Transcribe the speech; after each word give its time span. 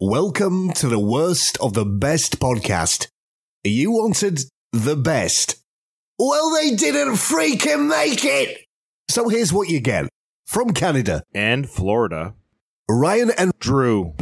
Welcome 0.00 0.72
to 0.72 0.88
the 0.88 0.98
worst 0.98 1.56
of 1.60 1.74
the 1.74 1.84
best 1.84 2.40
podcast. 2.40 3.06
You 3.62 3.92
wanted 3.92 4.40
the 4.72 4.96
best. 4.96 5.54
Well, 6.18 6.52
they 6.52 6.74
didn't 6.74 7.14
freaking 7.14 7.88
make 7.88 8.24
it. 8.24 8.58
So 9.08 9.28
here's 9.28 9.52
what 9.52 9.68
you 9.68 9.78
get 9.78 10.08
from 10.48 10.72
Canada 10.72 11.22
and 11.32 11.70
Florida. 11.70 12.34
Ryan 12.90 13.30
and 13.38 13.52
Drew. 13.60 14.14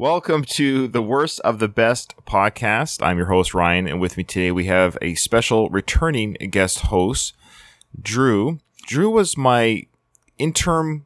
Welcome 0.00 0.44
to 0.44 0.88
the 0.88 1.02
worst 1.02 1.40
of 1.40 1.58
the 1.58 1.68
best 1.68 2.14
podcast. 2.24 3.06
I'm 3.06 3.18
your 3.18 3.26
host, 3.26 3.52
Ryan, 3.52 3.86
and 3.86 4.00
with 4.00 4.16
me 4.16 4.24
today 4.24 4.50
we 4.50 4.64
have 4.64 4.96
a 5.02 5.14
special 5.14 5.68
returning 5.68 6.38
guest 6.50 6.78
host, 6.86 7.34
Drew. 8.00 8.60
Drew 8.86 9.10
was 9.10 9.36
my 9.36 9.82
interim 10.38 11.04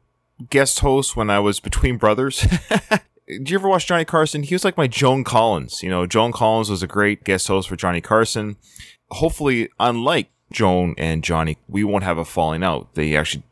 guest 0.49 0.79
host 0.79 1.17
when 1.17 1.29
I 1.29 1.39
was 1.39 1.59
between 1.59 1.97
brothers. 1.97 2.47
Did 3.27 3.49
you 3.49 3.57
ever 3.57 3.67
watch 3.67 3.85
Johnny 3.85 4.05
Carson? 4.05 4.43
He 4.43 4.55
was 4.55 4.63
like 4.63 4.77
my 4.77 4.87
Joan 4.87 5.25
Collins. 5.25 5.83
You 5.83 5.89
know, 5.89 6.05
Joan 6.05 6.31
Collins 6.31 6.69
was 6.69 6.81
a 6.81 6.87
great 6.87 7.25
guest 7.25 7.49
host 7.49 7.67
for 7.67 7.75
Johnny 7.75 7.99
Carson. 7.99 8.55
Hopefully, 9.11 9.67
unlike 9.77 10.29
Joan 10.53 10.95
and 10.97 11.21
Johnny, 11.21 11.57
we 11.67 11.83
won't 11.83 12.05
have 12.05 12.17
a 12.17 12.23
falling 12.23 12.63
out. 12.63 12.95
They 12.95 13.17
actually 13.17 13.43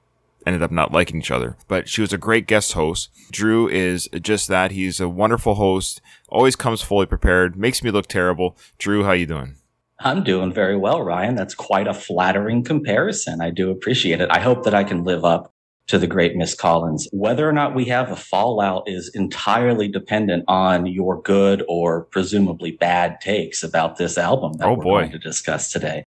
ended 0.46 0.64
up 0.64 0.72
not 0.72 0.92
liking 0.92 1.20
each 1.20 1.32
other. 1.32 1.58
But 1.68 1.90
she 1.90 2.02
was 2.02 2.14
a 2.14 2.18
great 2.18 2.48
guest 2.48 2.74
host. 2.74 3.10
Drew 3.32 3.68
is 3.68 4.10
just 4.22 4.48
that. 4.48 4.72
He's 4.72 5.00
a 5.00 5.10
wonderful 5.10 5.56
host. 5.56 6.02
Always 6.30 6.56
comes 6.56 6.82
fully 6.82 7.06
prepared. 7.06 7.56
Makes 7.56 7.84
me 7.84 7.92
look 7.92 8.08
terrible. 8.08 8.58
Drew, 8.78 9.04
how 9.04 9.12
you 9.14 9.26
doing? 9.26 9.56
I'm 10.00 10.24
doing 10.24 10.52
very 10.52 10.78
well, 10.78 11.02
Ryan. 11.02 11.36
That's 11.36 11.56
quite 11.56 11.88
a 11.88 11.94
flattering 11.94 12.64
comparison. 12.64 13.42
I 13.42 13.52
do 13.52 13.72
appreciate 13.72 14.20
it. 14.20 14.30
I 14.32 14.40
hope 14.40 14.64
that 14.64 14.74
I 14.74 14.84
can 14.84 15.04
live 15.04 15.24
up 15.24 15.54
to 15.88 15.98
the 15.98 16.08
great 16.08 16.36
Miss 16.36 16.56
Collins. 16.56 17.08
Whether 17.12 17.48
or 17.48 17.54
not 17.54 17.76
we 17.76 17.86
have 17.86 18.12
a 18.12 18.16
fallout 18.16 18.84
is 18.88 19.12
entirely 19.14 19.88
dependent 19.88 20.46
on 20.48 20.86
your 20.86 21.22
good 21.22 21.64
or 21.68 22.06
presumably 22.06 22.72
bad 22.72 23.20
takes 23.22 23.64
about 23.64 23.98
this 23.98 24.18
album 24.18 24.54
that 24.54 24.68
oh, 24.68 24.74
we're 24.74 24.84
boy. 24.84 25.00
going 25.02 25.12
to 25.12 25.20
discuss 25.20 25.72
today. 25.72 26.04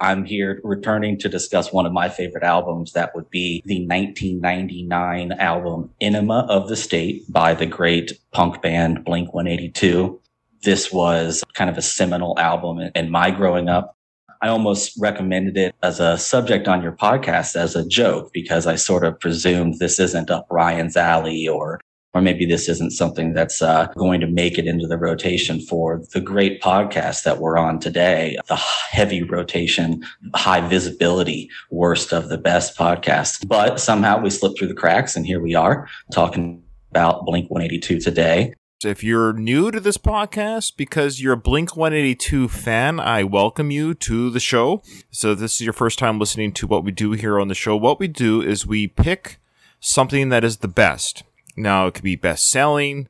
I'm 0.00 0.24
here 0.24 0.60
returning 0.64 1.18
to 1.18 1.28
discuss 1.28 1.72
one 1.72 1.86
of 1.86 1.92
my 1.92 2.08
favorite 2.08 2.44
albums. 2.44 2.92
That 2.92 3.14
would 3.14 3.30
be 3.30 3.62
the 3.64 3.86
1999 3.86 5.32
album 5.32 5.90
Enema 6.00 6.46
of 6.48 6.68
the 6.68 6.76
State 6.76 7.30
by 7.32 7.54
the 7.54 7.66
great 7.66 8.18
punk 8.32 8.62
band 8.62 9.04
Blink 9.04 9.32
182. 9.32 10.20
This 10.62 10.92
was 10.92 11.44
kind 11.54 11.70
of 11.70 11.78
a 11.78 11.82
seminal 11.82 12.38
album 12.38 12.90
in 12.94 13.10
my 13.10 13.30
growing 13.30 13.68
up. 13.68 13.96
I 14.40 14.48
almost 14.48 14.92
recommended 15.00 15.56
it 15.56 15.74
as 15.82 15.98
a 15.98 16.16
subject 16.16 16.68
on 16.68 16.82
your 16.82 16.92
podcast 16.92 17.56
as 17.56 17.74
a 17.74 17.86
joke 17.86 18.32
because 18.32 18.66
I 18.66 18.76
sort 18.76 19.04
of 19.04 19.18
presumed 19.18 19.78
this 19.78 19.98
isn't 19.98 20.30
up 20.30 20.46
Ryan's 20.48 20.96
alley 20.96 21.48
or 21.48 21.80
or 22.18 22.22
maybe 22.22 22.44
this 22.44 22.68
isn't 22.68 22.90
something 22.90 23.32
that's 23.32 23.62
uh, 23.62 23.86
going 23.96 24.20
to 24.20 24.26
make 24.26 24.58
it 24.58 24.66
into 24.66 24.88
the 24.88 24.98
rotation 24.98 25.60
for 25.60 26.02
the 26.12 26.20
great 26.20 26.60
podcast 26.60 27.22
that 27.22 27.38
we're 27.38 27.56
on 27.56 27.78
today, 27.78 28.36
the 28.48 28.56
heavy 28.56 29.22
rotation, 29.22 30.04
high 30.34 30.66
visibility, 30.66 31.48
worst 31.70 32.12
of 32.12 32.28
the 32.28 32.36
best 32.36 32.76
podcast. 32.76 33.46
But 33.46 33.78
somehow 33.78 34.20
we 34.20 34.30
slipped 34.30 34.58
through 34.58 34.66
the 34.66 34.74
cracks, 34.74 35.14
and 35.14 35.24
here 35.24 35.40
we 35.40 35.54
are 35.54 35.88
talking 36.12 36.60
about 36.90 37.24
Blink 37.24 37.48
182 37.50 38.00
today. 38.00 38.52
So 38.82 38.88
if 38.88 39.04
you're 39.04 39.32
new 39.32 39.70
to 39.70 39.78
this 39.78 39.98
podcast 39.98 40.76
because 40.76 41.20
you're 41.20 41.34
a 41.34 41.36
Blink 41.36 41.76
182 41.76 42.48
fan, 42.48 42.98
I 42.98 43.22
welcome 43.22 43.70
you 43.70 43.94
to 43.94 44.30
the 44.30 44.40
show. 44.40 44.82
So 45.12 45.36
this 45.36 45.54
is 45.54 45.60
your 45.60 45.72
first 45.72 46.00
time 46.00 46.18
listening 46.18 46.50
to 46.54 46.66
what 46.66 46.82
we 46.82 46.90
do 46.90 47.12
here 47.12 47.38
on 47.38 47.46
the 47.46 47.54
show. 47.54 47.76
What 47.76 48.00
we 48.00 48.08
do 48.08 48.42
is 48.42 48.66
we 48.66 48.88
pick 48.88 49.38
something 49.78 50.30
that 50.30 50.42
is 50.42 50.58
the 50.58 50.68
best. 50.68 51.22
Now 51.58 51.86
it 51.86 51.94
could 51.94 52.04
be 52.04 52.16
best 52.16 52.50
selling, 52.50 53.08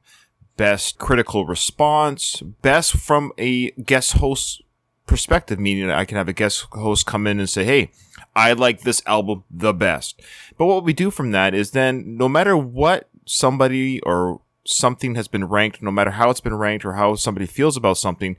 best 0.57 0.99
critical 0.99 1.47
response, 1.47 2.43
best 2.63 2.97
from 2.97 3.33
a 3.39 3.71
guest 3.73 4.15
host 4.15 4.63
perspective, 5.07 5.59
meaning 5.59 5.91
I 5.91 6.05
can 6.05 6.17
have 6.17 6.29
a 6.29 6.33
guest 6.33 6.67
host 6.73 7.07
come 7.07 7.27
in 7.27 7.39
and 7.39 7.49
say, 7.49 7.65
Hey, 7.65 7.91
I 8.35 8.53
like 8.53 8.83
this 8.83 9.03
album 9.07 9.45
the 9.51 9.73
best. 9.73 10.21
But 10.57 10.67
what 10.67 10.85
we 10.85 10.93
do 10.93 11.11
from 11.11 11.33
that 11.33 11.55
is 11.55 11.73
then 11.73 12.17
no 12.17 12.29
matter 12.29 12.57
what 12.57 13.09
somebody 13.25 14.01
or 14.03 14.41
something 14.65 15.15
has 15.15 15.29
been 15.29 15.47
ranked, 15.47 15.83
no 15.83 15.91
matter 15.91 16.13
how 16.13 16.31
it's 16.31 16.41
been 16.41 16.55
ranked 16.55 16.85
or 16.85 16.93
how 16.95 17.15
somebody 17.15 17.47
feels 17.47 17.77
about 17.77 17.99
something, 17.99 18.37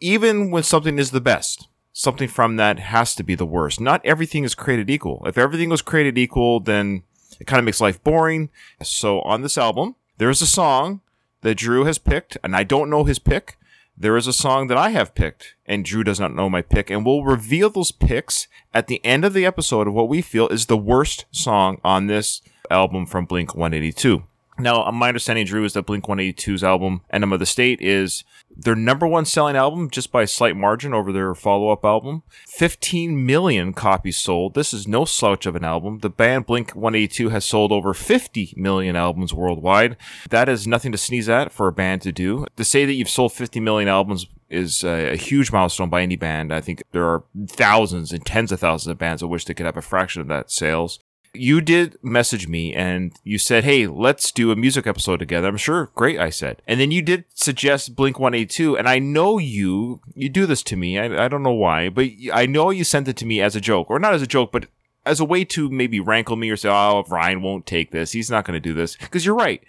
even 0.00 0.50
when 0.50 0.62
something 0.62 0.98
is 0.98 1.10
the 1.10 1.20
best, 1.20 1.68
something 1.92 2.28
from 2.28 2.56
that 2.56 2.78
has 2.78 3.14
to 3.14 3.22
be 3.22 3.34
the 3.34 3.46
worst. 3.46 3.80
Not 3.80 4.04
everything 4.04 4.44
is 4.44 4.54
created 4.54 4.90
equal. 4.90 5.22
If 5.26 5.38
everything 5.38 5.68
was 5.68 5.82
created 5.82 6.18
equal, 6.18 6.60
then 6.60 7.02
it 7.40 7.46
kind 7.46 7.58
of 7.58 7.64
makes 7.64 7.80
life 7.80 8.02
boring. 8.04 8.50
So 8.82 9.22
on 9.22 9.42
this 9.42 9.58
album, 9.58 9.96
there's 10.18 10.42
a 10.42 10.46
song 10.46 11.00
that 11.40 11.56
Drew 11.56 11.84
has 11.84 11.98
picked, 11.98 12.36
and 12.44 12.54
I 12.54 12.62
don't 12.62 12.90
know 12.90 13.04
his 13.04 13.18
pick. 13.18 13.56
There 13.96 14.16
is 14.16 14.26
a 14.26 14.32
song 14.32 14.68
that 14.68 14.78
I 14.78 14.90
have 14.90 15.14
picked, 15.14 15.54
and 15.66 15.84
Drew 15.84 16.04
does 16.04 16.20
not 16.20 16.34
know 16.34 16.48
my 16.48 16.62
pick, 16.62 16.90
and 16.90 17.04
we'll 17.04 17.24
reveal 17.24 17.70
those 17.70 17.92
picks 17.92 18.46
at 18.72 18.86
the 18.86 19.04
end 19.04 19.24
of 19.24 19.34
the 19.34 19.44
episode 19.44 19.88
of 19.88 19.94
what 19.94 20.08
we 20.08 20.22
feel 20.22 20.48
is 20.48 20.66
the 20.66 20.76
worst 20.76 21.24
song 21.30 21.80
on 21.82 22.06
this 22.06 22.40
album 22.70 23.04
from 23.06 23.24
Blink 23.24 23.54
182. 23.54 24.22
Now, 24.60 24.84
uh, 24.84 24.92
my 24.92 25.08
understanding, 25.08 25.46
Drew, 25.46 25.64
is 25.64 25.72
that 25.72 25.86
Blink 25.86 26.04
182's 26.04 26.62
album, 26.62 27.02
Enema 27.10 27.34
of 27.34 27.40
the 27.40 27.46
State, 27.46 27.80
is 27.80 28.24
their 28.54 28.74
number 28.74 29.06
one 29.06 29.24
selling 29.24 29.56
album 29.56 29.90
just 29.90 30.12
by 30.12 30.22
a 30.22 30.26
slight 30.26 30.56
margin 30.56 30.92
over 30.92 31.12
their 31.12 31.34
follow 31.34 31.70
up 31.70 31.84
album. 31.84 32.22
15 32.48 33.24
million 33.24 33.72
copies 33.72 34.18
sold. 34.18 34.54
This 34.54 34.74
is 34.74 34.86
no 34.86 35.04
slouch 35.04 35.46
of 35.46 35.56
an 35.56 35.64
album. 35.64 36.00
The 36.00 36.10
band 36.10 36.46
Blink 36.46 36.72
182 36.72 37.30
has 37.30 37.44
sold 37.44 37.72
over 37.72 37.94
50 37.94 38.54
million 38.56 38.96
albums 38.96 39.32
worldwide. 39.32 39.96
That 40.28 40.48
is 40.48 40.66
nothing 40.66 40.92
to 40.92 40.98
sneeze 40.98 41.28
at 41.28 41.52
for 41.52 41.68
a 41.68 41.72
band 41.72 42.02
to 42.02 42.12
do. 42.12 42.44
To 42.56 42.64
say 42.64 42.84
that 42.84 42.92
you've 42.92 43.08
sold 43.08 43.32
50 43.32 43.60
million 43.60 43.88
albums 43.88 44.26
is 44.48 44.82
a, 44.82 45.12
a, 45.12 45.16
huge 45.16 45.52
milestone 45.52 45.88
by 45.88 46.02
any 46.02 46.16
band. 46.16 46.52
I 46.52 46.60
think 46.60 46.82
there 46.90 47.04
are 47.04 47.22
thousands 47.46 48.12
and 48.12 48.26
tens 48.26 48.50
of 48.50 48.58
thousands 48.58 48.90
of 48.90 48.98
bands 48.98 49.20
that 49.20 49.28
wish 49.28 49.44
they 49.44 49.54
could 49.54 49.66
have 49.66 49.76
a 49.76 49.82
fraction 49.82 50.20
of 50.20 50.28
that 50.28 50.50
sales 50.50 50.98
you 51.32 51.60
did 51.60 51.96
message 52.02 52.48
me 52.48 52.74
and 52.74 53.12
you 53.22 53.38
said, 53.38 53.64
Hey, 53.64 53.86
let's 53.86 54.32
do 54.32 54.50
a 54.50 54.56
music 54.56 54.86
episode 54.86 55.18
together. 55.18 55.48
I'm 55.48 55.56
sure. 55.56 55.90
Great. 55.94 56.18
I 56.18 56.30
said. 56.30 56.62
And 56.66 56.80
then 56.80 56.90
you 56.90 57.02
did 57.02 57.24
suggest 57.34 57.94
Blink 57.94 58.18
182. 58.18 58.76
And 58.76 58.88
I 58.88 58.98
know 58.98 59.38
you, 59.38 60.00
you 60.14 60.28
do 60.28 60.46
this 60.46 60.62
to 60.64 60.76
me. 60.76 60.98
I, 60.98 61.24
I 61.24 61.28
don't 61.28 61.42
know 61.42 61.52
why, 61.52 61.88
but 61.88 62.06
I 62.32 62.46
know 62.46 62.70
you 62.70 62.84
sent 62.84 63.08
it 63.08 63.16
to 63.18 63.26
me 63.26 63.40
as 63.40 63.54
a 63.54 63.60
joke 63.60 63.90
or 63.90 63.98
not 63.98 64.14
as 64.14 64.22
a 64.22 64.26
joke, 64.26 64.50
but 64.52 64.66
as 65.06 65.20
a 65.20 65.24
way 65.24 65.44
to 65.44 65.70
maybe 65.70 66.00
rankle 66.00 66.36
me 66.36 66.50
or 66.50 66.56
say, 66.56 66.68
Oh, 66.68 67.04
Ryan 67.08 67.42
won't 67.42 67.66
take 67.66 67.90
this. 67.90 68.12
He's 68.12 68.30
not 68.30 68.44
going 68.44 68.56
to 68.56 68.60
do 68.60 68.74
this. 68.74 68.96
Cause 68.96 69.24
you're 69.24 69.34
right. 69.34 69.62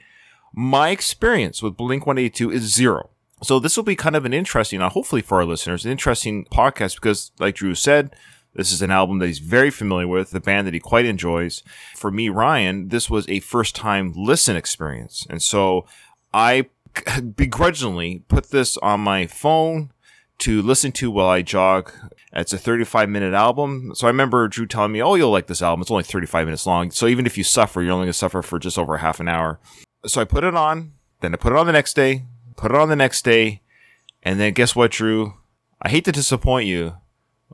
My 0.54 0.90
experience 0.90 1.62
with 1.62 1.78
Blink 1.78 2.06
182 2.06 2.52
is 2.52 2.74
zero. 2.74 3.12
So 3.44 3.60
this 3.60 3.76
will 3.76 3.84
be 3.84 3.96
kind 3.96 4.16
of 4.16 4.26
an 4.26 4.34
interesting, 4.34 4.82
uh, 4.82 4.90
hopefully 4.90 5.22
for 5.22 5.40
our 5.40 5.46
listeners, 5.46 5.86
an 5.86 5.92
interesting 5.92 6.46
podcast 6.46 6.96
because 6.96 7.32
like 7.40 7.56
Drew 7.56 7.74
said, 7.74 8.16
this 8.54 8.72
is 8.72 8.82
an 8.82 8.92
album 8.92 9.20
that 9.20 9.28
he's 9.28 9.40
very 9.40 9.70
familiar 9.70 10.08
with, 10.08 10.32
the 10.32 10.42
band 10.42 10.68
that 10.68 10.74
he 10.74 10.80
quite 10.80 11.06
enjoys. 11.06 11.64
For 11.96 12.12
me, 12.12 12.30
Ryan, 12.30 12.90
this 12.90 13.10
was 13.10 13.28
a 13.30 13.40
first 13.40 13.76
time 13.76 14.14
listen 14.16 14.56
experience. 14.56 15.26
And 15.30 15.42
so 15.42 15.86
I 16.34 16.68
begrudgingly 17.36 18.24
put 18.28 18.52
this 18.52 18.78
on 18.78 19.00
my 19.00 19.28
phone 19.28 19.92
to 20.40 20.62
listen 20.62 20.92
to 20.94 21.12
while 21.12 21.30
I 21.30 21.44
jog. 21.44 21.92
It's 22.34 22.52
a 22.52 22.58
35 22.58 23.10
minute 23.10 23.34
album. 23.34 23.92
So 23.96 24.08
I 24.08 24.10
remember 24.10 24.48
Drew 24.48 24.66
telling 24.66 24.92
me, 24.92 25.02
Oh, 25.02 25.16
you'll 25.16 25.32
like 25.32 25.48
this 25.48 25.62
album. 25.62 25.82
It's 25.82 25.92
only 25.92 26.04
35 26.04 26.46
minutes 26.46 26.66
long. 26.66 26.92
So 26.92 27.08
even 27.08 27.26
if 27.26 27.38
you 27.38 27.44
suffer, 27.44 27.82
you're 27.82 27.94
only 27.94 28.06
going 28.06 28.14
to 28.14 28.18
suffer 28.18 28.42
for 28.42 28.59
just 28.59 28.78
over 28.78 28.97
half 28.97 29.20
an 29.20 29.28
hour. 29.28 29.59
So 30.06 30.20
I 30.20 30.26
put 30.26 30.44
it 30.44 30.56
on, 30.56 30.94
then 31.22 31.34
I 31.34 31.38
put 31.38 31.54
it 31.54 31.59
on 31.59 31.68
the 31.68 31.72
next 31.72 31.96
day, 31.96 32.26
put 32.58 32.72
it 32.72 32.78
on 32.78 32.90
the 32.90 32.96
next 32.96 33.24
day. 33.24 33.62
And 34.24 34.40
then 34.40 34.54
guess 34.54 34.76
what, 34.76 34.92
Drew? 34.92 35.36
I 35.82 35.90
hate 35.90 36.06
to 36.06 36.12
disappoint 36.12 36.68
you, 36.68 36.96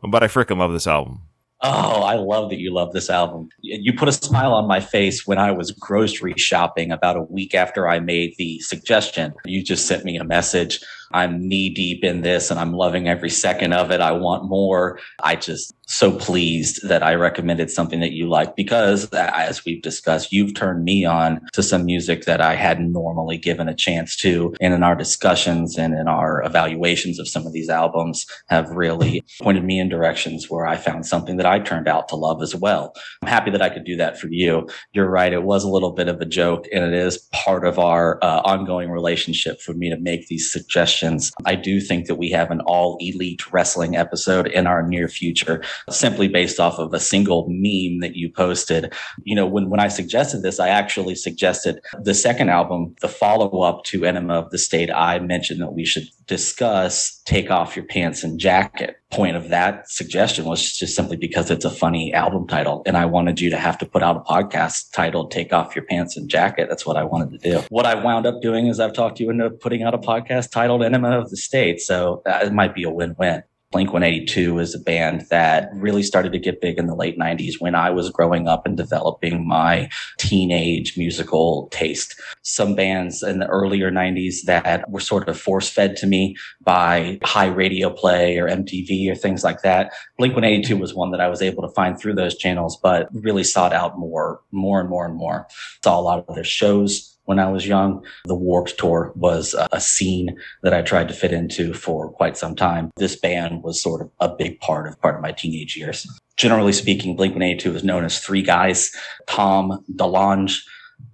but 0.02 0.24
I 0.24 0.28
freaking 0.28 0.58
love 0.58 0.74
this 0.74 0.88
album. 0.88 1.22
Oh, 1.64 2.04
I 2.04 2.16
love 2.16 2.52
that 2.52 2.60
you 2.60 2.72
love 2.72 2.94
this 2.94 3.10
album. 3.10 3.50
You 3.62 3.92
put 3.94 4.08
a 4.08 4.12
smile 4.12 4.54
on 4.54 4.68
my 4.68 4.80
face 4.80 5.26
when 5.26 5.40
I 5.40 5.52
was 5.52 5.72
grocery 5.72 6.36
shopping 6.38 6.92
about 6.92 7.18
a 7.18 7.24
week 7.24 7.56
after 7.56 7.88
I 7.88 8.00
made 8.00 8.36
the 8.38 8.60
suggestion. 8.60 9.34
You 9.44 9.64
just 9.64 9.88
sent 9.88 10.06
me 10.06 10.18
a 10.18 10.24
message 10.24 10.80
I'm 11.12 11.48
knee 11.48 11.70
deep 11.70 12.04
in 12.04 12.22
this 12.22 12.52
and 12.52 12.60
I'm 12.60 12.74
loving 12.74 13.08
every 13.08 13.30
second 13.30 13.74
of 13.74 13.92
it. 13.92 14.02
I 14.02 14.12
want 14.12 14.50
more. 14.50 15.00
I 15.24 15.36
just 15.36 15.74
so 15.88 16.12
pleased 16.12 16.86
that 16.88 17.02
I 17.02 17.16
recommended 17.16 17.72
something 17.72 18.02
that 18.02 18.12
you 18.12 18.28
like 18.28 18.56
because 18.56 19.10
as 19.14 19.64
we've 19.64 19.82
discussed, 19.82 20.34
you've 20.34 20.54
turned 20.54 20.84
me 20.84 21.06
on 21.06 21.40
to 21.54 21.64
some 21.64 21.86
music 21.86 22.26
that 22.26 22.42
I 22.42 22.56
hadn't 22.56 22.92
normally 22.92 23.38
given 23.38 23.70
a 23.70 23.76
chance 23.76 24.18
to. 24.18 24.54
And 24.60 24.74
in 24.74 24.84
our 24.84 24.96
discussions 24.96 25.78
and 25.78 25.94
in 25.94 26.10
our 26.10 26.44
evaluations 26.44 27.20
of 27.20 27.30
some 27.30 27.48
of 27.48 27.54
these 27.54 27.70
albums 27.70 28.26
have 28.50 28.70
really 28.70 29.24
pointed 29.42 29.64
me 29.64 29.80
in 29.80 29.88
directions 29.88 30.50
where 30.50 30.68
I 30.68 30.76
found 30.76 31.06
something 31.06 31.38
that 31.38 31.46
I 31.46 31.60
turned 31.60 31.88
out 31.88 32.10
to 32.10 32.16
love 32.16 32.42
as 32.42 32.54
well. 32.54 32.94
I'm 33.22 33.30
happy 33.30 33.52
that 33.52 33.62
I 33.62 33.70
could 33.70 33.86
do 33.86 33.96
that 33.96 34.20
for 34.20 34.28
you. 34.28 34.68
You're 34.92 35.10
right. 35.10 35.32
It 35.32 35.44
was 35.44 35.64
a 35.64 35.70
little 35.70 35.92
bit 35.92 36.10
of 36.10 36.20
a 36.20 36.26
joke 36.26 36.66
and 36.74 36.84
it 36.84 36.94
is 36.94 37.18
part 37.32 37.66
of 37.66 37.80
our 37.80 38.20
uh, 38.22 38.42
ongoing 38.44 38.92
relationship 38.92 39.62
for 39.62 39.74
me 39.74 39.90
to 39.90 39.98
make 39.98 40.28
these 40.28 40.52
suggestions. 40.52 40.97
I 41.46 41.56
do 41.56 41.80
think 41.80 42.08
that 42.08 42.16
we 42.16 42.30
have 42.32 42.52
an 42.52 42.62
all 42.62 42.98
elite 43.00 43.52
wrestling 43.52 43.96
episode 43.96 44.48
in 44.48 44.68
our 44.68 44.88
near 44.88 45.08
future 45.08 45.64
simply 45.90 46.28
based 46.28 46.60
off 46.60 46.80
of 46.80 46.94
a 46.94 47.00
single 47.00 47.46
meme 47.50 48.00
that 48.02 48.16
you 48.16 48.32
posted. 48.32 48.94
You 49.24 49.36
know, 49.36 49.46
when, 49.46 49.70
when 49.70 49.80
I 49.80 49.88
suggested 49.88 50.42
this, 50.42 50.60
I 50.60 50.70
actually 50.70 51.16
suggested 51.16 51.80
the 52.02 52.14
second 52.14 52.50
album, 52.50 52.96
the 53.02 53.08
follow 53.08 53.62
up 53.62 53.84
to 53.86 54.06
Enema 54.06 54.34
of 54.36 54.52
the 54.52 54.58
State. 54.58 54.92
I 54.92 55.20
mentioned 55.20 55.62
that 55.62 55.74
we 55.74 55.86
should 55.86 56.08
discuss 56.28 57.22
Take 57.26 57.50
Off 57.50 57.76
Your 57.76 57.86
Pants 57.86 58.24
and 58.24 58.40
Jacket. 58.40 58.98
Point 59.12 59.38
of 59.38 59.50
that 59.50 59.90
suggestion 59.90 60.46
was 60.46 60.74
just 60.74 60.96
simply 60.96 61.18
because 61.18 61.50
it's 61.50 61.66
a 61.66 61.70
funny 61.70 62.14
album 62.14 62.48
title. 62.48 62.84
And 62.86 62.98
I 62.98 63.06
wanted 63.06 63.40
you 63.40 63.50
to 63.50 63.58
have 63.58 63.78
to 63.80 63.86
put 63.86 64.04
out 64.04 64.18
a 64.18 64.20
podcast 64.20 64.92
titled 64.94 65.32
Take 65.32 65.54
Off 65.54 65.76
Your 65.76 65.86
Pants 65.86 66.18
and 66.18 66.30
Jacket. 66.30 66.68
That's 66.70 66.86
what 66.86 66.98
I 66.98 67.04
wanted 67.04 67.32
to 67.32 67.52
do. 67.52 67.64
What 67.70 67.86
I 67.86 67.96
wound 67.96 68.26
up 68.26 68.42
doing 68.42 68.68
is 68.68 68.80
I've 68.80 68.94
talked 68.94 69.20
you 69.20 69.30
into 69.30 69.50
putting 69.50 69.84
out 69.84 69.94
a 69.94 69.98
podcast 69.98 70.52
titled 70.52 70.84
Enema 70.84 71.18
of 71.18 71.30
the 71.30 71.38
State. 71.38 71.80
So 71.80 72.22
that 72.26 72.54
might 72.54 72.76
be 72.76 72.84
a 72.84 72.90
win 72.90 73.16
win. 73.18 73.44
Blink 73.74 73.92
182 73.92 74.60
is 74.60 74.74
a 74.74 74.80
band 74.80 75.26
that 75.30 75.70
really 75.74 76.02
started 76.02 76.32
to 76.32 76.40
get 76.40 76.62
big 76.62 76.78
in 76.78 76.88
the 76.88 76.96
late 76.96 77.20
90s 77.20 77.56
when 77.60 77.76
I 77.76 77.90
was 77.90 78.10
growing 78.10 78.48
up 78.48 78.66
and 78.66 78.78
developing 78.78 79.46
my 79.46 79.90
teenage 80.18 80.98
musical 80.98 81.68
taste. 81.68 82.16
Some 82.44 82.76
bands 82.76 83.22
in 83.24 83.40
the 83.40 83.48
earlier 83.48 83.92
90s 83.92 84.44
that 84.46 84.90
were 84.90 85.02
sort 85.02 85.28
of 85.28 85.38
force 85.38 85.68
fed 85.68 85.98
to 85.98 86.08
me 86.08 86.38
by 86.62 87.20
high 87.26 87.48
radio 87.48 87.90
play 87.90 88.38
or 88.38 88.48
MTV 88.48 89.12
or 89.12 89.16
things 89.16 89.44
like 89.44 89.64
that. 89.64 89.92
Blink 90.18 90.34
182 90.34 90.78
was 90.78 90.94
one 90.94 91.12
that 91.12 91.20
I 91.20 91.28
was 91.28 91.42
able 91.42 91.62
to 91.68 91.74
find 91.74 92.00
through 92.00 92.16
those 92.16 92.38
channels, 92.38 92.80
but 92.82 93.10
really 93.12 93.44
sought 93.44 93.74
out 93.74 94.00
more, 94.00 94.40
more 94.54 94.80
and 94.80 94.90
more 94.90 95.06
and 95.06 95.16
more. 95.16 95.46
Saw 95.84 96.00
a 96.00 96.02
lot 96.02 96.24
of 96.26 96.36
their 96.36 96.46
shows 96.46 97.17
when 97.28 97.40
I 97.40 97.50
was 97.52 97.68
young. 97.68 98.04
The 98.26 98.36
Warped 98.36 98.78
Tour 98.80 99.12
was 99.16 99.54
a 99.72 99.80
scene 99.80 100.40
that 100.64 100.74
I 100.74 100.82
tried 100.82 101.10
to 101.10 101.14
fit 101.14 101.34
into 101.34 101.74
for 101.74 102.10
quite 102.10 102.38
some 102.38 102.56
time. 102.56 102.90
This 102.96 103.16
band 103.16 103.64
was 103.64 103.82
sort 103.82 104.02
of 104.02 104.12
a 104.20 104.34
big 104.34 104.60
part 104.62 104.88
of 104.88 105.00
part 105.02 105.16
of 105.16 105.22
my 105.22 105.34
teenage 105.34 105.76
years. 105.76 106.08
Generally 106.38 106.74
speaking, 106.74 107.16
Blink 107.16 107.34
182 107.34 107.76
is 107.76 107.84
known 107.84 108.06
as 108.06 108.20
three 108.20 108.42
guys, 108.42 108.92
Tom 109.28 109.84
DeLonge, 109.94 110.60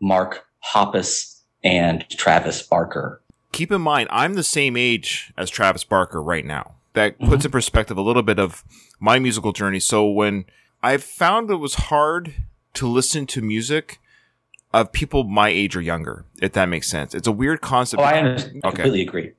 Mark 0.02 0.46
Hoppus, 0.74 1.42
and 1.64 2.08
Travis 2.10 2.62
Barker. 2.62 3.22
Keep 3.52 3.72
in 3.72 3.82
mind, 3.82 4.10
I'm 4.12 4.36
the 4.36 4.44
same 4.44 4.78
age 4.78 5.34
as 5.38 5.50
Travis 5.50 5.84
Barker 5.84 6.22
right 6.22 6.46
now. 6.46 6.76
That 6.94 7.18
puts 7.18 7.32
mm-hmm. 7.32 7.46
in 7.48 7.52
perspective 7.52 7.98
a 7.98 8.02
little 8.02 8.22
bit 8.22 8.38
of 8.38 8.64
my 9.00 9.18
musical 9.18 9.52
journey. 9.52 9.80
So 9.80 10.08
when 10.08 10.46
I 10.84 10.98
found 10.98 11.50
it 11.50 11.56
was 11.56 11.76
hard 11.76 12.36
to 12.76 12.88
listen 12.88 13.26
to 13.28 13.42
music 13.42 14.00
of 14.74 14.92
people 14.92 15.24
my 15.24 15.50
age 15.50 15.76
or 15.76 15.82
younger, 15.82 16.26
if 16.42 16.54
that 16.54 16.68
makes 16.68 16.90
sense. 16.90 17.14
It's 17.14 17.28
a 17.28 17.32
weird 17.32 17.62
concept. 17.62 18.02
Oh, 18.02 18.06
I, 18.06 18.20
understand. 18.20 18.62
I 18.64 18.72
completely 18.72 19.02
agree. 19.02 19.34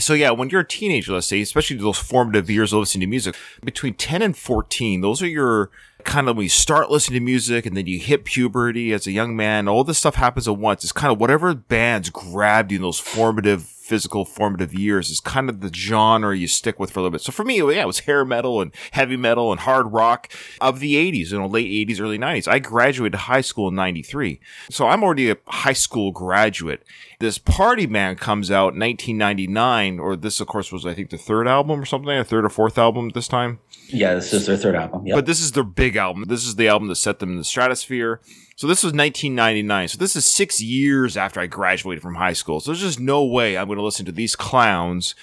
So 0.00 0.14
yeah, 0.14 0.32
when 0.32 0.50
you're 0.50 0.62
a 0.62 0.66
teenager, 0.66 1.12
let's 1.12 1.28
say, 1.28 1.40
especially 1.40 1.76
those 1.76 1.98
formative 1.98 2.50
years 2.50 2.72
of 2.72 2.80
listening 2.80 3.02
to 3.02 3.06
music, 3.06 3.36
between 3.64 3.94
10 3.94 4.20
and 4.20 4.36
14, 4.36 5.00
those 5.00 5.22
are 5.22 5.28
your 5.28 5.70
kind 6.02 6.28
of 6.28 6.36
when 6.36 6.44
you 6.44 6.50
start 6.50 6.90
listening 6.90 7.20
to 7.20 7.24
music 7.24 7.66
and 7.66 7.76
then 7.76 7.86
you 7.86 7.98
hit 7.98 8.24
puberty 8.24 8.92
as 8.92 9.06
a 9.06 9.12
young 9.12 9.36
man, 9.36 9.68
all 9.68 9.84
this 9.84 9.98
stuff 9.98 10.16
happens 10.16 10.48
at 10.48 10.56
once. 10.56 10.82
It's 10.82 10.92
kind 10.92 11.12
of 11.12 11.20
whatever 11.20 11.54
bands 11.54 12.10
grabbed 12.10 12.72
you 12.72 12.76
in 12.76 12.82
those 12.82 12.98
formative 12.98 13.62
physical 13.86 14.24
formative 14.24 14.74
years 14.74 15.10
is 15.10 15.20
kind 15.20 15.48
of 15.48 15.60
the 15.60 15.72
genre 15.72 16.36
you 16.36 16.48
stick 16.48 16.80
with 16.80 16.90
for 16.90 16.98
a 16.98 17.02
little 17.02 17.12
bit. 17.12 17.20
So 17.20 17.30
for 17.30 17.44
me, 17.44 17.58
yeah, 17.58 17.82
it 17.82 17.86
was 17.86 18.00
hair 18.00 18.24
metal 18.24 18.60
and 18.60 18.72
heavy 18.90 19.16
metal 19.16 19.52
and 19.52 19.60
hard 19.60 19.92
rock 19.92 20.28
of 20.60 20.80
the 20.80 20.94
80s, 20.94 21.30
you 21.30 21.38
know, 21.38 21.46
late 21.46 21.88
80s, 21.88 22.00
early 22.00 22.18
90s. 22.18 22.48
I 22.48 22.58
graduated 22.58 23.20
high 23.20 23.42
school 23.42 23.68
in 23.68 23.76
93. 23.76 24.40
So 24.70 24.88
I'm 24.88 25.04
already 25.04 25.30
a 25.30 25.36
high 25.46 25.72
school 25.72 26.10
graduate. 26.10 26.84
This 27.20 27.38
Party 27.38 27.86
Man 27.86 28.16
comes 28.16 28.50
out 28.50 28.74
in 28.74 28.80
1999, 28.80 30.00
or 30.00 30.16
this, 30.16 30.40
of 30.40 30.48
course, 30.48 30.72
was, 30.72 30.84
I 30.84 30.92
think, 30.92 31.10
the 31.10 31.16
third 31.16 31.46
album 31.46 31.80
or 31.80 31.86
something, 31.86 32.10
a 32.10 32.24
third 32.24 32.44
or 32.44 32.50
fourth 32.50 32.76
album 32.76 33.10
this 33.10 33.28
time. 33.28 33.60
Yeah, 33.88 34.14
this 34.14 34.32
is 34.32 34.46
their 34.46 34.56
third 34.56 34.74
album. 34.74 35.06
Yep. 35.06 35.14
But 35.16 35.26
this 35.26 35.40
is 35.40 35.52
their 35.52 35.64
big 35.64 35.96
album. 35.96 36.24
This 36.26 36.44
is 36.44 36.56
the 36.56 36.68
album 36.68 36.88
that 36.88 36.96
set 36.96 37.20
them 37.20 37.30
in 37.30 37.38
the 37.38 37.44
stratosphere. 37.44 38.20
So 38.56 38.66
this 38.66 38.82
was 38.82 38.92
1999. 38.92 39.88
So 39.88 39.98
this 39.98 40.16
is 40.16 40.24
six 40.24 40.62
years 40.62 41.16
after 41.16 41.40
I 41.40 41.46
graduated 41.46 42.02
from 42.02 42.14
high 42.14 42.32
school. 42.32 42.60
So 42.60 42.70
there's 42.70 42.80
just 42.80 42.98
no 42.98 43.24
way 43.24 43.56
I'm 43.56 43.66
going 43.66 43.78
to 43.78 43.84
listen 43.84 44.06
to 44.06 44.12
these 44.12 44.34
clowns 44.34 45.14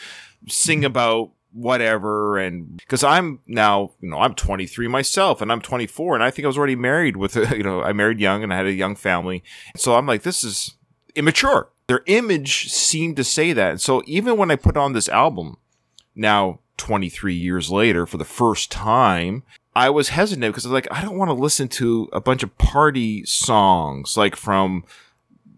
sing 0.48 0.80
mm-hmm. 0.80 0.86
about 0.86 1.32
whatever. 1.52 2.38
And 2.38 2.78
because 2.78 3.04
I'm 3.04 3.40
now, 3.48 3.92
you 4.02 4.10
know, 4.10 4.20
I'm 4.20 4.36
23 4.36 4.88
myself 4.88 5.42
and 5.42 5.52
I'm 5.52 5.62
24 5.62 6.16
and 6.16 6.24
I 6.24 6.32
think 6.32 6.46
I 6.46 6.48
was 6.48 6.58
already 6.58 6.76
married 6.76 7.18
with, 7.18 7.36
you 7.52 7.64
know, 7.64 7.82
I 7.82 7.92
married 7.94 8.20
young 8.20 8.44
and 8.44 8.54
I 8.54 8.58
had 8.58 8.68
a 8.68 8.74
young 8.74 8.96
family. 8.96 9.44
So 9.76 9.96
I'm 9.96 10.06
like, 10.06 10.24
this 10.24 10.44
is 10.44 10.76
immature. 11.16 11.70
Their 11.88 12.04
image 12.06 12.70
seemed 12.70 13.16
to 13.18 13.24
say 13.24 13.52
that. 13.54 13.72
And 13.72 13.82
so 13.82 14.04
even 14.06 14.38
when 14.38 14.52
I 14.52 14.56
put 14.56 14.78
on 14.78 14.94
this 14.94 15.10
album 15.10 15.58
now, 16.16 16.60
23 16.78 17.36
years 17.36 17.70
later 17.70 18.06
for 18.06 18.18
the 18.18 18.26
first 18.26 18.72
time, 18.72 19.44
I 19.76 19.90
was 19.90 20.10
hesitant 20.10 20.54
because 20.54 20.66
I 20.66 20.70
was 20.70 20.74
like, 20.74 20.88
I 20.92 21.02
don't 21.02 21.18
want 21.18 21.30
to 21.30 21.34
listen 21.34 21.68
to 21.70 22.10
a 22.14 22.22
bunch 22.22 22.44
of 22.44 22.58
party 22.58 23.26
songs 23.26 24.16
like 24.16 24.36
from, 24.36 24.86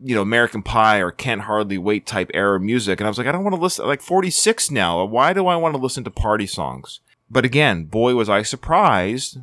you 0.01 0.15
know, 0.15 0.21
American 0.21 0.63
Pie 0.63 1.00
or 1.00 1.12
Can't 1.12 1.41
Hardly 1.41 1.77
Wait 1.77 2.06
type 2.06 2.31
era 2.33 2.59
music. 2.59 3.00
And 3.00 3.07
I 3.07 3.09
was 3.09 3.17
like, 3.17 3.27
I 3.27 3.31
don't 3.31 3.44
want 3.44 3.56
to 3.56 3.62
listen, 3.62 3.85
like 3.85 4.01
46 4.01 4.71
now. 4.71 5.03
Why 5.03 5.33
do 5.33 5.47
I 5.47 5.57
want 5.57 5.75
to 5.75 5.81
listen 5.81 6.03
to 6.06 6.12
party 6.12 6.47
songs? 6.47 7.01
But 7.29 7.44
again, 7.45 7.85
boy, 7.85 8.15
was 8.15 8.29
I 8.29 8.44
surprised 8.44 9.39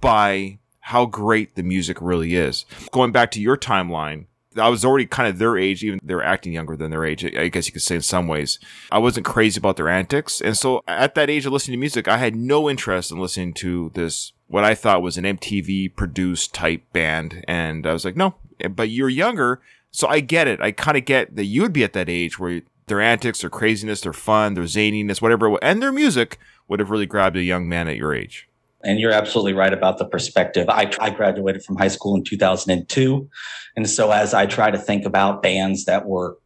by 0.00 0.58
how 0.80 1.06
great 1.06 1.54
the 1.54 1.62
music 1.62 1.98
really 2.00 2.34
is. 2.34 2.64
Going 2.92 3.12
back 3.12 3.30
to 3.32 3.40
your 3.40 3.56
timeline, 3.56 4.26
I 4.58 4.68
was 4.68 4.84
already 4.84 5.06
kind 5.06 5.28
of 5.28 5.38
their 5.38 5.56
age, 5.58 5.84
even 5.84 6.00
they 6.02 6.14
were 6.14 6.24
acting 6.24 6.52
younger 6.52 6.76
than 6.76 6.90
their 6.90 7.04
age. 7.04 7.24
I 7.24 7.48
guess 7.48 7.66
you 7.66 7.72
could 7.72 7.82
say 7.82 7.96
in 7.96 8.02
some 8.02 8.28
ways. 8.28 8.58
I 8.90 8.98
wasn't 8.98 9.26
crazy 9.26 9.58
about 9.58 9.76
their 9.76 9.88
antics. 9.88 10.40
And 10.40 10.56
so 10.56 10.82
at 10.86 11.14
that 11.14 11.30
age 11.30 11.46
of 11.46 11.52
listening 11.52 11.76
to 11.76 11.80
music, 11.80 12.08
I 12.08 12.18
had 12.18 12.34
no 12.34 12.68
interest 12.68 13.10
in 13.10 13.18
listening 13.18 13.54
to 13.54 13.90
this, 13.94 14.32
what 14.46 14.64
I 14.64 14.74
thought 14.74 15.02
was 15.02 15.18
an 15.18 15.24
MTV 15.24 15.94
produced 15.96 16.54
type 16.54 16.82
band. 16.92 17.44
And 17.48 17.86
I 17.86 17.92
was 17.92 18.04
like, 18.04 18.16
no, 18.16 18.36
eh, 18.60 18.68
but 18.68 18.88
you're 18.88 19.08
younger. 19.08 19.60
So 19.90 20.08
I 20.08 20.20
get 20.20 20.48
it. 20.48 20.60
I 20.60 20.72
kind 20.72 20.96
of 20.96 21.04
get 21.04 21.36
that 21.36 21.44
you 21.44 21.62
would 21.62 21.72
be 21.72 21.84
at 21.84 21.92
that 21.94 22.08
age 22.08 22.38
where 22.38 22.62
their 22.86 23.00
antics, 23.00 23.40
their 23.40 23.50
craziness, 23.50 24.00
their 24.00 24.12
fun, 24.12 24.54
their 24.54 24.64
zaniness, 24.64 25.20
whatever, 25.20 25.56
and 25.62 25.82
their 25.82 25.92
music 25.92 26.38
would 26.68 26.80
have 26.80 26.90
really 26.90 27.06
grabbed 27.06 27.36
a 27.36 27.42
young 27.42 27.68
man 27.68 27.88
at 27.88 27.96
your 27.96 28.14
age. 28.14 28.48
And 28.84 29.00
you're 29.00 29.12
absolutely 29.12 29.54
right 29.54 29.72
about 29.72 29.98
the 29.98 30.04
perspective. 30.04 30.68
I, 30.68 30.92
I 31.00 31.10
graduated 31.10 31.64
from 31.64 31.76
high 31.76 31.88
school 31.88 32.14
in 32.14 32.24
2002. 32.24 33.28
And 33.74 33.88
so 33.88 34.10
as 34.10 34.34
I 34.34 34.46
try 34.46 34.70
to 34.70 34.78
think 34.78 35.04
about 35.04 35.42
bands 35.42 35.86
that 35.86 36.06
were 36.06 36.38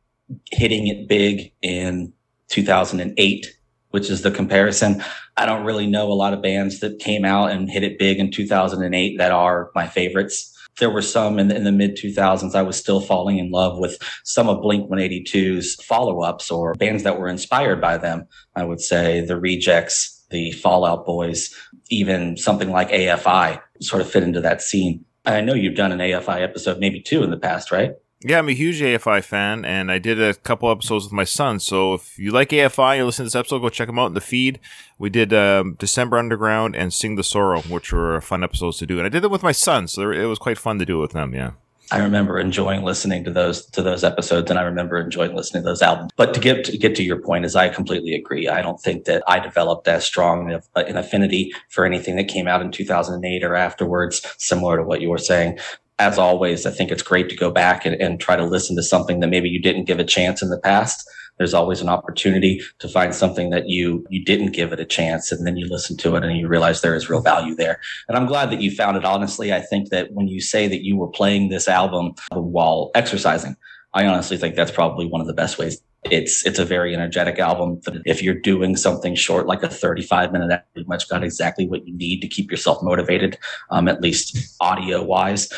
hitting 0.52 0.86
it 0.86 1.08
big 1.08 1.52
in 1.60 2.12
2008, 2.48 3.46
which 3.90 4.10
is 4.10 4.22
the 4.22 4.30
comparison, 4.30 5.02
I 5.36 5.46
don't 5.46 5.64
really 5.64 5.86
know 5.86 6.10
a 6.10 6.14
lot 6.14 6.32
of 6.32 6.42
bands 6.42 6.80
that 6.80 6.98
came 6.98 7.24
out 7.24 7.50
and 7.50 7.70
hit 7.70 7.82
it 7.82 7.98
big 7.98 8.18
in 8.18 8.30
2008 8.30 9.18
that 9.18 9.32
are 9.32 9.70
my 9.74 9.86
favorites. 9.86 10.56
There 10.78 10.90
were 10.90 11.02
some 11.02 11.38
in 11.38 11.48
the, 11.48 11.56
in 11.56 11.64
the 11.64 11.72
mid 11.72 11.96
2000s. 11.96 12.54
I 12.54 12.62
was 12.62 12.76
still 12.76 13.00
falling 13.00 13.38
in 13.38 13.50
love 13.50 13.78
with 13.78 13.98
some 14.24 14.48
of 14.48 14.62
Blink 14.62 14.88
182's 14.88 15.74
follow 15.82 16.22
ups 16.22 16.50
or 16.50 16.74
bands 16.74 17.02
that 17.02 17.18
were 17.18 17.28
inspired 17.28 17.80
by 17.80 17.98
them. 17.98 18.26
I 18.54 18.64
would 18.64 18.80
say 18.80 19.20
the 19.20 19.38
Rejects, 19.38 20.19
the 20.30 20.52
Fallout 20.52 21.06
Boys, 21.06 21.54
even 21.90 22.36
something 22.36 22.70
like 22.70 22.90
AFI 22.90 23.60
sort 23.80 24.02
of 24.02 24.10
fit 24.10 24.22
into 24.22 24.40
that 24.40 24.62
scene. 24.62 25.04
I 25.26 25.40
know 25.40 25.54
you've 25.54 25.76
done 25.76 25.92
an 25.92 25.98
AFI 25.98 26.42
episode, 26.42 26.78
maybe 26.78 27.00
two 27.00 27.22
in 27.22 27.30
the 27.30 27.36
past, 27.36 27.70
right? 27.70 27.92
Yeah, 28.22 28.38
I'm 28.38 28.50
a 28.50 28.52
huge 28.52 28.80
AFI 28.80 29.24
fan, 29.24 29.64
and 29.64 29.90
I 29.90 29.98
did 29.98 30.20
a 30.20 30.34
couple 30.34 30.70
episodes 30.70 31.04
with 31.04 31.12
my 31.12 31.24
son. 31.24 31.58
So 31.58 31.94
if 31.94 32.18
you 32.18 32.32
like 32.32 32.50
AFI, 32.50 32.98
you 32.98 33.06
listen 33.06 33.24
to 33.24 33.26
this 33.28 33.34
episode, 33.34 33.60
go 33.60 33.70
check 33.70 33.86
them 33.86 33.98
out 33.98 34.08
in 34.08 34.14
the 34.14 34.20
feed. 34.20 34.60
We 34.98 35.08
did 35.08 35.32
um, 35.32 35.76
Decemberunderground 35.76 36.74
and 36.76 36.92
Sing 36.92 37.16
the 37.16 37.24
Sorrow, 37.24 37.62
which 37.62 37.94
were 37.94 38.20
fun 38.20 38.44
episodes 38.44 38.76
to 38.78 38.86
do, 38.86 38.98
and 38.98 39.06
I 39.06 39.08
did 39.08 39.22
them 39.22 39.32
with 39.32 39.42
my 39.42 39.52
son, 39.52 39.88
so 39.88 40.10
it 40.10 40.26
was 40.26 40.38
quite 40.38 40.58
fun 40.58 40.78
to 40.78 40.84
do 40.84 40.98
it 40.98 41.00
with 41.00 41.12
them. 41.12 41.34
Yeah. 41.34 41.52
I 41.92 41.98
remember 41.98 42.38
enjoying 42.38 42.82
listening 42.82 43.24
to 43.24 43.30
those 43.30 43.66
to 43.66 43.82
those 43.82 44.04
episodes, 44.04 44.50
and 44.50 44.58
I 44.58 44.62
remember 44.62 44.98
enjoying 44.98 45.34
listening 45.34 45.62
to 45.62 45.68
those 45.68 45.82
albums. 45.82 46.12
But 46.16 46.34
to 46.34 46.40
get 46.40 46.64
to 46.64 46.78
get 46.78 46.94
to 46.96 47.02
your 47.02 47.20
point, 47.20 47.44
is 47.44 47.56
I 47.56 47.68
completely 47.68 48.14
agree. 48.14 48.48
I 48.48 48.62
don't 48.62 48.80
think 48.80 49.04
that 49.04 49.22
I 49.26 49.40
developed 49.40 49.88
as 49.88 50.04
strong 50.04 50.52
of 50.52 50.68
an 50.76 50.96
affinity 50.96 51.52
for 51.68 51.84
anything 51.84 52.16
that 52.16 52.28
came 52.28 52.46
out 52.46 52.62
in 52.62 52.70
2008 52.70 53.42
or 53.42 53.56
afterwards, 53.56 54.24
similar 54.38 54.76
to 54.76 54.84
what 54.84 55.00
you 55.00 55.10
were 55.10 55.18
saying. 55.18 55.58
As 55.98 56.16
always, 56.16 56.64
I 56.64 56.70
think 56.70 56.90
it's 56.90 57.02
great 57.02 57.28
to 57.28 57.36
go 57.36 57.50
back 57.50 57.84
and, 57.84 58.00
and 58.00 58.20
try 58.20 58.36
to 58.36 58.44
listen 58.44 58.74
to 58.76 58.82
something 58.82 59.20
that 59.20 59.28
maybe 59.28 59.50
you 59.50 59.60
didn't 59.60 59.84
give 59.84 59.98
a 59.98 60.04
chance 60.04 60.42
in 60.42 60.48
the 60.48 60.58
past 60.58 61.08
There's 61.40 61.54
always 61.54 61.80
an 61.80 61.88
opportunity 61.88 62.60
to 62.80 62.88
find 62.88 63.14
something 63.14 63.48
that 63.48 63.66
you 63.66 64.06
you 64.10 64.22
didn't 64.22 64.52
give 64.52 64.74
it 64.74 64.78
a 64.78 64.84
chance, 64.84 65.32
and 65.32 65.46
then 65.46 65.56
you 65.56 65.66
listen 65.66 65.96
to 65.96 66.14
it 66.16 66.22
and 66.22 66.36
you 66.36 66.48
realize 66.48 66.82
there 66.82 66.94
is 66.94 67.08
real 67.08 67.22
value 67.22 67.54
there. 67.54 67.80
And 68.08 68.16
I'm 68.18 68.26
glad 68.26 68.50
that 68.50 68.60
you 68.60 68.70
found 68.70 68.98
it. 68.98 69.06
Honestly, 69.06 69.50
I 69.50 69.62
think 69.62 69.88
that 69.88 70.12
when 70.12 70.28
you 70.28 70.42
say 70.42 70.68
that 70.68 70.84
you 70.84 70.98
were 70.98 71.08
playing 71.08 71.48
this 71.48 71.66
album 71.66 72.12
while 72.30 72.90
exercising, 72.94 73.56
I 73.94 74.04
honestly 74.04 74.36
think 74.36 74.54
that's 74.54 74.70
probably 74.70 75.06
one 75.06 75.22
of 75.22 75.26
the 75.26 75.32
best 75.32 75.58
ways 75.58 75.80
it's 76.04 76.44
it's 76.46 76.58
a 76.58 76.64
very 76.64 76.94
energetic 76.94 77.38
album. 77.38 77.80
If 78.06 78.22
you're 78.22 78.34
doing 78.34 78.76
something 78.76 79.14
short, 79.14 79.46
like 79.46 79.62
a 79.62 79.68
35 79.68 80.32
minute, 80.32 80.50
you 80.50 80.58
pretty 80.72 80.88
much 80.88 81.08
got 81.08 81.22
exactly 81.22 81.68
what 81.68 81.86
you 81.86 81.94
need 81.94 82.20
to 82.20 82.28
keep 82.28 82.50
yourself 82.50 82.82
motivated, 82.82 83.38
um, 83.70 83.88
at 83.88 84.00
least 84.00 84.56
audio 84.60 85.02
wise. 85.02 85.48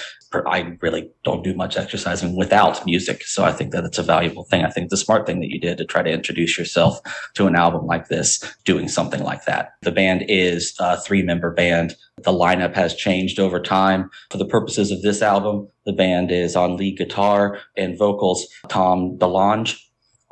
I 0.47 0.77
really 0.81 1.11
don't 1.25 1.45
do 1.45 1.55
much 1.55 1.77
exercising 1.77 2.37
without 2.37 2.85
music. 2.87 3.25
So 3.25 3.45
I 3.45 3.53
think 3.53 3.73
that 3.73 3.85
it's 3.85 3.99
a 3.99 4.03
valuable 4.03 4.45
thing. 4.45 4.65
I 4.65 4.71
think 4.71 4.91
the 4.91 4.97
smart 4.97 5.27
thing 5.27 5.41
that 5.41 5.51
you 5.51 5.61
did 5.61 5.79
to 5.79 5.85
try 5.85 6.03
to 6.03 6.11
introduce 6.11 6.59
yourself 6.59 7.01
to 7.35 7.47
an 7.47 7.57
album 7.57 7.87
like 7.87 8.09
this, 8.09 8.43
doing 8.65 8.89
something 8.89 9.23
like 9.23 9.45
that. 9.45 9.73
The 9.83 9.93
band 9.93 10.25
is 10.29 10.75
a 10.79 11.01
three 11.01 11.23
member 11.23 11.53
band. 11.53 11.95
The 12.19 12.33
lineup 12.33 12.75
has 12.75 12.95
changed 12.95 13.39
over 13.39 13.61
time. 13.61 14.11
For 14.31 14.39
the 14.39 14.47
purposes 14.47 14.91
of 14.91 15.03
this 15.03 15.23
album, 15.23 15.69
the 15.87 15.93
band 15.93 16.31
is 16.31 16.57
on 16.57 16.77
lead 16.77 16.99
guitar 16.99 17.59
and 17.77 17.99
vocals, 17.99 18.47
Tom 18.69 19.19
DeLonge 19.19 19.79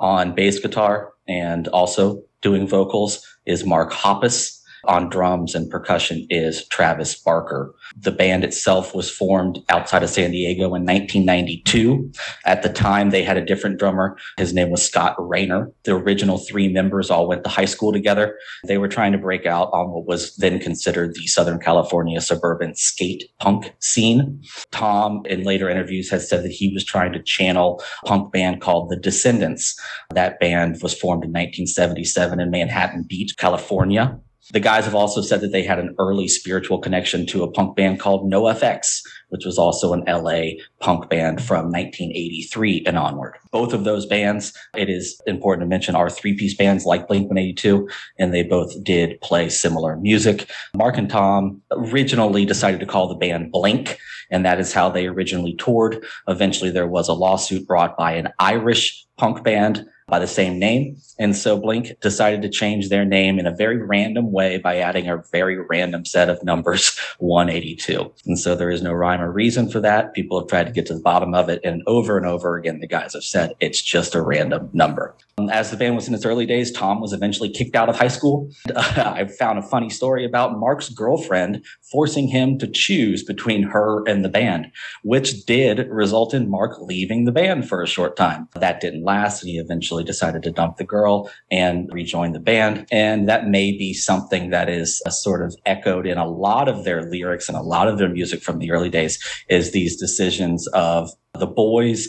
on 0.00 0.35
bass 0.35 0.59
guitar 0.59 1.12
and 1.28 1.69
also 1.69 2.23
doing 2.42 2.66
vocals 2.66 3.25
is 3.47 3.64
Mark 3.64 3.92
Hoppus. 3.92 4.60
On 4.84 5.08
drums 5.08 5.54
and 5.54 5.70
percussion 5.70 6.26
is 6.30 6.66
Travis 6.68 7.14
Barker. 7.14 7.75
The 7.96 8.10
band 8.10 8.44
itself 8.44 8.94
was 8.94 9.10
formed 9.10 9.58
outside 9.68 10.02
of 10.02 10.10
San 10.10 10.30
Diego 10.30 10.75
in 10.75 10.84
1992. 10.84 12.10
At 12.46 12.62
the 12.62 12.68
time, 12.70 13.10
they 13.10 13.22
had 13.22 13.37
a 13.37 13.44
different 13.44 13.78
drummer. 13.78 14.16
His 14.38 14.54
name 14.54 14.70
was 14.70 14.82
Scott 14.87 15.14
Raynor. 15.18 15.70
The 15.84 15.94
original 15.94 16.38
three 16.38 16.68
members 16.68 17.10
all 17.10 17.28
went 17.28 17.44
to 17.44 17.50
high 17.50 17.66
school 17.66 17.92
together. 17.92 18.37
They 18.66 18.78
were 18.78 18.88
trying 18.88 19.12
to 19.12 19.18
break 19.18 19.44
out 19.44 19.70
on 19.72 19.90
what 19.90 20.06
was 20.06 20.34
then 20.37 20.58
considered 20.58 21.14
the 21.14 21.26
Southern 21.26 21.58
California 21.58 22.20
suburban 22.20 22.75
skate 22.75 23.25
punk 23.38 23.75
scene. 23.80 24.42
Tom, 24.70 25.22
in 25.26 25.42
later 25.42 25.68
interviews, 25.68 26.10
has 26.10 26.28
said 26.28 26.42
that 26.44 26.52
he 26.52 26.72
was 26.72 26.84
trying 26.84 27.12
to 27.12 27.22
channel 27.22 27.82
a 28.02 28.06
punk 28.06 28.32
band 28.32 28.60
called 28.60 28.88
The 28.88 28.96
Descendents. 28.96 29.78
That 30.14 30.40
band 30.40 30.80
was 30.82 30.94
formed 30.94 31.25
in 31.25 31.30
1977 31.30 32.40
in 32.40 32.50
Manhattan 32.50 33.02
Beach, 33.02 33.37
California. 33.37 34.18
The 34.52 34.61
guys 34.61 34.85
have 34.85 34.95
also 34.95 35.23
said 35.23 35.40
that 35.42 35.52
they 35.52 35.62
had 35.62 35.78
an 35.78 35.95
early 35.99 36.26
spiritual 36.26 36.78
connection 36.78 37.25
to 37.26 37.45
a 37.45 37.50
punk 37.50 37.76
band 37.76 38.00
called 38.00 38.30
NoFX, 38.30 39.00
which 39.28 39.45
was 39.45 39.59
also 39.59 39.92
an 39.92 40.04
LA 40.09 40.61
punk 40.80 41.09
band 41.09 41.40
from 41.42 41.66
1983 41.66 42.85
and 42.87 42.99
onward. 42.99 43.37
Both 43.52 43.73
of 43.73 43.85
those 43.85 44.07
bands, 44.07 44.52
it 44.76 44.90
is 44.90 45.21
important 45.26 45.64
to 45.64 45.69
mention, 45.69 45.95
are 45.95 46.11
three 46.11 46.37
piece 46.37 46.57
bands 46.57 46.85
like 46.85 47.07
Blink 47.07 47.28
182, 47.28 47.88
and 48.19 48.35
they 48.35 48.42
both 48.42 48.83
did 48.83 49.21
play 49.21 49.49
similar 49.49 49.97
music. 49.97 50.50
Mark 50.75 50.99
and 50.99 51.09
Tom 51.09 51.62
originally 51.71 52.45
decided 52.45 52.80
to 52.80 52.87
call 52.87 53.09
the 53.09 53.14
band 53.14 53.52
Blink, 53.52 53.99
and 54.30 54.45
that 54.45 54.59
is 54.59 54.73
how 54.73 54.88
they 54.88 55.07
originally 55.07 55.54
toured. 55.54 56.04
Eventually, 56.26 56.71
there 56.71 56.88
was 56.88 57.09
a 57.09 57.14
lawsuit 57.14 57.66
brought 57.66 57.97
by 57.97 58.12
an 58.12 58.28
Irish 58.40 59.07
punk 59.16 59.45
band 59.45 59.87
by 60.11 60.19
the 60.19 60.26
same 60.26 60.59
name. 60.59 60.97
And 61.19 61.37
so 61.37 61.59
Blink 61.59 61.99
decided 62.00 62.43
to 62.43 62.49
change 62.49 62.88
their 62.88 63.05
name 63.05 63.38
in 63.38 63.47
a 63.47 63.55
very 63.55 63.79
random 63.79 64.33
way 64.33 64.59
by 64.59 64.79
adding 64.79 65.09
a 65.09 65.23
very 65.33 65.59
random 65.59 66.05
set 66.05 66.29
of 66.29 66.43
numbers, 66.43 66.99
182. 67.19 68.12
And 68.26 68.38
so 68.38 68.55
there 68.55 68.71
is 68.71 68.83
no 68.83 68.93
rhyme 68.93 69.21
or 69.21 69.31
reason 69.31 69.71
for 69.71 69.81
that. 69.81 70.14
People 70.14 70.40
have 70.40 70.49
tried 70.49 70.67
to 70.67 70.73
get 70.73 70.87
to 70.87 70.95
the 70.95 71.00
bottom 71.00 71.35
of 71.35 71.49
it. 71.49 71.61
And 71.64 71.83
over 71.87 72.17
and 72.17 72.26
over 72.26 72.57
again, 72.57 72.81
the 72.81 72.87
guys 72.87 73.14
have 73.14 73.25
said 73.25 73.55
it's 73.61 73.81
just 73.81 74.14
a 74.14 74.23
random 74.23 74.69
number. 74.73 75.14
Um, 75.40 75.49
as 75.50 75.70
the 75.70 75.76
band 75.76 75.97
was 75.97 76.09
in 76.09 76.14
its 76.14 76.25
early 76.25 76.47
days, 76.47 76.70
Tom 76.70 77.00
was 77.00 77.12
eventually 77.12 77.49
kicked 77.49 77.76
out 77.76 77.88
of 77.88 77.97
high 77.97 78.09
school. 78.09 78.50
Uh, 78.75 79.14
I 79.16 79.26
found 79.26 79.59
a 79.59 79.62
funny 79.62 79.90
story 79.90 80.25
about 80.25 80.59
Mark's 80.59 80.88
girlfriend 80.88 81.64
forcing 81.90 82.28
him 82.28 82.59
to 82.59 82.66
choose 82.66 83.23
between 83.25 83.62
her 83.62 84.06
and 84.06 84.25
the 84.25 84.28
band, 84.28 84.66
which 85.02 85.44
did 85.47 85.88
result 85.88 86.35
in 86.35 86.50
Mark 86.50 86.78
leaving 86.80 87.25
the 87.25 87.32
band 87.32 87.68
for 87.68 87.82
a 87.82 87.87
short 87.87 88.16
time. 88.16 88.49
That 88.54 88.80
didn't 88.80 89.04
last, 89.04 89.42
and 89.42 89.50
he 89.50 89.59
eventually 89.59 90.04
decided 90.04 90.42
to 90.44 90.50
dump 90.50 90.76
the 90.76 90.85
girl 90.85 91.30
and 91.50 91.88
rejoin 91.92 92.32
the 92.32 92.40
band. 92.40 92.87
And 92.90 93.28
that 93.28 93.49
may 93.49 93.73
be 93.73 93.94
something 93.94 94.50
that 94.50 94.68
is 94.68 95.02
uh, 95.06 95.11
sort 95.11 95.42
of 95.42 95.54
echoed 95.66 96.06
in 96.06 96.18
a 96.18 96.28
lot 96.28 96.68
of 96.68 96.85
their 96.85 97.02
lyrics 97.02 97.49
and 97.49 97.56
a 97.56 97.62
lot 97.62 97.88
of 97.88 97.99
their 97.99 98.09
music 98.09 98.42
from 98.42 98.59
the 98.59 98.70
early 98.70 98.90
days 98.90 99.18
is 99.49 99.73
these 99.73 99.97
decisions 99.97 100.66
of 100.68 101.11
the 101.40 101.47
boys, 101.47 102.09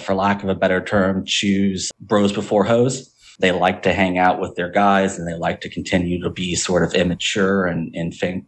for 0.00 0.14
lack 0.14 0.42
of 0.42 0.48
a 0.48 0.54
better 0.54 0.82
term, 0.82 1.24
choose 1.26 1.90
bros 2.00 2.32
before 2.32 2.64
hoes. 2.64 3.14
They 3.40 3.52
like 3.52 3.82
to 3.82 3.94
hang 3.94 4.18
out 4.18 4.38
with 4.38 4.54
their 4.56 4.70
guys 4.70 5.18
and 5.18 5.26
they 5.26 5.34
like 5.34 5.62
to 5.62 5.70
continue 5.70 6.22
to 6.22 6.30
be 6.30 6.54
sort 6.54 6.82
of 6.82 6.94
immature 6.94 7.64
and 7.64 7.94
infant, 7.94 8.44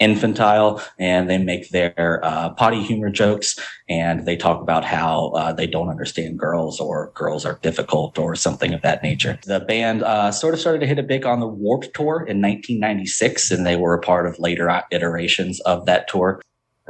infantile 0.00 0.82
and 0.98 1.30
they 1.30 1.38
make 1.38 1.70
their 1.70 2.20
uh, 2.24 2.50
potty 2.50 2.82
humor 2.82 3.10
jokes 3.10 3.58
and 3.88 4.26
they 4.26 4.36
talk 4.36 4.60
about 4.60 4.84
how 4.84 5.28
uh, 5.36 5.52
they 5.52 5.66
don't 5.66 5.88
understand 5.88 6.38
girls 6.38 6.80
or 6.80 7.12
girls 7.14 7.44
are 7.44 7.58
difficult 7.62 8.18
or 8.18 8.34
something 8.34 8.74
of 8.74 8.82
that 8.82 9.02
nature. 9.02 9.38
The 9.46 9.60
band 9.60 10.02
uh, 10.02 10.32
sort 10.32 10.54
of 10.54 10.60
started 10.60 10.80
to 10.80 10.86
hit 10.86 10.98
a 10.98 11.04
big 11.04 11.24
on 11.24 11.40
the 11.40 11.46
Warped 11.46 11.94
Tour 11.94 12.16
in 12.16 12.42
1996 12.42 13.50
and 13.52 13.64
they 13.64 13.76
were 13.76 13.94
a 13.94 14.00
part 14.00 14.26
of 14.26 14.38
later 14.38 14.82
iterations 14.90 15.60
of 15.60 15.86
that 15.86 16.08
tour. 16.08 16.40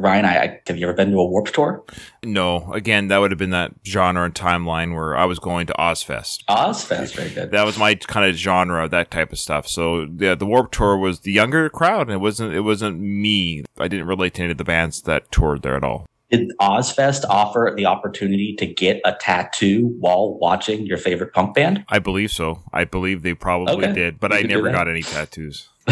Ryan, 0.02 0.25
I, 0.25 0.37
I, 0.37 0.61
have 0.66 0.76
you 0.76 0.87
ever 0.88 0.94
been 0.94 1.12
to 1.12 1.18
a 1.18 1.25
Warp 1.25 1.47
Tour? 1.47 1.85
No. 2.25 2.73
Again, 2.73 3.06
that 3.09 3.18
would 3.18 3.30
have 3.30 3.38
been 3.38 3.50
that 3.50 3.73
genre 3.87 4.25
and 4.25 4.35
timeline 4.35 4.94
where 4.94 5.16
I 5.16 5.25
was 5.26 5.38
going 5.38 5.68
to 5.68 5.73
Ozzfest. 5.75 6.44
Ozzfest, 6.49 7.14
very 7.14 7.30
good. 7.30 7.52
That 7.52 7.64
was 7.64 7.78
my 7.78 7.94
kind 7.94 8.28
of 8.28 8.35
genre, 8.35 8.88
that 8.88 9.12
type 9.12 9.30
of 9.32 9.38
stuff. 9.38 9.68
So 9.68 10.09
yeah, 10.18 10.35
the 10.35 10.44
Warp 10.44 10.73
Tour 10.73 10.97
was 10.97 11.21
the 11.21 11.30
younger 11.30 11.71
crowd, 11.71 12.09
and 12.09 12.12
it 12.12 12.21
wasn't 12.21 12.52
it 12.52 12.62
wasn't 12.62 13.00
me. 13.00 13.64
I 13.78 13.87
didn't 13.87 14.09
relate 14.09 14.35
to 14.35 14.42
any 14.42 14.52
of 14.52 14.59
the 14.59 14.64
bands 14.64 15.02
that 15.02 15.30
toured 15.30 15.62
there 15.62 15.76
at 15.76 15.85
all. 15.85 16.06
Did 16.32 16.50
Ozzfest 16.58 17.24
offer 17.28 17.74
the 17.76 17.84
opportunity 17.84 18.56
to 18.56 18.64
get 18.64 19.02
a 19.04 19.14
tattoo 19.20 19.94
while 19.98 20.38
watching 20.38 20.86
your 20.86 20.96
favorite 20.96 21.34
punk 21.34 21.54
band? 21.54 21.84
I 21.90 21.98
believe 21.98 22.30
so. 22.30 22.62
I 22.72 22.84
believe 22.84 23.20
they 23.20 23.34
probably 23.34 23.74
okay. 23.74 23.92
did, 23.92 24.18
but 24.18 24.32
you 24.32 24.38
I 24.38 24.42
never 24.42 24.70
got 24.72 24.88
any 24.88 25.02
tattoos. 25.02 25.68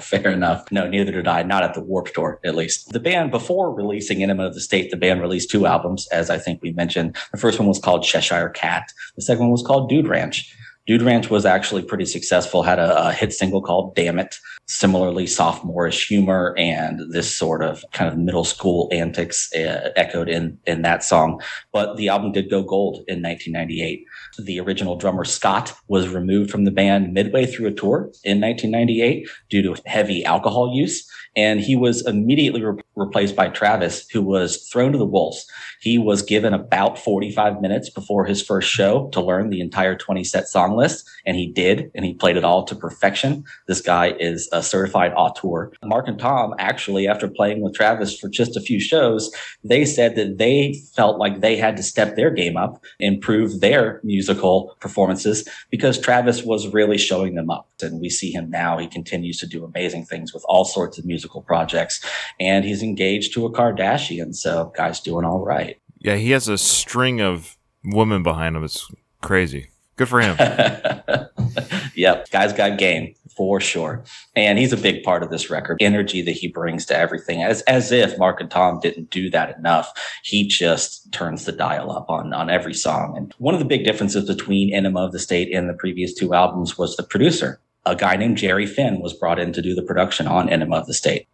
Fair 0.00 0.30
enough. 0.30 0.72
No, 0.72 0.88
neither 0.88 1.12
did 1.12 1.28
I. 1.28 1.44
Not 1.44 1.62
at 1.62 1.74
the 1.74 1.80
Warped 1.80 2.12
Tour, 2.12 2.40
at 2.44 2.56
least. 2.56 2.92
The 2.92 2.98
band, 2.98 3.30
before 3.30 3.72
releasing 3.72 4.20
Enema 4.20 4.46
of 4.46 4.54
the 4.54 4.60
State, 4.60 4.90
the 4.90 4.96
band 4.96 5.20
released 5.20 5.50
two 5.50 5.64
albums, 5.64 6.08
as 6.08 6.28
I 6.28 6.38
think 6.38 6.60
we 6.60 6.72
mentioned. 6.72 7.16
The 7.30 7.38
first 7.38 7.60
one 7.60 7.68
was 7.68 7.78
called 7.78 8.02
Cheshire 8.02 8.48
Cat. 8.48 8.92
The 9.14 9.22
second 9.22 9.42
one 9.42 9.52
was 9.52 9.62
called 9.62 9.88
Dude 9.88 10.08
Ranch. 10.08 10.56
Dude 10.84 11.02
Ranch 11.02 11.30
was 11.30 11.46
actually 11.46 11.82
pretty 11.82 12.06
successful, 12.06 12.64
had 12.64 12.80
a, 12.80 13.08
a, 13.08 13.12
hit 13.12 13.32
single 13.32 13.62
called 13.62 13.94
Damn 13.94 14.18
It. 14.18 14.36
Similarly, 14.66 15.28
sophomorish 15.28 16.08
humor 16.08 16.56
and 16.58 17.00
this 17.12 17.32
sort 17.32 17.62
of 17.62 17.84
kind 17.92 18.10
of 18.10 18.18
middle 18.18 18.42
school 18.42 18.88
antics 18.90 19.52
uh, 19.54 19.90
echoed 19.94 20.28
in, 20.28 20.58
in 20.66 20.82
that 20.82 21.04
song. 21.04 21.40
But 21.72 21.96
the 21.96 22.08
album 22.08 22.32
did 22.32 22.50
go 22.50 22.62
gold 22.64 22.96
in 23.06 23.22
1998. 23.22 24.04
The 24.44 24.58
original 24.58 24.96
drummer 24.96 25.24
Scott 25.24 25.72
was 25.86 26.08
removed 26.08 26.50
from 26.50 26.64
the 26.64 26.70
band 26.72 27.12
midway 27.12 27.46
through 27.46 27.68
a 27.68 27.72
tour 27.72 28.10
in 28.24 28.40
1998 28.40 29.28
due 29.50 29.62
to 29.62 29.80
heavy 29.86 30.24
alcohol 30.24 30.74
use. 30.74 31.08
And 31.34 31.60
he 31.60 31.76
was 31.76 32.06
immediately 32.06 32.62
re- 32.62 32.82
replaced 32.96 33.34
by 33.34 33.48
Travis, 33.48 34.08
who 34.10 34.22
was 34.22 34.68
thrown 34.68 34.92
to 34.92 34.98
the 34.98 35.04
wolves. 35.04 35.46
He 35.80 35.98
was 35.98 36.22
given 36.22 36.52
about 36.52 36.98
45 36.98 37.60
minutes 37.60 37.88
before 37.88 38.24
his 38.24 38.42
first 38.42 38.68
show 38.68 39.08
to 39.12 39.20
learn 39.20 39.50
the 39.50 39.60
entire 39.60 39.96
20 39.96 40.24
set 40.24 40.48
song 40.48 40.76
list. 40.76 41.08
And 41.26 41.36
he 41.36 41.50
did, 41.50 41.90
and 41.94 42.04
he 42.04 42.14
played 42.14 42.36
it 42.36 42.44
all 42.44 42.64
to 42.64 42.74
perfection. 42.74 43.44
This 43.66 43.80
guy 43.80 44.14
is 44.18 44.48
a 44.52 44.62
certified 44.62 45.12
auteur. 45.16 45.72
Mark 45.84 46.08
and 46.08 46.18
Tom, 46.18 46.54
actually, 46.58 47.06
after 47.06 47.28
playing 47.28 47.60
with 47.60 47.74
Travis 47.74 48.18
for 48.18 48.28
just 48.28 48.56
a 48.56 48.60
few 48.60 48.80
shows, 48.80 49.30
they 49.64 49.84
said 49.84 50.16
that 50.16 50.38
they 50.38 50.74
felt 50.94 51.18
like 51.18 51.40
they 51.40 51.56
had 51.56 51.76
to 51.76 51.82
step 51.82 52.16
their 52.16 52.30
game 52.30 52.56
up, 52.56 52.82
improve 52.98 53.60
their 53.60 54.00
musical 54.02 54.76
performances 54.80 55.46
because 55.70 55.98
Travis 55.98 56.42
was 56.42 56.68
really 56.68 56.98
showing 56.98 57.34
them 57.34 57.50
up. 57.50 57.68
And 57.82 58.00
we 58.00 58.10
see 58.10 58.30
him 58.30 58.50
now. 58.50 58.78
He 58.78 58.86
continues 58.86 59.38
to 59.38 59.46
do 59.46 59.64
amazing 59.64 60.04
things 60.04 60.32
with 60.32 60.44
all 60.48 60.64
sorts 60.64 60.98
of 60.98 61.04
musical 61.04 61.42
projects. 61.42 62.04
And 62.38 62.64
he's 62.64 62.82
engaged 62.82 63.34
to 63.34 63.46
a 63.46 63.52
Kardashian. 63.52 64.34
So, 64.34 64.72
guy's 64.76 65.00
doing 65.00 65.24
all 65.24 65.44
right. 65.44 65.78
Yeah, 65.98 66.16
he 66.16 66.30
has 66.30 66.48
a 66.48 66.58
string 66.58 67.20
of 67.20 67.56
women 67.84 68.22
behind 68.22 68.56
him. 68.56 68.64
It's 68.64 68.88
crazy. 69.20 69.71
Good 70.02 70.08
for 70.08 70.20
him. 70.20 70.36
yep, 71.94 72.28
guy's 72.32 72.52
got 72.52 72.76
game 72.76 73.14
for 73.36 73.60
sure. 73.60 74.02
And 74.34 74.58
he's 74.58 74.72
a 74.72 74.76
big 74.76 75.04
part 75.04 75.22
of 75.22 75.30
this 75.30 75.48
record. 75.48 75.78
Energy 75.80 76.22
that 76.22 76.32
he 76.32 76.48
brings 76.48 76.84
to 76.86 76.96
everything, 76.96 77.40
as 77.44 77.62
as 77.62 77.92
if 77.92 78.18
Mark 78.18 78.40
and 78.40 78.50
Tom 78.50 78.80
didn't 78.80 79.10
do 79.10 79.30
that 79.30 79.56
enough. 79.56 79.92
He 80.24 80.48
just 80.48 81.12
turns 81.12 81.44
the 81.44 81.52
dial 81.52 81.92
up 81.92 82.10
on 82.10 82.32
on 82.32 82.50
every 82.50 82.74
song. 82.74 83.16
And 83.16 83.32
one 83.38 83.54
of 83.54 83.60
the 83.60 83.64
big 83.64 83.84
differences 83.84 84.26
between 84.26 84.74
Enema 84.74 85.04
of 85.04 85.12
the 85.12 85.20
State 85.20 85.54
and 85.54 85.68
the 85.68 85.74
previous 85.74 86.12
two 86.12 86.34
albums 86.34 86.76
was 86.76 86.96
the 86.96 87.04
producer. 87.04 87.60
A 87.86 87.94
guy 87.94 88.16
named 88.16 88.38
Jerry 88.38 88.66
Finn 88.66 89.00
was 89.00 89.14
brought 89.14 89.38
in 89.38 89.52
to 89.52 89.62
do 89.62 89.72
the 89.72 89.82
production 89.82 90.26
on 90.26 90.48
Enema 90.48 90.78
of 90.78 90.86
the 90.88 90.94
State. 90.94 91.28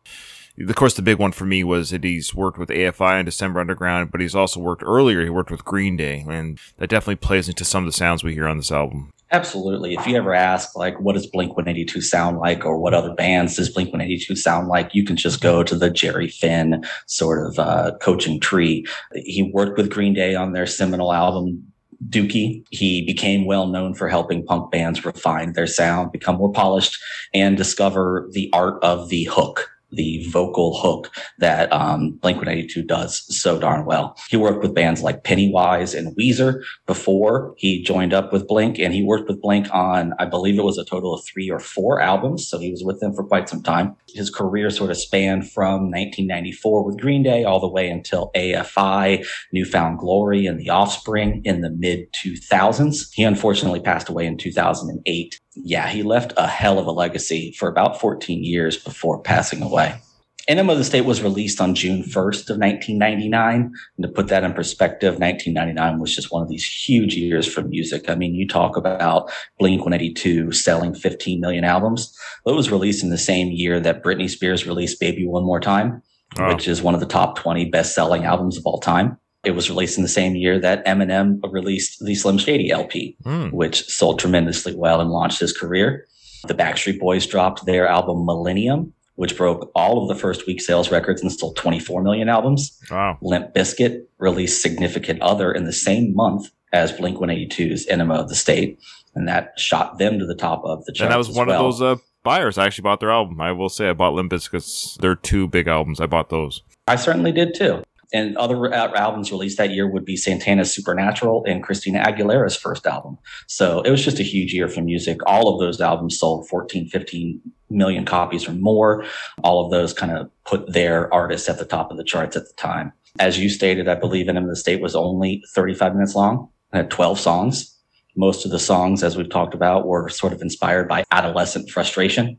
Of 0.61 0.75
course, 0.75 0.95
the 0.95 1.03
big 1.03 1.19
one 1.19 1.33
for 1.33 1.45
me 1.45 1.63
was 1.63 1.91
that 1.91 2.03
he's 2.03 2.35
worked 2.35 2.59
with 2.59 2.69
AFI 2.69 3.21
and 3.21 3.29
Decemberunderground, 3.29 4.11
but 4.11 4.21
he's 4.21 4.35
also 4.35 4.59
worked 4.59 4.83
earlier. 4.85 5.23
He 5.23 5.31
worked 5.31 5.53
with 5.53 5.65
Green 5.65 5.97
Day, 5.97 6.25
and 6.29 6.59
that 6.79 6.91
definitely 6.91 7.17
plays 7.17 7.49
into 7.49 7.65
some 7.65 7.85
of 7.85 7.87
the 7.87 7.97
sounds 7.97 8.25
we 8.25 8.35
hear 8.35 8.49
on 8.49 8.57
this 8.57 8.73
album. 8.73 9.13
Absolutely. 9.31 9.95
If 9.95 10.07
you 10.07 10.17
ever 10.17 10.35
ask, 10.35 10.75
like, 10.75 10.99
what 11.01 11.15
does 11.15 11.27
Blink 11.27 11.51
182 11.51 12.01
sound 12.01 12.39
like, 12.39 12.65
or 12.65 12.79
what 12.79 12.95
other 12.95 13.15
bands 13.15 13.57
does 13.57 13.69
Blink 13.69 13.89
182 13.89 14.35
sound 14.35 14.69
like, 14.69 14.95
you 14.95 15.05
can 15.05 15.17
just 15.17 15.41
go 15.41 15.63
to 15.63 15.77
the 15.77 15.91
Jerry 15.91 16.29
Finn 16.29 16.85
sort 17.07 17.47
of 17.47 17.59
uh, 17.59 17.93
coaching 18.01 18.41
tree. 18.41 18.87
He 19.15 19.51
worked 19.53 19.77
with 19.77 19.91
Green 19.91 20.15
Day 20.15 20.35
on 20.35 20.55
their 20.55 20.67
seminal 20.67 21.13
album, 21.13 21.63
Dookie. 22.09 22.65
He 22.71 23.05
became 23.05 23.45
well 23.45 23.67
known 23.69 23.95
for 23.95 24.09
helping 24.09 24.45
punk 24.47 24.73
bands 24.73 25.05
refine 25.05 25.53
their 25.53 25.67
sound, 25.67 26.11
become 26.11 26.37
more 26.37 26.53
polished, 26.53 26.99
and 27.35 27.57
discover 27.57 28.29
the 28.33 28.49
art 28.53 28.83
of 28.83 29.11
the 29.11 29.25
hook 29.25 29.69
the 29.91 30.27
vocal 30.31 30.79
hook 30.79 31.11
that 31.39 31.73
um, 31.73 32.13
Blink 32.21 32.39
182 32.39 32.83
does 32.83 33.25
so 33.35 33.59
darn 33.59 33.87
well. 33.87 34.17
He 34.29 34.37
worked 34.37 34.63
with 34.63 34.75
bands 34.75 35.03
like 35.03 35.25
Pennywise 35.25 35.95
and 35.95 36.17
Weezer 36.17 36.63
before 36.87 37.55
he 37.57 37.83
joined 37.83 38.13
up 38.13 38.33
with 38.33 38.47
Blink, 38.47 38.79
and 38.79 38.93
he 38.93 39.03
worked 39.03 39.29
with 39.29 39.41
Blink 39.41 39.73
on, 39.73 40.13
I 40.19 40.27
believe 40.27 40.59
it 40.59 40.65
was 40.65 40.79
a 40.79 40.85
total 40.85 41.15
of 41.15 41.25
three 41.25 41.51
or 41.51 41.59
four 41.59 42.01
albums. 42.01 42.49
So 42.49 42.59
he 42.59 42.71
was 42.71 42.85
with 42.85 43.01
them 43.01 43.15
for 43.15 43.25
quite 43.25 43.49
some 43.49 43.63
time. 43.63 43.97
His 44.09 44.31
career 44.31 44.71
sort 44.71 44.91
of 44.91 44.97
spanned 44.99 45.51
from 45.51 45.91
1994 45.91 46.85
with 46.85 47.01
Green 47.01 47.23
Day 47.23 47.45
all 47.45 47.61
the 47.61 47.69
way 47.69 47.89
until 47.89 48.31
AFI, 48.35 49.27
New 49.53 49.65
Found 49.65 49.99
Glory, 49.99 50.47
and 50.47 50.59
The 50.59 50.71
Offspring 50.71 51.43
in 51.45 51.61
the 51.61 51.71
mid 51.71 52.13
2000s. 52.13 53.09
He 53.13 53.23
unfortunately 53.23 53.81
passed 53.81 54.09
away 54.09 54.27
in 54.27 54.37
2008 54.37 55.41
yeah, 55.65 55.89
he 55.89 56.03
left 56.03 56.33
a 56.37 56.47
hell 56.47 56.79
of 56.79 56.87
a 56.87 56.93
legacy 56.93 57.55
for 57.59 57.69
about 57.69 58.01
14 58.01 58.45
years 58.45 58.77
before 58.77 59.21
passing 59.21 59.63
away. 59.63 60.01
Enema 60.49 60.73
of 60.73 60.79
the 60.79 60.85
State 60.85 61.03
was 61.03 61.23
released 61.23 61.61
on 61.61 61.75
June 61.75 62.03
1st 62.03 62.49
of 62.49 62.57
1999. 62.57 63.71
And 63.97 64.03
to 64.03 64.09
put 64.09 64.29
that 64.29 64.45
in 64.45 64.55
perspective, 64.55 65.19
1999 65.19 66.01
was 66.01 66.15
just 66.15 66.33
one 66.33 66.43
of 66.43 66.49
these 66.49 66.65
huge 66.65 67.15
years 67.15 67.47
for 67.47 67.61
music. 67.61 68.09
I 68.09 68.15
mean, 68.15 68.35
you 68.35 68.49
talk 68.49 68.75
about 68.75 69.31
Blink 69.59 69.83
182 69.83 70.53
selling 70.53 70.95
15 70.95 71.39
million 71.39 71.65
albums. 71.65 72.17
It 72.47 72.55
was 72.55 72.71
released 72.71 73.05
in 73.05 73.11
the 73.11 73.19
same 73.19 73.49
year 73.49 73.79
that 73.81 74.03
Britney 74.03 74.31
Spears 74.31 74.67
released 74.67 75.01
Baby 75.01 75.27
One 75.27 75.45
More 75.45 75.61
Time, 75.61 76.03
oh. 76.39 76.55
which 76.55 76.67
is 76.67 76.81
one 76.81 76.95
of 76.95 77.01
the 77.01 77.07
top 77.07 77.37
20 77.37 77.67
best 77.67 77.95
selling 77.95 78.25
albums 78.25 78.57
of 78.57 78.65
all 78.65 78.81
time. 78.81 79.19
It 79.45 79.53
was 79.53 79.71
released 79.71 79.97
in 79.97 80.03
the 80.03 80.09
same 80.09 80.35
year 80.35 80.59
that 80.59 80.85
Eminem 80.85 81.41
released 81.53 82.05
the 82.05 82.15
Slim 82.15 82.39
Shady 82.39 82.71
LP, 82.71 83.17
mm. 83.23 83.53
which 83.53 83.85
sold 83.85 84.19
tremendously 84.19 84.75
well 84.75 85.01
and 85.01 85.11
launched 85.11 85.41
his 85.41 85.57
career. 85.57 86.07
The 86.47 86.55
Backstreet 86.55 86.99
Boys 86.99 87.27
dropped 87.27 87.65
their 87.65 87.87
album 87.87 88.27
Millennium, 88.27 88.93
which 89.15 89.37
broke 89.37 89.71
all 89.75 90.03
of 90.03 90.09
the 90.09 90.21
first 90.21 90.47
week 90.47 90.61
sales 90.61 90.91
records 90.91 91.23
and 91.23 91.31
sold 91.31 91.57
24 91.57 92.03
million 92.03 92.29
albums. 92.29 92.79
Wow. 92.91 93.19
Limp 93.23 93.55
Bizkit 93.55 94.03
released 94.19 94.61
Significant 94.61 95.23
Other 95.23 95.53
in 95.53 95.65
the 95.65 95.73
same 95.73 96.15
month 96.15 96.51
as 96.73 96.93
Blink 96.93 97.19
182's 97.19 97.87
Enema 97.87 98.15
of 98.15 98.29
the 98.29 98.35
State, 98.35 98.79
and 99.15 99.27
that 99.29 99.53
shot 99.57 99.99
them 99.99 100.19
to 100.19 100.27
the 100.27 100.35
top 100.35 100.63
of 100.65 100.85
the 100.85 100.93
chart. 100.93 101.07
And 101.07 101.13
that 101.13 101.19
was 101.19 101.31
one 101.31 101.47
well. 101.47 101.65
of 101.65 101.65
those 101.65 101.83
uh, 101.83 101.97
buyers. 102.25 102.59
I 102.59 102.67
actually 102.67 102.83
bought 102.83 103.01
their 103.01 103.11
album. 103.11 103.41
I 103.41 103.53
will 103.53 103.69
say 103.69 103.89
I 103.89 103.93
bought 103.93 104.15
Limp 104.15 104.33
Bizkit's. 104.33 104.99
They're 105.01 105.15
two 105.15 105.47
big 105.47 105.69
albums. 105.69 106.01
I 106.01 106.07
bought 106.07 106.29
those. 106.29 106.63
I 106.89 106.97
certainly 106.97 107.33
did 107.33 107.55
too 107.55 107.83
and 108.13 108.37
other 108.37 108.73
uh, 108.73 108.93
albums 108.95 109.31
released 109.31 109.59
that 109.59 109.71
year 109.71 109.87
would 109.87 110.05
be 110.05 110.17
Santana's 110.17 110.75
Supernatural 110.75 111.45
and 111.47 111.63
Christina 111.63 111.99
Aguilera's 112.01 112.57
first 112.57 112.87
album. 112.87 113.19
So 113.47 113.83
it 113.83 113.91
was 113.91 114.05
just 114.05 114.19
a 114.19 114.23
huge 114.23 114.55
year 114.55 114.69
for 114.69 114.81
music. 114.81 115.19
All 115.27 115.53
of 115.53 115.61
those 115.61 115.81
albums 115.81 116.19
sold 116.19 116.49
14, 116.49 116.89
15 116.89 117.41
million 117.71 118.05
copies 118.05 118.49
or 118.49 118.53
more. 118.53 119.05
All 119.43 119.65
of 119.65 119.71
those 119.71 119.93
kind 119.93 120.13
of 120.13 120.31
put 120.45 120.73
their 120.73 121.13
artists 121.13 121.49
at 121.49 121.59
the 121.59 121.65
top 121.65 121.91
of 121.91 121.97
the 121.97 122.05
charts 122.05 122.37
at 122.37 122.45
the 122.45 122.55
time. 122.57 122.93
As 123.19 123.39
you 123.39 123.49
stated, 123.49 123.89
I 123.89 123.95
believe 123.95 124.29
In 124.29 124.47
the 124.47 124.57
State 124.57 124.81
was 124.81 124.95
only 124.95 125.43
35 125.55 125.95
minutes 125.95 126.15
long, 126.15 126.49
had 126.73 126.91
12 126.91 127.19
songs. 127.19 127.75
Most 128.17 128.45
of 128.45 128.51
the 128.51 128.59
songs, 128.59 129.03
as 129.03 129.17
we've 129.17 129.31
talked 129.31 129.55
about, 129.55 129.87
were 129.87 130.09
sort 130.09 130.33
of 130.33 130.43
inspired 130.43 130.89
by 130.89 131.05
adolescent 131.11 131.71
frustration 131.71 132.39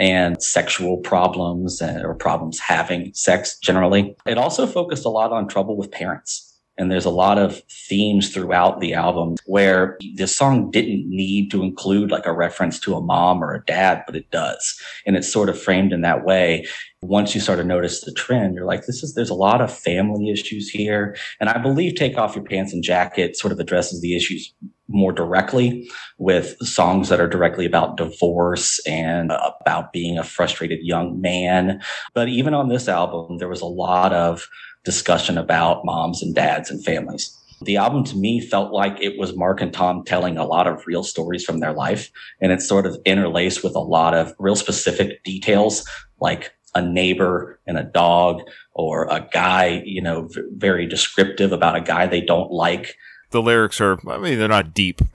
and 0.00 0.42
sexual 0.42 0.96
problems 0.96 1.80
or 1.82 2.14
problems 2.14 2.58
having 2.58 3.12
sex 3.14 3.58
generally. 3.58 4.16
It 4.26 4.38
also 4.38 4.66
focused 4.66 5.04
a 5.04 5.10
lot 5.10 5.30
on 5.30 5.46
trouble 5.46 5.76
with 5.76 5.92
parents. 5.92 6.46
And 6.78 6.90
there's 6.90 7.04
a 7.04 7.10
lot 7.10 7.36
of 7.36 7.60
themes 7.88 8.32
throughout 8.32 8.80
the 8.80 8.94
album 8.94 9.34
where 9.44 9.98
the 10.14 10.26
song 10.26 10.70
didn't 10.70 11.04
need 11.10 11.50
to 11.50 11.62
include 11.62 12.10
like 12.10 12.24
a 12.24 12.32
reference 12.32 12.80
to 12.80 12.94
a 12.94 13.02
mom 13.02 13.44
or 13.44 13.52
a 13.52 13.62
dad, 13.66 14.02
but 14.06 14.16
it 14.16 14.30
does. 14.30 14.80
And 15.04 15.14
it's 15.14 15.30
sort 15.30 15.50
of 15.50 15.60
framed 15.60 15.92
in 15.92 16.00
that 16.00 16.24
way. 16.24 16.66
Once 17.02 17.34
you 17.34 17.40
start 17.40 17.58
to 17.58 17.64
notice 17.64 18.00
the 18.00 18.12
trend, 18.12 18.54
you're 18.54 18.64
like, 18.64 18.86
this 18.86 19.02
is, 19.02 19.14
there's 19.14 19.28
a 19.28 19.34
lot 19.34 19.60
of 19.60 19.70
family 19.70 20.30
issues 20.30 20.70
here. 20.70 21.14
And 21.38 21.50
I 21.50 21.58
believe 21.58 21.96
Take 21.96 22.16
Off 22.16 22.34
Your 22.34 22.44
Pants 22.46 22.72
and 22.72 22.82
Jacket 22.82 23.36
sort 23.36 23.52
of 23.52 23.60
addresses 23.60 24.00
the 24.00 24.16
issues 24.16 24.54
more 24.90 25.12
directly 25.12 25.88
with 26.18 26.56
songs 26.58 27.08
that 27.08 27.20
are 27.20 27.28
directly 27.28 27.64
about 27.64 27.96
divorce 27.96 28.80
and 28.86 29.32
about 29.32 29.92
being 29.92 30.18
a 30.18 30.24
frustrated 30.24 30.80
young 30.82 31.20
man. 31.20 31.80
But 32.12 32.28
even 32.28 32.54
on 32.54 32.68
this 32.68 32.88
album, 32.88 33.38
there 33.38 33.48
was 33.48 33.60
a 33.60 33.66
lot 33.66 34.12
of 34.12 34.48
discussion 34.84 35.38
about 35.38 35.84
moms 35.84 36.22
and 36.22 36.34
dads 36.34 36.70
and 36.70 36.84
families. 36.84 37.36
The 37.62 37.76
album 37.76 38.04
to 38.04 38.16
me 38.16 38.40
felt 38.40 38.72
like 38.72 39.00
it 39.00 39.18
was 39.18 39.36
Mark 39.36 39.60
and 39.60 39.72
Tom 39.72 40.02
telling 40.04 40.38
a 40.38 40.46
lot 40.46 40.66
of 40.66 40.86
real 40.86 41.02
stories 41.02 41.44
from 41.44 41.60
their 41.60 41.74
life. 41.74 42.10
And 42.40 42.52
it's 42.52 42.66
sort 42.66 42.86
of 42.86 42.98
interlaced 43.04 43.62
with 43.62 43.74
a 43.74 43.80
lot 43.80 44.14
of 44.14 44.34
real 44.38 44.56
specific 44.56 45.22
details 45.24 45.86
like 46.20 46.54
a 46.74 46.80
neighbor 46.80 47.60
and 47.66 47.76
a 47.76 47.84
dog 47.84 48.42
or 48.72 49.08
a 49.10 49.28
guy, 49.32 49.82
you 49.84 50.00
know, 50.00 50.28
very 50.52 50.86
descriptive 50.86 51.52
about 51.52 51.76
a 51.76 51.80
guy 51.80 52.06
they 52.06 52.20
don't 52.20 52.50
like 52.50 52.96
the 53.30 53.42
lyrics 53.42 53.80
are, 53.80 53.98
I 54.08 54.18
mean, 54.18 54.38
they're 54.38 54.48
not 54.48 54.74
deep. 54.74 55.00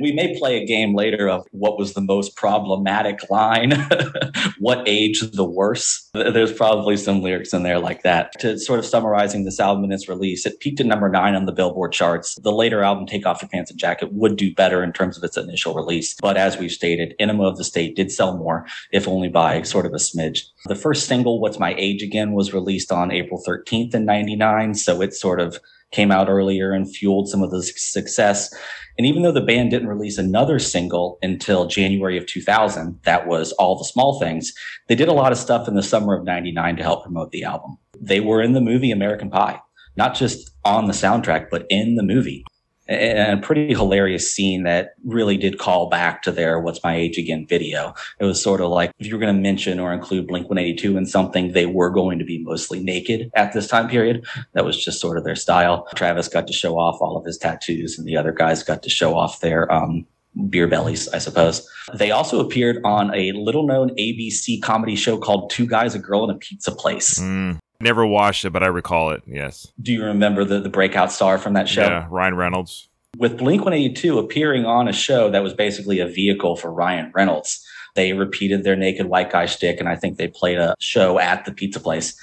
we 0.00 0.12
may 0.12 0.36
play 0.38 0.62
a 0.62 0.66
game 0.66 0.94
later 0.94 1.28
of 1.28 1.46
what 1.52 1.78
was 1.78 1.94
the 1.94 2.00
most 2.00 2.36
problematic 2.36 3.30
line, 3.30 3.72
what 4.58 4.86
age 4.86 5.20
the 5.20 5.44
worse. 5.44 6.08
There's 6.12 6.52
probably 6.52 6.96
some 6.96 7.22
lyrics 7.22 7.52
in 7.52 7.62
there 7.62 7.78
like 7.78 8.02
that. 8.02 8.32
To 8.40 8.58
sort 8.58 8.78
of 8.78 8.86
summarizing 8.86 9.44
this 9.44 9.60
album 9.60 9.84
and 9.84 9.92
its 9.92 10.08
release, 10.08 10.44
it 10.46 10.60
peaked 10.60 10.80
at 10.80 10.86
number 10.86 11.08
nine 11.08 11.34
on 11.34 11.46
the 11.46 11.52
Billboard 11.52 11.92
charts. 11.92 12.34
The 12.42 12.52
later 12.52 12.82
album, 12.82 13.06
Take 13.06 13.26
Off 13.26 13.42
Your 13.42 13.48
Pants 13.48 13.70
and 13.70 13.80
Jacket, 13.80 14.12
would 14.12 14.36
do 14.36 14.54
better 14.54 14.82
in 14.82 14.92
terms 14.92 15.16
of 15.16 15.24
its 15.24 15.36
initial 15.36 15.74
release. 15.74 16.14
But 16.20 16.36
as 16.36 16.58
we've 16.58 16.70
stated, 16.70 17.14
Enema 17.18 17.44
of 17.44 17.56
the 17.56 17.64
State 17.64 17.96
did 17.96 18.12
sell 18.12 18.36
more, 18.36 18.66
if 18.92 19.08
only 19.08 19.28
by 19.28 19.62
sort 19.62 19.86
of 19.86 19.92
a 19.92 19.96
smidge. 19.96 20.40
The 20.66 20.74
first 20.74 21.06
single, 21.06 21.40
What's 21.40 21.58
My 21.58 21.74
Age 21.76 22.02
Again, 22.02 22.32
was 22.32 22.52
released 22.52 22.92
on 22.92 23.10
April 23.10 23.42
13th 23.46 23.94
in 23.94 24.04
99. 24.04 24.74
So 24.74 25.00
it 25.00 25.14
sort 25.14 25.40
of 25.40 25.58
came 25.92 26.10
out 26.10 26.28
earlier 26.28 26.72
and 26.72 26.90
fueled 26.90 27.28
some 27.28 27.42
of 27.42 27.50
the 27.50 27.62
success. 27.62 28.54
And 28.96 29.06
even 29.06 29.22
though 29.22 29.32
the 29.32 29.40
band 29.40 29.70
didn't 29.70 29.88
release 29.88 30.18
another 30.18 30.58
single 30.58 31.18
until 31.22 31.66
January 31.66 32.16
of 32.18 32.26
2000, 32.26 33.00
that 33.04 33.26
was 33.26 33.52
All 33.52 33.76
the 33.76 33.84
Small 33.84 34.20
Things, 34.20 34.52
they 34.88 34.94
did 34.94 35.08
a 35.08 35.12
lot 35.12 35.32
of 35.32 35.38
stuff 35.38 35.68
in 35.68 35.74
the 35.74 35.82
summer 35.82 36.14
of 36.14 36.24
99 36.24 36.76
to 36.76 36.82
help 36.82 37.04
promote 37.04 37.30
the 37.30 37.44
album. 37.44 37.76
They 38.00 38.20
were 38.20 38.42
in 38.42 38.52
the 38.52 38.60
movie 38.60 38.90
American 38.90 39.30
Pie, 39.30 39.60
not 39.96 40.14
just 40.14 40.50
on 40.64 40.86
the 40.86 40.92
soundtrack, 40.92 41.48
but 41.50 41.66
in 41.70 41.96
the 41.96 42.02
movie 42.02 42.44
a 42.90 43.38
pretty 43.40 43.68
hilarious 43.68 44.32
scene 44.34 44.64
that 44.64 44.94
really 45.04 45.36
did 45.36 45.58
call 45.58 45.88
back 45.88 46.22
to 46.22 46.32
their 46.32 46.58
What's 46.58 46.82
My 46.82 46.96
Age 46.96 47.18
Again 47.18 47.46
video. 47.46 47.94
It 48.18 48.24
was 48.24 48.42
sort 48.42 48.60
of 48.60 48.70
like 48.70 48.90
if 48.98 49.06
you 49.06 49.14
were 49.14 49.20
going 49.20 49.34
to 49.34 49.40
mention 49.40 49.78
or 49.78 49.92
include 49.92 50.26
Blink 50.26 50.48
182 50.48 50.96
in 50.96 51.06
something, 51.06 51.52
they 51.52 51.66
were 51.66 51.90
going 51.90 52.18
to 52.18 52.24
be 52.24 52.42
mostly 52.42 52.82
naked 52.82 53.30
at 53.34 53.52
this 53.52 53.68
time 53.68 53.88
period. 53.88 54.26
That 54.54 54.64
was 54.64 54.82
just 54.82 55.00
sort 55.00 55.18
of 55.18 55.24
their 55.24 55.36
style. 55.36 55.86
Travis 55.94 56.28
got 56.28 56.46
to 56.48 56.52
show 56.52 56.78
off 56.78 57.00
all 57.00 57.16
of 57.16 57.24
his 57.24 57.38
tattoos, 57.38 57.96
and 57.96 58.06
the 58.06 58.16
other 58.16 58.32
guys 58.32 58.62
got 58.62 58.82
to 58.82 58.90
show 58.90 59.16
off 59.16 59.40
their 59.40 59.70
um, 59.72 60.06
beer 60.48 60.66
bellies, 60.66 61.08
I 61.08 61.18
suppose. 61.18 61.68
They 61.94 62.10
also 62.10 62.40
appeared 62.40 62.80
on 62.84 63.14
a 63.14 63.32
little 63.32 63.66
known 63.66 63.90
ABC 63.90 64.62
comedy 64.62 64.96
show 64.96 65.16
called 65.16 65.50
Two 65.50 65.66
Guys, 65.66 65.94
a 65.94 65.98
Girl, 65.98 66.24
and 66.24 66.32
a 66.32 66.38
Pizza 66.38 66.72
Place. 66.72 67.20
Mm. 67.20 67.58
Never 67.80 68.06
watched 68.06 68.44
it, 68.44 68.50
but 68.50 68.62
I 68.62 68.66
recall 68.66 69.10
it. 69.10 69.22
Yes. 69.26 69.66
Do 69.80 69.92
you 69.92 70.04
remember 70.04 70.44
the, 70.44 70.60
the 70.60 70.68
breakout 70.68 71.10
star 71.10 71.38
from 71.38 71.54
that 71.54 71.68
show? 71.68 71.82
Yeah, 71.82 72.06
Ryan 72.10 72.34
Reynolds. 72.34 72.88
With 73.16 73.38
Blink 73.38 73.62
182 73.64 74.18
appearing 74.18 74.66
on 74.66 74.86
a 74.86 74.92
show 74.92 75.30
that 75.30 75.42
was 75.42 75.54
basically 75.54 75.98
a 75.98 76.06
vehicle 76.06 76.56
for 76.56 76.72
Ryan 76.72 77.10
Reynolds, 77.14 77.66
they 77.96 78.12
repeated 78.12 78.64
their 78.64 78.76
naked 78.76 79.06
white 79.06 79.30
guy 79.30 79.46
shtick, 79.46 79.80
and 79.80 79.88
I 79.88 79.96
think 79.96 80.16
they 80.16 80.28
played 80.28 80.58
a 80.58 80.74
show 80.78 81.18
at 81.18 81.44
the 81.44 81.52
pizza 81.52 81.80
place. 81.80 82.18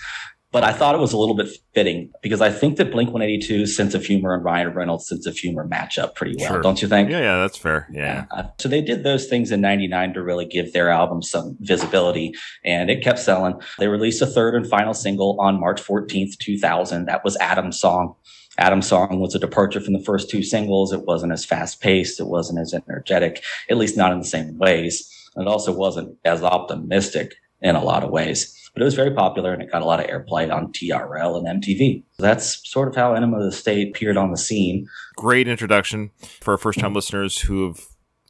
But 0.52 0.64
I 0.64 0.72
thought 0.72 0.96
it 0.96 1.02
was 1.02 1.12
a 1.12 1.18
little 1.18 1.36
bit 1.36 1.50
fitting 1.74 2.10
because 2.22 2.40
I 2.40 2.50
think 2.50 2.78
that 2.78 2.92
Blink 2.92 3.10
182's 3.10 3.76
sense 3.76 3.94
of 3.94 4.06
humor 4.06 4.34
and 4.34 4.44
Ryan 4.44 4.74
Reynolds' 4.74 5.08
sense 5.08 5.26
of 5.26 5.38
humor 5.38 5.66
match 5.66 5.98
up 5.98 6.16
pretty 6.16 6.36
well, 6.40 6.54
sure. 6.54 6.62
don't 6.62 6.82
you 6.82 6.88
think? 6.88 7.10
Yeah, 7.10 7.20
yeah, 7.20 7.38
that's 7.38 7.58
fair. 7.58 7.88
Yeah. 7.92 8.26
Uh, 8.32 8.44
so 8.58 8.70
they 8.70 8.82
did 8.82 9.04
those 9.04 9.28
things 9.28 9.52
in 9.52 9.60
99 9.60 10.14
to 10.14 10.24
really 10.24 10.46
give 10.46 10.72
their 10.72 10.90
album 10.90 11.22
some 11.22 11.58
visibility 11.60 12.34
and 12.64 12.90
it 12.90 13.04
kept 13.04 13.20
selling. 13.20 13.60
They 13.78 13.90
released 13.90 14.22
a 14.22 14.26
third 14.26 14.56
and 14.56 14.66
final 14.66 14.94
single 14.94 15.38
on 15.42 15.60
March 15.60 15.84
14th, 15.84 16.38
2000. 16.40 17.06
That 17.06 17.26
was 17.26 17.36
Adam's 17.38 17.80
Song. 17.80 18.16
Adam's 18.58 18.88
Song 18.88 19.20
was 19.20 19.36
a 19.36 19.40
departure 19.40 19.82
from 19.82 19.94
the 19.94 20.04
first 20.04 20.30
two 20.30 20.44
singles. 20.44 20.94
It 20.94 21.06
wasn't 21.06 21.34
as 21.34 21.46
fast 21.46 21.82
paced. 21.82 22.20
It 22.20 22.28
wasn't 22.28 22.60
as 22.60 22.74
energetic, 22.74 23.44
at 23.70 23.78
least 23.78 23.98
not 23.98 24.14
in 24.14 24.20
the 24.20 24.26
same 24.26 24.58
ways. 24.58 25.14
And 25.36 25.46
it 25.46 25.52
also 25.52 25.72
wasn't 25.72 26.18
as 26.26 26.42
optimistic 26.42 27.36
in 27.62 27.76
a 27.76 27.84
lot 27.84 28.04
of 28.04 28.10
ways. 28.10 28.57
But 28.78 28.84
it 28.84 28.86
was 28.86 28.94
very 28.94 29.10
popular 29.10 29.54
and 29.54 29.64
it 29.64 29.72
got 29.72 29.82
a 29.82 29.86
lot 29.86 30.00
of 30.00 30.06
airplay 30.06 30.54
on 30.54 30.72
TRL 30.72 31.36
and 31.36 31.64
MTV. 31.64 32.04
That's 32.20 32.62
sort 32.70 32.88
of 32.88 32.96
how 32.96 33.16
Enema 33.16 33.38
of 33.38 33.44
the 33.46 33.52
State 33.52 33.88
appeared 33.88 34.18
on 34.18 34.30
the 34.30 34.38
scene. 34.38 34.88
Great 35.16 35.48
introduction 35.48 36.12
for 36.42 36.52
our 36.52 36.60
first 36.60 36.78
time 36.78 36.94
listeners 36.94 37.40
who 37.40 37.66
have 37.66 37.88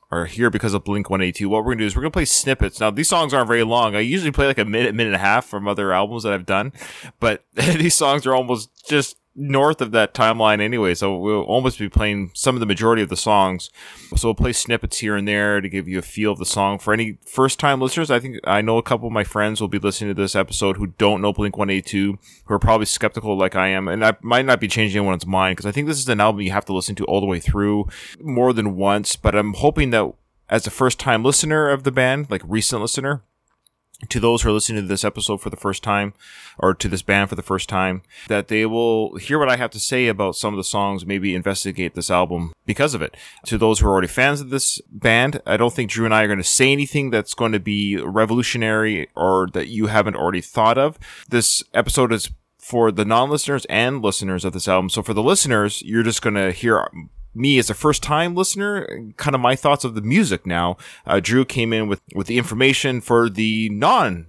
are 0.10 0.26
here 0.26 0.50
because 0.50 0.74
of 0.74 0.86
Blink 0.86 1.10
182. 1.10 1.50
What 1.50 1.66
we're 1.66 1.72
going 1.72 1.80
to 1.80 1.84
do 1.84 1.88
is 1.88 1.98
we're 1.98 2.04
going 2.04 2.14
to 2.14 2.16
play 2.16 2.24
snippets. 2.24 2.80
Now, 2.80 2.92
these 2.92 3.10
songs 3.10 3.34
aren't 3.34 3.50
very 3.50 3.64
long. 3.64 3.94
I 3.94 4.00
usually 4.00 4.32
play 4.32 4.48
like 4.48 4.58
a 4.58 4.64
minute, 4.64 4.96
minute 4.96 5.08
and 5.08 5.18
a 5.18 5.26
half 5.26 5.46
from 5.46 5.68
other 5.68 5.92
albums 5.92 6.24
that 6.24 6.32
I've 6.32 6.46
done, 6.46 6.72
but 7.20 7.44
these 7.54 7.96
songs 7.96 8.26
are 8.26 8.34
almost 8.34 8.70
just 8.88 9.18
north 9.38 9.82
of 9.82 9.91
that 9.91 10.15
timeline 10.15 10.60
anyway, 10.60 10.95
so 10.95 11.15
we'll 11.15 11.43
almost 11.43 11.78
be 11.78 11.88
playing 11.88 12.32
some 12.34 12.56
of 12.56 12.60
the 12.60 12.65
majority 12.65 13.04
of 13.04 13.10
the 13.10 13.15
songs. 13.15 13.69
So 14.15 14.28
we'll 14.28 14.36
play 14.36 14.52
snippets 14.52 14.97
here 14.97 15.15
and 15.15 15.28
there 15.28 15.62
to 15.62 15.69
give 15.69 15.88
you 15.88 16.00
a 16.00 16.02
feel 16.02 16.32
of 16.32 16.39
the 16.39 16.45
song. 16.45 16.80
For 16.80 16.91
any 16.91 17.19
first 17.26 17.60
time 17.60 17.80
listeners, 17.80 18.10
I 18.10 18.19
think 18.19 18.39
I 18.43 18.62
know 18.62 18.78
a 18.78 18.84
couple 18.84 19.08
of 19.08 19.13
my 19.13 19.23
friends 19.23 19.62
will 19.62 19.67
be 19.67 19.80
listening 19.80 20.13
to 20.13 20.21
this 20.21 20.36
episode 20.36 20.78
who 20.78 20.88
don't 20.88 21.21
know 21.21 21.32
Blink 21.32 21.56
182, 21.56 22.17
who 22.45 22.54
are 22.54 22.60
probably 22.60 22.88
skeptical 22.88 23.38
like 23.38 23.56
I 23.56 23.67
am, 23.67 23.88
and 23.88 24.04
I 24.04 24.17
might 24.21 24.45
not 24.45 24.60
be 24.60 24.67
changing 24.67 25.00
anyone's 25.00 25.28
mind 25.28 25.56
because 25.56 25.67
I 25.67 25.71
think 25.71 25.88
this 25.88 26.00
is 26.00 26.10
an 26.10 26.19
album 26.19 26.41
you 26.41 26.52
have 26.52 26.65
to 26.65 26.73
listen 26.73 26.95
to 26.95 27.06
all 27.06 27.21
the 27.21 27.28
way 27.28 27.39
through 27.39 27.88
more 28.19 28.54
than 28.54 28.76
once, 28.76 29.15
but 29.15 29.36
I'm 29.36 29.54
hoping 29.54 29.91
that 29.91 30.12
as 30.50 30.65
a 30.65 30.71
first 30.71 31.00
time 31.00 31.23
listener 31.23 31.69
of 31.69 31.84
the 31.84 31.91
band, 31.91 32.32
like 32.32 32.41
recent 32.45 32.82
listener, 32.82 33.21
to 34.10 34.20
those 34.20 34.42
who 34.42 34.50
are 34.50 34.54
listening 34.54 34.84
to 34.84 34.88
this 34.88 35.04
episode 35.04 35.42
for 35.42 35.50
the 35.50 35.58
first 35.58 35.82
time 35.82 36.14
or 36.60 36.74
to 36.74 36.88
this 36.88 37.02
band 37.02 37.30
for 37.30 37.36
the 37.36 37.42
first 37.42 37.68
time 37.68 38.04
that 38.28 38.48
they 38.48 38.66
will 38.66 39.16
hear 39.18 39.40
what 39.40 39.50
I 39.50 39.56
have 39.56 39.72
to 39.72 39.80
say 39.80 40.08
about 40.08 40.36
some 40.36 40.54
of 40.54 40.58
the 40.58 40.64
songs, 40.64 41.06
maybe 41.06 41.34
investigate 41.34 41.96
this 41.96 42.12
album 42.12 42.54
because 42.66 42.94
of 42.94 43.02
it. 43.02 43.16
To 43.46 43.58
those 43.58 43.80
who 43.80 43.88
are 43.88 43.92
already 43.92 44.08
fans 44.08 44.40
of 44.40 44.50
this 44.50 44.80
band, 44.92 45.42
I 45.46 45.58
don't 45.58 45.74
think 45.74 45.90
Drew 45.90 46.06
and 46.06 46.14
I 46.14 46.24
are 46.24 46.28
going 46.28 46.38
to 46.38 46.44
say 46.44 46.72
anything 46.72 47.10
that's 47.10 47.34
going 47.34 47.54
to 47.54 47.60
be 47.60 47.98
revolutionary 47.98 49.10
or 49.16 49.48
that 49.54 49.68
you 49.68 49.88
haven't 49.88 50.16
already 50.16 50.42
thought 50.42 50.78
of. 50.78 51.00
This 51.30 51.64
episode 51.74 52.14
is 52.14 52.30
for 52.60 52.92
the 52.92 53.06
non-listeners 53.06 53.66
and 53.66 54.02
listeners 54.02 54.44
of 54.46 54.54
this 54.54 54.68
album. 54.68 54.90
So 54.90 55.02
for 55.02 55.14
the 55.14 55.24
listeners, 55.24 55.82
you're 55.84 56.04
just 56.04 56.22
going 56.22 56.36
to 56.36 56.52
hear 56.52 56.88
me 57.38 57.58
as 57.58 57.69
a 57.69 57.73
first 57.73 58.04
time 58.04 58.36
listener, 58.36 58.88
kind 59.17 59.36
of 59.36 59.41
my 59.41 59.56
thoughts 59.56 59.84
of 59.84 59.95
the 59.95 60.02
music 60.02 60.45
now. 60.45 60.78
Uh, 61.06 61.19
Drew 61.19 61.45
came 61.45 61.71
in 61.71 61.88
with, 61.88 62.02
with 62.13 62.28
the 62.28 62.38
information 62.38 63.02
for 63.02 63.30
the 63.30 63.69
non 63.69 64.28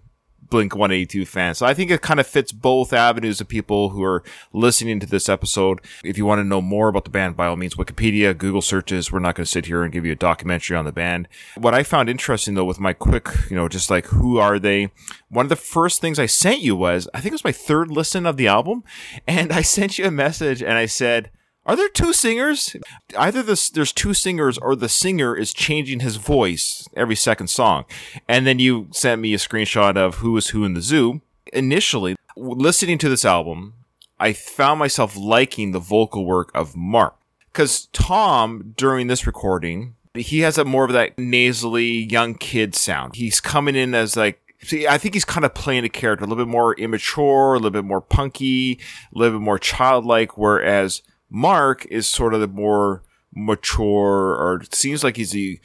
Blink 0.51 0.75
182 0.75 1.27
fans. 1.27 1.59
So 1.59 1.67
I 1.67 1.75
think 1.75 1.91
it 1.91 2.01
kind 2.01 2.21
of 2.21 2.27
fits 2.27 2.53
both 2.53 2.93
avenues 2.93 3.41
of 3.41 3.49
people 3.49 3.91
who 3.91 4.03
are 4.03 4.23
listening 4.53 4.99
to 5.01 5.07
this 5.07 5.29
episode. 5.29 5.81
If 6.03 6.17
you 6.17 6.25
want 6.25 6.39
to 6.39 6.45
know 6.45 6.63
more 6.63 6.89
about 6.89 7.05
the 7.05 7.11
band, 7.11 7.37
by 7.37 7.47
all 7.47 7.57
means, 7.57 7.75
Wikipedia, 7.75 8.37
Google 8.37 8.63
searches. 8.63 9.13
We're 9.13 9.19
not 9.19 9.35
going 9.35 9.45
to 9.45 9.51
sit 9.51 9.67
here 9.67 9.83
and 9.83 9.93
give 9.93 10.07
you 10.07 10.13
a 10.13 10.17
documentary 10.17 10.77
on 10.77 10.85
the 10.85 10.93
band. 10.93 11.29
What 11.57 11.75
I 11.75 11.83
found 11.83 12.09
interesting 12.09 12.55
though 12.55 12.65
with 12.65 12.81
my 12.81 12.93
quick, 12.93 13.29
you 13.51 13.57
know, 13.57 13.69
just 13.69 13.91
like 13.91 14.07
who 14.07 14.39
are 14.39 14.59
they? 14.59 14.91
One 15.29 15.45
of 15.45 15.51
the 15.51 15.57
first 15.57 16.01
things 16.01 16.19
I 16.19 16.27
sent 16.27 16.61
you 16.61 16.75
was, 16.75 17.09
I 17.13 17.21
think 17.21 17.33
it 17.33 17.35
was 17.35 17.45
my 17.45 17.53
third 17.53 17.91
listen 17.91 18.25
of 18.25 18.37
the 18.37 18.49
album. 18.49 18.85
And 19.27 19.53
I 19.53 19.63
sent 19.63 19.99
you 19.99 20.07
a 20.07 20.11
message 20.11 20.63
and 20.63 20.73
I 20.73 20.87
said, 20.87 21.31
are 21.69 21.77
there 21.77 21.91
two 21.91 22.15
singers? 22.15 22.75
Either 23.17 23.43
this, 23.43 23.69
there's 23.69 23.93
two 23.93 24.15
singers 24.15 24.57
or 24.57 24.75
the 24.75 24.89
singer 24.89 25.37
is 25.37 25.53
changing 25.53 26.01
his 26.01 26.17
voice 26.17 26.89
every 26.97 27.15
second 27.15 27.49
song. 27.49 27.85
And 28.27 28.47
then 28.47 28.59
you 28.59 28.89
sent 28.91 29.21
me 29.21 29.35
a 29.35 29.39
screenshot 29.39 29.95
of 29.99 30.17
who 30.17 30.35
is 30.39 30.49
who 30.49 30.65
in 30.65 30.73
the 30.73 30.81
zoo. 30.81 31.21
Initially, 31.53 32.17
listening 32.37 32.97
to 32.99 33.11
this 33.11 33.27
album, 33.27 33.75
I 34.19 34.33
found 34.33 34.79
myself 34.79 35.15
liking 35.15 35.73
the 35.73 35.79
vocal 35.79 36.25
work 36.25 36.51
of 36.55 36.75
Mark. 36.75 37.17
Because 37.53 37.89
Tom, 37.93 38.73
during 38.75 39.09
this 39.09 39.27
recording, 39.27 39.95
he 40.15 40.41
has 40.41 40.57
a 40.57 40.65
more 40.65 40.85
of 40.85 40.93
that 40.93 41.19
nasally 41.19 42.05
young 42.05 42.35
kid 42.35 42.75
sound. 42.75 43.17
He's 43.17 43.41
coming 43.41 43.77
in 43.77 43.95
as 43.95 44.17
like 44.17 44.41
See, 44.61 44.89
I 44.89 44.99
think 44.99 45.15
he's 45.15 45.25
kind 45.25 45.45
of 45.45 45.55
playing 45.55 45.85
a 45.85 45.89
character, 45.89 46.25
a 46.25 46.27
little 46.27 46.45
bit 46.45 46.51
more 46.51 46.75
immature, 46.75 47.55
a 47.55 47.59
little 47.59 47.71
bit 47.71 47.85
more 47.85 48.01
punky, 48.01 48.81
a 49.15 49.19
little 49.19 49.39
bit 49.39 49.45
more 49.45 49.59
childlike, 49.59 50.37
whereas 50.37 51.03
Mark 51.31 51.87
is 51.87 52.09
sort 52.09 52.35
of 52.35 52.41
the 52.41 52.49
more 52.49 53.03
mature, 53.35 54.35
or 54.35 54.63
seems 54.73 55.05
like 55.05 55.17
he's 55.17 55.33
the 55.33 55.61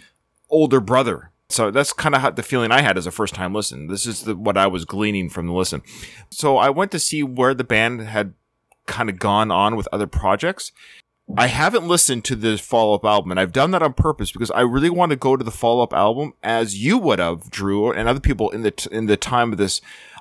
older 0.49 0.79
brother. 0.79 1.31
So 1.49 1.69
that's 1.71 1.93
kind 1.93 2.15
of 2.15 2.35
the 2.35 2.43
feeling 2.43 2.71
I 2.71 2.81
had 2.81 2.97
as 2.97 3.05
a 3.05 3.11
first 3.11 3.35
time 3.35 3.53
listen. 3.53 3.87
This 3.87 4.05
is 4.05 4.23
the, 4.23 4.35
what 4.35 4.57
I 4.57 4.67
was 4.67 4.85
gleaning 4.85 5.29
from 5.29 5.47
the 5.47 5.53
listen. 5.53 5.81
So 6.31 6.57
I 6.57 6.69
went 6.69 6.91
to 6.91 6.99
see 6.99 7.21
where 7.21 7.53
the 7.53 7.63
band 7.63 8.01
had 8.01 8.33
kind 8.87 9.09
of 9.09 9.19
gone 9.19 9.51
on 9.51 9.75
with 9.75 9.87
other 9.91 10.07
projects. 10.07 10.71
I 11.37 11.47
haven't 11.47 11.87
listened 11.87 12.25
to 12.25 12.35
the 12.35 12.57
follow 12.57 12.95
up 12.95 13.05
album, 13.05 13.31
and 13.31 13.39
I've 13.39 13.53
done 13.53 13.71
that 13.71 13.81
on 13.81 13.93
purpose 13.93 14.31
because 14.31 14.51
I 14.51 14.61
really 14.61 14.89
want 14.89 15.11
to 15.11 15.15
go 15.15 15.37
to 15.37 15.43
the 15.43 15.51
follow 15.51 15.81
up 15.81 15.93
album 15.93 16.33
as 16.43 16.83
you 16.83 16.97
would 16.97 17.19
have, 17.19 17.49
Drew, 17.49 17.91
and 17.91 18.09
other 18.09 18.19
people 18.19 18.49
in 18.49 18.61
the 18.63 18.71
t- 18.71 18.89
in 18.91 19.05
the 19.05 19.15
time 19.15 19.51
of 19.51 19.57
this. 19.57 19.79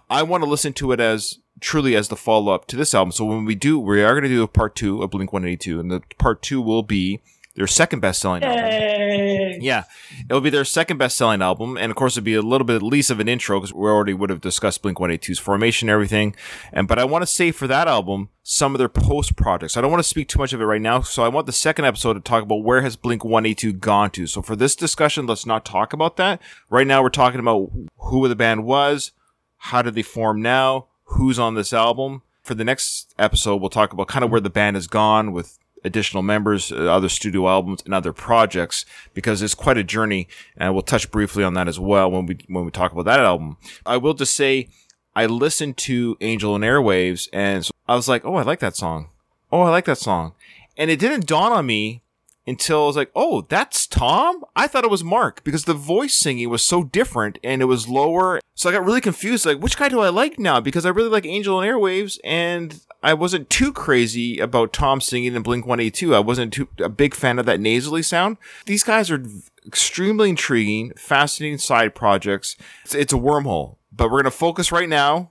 I 0.08 0.22
want 0.22 0.44
to 0.44 0.50
listen 0.50 0.72
to 0.74 0.92
it 0.92 1.00
as 1.00 1.38
truly 1.62 1.96
as 1.96 2.08
the 2.08 2.16
follow 2.16 2.52
up 2.52 2.66
to 2.66 2.76
this 2.76 2.94
album. 2.94 3.12
So 3.12 3.24
when 3.24 3.44
we 3.44 3.54
do, 3.54 3.78
we 3.78 4.02
are 4.02 4.12
going 4.12 4.24
to 4.24 4.28
do 4.28 4.42
a 4.42 4.48
part 4.48 4.74
two 4.74 5.02
of 5.02 5.10
Blink 5.10 5.32
182, 5.32 5.80
and 5.80 5.90
the 5.90 6.02
part 6.18 6.42
two 6.42 6.60
will 6.60 6.82
be 6.82 7.20
their 7.54 7.66
second 7.66 8.00
best 8.00 8.20
selling 8.20 8.42
album. 8.42 9.60
Yeah, 9.60 9.84
it'll 10.28 10.40
be 10.40 10.50
their 10.50 10.64
second 10.64 10.98
best 10.98 11.16
selling 11.16 11.42
album, 11.42 11.76
and 11.76 11.90
of 11.90 11.96
course 11.96 12.16
it'll 12.16 12.24
be 12.24 12.34
a 12.34 12.42
little 12.42 12.66
bit 12.66 12.76
at 12.76 12.82
least 12.82 13.10
of 13.10 13.20
an 13.20 13.28
intro 13.28 13.60
because 13.60 13.74
we 13.74 13.88
already 13.88 14.14
would 14.14 14.30
have 14.30 14.40
discussed 14.40 14.82
Blink 14.82 14.98
182's 14.98 15.38
formation 15.38 15.88
and 15.88 15.94
everything. 15.94 16.34
And 16.72 16.88
but 16.88 16.98
I 16.98 17.04
want 17.04 17.22
to 17.22 17.26
say 17.26 17.52
for 17.52 17.66
that 17.66 17.88
album 17.88 18.30
some 18.42 18.74
of 18.74 18.78
their 18.78 18.88
post 18.88 19.36
projects. 19.36 19.76
I 19.76 19.80
don't 19.80 19.90
want 19.90 20.02
to 20.02 20.08
speak 20.08 20.28
too 20.28 20.38
much 20.38 20.52
of 20.52 20.60
it 20.60 20.64
right 20.64 20.80
now, 20.80 21.02
so 21.02 21.22
I 21.22 21.28
want 21.28 21.46
the 21.46 21.52
second 21.52 21.84
episode 21.84 22.14
to 22.14 22.20
talk 22.20 22.42
about 22.42 22.64
where 22.64 22.80
has 22.80 22.96
Blink 22.96 23.24
182 23.24 23.74
gone 23.74 24.10
to. 24.12 24.26
So 24.26 24.42
for 24.42 24.56
this 24.56 24.74
discussion, 24.74 25.26
let's 25.26 25.46
not 25.46 25.64
talk 25.64 25.92
about 25.92 26.16
that. 26.16 26.40
Right 26.70 26.86
now 26.86 27.02
we're 27.02 27.10
talking 27.10 27.40
about 27.40 27.70
who 27.98 28.26
the 28.26 28.34
band 28.34 28.64
was, 28.64 29.12
how 29.58 29.82
did 29.82 29.94
they 29.94 30.02
form 30.02 30.42
now, 30.42 30.88
who's 31.12 31.38
on 31.38 31.54
this 31.54 31.72
album. 31.72 32.22
For 32.42 32.54
the 32.54 32.64
next 32.64 33.14
episode, 33.18 33.56
we'll 33.56 33.70
talk 33.70 33.92
about 33.92 34.08
kind 34.08 34.24
of 34.24 34.30
where 34.30 34.40
the 34.40 34.50
band 34.50 34.76
has 34.76 34.88
gone 34.88 35.32
with 35.32 35.58
additional 35.84 36.22
members, 36.22 36.72
uh, 36.72 36.76
other 36.76 37.08
studio 37.08 37.48
albums, 37.48 37.82
and 37.84 37.94
other 37.94 38.12
projects 38.12 38.84
because 39.14 39.42
it's 39.42 39.54
quite 39.54 39.78
a 39.78 39.84
journey. 39.84 40.28
And 40.56 40.72
we'll 40.74 40.82
touch 40.82 41.10
briefly 41.10 41.44
on 41.44 41.54
that 41.54 41.68
as 41.68 41.78
well 41.78 42.10
when 42.10 42.26
we 42.26 42.38
when 42.48 42.64
we 42.64 42.70
talk 42.70 42.92
about 42.92 43.04
that 43.04 43.20
album. 43.20 43.56
I 43.86 43.96
will 43.96 44.14
just 44.14 44.34
say 44.34 44.68
I 45.14 45.26
listened 45.26 45.76
to 45.78 46.16
Angel 46.20 46.54
and 46.54 46.64
Airwaves, 46.64 47.28
and 47.32 47.68
I 47.88 47.94
was 47.94 48.08
like, 48.08 48.24
oh, 48.24 48.34
I 48.34 48.42
like 48.42 48.60
that 48.60 48.76
song. 48.76 49.08
Oh, 49.50 49.60
I 49.60 49.70
like 49.70 49.84
that 49.84 49.98
song. 49.98 50.32
And 50.76 50.90
it 50.90 50.98
didn't 50.98 51.26
dawn 51.26 51.52
on 51.52 51.66
me 51.66 52.02
until 52.46 52.84
I 52.84 52.86
was 52.86 52.96
like, 52.96 53.10
oh, 53.14 53.42
that's 53.42 53.86
Tom? 53.86 54.44
I 54.56 54.66
thought 54.66 54.84
it 54.84 54.90
was 54.90 55.04
Mark 55.04 55.44
because 55.44 55.64
the 55.64 55.74
voice 55.74 56.14
singing 56.14 56.48
was 56.50 56.62
so 56.62 56.82
different 56.82 57.38
and 57.44 57.62
it 57.62 57.66
was 57.66 57.88
lower. 57.88 58.40
So 58.54 58.68
I 58.68 58.72
got 58.72 58.84
really 58.84 59.00
confused. 59.00 59.46
Like, 59.46 59.58
which 59.58 59.76
guy 59.76 59.88
do 59.88 60.00
I 60.00 60.08
like 60.08 60.38
now? 60.38 60.60
Because 60.60 60.84
I 60.84 60.90
really 60.90 61.08
like 61.08 61.24
Angel 61.24 61.60
and 61.60 61.70
Airwaves 61.70 62.18
and 62.24 62.80
I 63.02 63.14
wasn't 63.14 63.50
too 63.50 63.72
crazy 63.72 64.38
about 64.38 64.72
Tom 64.72 65.00
singing 65.00 65.34
in 65.34 65.42
Blink 65.42 65.66
182. 65.66 66.14
I 66.14 66.20
wasn't 66.20 66.52
too, 66.52 66.68
a 66.78 66.88
big 66.88 67.14
fan 67.14 67.38
of 67.38 67.46
that 67.46 67.60
nasally 67.60 68.02
sound. 68.02 68.38
These 68.66 68.82
guys 68.82 69.10
are 69.10 69.24
extremely 69.66 70.30
intriguing, 70.30 70.92
fascinating 70.96 71.58
side 71.58 71.94
projects. 71.94 72.56
It's, 72.84 72.94
it's 72.94 73.12
a 73.12 73.16
wormhole, 73.16 73.76
but 73.92 74.06
we're 74.06 74.22
going 74.22 74.24
to 74.24 74.30
focus 74.30 74.72
right 74.72 74.88
now. 74.88 75.30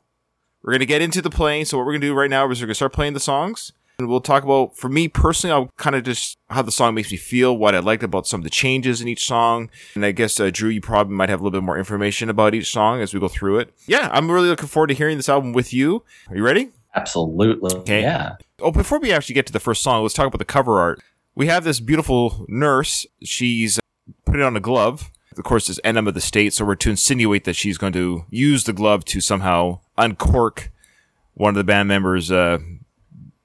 We're 0.64 0.74
going 0.74 0.80
to 0.80 0.86
get 0.86 1.02
into 1.02 1.22
the 1.22 1.30
playing. 1.30 1.66
So 1.66 1.78
what 1.78 1.86
we're 1.86 1.94
going 1.94 2.02
to 2.02 2.08
do 2.08 2.14
right 2.14 2.30
now 2.30 2.50
is 2.50 2.62
we're 2.62 2.68
going 2.68 2.72
to 2.72 2.76
start 2.76 2.94
playing 2.94 3.14
the 3.14 3.20
songs 3.20 3.74
and 4.02 4.10
we'll 4.10 4.20
talk 4.22 4.44
about, 4.44 4.76
for 4.76 4.90
me 4.90 5.08
personally, 5.08 5.54
I'll 5.54 5.70
kind 5.78 5.96
of 5.96 6.04
just 6.04 6.38
how 6.50 6.62
the 6.62 6.72
song 6.72 6.96
makes 6.96 7.12
me 7.12 7.18
feel, 7.18 7.56
what 7.56 7.76
I 7.76 7.80
liked 7.80 8.04
about 8.04 8.28
some 8.28 8.40
of 8.40 8.44
the 8.44 8.50
changes 8.50 9.00
in 9.02 9.08
each 9.08 9.26
song. 9.26 9.70
And 9.96 10.06
I 10.06 10.12
guess, 10.12 10.40
uh, 10.40 10.50
Drew, 10.52 10.70
you 10.70 10.82
probably 10.82 11.16
might 11.16 11.30
have 11.30 11.40
a 11.40 11.44
little 11.44 11.60
bit 11.60 11.66
more 11.66 11.78
information 11.78 12.30
about 12.30 12.56
each 12.56 12.72
song 12.72 13.02
as 13.02 13.14
we 13.14 13.20
go 13.20 13.28
through 13.28 13.60
it. 13.60 13.74
Yeah, 13.86 14.10
I'm 14.12 14.30
really 14.30 14.50
looking 14.50 14.68
forward 14.68 14.88
to 14.88 14.94
hearing 14.94 15.18
this 15.18 15.30
album 15.30 15.54
with 15.54 15.72
you. 15.72 16.04
Are 16.30 16.36
you 16.36 16.44
ready? 16.44 16.72
Absolutely. 16.96 17.74
Okay. 17.80 18.02
Yeah. 18.02 18.36
Oh, 18.60 18.72
before 18.72 19.00
we 19.00 19.14
actually 19.14 19.36
get 19.36 19.46
to 19.48 19.54
the 19.54 19.60
first 19.60 19.82
song, 19.82 20.02
let's 20.02 20.14
talk 20.14 20.28
about 20.28 20.40
the 20.40 20.46
cover 20.46 20.80
art. 20.80 21.02
We 21.36 21.48
have 21.48 21.64
this 21.64 21.80
beautiful 21.80 22.46
nurse. 22.50 23.06
She's 23.24 23.80
putting 24.26 24.42
on 24.42 24.58
a 24.58 24.60
glove. 24.60 25.10
Of 25.38 25.46
course, 25.46 25.70
it's 25.70 25.80
Enema 25.86 26.10
of 26.10 26.16
the 26.16 26.22
State, 26.22 26.54
so 26.54 26.66
we're 26.66 26.76
to 26.76 26.90
insinuate 26.90 27.46
that 27.46 27.56
she's 27.56 27.78
going 27.78 27.94
to 27.94 28.26
use 28.30 28.66
the 28.66 28.74
glove 28.74 29.06
to 29.06 29.22
somehow 29.22 29.80
uncork 29.98 30.72
one 31.34 31.52
of 31.52 31.56
the 31.56 31.64
band 31.64 31.88
members' 31.88 32.30
uh, 32.30 32.58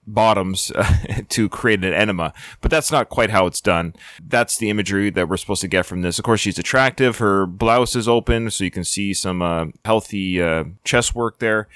bottoms 0.06 0.72
to 1.28 1.48
create 1.48 1.84
an 1.84 1.92
enema, 1.92 2.32
but 2.60 2.70
that's 2.70 2.92
not 2.92 3.08
quite 3.08 3.30
how 3.30 3.46
it's 3.46 3.60
done. 3.60 3.94
That's 4.22 4.56
the 4.56 4.70
imagery 4.70 5.10
that 5.10 5.28
we're 5.28 5.36
supposed 5.36 5.60
to 5.62 5.68
get 5.68 5.86
from 5.86 6.02
this. 6.02 6.18
Of 6.18 6.24
course, 6.24 6.40
she's 6.40 6.58
attractive. 6.58 7.18
Her 7.18 7.46
blouse 7.46 7.96
is 7.96 8.08
open, 8.08 8.50
so 8.50 8.64
you 8.64 8.70
can 8.70 8.84
see 8.84 9.12
some 9.12 9.42
uh, 9.42 9.66
healthy 9.84 10.40
uh, 10.40 10.64
chest 10.84 11.14
work 11.14 11.38
there. 11.38 11.68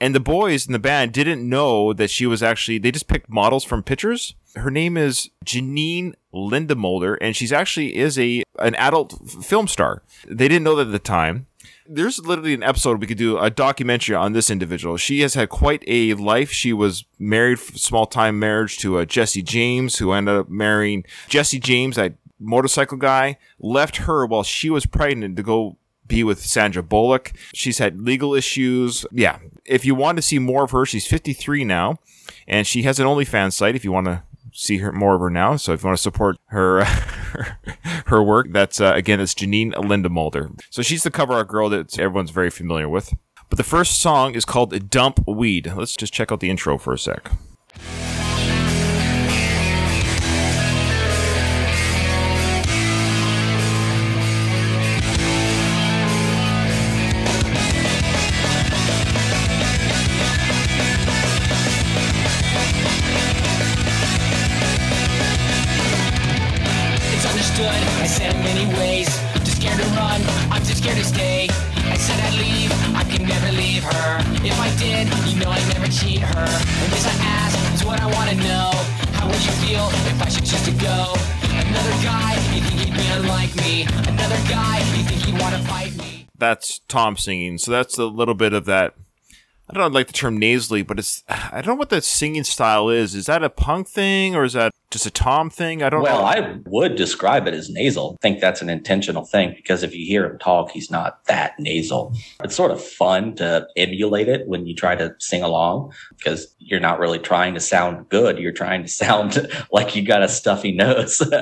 And 0.00 0.14
the 0.14 0.20
boys 0.20 0.66
in 0.66 0.72
the 0.72 0.78
band 0.78 1.12
didn't 1.12 1.48
know 1.48 1.92
that 1.92 2.10
she 2.10 2.26
was 2.26 2.42
actually, 2.42 2.78
they 2.78 2.90
just 2.90 3.08
picked 3.08 3.28
models 3.28 3.64
from 3.64 3.82
pictures. 3.82 4.34
Her 4.56 4.70
name 4.70 4.96
is 4.96 5.30
Janine 5.44 6.14
Lindemulder, 6.34 7.16
and 7.20 7.36
she's 7.36 7.52
actually 7.52 7.96
is 7.96 8.18
a 8.18 8.42
an 8.58 8.74
adult 8.74 9.44
film 9.44 9.68
star. 9.68 10.02
They 10.26 10.48
didn't 10.48 10.64
know 10.64 10.74
that 10.76 10.86
at 10.86 10.92
the 10.92 10.98
time 10.98 11.46
there's 11.88 12.18
literally 12.18 12.54
an 12.54 12.62
episode 12.62 13.00
we 13.00 13.06
could 13.06 13.18
do 13.18 13.38
a 13.38 13.50
documentary 13.50 14.14
on 14.14 14.32
this 14.32 14.50
individual. 14.50 14.96
She 14.96 15.20
has 15.20 15.34
had 15.34 15.48
quite 15.48 15.82
a 15.86 16.14
life. 16.14 16.52
She 16.52 16.72
was 16.72 17.04
married, 17.18 17.58
small 17.58 18.06
time 18.06 18.38
marriage 18.38 18.78
to 18.78 18.98
a 18.98 19.02
uh, 19.02 19.04
Jesse 19.04 19.42
James, 19.42 19.96
who 19.96 20.12
ended 20.12 20.36
up 20.36 20.48
marrying 20.48 21.04
Jesse 21.28 21.58
James, 21.58 21.96
that 21.96 22.14
motorcycle 22.38 22.98
guy, 22.98 23.38
left 23.58 23.96
her 23.98 24.26
while 24.26 24.42
she 24.42 24.70
was 24.70 24.86
pregnant 24.86 25.36
to 25.36 25.42
go 25.42 25.76
be 26.06 26.22
with 26.22 26.44
Sandra 26.44 26.82
Bullock. 26.82 27.32
She's 27.54 27.78
had 27.78 28.00
legal 28.00 28.34
issues. 28.34 29.04
Yeah. 29.10 29.38
If 29.64 29.84
you 29.84 29.94
want 29.94 30.16
to 30.16 30.22
see 30.22 30.38
more 30.38 30.64
of 30.64 30.70
her, 30.70 30.86
she's 30.86 31.06
53 31.06 31.64
now 31.64 31.98
and 32.46 32.66
she 32.66 32.82
has 32.82 32.98
an 32.98 33.06
OnlyFans 33.06 33.52
site 33.52 33.76
if 33.76 33.84
you 33.84 33.92
want 33.92 34.06
to 34.06 34.22
see 34.52 34.78
her 34.78 34.92
more 34.92 35.14
of 35.14 35.20
her 35.20 35.30
now. 35.30 35.56
So 35.56 35.72
if 35.72 35.82
you 35.82 35.88
want 35.88 35.98
to 35.98 36.02
support 36.02 36.36
her 36.46 36.84
her 38.06 38.22
work, 38.22 38.48
that's 38.50 38.80
uh, 38.80 38.92
again 38.94 39.20
it's 39.20 39.34
Janine 39.34 39.72
Lindemulder. 39.74 40.60
So 40.70 40.82
she's 40.82 41.02
the 41.02 41.10
cover 41.10 41.34
art 41.34 41.48
girl 41.48 41.68
that 41.70 41.98
everyone's 41.98 42.30
very 42.30 42.50
familiar 42.50 42.88
with. 42.88 43.12
But 43.48 43.56
the 43.56 43.64
first 43.64 44.00
song 44.00 44.34
is 44.34 44.44
called 44.44 44.90
Dumpweed. 44.90 45.72
Let's 45.74 45.96
just 45.96 46.12
check 46.12 46.30
out 46.30 46.40
the 46.40 46.50
intro 46.50 46.76
for 46.76 46.92
a 46.92 46.98
sec. 46.98 47.30
That's 86.38 86.80
Tom 86.88 87.16
singing. 87.16 87.58
So 87.58 87.70
that's 87.72 87.98
a 87.98 88.06
little 88.06 88.34
bit 88.34 88.52
of 88.52 88.64
that. 88.66 88.94
I 89.70 89.74
don't 89.76 89.92
like 89.92 90.06
the 90.06 90.12
term 90.14 90.38
nasally, 90.38 90.82
but 90.82 90.98
it's 90.98 91.22
I 91.28 91.56
don't 91.60 91.66
know 91.66 91.74
what 91.74 91.90
that 91.90 92.04
singing 92.04 92.44
style 92.44 92.88
is. 92.88 93.14
Is 93.14 93.26
that 93.26 93.42
a 93.42 93.50
punk 93.50 93.86
thing 93.88 94.34
or 94.34 94.44
is 94.44 94.54
that 94.54 94.72
just 94.90 95.04
a 95.04 95.10
Tom 95.10 95.50
thing? 95.50 95.82
I 95.82 95.90
don't 95.90 96.00
Well, 96.02 96.22
know. 96.22 96.24
I 96.24 96.56
would 96.66 96.96
describe 96.96 97.46
it 97.46 97.52
as 97.52 97.68
nasal. 97.68 98.16
I 98.18 98.22
think 98.22 98.40
that's 98.40 98.62
an 98.62 98.70
intentional 98.70 99.26
thing 99.26 99.52
because 99.54 99.82
if 99.82 99.94
you 99.94 100.06
hear 100.06 100.24
him 100.24 100.38
talk, 100.38 100.70
he's 100.70 100.90
not 100.90 101.22
that 101.26 101.58
nasal. 101.58 102.14
It's 102.42 102.56
sort 102.56 102.70
of 102.70 102.82
fun 102.82 103.34
to 103.36 103.66
emulate 103.76 104.28
it 104.28 104.48
when 104.48 104.66
you 104.66 104.74
try 104.74 104.96
to 104.96 105.14
sing 105.18 105.42
along 105.42 105.92
because 106.16 106.54
you're 106.58 106.80
not 106.80 106.98
really 106.98 107.18
trying 107.18 107.52
to 107.52 107.60
sound 107.60 108.08
good. 108.08 108.38
You're 108.38 108.52
trying 108.52 108.82
to 108.82 108.88
sound 109.04 109.48
like 109.70 109.94
you 109.94 110.00
got 110.00 110.22
a 110.22 110.28
stuffy 110.28 110.72
nose. 110.72 111.20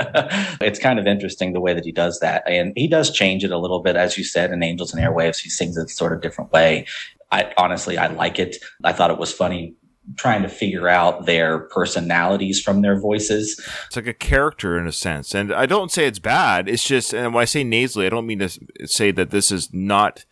it's 0.61 0.81
kind 0.81 0.99
of 0.99 1.07
interesting 1.07 1.53
the 1.53 1.61
way 1.61 1.75
that 1.75 1.85
he 1.85 1.93
does 1.93 2.19
that. 2.19 2.43
And 2.49 2.73
he 2.75 2.89
does 2.89 3.12
change 3.12 3.45
it 3.45 3.53
a 3.53 3.59
little 3.59 3.81
bit. 3.81 3.95
As 3.95 4.19
you 4.19 4.25
said, 4.25 4.51
in 4.51 4.65
Angels 4.65 4.93
and 4.93 5.01
Airwaves, 5.05 5.39
he 5.39 5.49
sings 5.49 5.77
it 5.77 5.91
sort 5.91 6.12
of 6.12 6.21
different 6.21 6.51
way. 6.53 6.87
I 7.31 7.53
honestly, 7.57 7.99
I 7.99 8.07
like 8.09 8.39
it. 8.39 8.57
I 8.85 8.93
thought 8.93 9.11
it 9.11 9.19
was 9.19 9.33
funny 9.33 9.75
trying 10.17 10.43
to 10.43 10.49
figure 10.49 10.89
out 10.89 11.27
their 11.27 11.59
personalities 11.59 12.61
from 12.61 12.81
their 12.83 12.99
voices. 12.99 13.61
It's 13.87 13.97
like 13.97 14.07
a 14.07 14.15
character 14.15 14.79
in 14.79 14.87
a 14.87 14.93
sense. 14.93 15.35
And 15.35 15.53
I 15.53 15.67
don't 15.67 15.91
say 15.91 16.07
it's 16.07 16.21
bad. 16.21 16.69
It's 16.69 16.87
just, 16.87 17.12
and 17.12 17.35
when 17.35 17.43
I 17.43 17.45
say 17.45 17.65
nasally, 17.65 18.07
I 18.07 18.11
don't 18.11 18.27
mean 18.27 18.39
to 18.39 18.49
say 18.87 19.11
that 19.11 19.31
this 19.31 19.51
is 19.51 19.73
not 19.75 20.25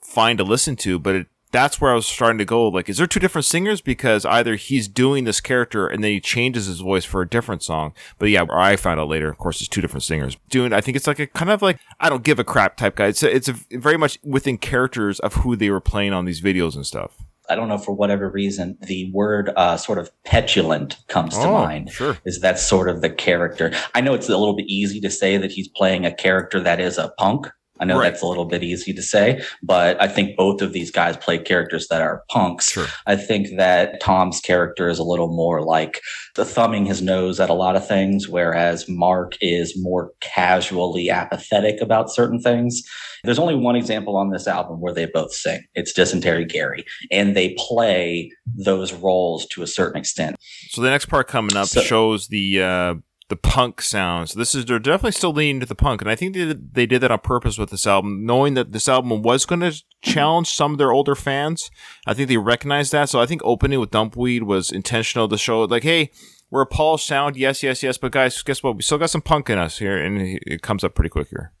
fine 0.00 0.38
to 0.38 0.44
listen 0.44 0.76
to, 0.76 0.98
but 0.98 1.14
it, 1.14 1.26
that's 1.54 1.80
where 1.80 1.92
I 1.92 1.94
was 1.94 2.04
starting 2.06 2.38
to 2.38 2.44
go. 2.44 2.66
Like, 2.68 2.88
is 2.88 2.98
there 2.98 3.06
two 3.06 3.20
different 3.20 3.44
singers? 3.44 3.80
Because 3.80 4.26
either 4.26 4.56
he's 4.56 4.88
doing 4.88 5.22
this 5.24 5.40
character 5.40 5.86
and 5.86 6.02
then 6.02 6.10
he 6.10 6.20
changes 6.20 6.66
his 6.66 6.80
voice 6.80 7.04
for 7.04 7.22
a 7.22 7.28
different 7.28 7.62
song. 7.62 7.94
But 8.18 8.30
yeah, 8.30 8.44
I 8.50 8.74
found 8.76 8.98
out 8.98 9.08
later, 9.08 9.30
of 9.30 9.38
course, 9.38 9.60
it's 9.60 9.68
two 9.68 9.80
different 9.80 10.02
singers 10.02 10.36
doing, 10.50 10.72
I 10.72 10.80
think 10.80 10.96
it's 10.96 11.06
like 11.06 11.20
a 11.20 11.28
kind 11.28 11.50
of 11.50 11.62
like, 11.62 11.78
I 12.00 12.10
don't 12.10 12.24
give 12.24 12.38
a 12.40 12.44
crap 12.44 12.76
type 12.76 12.96
guy. 12.96 13.06
It's 13.06 13.22
a, 13.22 13.32
it's 13.34 13.48
a 13.48 13.52
very 13.70 13.96
much 13.96 14.18
within 14.24 14.58
characters 14.58 15.20
of 15.20 15.34
who 15.34 15.54
they 15.54 15.70
were 15.70 15.80
playing 15.80 16.12
on 16.12 16.24
these 16.24 16.40
videos 16.40 16.74
and 16.74 16.84
stuff. 16.84 17.16
I 17.48 17.54
don't 17.56 17.68
know 17.68 17.78
for 17.78 17.92
whatever 17.92 18.30
reason, 18.30 18.78
the 18.80 19.10
word 19.12 19.52
uh, 19.54 19.76
sort 19.76 19.98
of 19.98 20.10
petulant 20.24 20.96
comes 21.08 21.34
to 21.36 21.44
Oh, 21.44 21.52
mind. 21.52 21.90
sure. 21.90 22.16
Is 22.24 22.40
that 22.40 22.58
sort 22.58 22.88
of 22.88 23.00
the 23.02 23.10
character? 23.10 23.70
I 23.94 24.00
know 24.00 24.14
it's 24.14 24.28
a 24.28 24.36
little 24.36 24.56
bit 24.56 24.66
easy 24.66 24.98
to 25.02 25.10
say 25.10 25.36
that 25.36 25.52
he's 25.52 25.68
playing 25.68 26.06
a 26.06 26.12
character 26.14 26.58
that 26.60 26.80
is 26.80 26.96
a 26.98 27.08
punk. 27.18 27.46
I 27.80 27.84
know 27.84 27.98
Right. 27.98 28.10
that's 28.10 28.22
a 28.22 28.26
little 28.26 28.44
bit 28.44 28.62
easy 28.62 28.92
to 28.92 29.02
say, 29.02 29.42
but 29.62 30.00
I 30.00 30.06
think 30.06 30.36
both 30.36 30.62
of 30.62 30.72
these 30.72 30.92
guys 30.92 31.16
play 31.16 31.38
characters 31.38 31.88
that 31.88 32.00
are 32.02 32.22
punks. 32.30 32.70
Sure. 32.70 32.86
I 33.06 33.16
think 33.16 33.56
that 33.56 34.00
Tom's 34.00 34.40
character 34.40 34.88
is 34.88 35.00
a 35.00 35.02
little 35.04 35.26
more 35.28 35.60
like 35.60 36.00
the 36.36 36.44
thumbing 36.44 36.86
his 36.86 37.02
nose 37.02 37.40
at 37.40 37.50
a 37.50 37.54
lot 37.54 37.74
of 37.74 37.86
things, 37.86 38.28
whereas 38.28 38.88
Mark 38.88 39.34
is 39.40 39.74
more 39.76 40.12
casually 40.20 41.10
apathetic 41.10 41.80
about 41.80 42.10
certain 42.12 42.40
things. 42.40 42.82
There's 43.24 43.38
only 43.40 43.56
one 43.56 43.74
example 43.74 44.16
on 44.16 44.30
this 44.30 44.46
album 44.46 44.80
where 44.80 44.92
they 44.94 45.06
both 45.06 45.32
sing. 45.32 45.62
It's 45.74 45.92
Dysentery 45.92 46.44
Gary, 46.44 46.84
and 47.10 47.34
they 47.36 47.56
play 47.58 48.30
those 48.46 48.92
roles 48.92 49.46
to 49.46 49.62
a 49.62 49.66
certain 49.66 49.98
extent. 49.98 50.36
So 50.68 50.80
the 50.80 50.90
next 50.90 51.06
part 51.06 51.26
coming 51.26 51.56
up 51.56 51.66
So- 51.68 51.80
shows 51.80 52.28
the 52.28 52.62
uh, 52.62 52.94
the 53.28 53.36
punk 53.36 53.80
sound. 53.80 54.30
So 54.30 54.38
this 54.38 54.54
is 54.54 54.64
they're 54.64 54.78
definitely 54.78 55.12
still 55.12 55.32
leaning 55.32 55.60
to 55.60 55.66
the 55.66 55.74
punk, 55.74 56.00
and 56.00 56.10
I 56.10 56.14
think 56.14 56.34
they 56.34 56.44
did, 56.44 56.74
they 56.74 56.86
did 56.86 57.00
that 57.00 57.10
on 57.10 57.20
purpose 57.20 57.58
with 57.58 57.70
this 57.70 57.86
album, 57.86 58.24
knowing 58.26 58.54
that 58.54 58.72
this 58.72 58.88
album 58.88 59.22
was 59.22 59.46
going 59.46 59.60
to 59.60 59.74
challenge 60.02 60.48
some 60.48 60.72
of 60.72 60.78
their 60.78 60.92
older 60.92 61.14
fans. 61.14 61.70
I 62.06 62.14
think 62.14 62.28
they 62.28 62.36
recognized 62.36 62.92
that. 62.92 63.08
So 63.08 63.20
I 63.20 63.26
think 63.26 63.40
opening 63.44 63.80
with 63.80 63.90
Dumpweed 63.90 64.42
was 64.42 64.70
intentional 64.70 65.28
to 65.28 65.38
show 65.38 65.62
like, 65.62 65.82
hey. 65.82 66.10
We're 66.50 66.62
a 66.62 66.66
polished 66.66 67.06
sound, 67.06 67.36
yes, 67.36 67.64
yes, 67.64 67.82
yes, 67.82 67.98
but 67.98 68.12
guys, 68.12 68.40
guess 68.42 68.62
what? 68.62 68.76
We 68.76 68.82
still 68.82 68.98
got 68.98 69.10
some 69.10 69.22
punk 69.22 69.50
in 69.50 69.58
us 69.58 69.78
here, 69.78 69.96
and 69.96 70.38
it 70.46 70.62
comes 70.62 70.84
up 70.84 70.94
pretty 70.94 71.08
quick 71.08 71.26
here. 71.28 71.52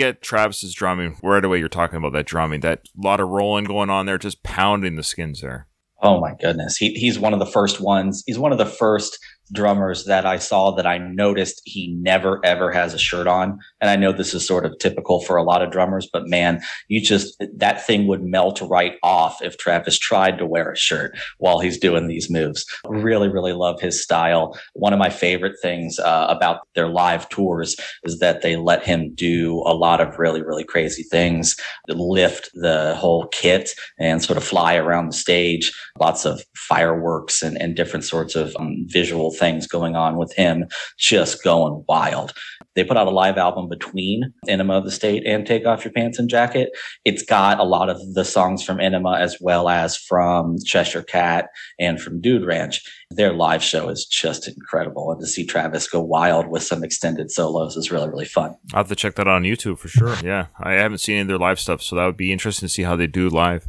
Get 0.00 0.22
Travis's 0.22 0.72
drumming 0.72 1.18
right 1.22 1.44
away. 1.44 1.58
You're 1.58 1.68
talking 1.68 1.98
about 1.98 2.14
that 2.14 2.24
drumming, 2.24 2.60
that 2.60 2.88
lot 2.96 3.20
of 3.20 3.28
rolling 3.28 3.64
going 3.64 3.90
on 3.90 4.06
there, 4.06 4.16
just 4.16 4.42
pounding 4.42 4.96
the 4.96 5.02
skins 5.02 5.42
there. 5.42 5.66
Oh 6.02 6.18
my 6.18 6.32
goodness. 6.40 6.78
He, 6.78 6.94
he's 6.94 7.18
one 7.18 7.34
of 7.34 7.38
the 7.38 7.44
first 7.44 7.82
ones. 7.82 8.22
He's 8.26 8.38
one 8.38 8.50
of 8.50 8.56
the 8.56 8.64
first 8.64 9.18
drummers 9.52 10.04
that 10.04 10.26
I 10.26 10.38
saw 10.38 10.70
that 10.72 10.86
I 10.86 10.98
noticed 10.98 11.62
he 11.64 11.94
never 12.00 12.40
ever 12.44 12.70
has 12.70 12.94
a 12.94 12.98
shirt 12.98 13.26
on. 13.26 13.58
And 13.80 13.90
I 13.90 13.96
know 13.96 14.12
this 14.12 14.34
is 14.34 14.46
sort 14.46 14.64
of 14.64 14.78
typical 14.78 15.20
for 15.20 15.36
a 15.36 15.42
lot 15.42 15.62
of 15.62 15.70
drummers, 15.70 16.08
but 16.12 16.28
man, 16.28 16.62
you 16.88 17.00
just, 17.00 17.42
that 17.56 17.84
thing 17.86 18.06
would 18.06 18.22
melt 18.22 18.60
right 18.62 18.94
off 19.02 19.42
if 19.42 19.56
Travis 19.58 19.98
tried 19.98 20.38
to 20.38 20.46
wear 20.46 20.72
a 20.72 20.76
shirt 20.76 21.16
while 21.38 21.60
he's 21.60 21.78
doing 21.78 22.06
these 22.06 22.30
moves. 22.30 22.64
Really, 22.86 23.28
really 23.28 23.52
love 23.52 23.80
his 23.80 24.02
style. 24.02 24.58
One 24.74 24.92
of 24.92 24.98
my 24.98 25.10
favorite 25.10 25.56
things 25.60 25.98
uh, 25.98 26.26
about 26.28 26.68
their 26.74 26.88
live 26.88 27.28
tours 27.28 27.76
is 28.04 28.18
that 28.18 28.42
they 28.42 28.56
let 28.56 28.84
him 28.84 29.14
do 29.14 29.62
a 29.66 29.74
lot 29.74 30.00
of 30.00 30.18
really, 30.18 30.42
really 30.42 30.64
crazy 30.64 31.02
things, 31.02 31.56
lift 31.88 32.50
the 32.54 32.94
whole 32.96 33.26
kit 33.28 33.70
and 33.98 34.22
sort 34.22 34.36
of 34.36 34.44
fly 34.44 34.76
around 34.76 35.08
the 35.08 35.16
stage 35.16 35.72
lots 35.98 36.24
of 36.24 36.42
fireworks 36.54 37.42
and, 37.42 37.60
and 37.60 37.76
different 37.76 38.04
sorts 38.04 38.34
of 38.34 38.56
um, 38.58 38.84
visual 38.86 39.30
things 39.40 39.66
going 39.66 39.96
on 39.96 40.16
with 40.16 40.32
him, 40.36 40.66
just 40.96 41.42
going 41.42 41.84
wild. 41.88 42.32
They 42.76 42.84
put 42.84 42.96
out 42.96 43.08
a 43.08 43.10
live 43.10 43.36
album 43.36 43.68
between 43.68 44.32
Enema 44.46 44.74
of 44.74 44.84
the 44.84 44.92
State 44.92 45.26
and 45.26 45.44
Take 45.44 45.66
Off 45.66 45.84
Your 45.84 45.92
Pants 45.92 46.20
and 46.20 46.30
Jacket. 46.30 46.70
It's 47.04 47.24
got 47.24 47.58
a 47.58 47.64
lot 47.64 47.90
of 47.90 47.98
the 48.14 48.24
songs 48.24 48.62
from 48.62 48.78
Enema 48.78 49.18
as 49.18 49.38
well 49.40 49.68
as 49.68 49.96
from 49.96 50.56
Cheshire 50.64 51.02
Cat 51.02 51.48
and 51.80 52.00
from 52.00 52.20
Dude 52.20 52.46
Ranch. 52.46 52.80
Their 53.10 53.32
live 53.32 53.62
show 53.62 53.88
is 53.88 54.06
just 54.06 54.46
incredible. 54.46 55.10
And 55.10 55.20
to 55.20 55.26
see 55.26 55.44
Travis 55.44 55.88
go 55.88 56.00
wild 56.00 56.46
with 56.46 56.62
some 56.62 56.84
extended 56.84 57.32
solos 57.32 57.76
is 57.76 57.90
really, 57.90 58.08
really 58.08 58.24
fun. 58.24 58.54
I'll 58.72 58.80
have 58.80 58.88
to 58.88 58.94
check 58.94 59.16
that 59.16 59.26
out 59.26 59.34
on 59.34 59.42
YouTube 59.42 59.78
for 59.78 59.88
sure. 59.88 60.14
Yeah, 60.22 60.46
I 60.60 60.74
haven't 60.74 60.98
seen 60.98 61.14
any 61.14 61.22
of 61.22 61.28
their 61.28 61.38
live 61.38 61.58
stuff, 61.58 61.82
so 61.82 61.96
that 61.96 62.06
would 62.06 62.16
be 62.16 62.30
interesting 62.30 62.68
to 62.68 62.72
see 62.72 62.84
how 62.84 62.94
they 62.94 63.08
do 63.08 63.28
live. 63.28 63.66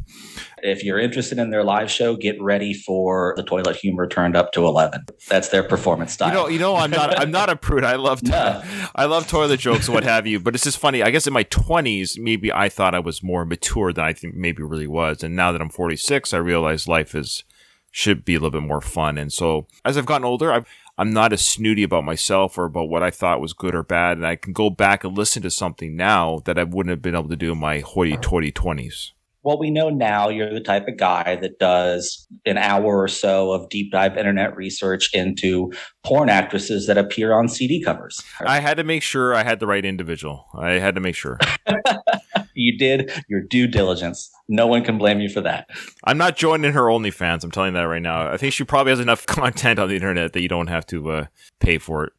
If 0.62 0.84
you're 0.84 0.98
interested 0.98 1.38
in 1.38 1.50
their 1.50 1.64
live 1.64 1.90
show, 1.90 2.16
get 2.16 2.40
ready 2.40 2.72
for 2.72 3.34
the 3.36 3.42
toilet 3.42 3.76
humor 3.76 4.06
turned 4.06 4.36
up 4.36 4.52
to 4.52 4.64
11. 4.64 5.06
That's 5.28 5.48
their 5.48 5.64
performance 5.64 6.12
style. 6.12 6.28
You 6.28 6.34
know, 6.34 6.48
you 6.48 6.58
know, 6.60 6.76
I'm 6.76 6.90
not, 6.90 7.18
I'm 7.18 7.32
not 7.32 7.50
a 7.50 7.56
prude. 7.56 7.82
I 7.84 7.96
love, 7.96 8.22
No. 8.22 8.62
I 8.94 9.06
love 9.06 9.26
toilet 9.26 9.58
jokes 9.58 9.88
and 9.88 9.94
what 9.94 10.04
have 10.04 10.26
you. 10.26 10.38
But 10.38 10.54
it's 10.54 10.64
just 10.64 10.78
funny. 10.78 11.02
I 11.02 11.10
guess 11.10 11.26
in 11.26 11.32
my 11.32 11.44
20s, 11.44 12.16
maybe 12.18 12.52
I 12.52 12.68
thought 12.68 12.94
I 12.94 13.00
was 13.00 13.22
more 13.22 13.44
mature 13.44 13.92
than 13.92 14.04
I 14.04 14.12
think 14.12 14.36
maybe 14.36 14.62
really 14.62 14.86
was. 14.86 15.24
And 15.24 15.34
now 15.34 15.50
that 15.50 15.60
I'm 15.60 15.68
46, 15.68 16.32
I 16.32 16.38
realize 16.38 16.86
life 16.86 17.14
is 17.14 17.42
should 17.90 18.24
be 18.24 18.34
a 18.34 18.38
little 18.38 18.58
bit 18.58 18.66
more 18.66 18.80
fun. 18.80 19.18
And 19.18 19.32
so 19.32 19.66
as 19.84 19.98
I've 19.98 20.06
gotten 20.06 20.24
older, 20.24 20.52
I've 20.52 20.66
I'm 20.98 21.12
not 21.12 21.32
as 21.32 21.44
snooty 21.44 21.82
about 21.82 22.04
myself 22.04 22.56
or 22.56 22.66
about 22.66 22.88
what 22.88 23.02
I 23.02 23.10
thought 23.10 23.40
was 23.40 23.52
good 23.52 23.74
or 23.74 23.82
bad. 23.82 24.16
And 24.16 24.26
I 24.26 24.36
can 24.36 24.52
go 24.52 24.70
back 24.70 25.04
and 25.04 25.16
listen 25.16 25.42
to 25.42 25.50
something 25.50 25.96
now 25.96 26.40
that 26.44 26.58
I 26.58 26.64
wouldn't 26.64 26.90
have 26.90 27.02
been 27.02 27.14
able 27.14 27.28
to 27.28 27.36
do 27.36 27.52
in 27.52 27.58
my 27.58 27.80
hoity 27.80 28.16
toity 28.16 28.52
20s. 28.52 29.10
Well, 29.44 29.58
we 29.58 29.70
know 29.70 29.90
now 29.90 30.28
you're 30.28 30.52
the 30.52 30.60
type 30.60 30.86
of 30.86 30.96
guy 30.96 31.36
that 31.36 31.58
does 31.58 32.26
an 32.46 32.58
hour 32.58 33.02
or 33.02 33.08
so 33.08 33.52
of 33.52 33.68
deep 33.68 33.90
dive 33.90 34.16
internet 34.16 34.56
research 34.56 35.10
into 35.12 35.72
porn 36.04 36.28
actresses 36.28 36.86
that 36.86 36.96
appear 36.96 37.32
on 37.32 37.48
CD 37.48 37.82
covers. 37.82 38.22
I 38.40 38.60
had 38.60 38.76
to 38.76 38.84
make 38.84 39.02
sure 39.02 39.34
I 39.34 39.42
had 39.42 39.60
the 39.60 39.66
right 39.66 39.84
individual. 39.84 40.46
I 40.54 40.72
had 40.72 40.94
to 40.94 41.00
make 41.00 41.16
sure. 41.16 41.38
you 42.54 42.78
did 42.78 43.10
your 43.28 43.40
due 43.40 43.66
diligence. 43.66 44.30
No 44.48 44.66
one 44.66 44.84
can 44.84 44.98
blame 44.98 45.20
you 45.20 45.28
for 45.28 45.40
that. 45.40 45.68
I'm 46.04 46.18
not 46.18 46.36
joining 46.36 46.72
her 46.72 46.82
OnlyFans. 46.82 47.44
I'm 47.44 47.50
telling 47.50 47.74
you 47.74 47.80
that 47.80 47.88
right 47.88 48.02
now. 48.02 48.30
I 48.30 48.36
think 48.36 48.52
she 48.52 48.64
probably 48.64 48.90
has 48.90 49.00
enough 49.00 49.26
content 49.26 49.78
on 49.78 49.88
the 49.88 49.94
internet 49.94 50.32
that 50.32 50.42
you 50.42 50.48
don't 50.48 50.68
have 50.68 50.86
to 50.86 51.10
uh, 51.10 51.26
pay 51.58 51.78
for 51.78 52.04
it. 52.04 52.12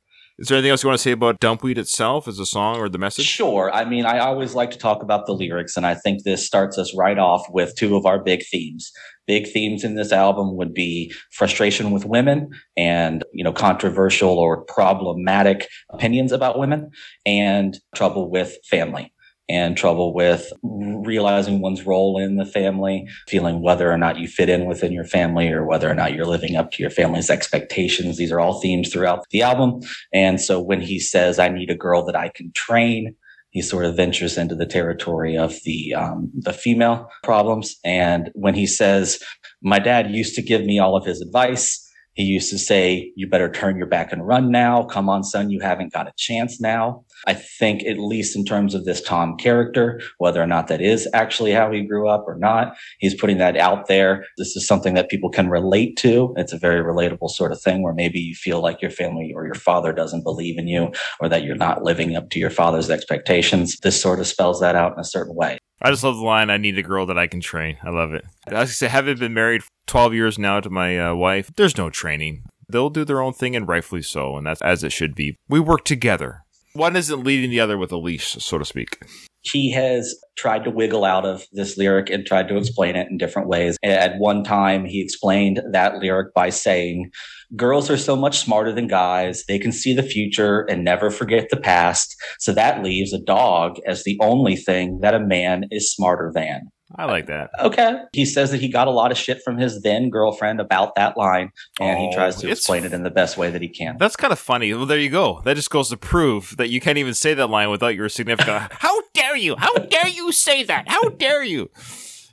Is 0.43 0.49
there 0.49 0.57
anything 0.57 0.71
else 0.71 0.83
you 0.83 0.89
want 0.89 0.99
to 0.99 1.01
say 1.01 1.11
about 1.13 1.39
Dumpweed 1.39 1.77
itself 1.77 2.27
as 2.27 2.37
a 2.37 2.45
song 2.45 2.75
or 2.75 2.89
the 2.89 2.97
message? 2.97 3.23
Sure. 3.23 3.71
I 3.73 3.85
mean, 3.85 4.05
I 4.05 4.19
always 4.19 4.53
like 4.53 4.71
to 4.71 4.77
talk 4.77 5.01
about 5.01 5.25
the 5.25 5.31
lyrics, 5.31 5.77
and 5.77 5.85
I 5.85 5.95
think 5.95 6.23
this 6.23 6.45
starts 6.45 6.77
us 6.77 6.93
right 6.93 7.17
off 7.17 7.45
with 7.49 7.73
two 7.77 7.95
of 7.95 8.05
our 8.05 8.21
big 8.21 8.43
themes. 8.51 8.91
Big 9.25 9.47
themes 9.47 9.85
in 9.85 9.95
this 9.95 10.11
album 10.11 10.57
would 10.57 10.73
be 10.73 11.13
frustration 11.31 11.91
with 11.91 12.03
women 12.03 12.49
and, 12.75 13.23
you 13.31 13.41
know, 13.41 13.53
controversial 13.53 14.37
or 14.37 14.65
problematic 14.65 15.69
opinions 15.91 16.33
about 16.33 16.59
women 16.59 16.89
and 17.25 17.79
trouble 17.95 18.29
with 18.29 18.57
family 18.69 19.12
and 19.49 19.75
trouble 19.75 20.13
with 20.13 20.51
realizing 20.63 21.61
one's 21.61 21.85
role 21.85 22.17
in 22.17 22.37
the 22.37 22.45
family, 22.45 23.07
feeling 23.27 23.61
whether 23.61 23.91
or 23.91 23.97
not 23.97 24.17
you 24.17 24.27
fit 24.27 24.49
in 24.49 24.65
within 24.65 24.91
your 24.91 25.03
family 25.03 25.49
or 25.51 25.65
whether 25.65 25.89
or 25.89 25.95
not 25.95 26.13
you're 26.13 26.25
living 26.25 26.55
up 26.55 26.71
to 26.71 26.81
your 26.81 26.89
family's 26.89 27.29
expectations. 27.29 28.17
These 28.17 28.31
are 28.31 28.39
all 28.39 28.61
themes 28.61 28.91
throughout 28.91 29.25
the 29.31 29.41
album. 29.41 29.81
And 30.13 30.39
so 30.39 30.61
when 30.61 30.81
he 30.81 30.99
says, 30.99 31.39
I 31.39 31.49
need 31.49 31.69
a 31.69 31.75
girl 31.75 32.05
that 32.05 32.15
I 32.15 32.29
can 32.29 32.51
train, 32.53 33.15
he 33.53 33.61
sort 33.61 33.85
of 33.85 33.95
ventures 33.95 34.37
into 34.37 34.55
the 34.55 34.65
territory 34.65 35.37
of 35.37 35.55
the 35.63 35.93
um, 35.93 36.31
the 36.33 36.53
female 36.53 37.07
problems. 37.21 37.75
And 37.85 38.31
when 38.33 38.55
he 38.55 38.65
says, 38.65 39.21
"My 39.61 39.77
dad 39.77 40.09
used 40.09 40.33
to 40.35 40.41
give 40.41 40.65
me 40.65 40.79
all 40.79 40.97
of 40.97 41.05
his 41.05 41.21
advice," 41.21 41.87
he 42.13 42.23
used 42.23 42.49
to 42.49 42.57
say, 42.57 43.11
"You 43.15 43.27
better 43.27 43.51
turn 43.51 43.77
your 43.77 43.85
back 43.85 44.11
and 44.11 44.25
run 44.25 44.49
now. 44.49 44.83
Come 44.83 45.07
on, 45.07 45.23
son, 45.23 45.51
you 45.51 45.59
haven't 45.59 45.93
got 45.93 46.07
a 46.07 46.13
chance 46.17 46.59
now." 46.59 47.05
I 47.25 47.33
think, 47.33 47.83
at 47.83 47.97
least 47.97 48.35
in 48.35 48.45
terms 48.45 48.75
of 48.75 48.85
this 48.85 49.01
Tom 49.01 49.37
character, 49.37 50.01
whether 50.17 50.41
or 50.41 50.47
not 50.47 50.67
that 50.67 50.81
is 50.81 51.07
actually 51.13 51.51
how 51.51 51.71
he 51.71 51.81
grew 51.81 52.07
up 52.07 52.25
or 52.27 52.35
not, 52.37 52.75
he's 52.99 53.15
putting 53.15 53.37
that 53.37 53.57
out 53.57 53.87
there. 53.87 54.25
This 54.37 54.55
is 54.55 54.67
something 54.67 54.93
that 54.95 55.09
people 55.09 55.29
can 55.29 55.49
relate 55.49 55.97
to. 55.97 56.33
It's 56.37 56.53
a 56.53 56.57
very 56.57 56.83
relatable 56.83 57.29
sort 57.29 57.51
of 57.51 57.61
thing 57.61 57.81
where 57.81 57.93
maybe 57.93 58.19
you 58.19 58.35
feel 58.35 58.61
like 58.61 58.81
your 58.81 58.91
family 58.91 59.31
or 59.35 59.45
your 59.45 59.55
father 59.55 59.93
doesn't 59.93 60.23
believe 60.23 60.57
in 60.57 60.67
you 60.67 60.91
or 61.19 61.29
that 61.29 61.43
you're 61.43 61.55
not 61.55 61.83
living 61.83 62.15
up 62.15 62.29
to 62.31 62.39
your 62.39 62.49
father's 62.49 62.89
expectations. 62.89 63.77
This 63.79 64.01
sort 64.01 64.19
of 64.19 64.27
spells 64.27 64.59
that 64.59 64.75
out 64.75 64.93
in 64.93 64.99
a 64.99 65.05
certain 65.05 65.35
way. 65.35 65.57
I 65.81 65.91
just 65.91 66.03
love 66.03 66.15
the 66.15 66.23
line, 66.23 66.49
I 66.49 66.57
need 66.57 66.77
a 66.77 66.83
girl 66.83 67.05
that 67.07 67.17
I 67.17 67.27
can 67.27 67.41
train. 67.41 67.77
I 67.83 67.89
love 67.89 68.13
it. 68.13 68.25
I 68.47 68.63
say, 68.65 68.87
having 68.87 69.17
been 69.17 69.33
married 69.33 69.63
12 69.87 70.13
years 70.13 70.39
now 70.39 70.61
to 70.61 70.69
my 70.69 70.97
uh, 70.97 71.13
wife, 71.13 71.51
there's 71.57 71.77
no 71.77 71.89
training. 71.89 72.45
They'll 72.69 72.89
do 72.89 73.03
their 73.03 73.21
own 73.21 73.33
thing 73.33 73.53
and 73.55 73.67
rightfully 73.67 74.01
so. 74.01 74.37
And 74.37 74.47
that's 74.47 74.61
as 74.61 74.83
it 74.83 74.93
should 74.93 75.13
be. 75.13 75.37
We 75.49 75.59
work 75.59 75.83
together. 75.83 76.42
One 76.75 76.95
isn't 76.95 77.23
leading 77.23 77.51
the 77.51 77.59
other 77.59 77.77
with 77.77 77.91
a 77.91 77.97
leash, 77.97 78.31
so 78.39 78.57
to 78.57 78.65
speak. 78.65 78.97
He 79.41 79.71
has 79.73 80.15
tried 80.35 80.63
to 80.63 80.71
wiggle 80.71 81.05
out 81.05 81.23
of 81.23 81.45
this 81.51 81.77
lyric 81.77 82.09
and 82.09 82.25
tried 82.25 82.47
to 82.47 82.57
explain 82.57 82.95
it 82.95 83.07
in 83.11 83.17
different 83.17 83.47
ways. 83.47 83.77
At 83.83 84.17
one 84.17 84.43
time, 84.43 84.85
he 84.85 84.99
explained 84.99 85.61
that 85.71 85.97
lyric 85.97 86.33
by 86.33 86.49
saying, 86.49 87.11
Girls 87.55 87.91
are 87.91 87.97
so 87.97 88.15
much 88.15 88.39
smarter 88.39 88.71
than 88.71 88.87
guys. 88.87 89.43
They 89.47 89.59
can 89.59 89.71
see 89.71 89.93
the 89.93 90.01
future 90.01 90.61
and 90.61 90.83
never 90.83 91.11
forget 91.11 91.49
the 91.49 91.57
past. 91.57 92.15
So 92.39 92.53
that 92.53 92.83
leaves 92.83 93.13
a 93.13 93.19
dog 93.19 93.75
as 93.85 94.03
the 94.03 94.17
only 94.19 94.55
thing 94.55 94.99
that 95.01 95.13
a 95.13 95.19
man 95.19 95.65
is 95.69 95.93
smarter 95.93 96.31
than. 96.33 96.69
I 96.95 97.05
like 97.05 97.25
that. 97.27 97.49
Okay. 97.59 98.01
He 98.13 98.25
says 98.25 98.51
that 98.51 98.61
he 98.61 98.67
got 98.67 98.87
a 98.87 98.91
lot 98.91 99.11
of 99.11 99.17
shit 99.17 99.41
from 99.43 99.57
his 99.57 99.81
then 99.81 100.09
girlfriend 100.09 100.59
about 100.59 100.95
that 100.95 101.17
line, 101.17 101.51
and 101.79 101.97
Oh, 101.97 102.01
he 102.01 102.15
tries 102.15 102.37
oh, 102.37 102.41
to 102.41 102.51
explain 102.51 102.83
it 102.83 102.93
in 102.93 103.03
the 103.03 103.09
best 103.09 103.37
way 103.37 103.49
that 103.49 103.61
he 103.61 103.67
can. 103.67 103.97
That's 103.97 104.15
kind 104.15 104.31
of 104.31 104.39
funny. 104.39 104.73
Well, 104.73 104.85
there 104.85 104.99
you 104.99 105.09
go. 105.09 105.41
That 105.43 105.55
just 105.55 105.69
goes 105.71 105.89
to 105.89 105.97
prove 105.97 106.55
that 106.57 106.69
you 106.69 106.79
can't 106.79 106.97
even 106.97 107.13
say 107.13 107.33
that 107.33 107.47
line 107.47 107.69
without 107.69 107.95
your 107.95 108.09
significant. 108.09 108.71
How 108.79 109.01
dare 109.13 109.35
you? 109.35 109.55
How 109.57 109.73
dare 109.73 110.07
you 110.07 110.31
say 110.31 110.63
that? 110.63 110.87
How 110.87 111.09
dare 111.09 111.43
you? 111.43 111.69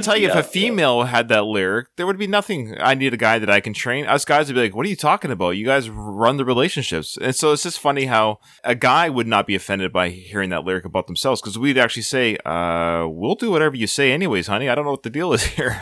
Tell 0.00 0.16
you, 0.16 0.28
Yeah, 0.28 0.38
if 0.38 0.46
a 0.46 0.48
female 0.48 1.04
had 1.04 1.28
that 1.28 1.44
lyric, 1.44 1.88
there 1.96 2.06
would 2.06 2.18
be 2.18 2.26
nothing. 2.26 2.76
I 2.80 2.94
need 2.94 3.12
a 3.14 3.16
guy 3.16 3.38
that 3.38 3.50
I 3.50 3.60
can 3.60 3.72
train. 3.72 4.06
Us 4.06 4.24
guys 4.24 4.46
would 4.48 4.54
be 4.54 4.60
like, 4.62 4.74
"What 4.74 4.86
are 4.86 4.88
you 4.88 4.96
talking 4.96 5.30
about? 5.30 5.50
You 5.50 5.64
guys 5.64 5.88
run 5.90 6.36
the 6.36 6.44
relationships." 6.44 7.16
And 7.20 7.34
so 7.34 7.52
it's 7.52 7.62
just 7.62 7.78
funny 7.78 8.06
how 8.06 8.38
a 8.64 8.74
guy 8.74 9.08
would 9.08 9.26
not 9.26 9.46
be 9.46 9.54
offended 9.54 9.92
by 9.92 10.08
hearing 10.10 10.50
that 10.50 10.64
lyric 10.64 10.84
about 10.84 11.06
themselves 11.06 11.40
because 11.40 11.58
we'd 11.58 11.78
actually 11.78 12.02
say, 12.02 12.36
uh, 12.44 13.06
"We'll 13.08 13.34
do 13.34 13.50
whatever 13.50 13.76
you 13.76 13.86
say, 13.86 14.12
anyways, 14.12 14.46
honey. 14.46 14.68
I 14.68 14.74
don't 14.74 14.84
know 14.84 14.90
what 14.92 15.02
the 15.02 15.10
deal 15.10 15.32
is 15.32 15.42
here. 15.56 15.72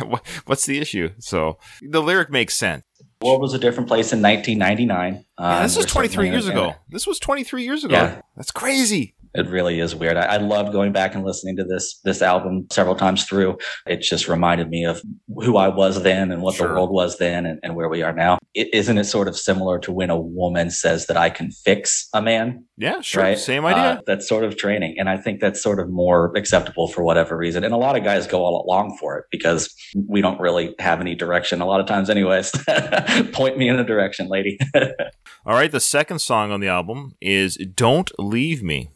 What's 0.46 0.66
the 0.66 0.78
issue?" 0.78 1.10
So 1.18 1.58
the 1.82 2.00
lyric 2.02 2.30
makes 2.30 2.54
sense. 2.54 2.84
The 3.20 3.26
world 3.26 3.42
was 3.42 3.52
a 3.52 3.58
different 3.58 3.88
place 3.88 4.12
in 4.12 4.22
1999. 4.22 5.24
Yeah, 5.40 5.56
Um, 5.56 5.62
this 5.64 5.76
was 5.76 5.86
23 5.86 6.30
years 6.30 6.46
ago. 6.46 6.74
This 6.88 7.04
was 7.04 7.18
23 7.18 7.64
years 7.64 7.82
ago. 7.82 7.94
Yeah. 7.94 8.20
That's 8.36 8.52
crazy. 8.52 9.16
It 9.34 9.46
really 9.48 9.80
is 9.80 9.94
weird. 9.94 10.16
I, 10.16 10.34
I 10.34 10.36
loved 10.38 10.72
going 10.72 10.92
back 10.92 11.14
and 11.14 11.24
listening 11.24 11.56
to 11.56 11.64
this 11.64 12.00
this 12.04 12.22
album 12.22 12.66
several 12.70 12.94
times 12.96 13.24
through. 13.24 13.58
It 13.86 14.00
just 14.00 14.28
reminded 14.28 14.68
me 14.70 14.84
of 14.84 15.02
who 15.42 15.56
I 15.56 15.68
was 15.68 16.02
then 16.02 16.30
and 16.32 16.42
what 16.42 16.54
Sure. 16.56 16.68
the 16.68 16.74
world 16.74 16.90
was 16.90 17.18
then 17.18 17.46
and, 17.46 17.58
and 17.62 17.74
where 17.76 17.88
we 17.88 18.02
are 18.02 18.12
now. 18.12 18.38
It, 18.54 18.68
isn't 18.72 18.96
it 18.98 19.04
sort 19.04 19.28
of 19.28 19.36
similar 19.36 19.78
to 19.80 19.92
when 19.92 20.10
a 20.10 20.18
woman 20.18 20.70
says 20.70 21.06
that 21.06 21.16
I 21.16 21.30
can 21.30 21.50
fix 21.50 22.08
a 22.14 22.22
man? 22.22 22.64
Yeah, 22.76 23.00
sure. 23.00 23.22
right? 23.22 23.38
Same 23.38 23.64
idea. 23.66 23.82
Uh, 23.82 24.00
that's 24.06 24.28
sort 24.28 24.44
of 24.44 24.56
training. 24.56 24.96
And 24.98 25.08
I 25.08 25.16
think 25.16 25.40
that's 25.40 25.62
sort 25.62 25.78
of 25.80 25.90
more 25.90 26.32
acceptable 26.36 26.88
for 26.88 27.02
whatever 27.04 27.36
reason. 27.36 27.64
And 27.64 27.74
a 27.74 27.76
lot 27.76 27.96
of 27.96 28.04
guys 28.04 28.26
go 28.26 28.44
all 28.44 28.64
along 28.66 28.96
for 28.98 29.18
it 29.18 29.24
because 29.30 29.74
we 30.08 30.20
don't 30.20 30.40
really 30.40 30.74
have 30.78 31.00
any 31.00 31.14
direction 31.14 31.60
a 31.60 31.66
lot 31.66 31.80
of 31.80 31.86
times, 31.86 32.08
anyways. 32.08 32.50
Point 33.32 33.58
me 33.58 33.68
in 33.68 33.78
a 33.78 33.84
direction, 33.84 34.28
lady. 34.28 34.58
All 35.46 35.54
right. 35.54 35.70
The 35.70 35.80
second 35.80 36.20
song 36.20 36.50
on 36.50 36.60
the 36.60 36.68
album 36.68 37.14
is 37.20 37.56
Don't 37.74 38.10
Leave 38.18 38.62
Me. 38.62 38.90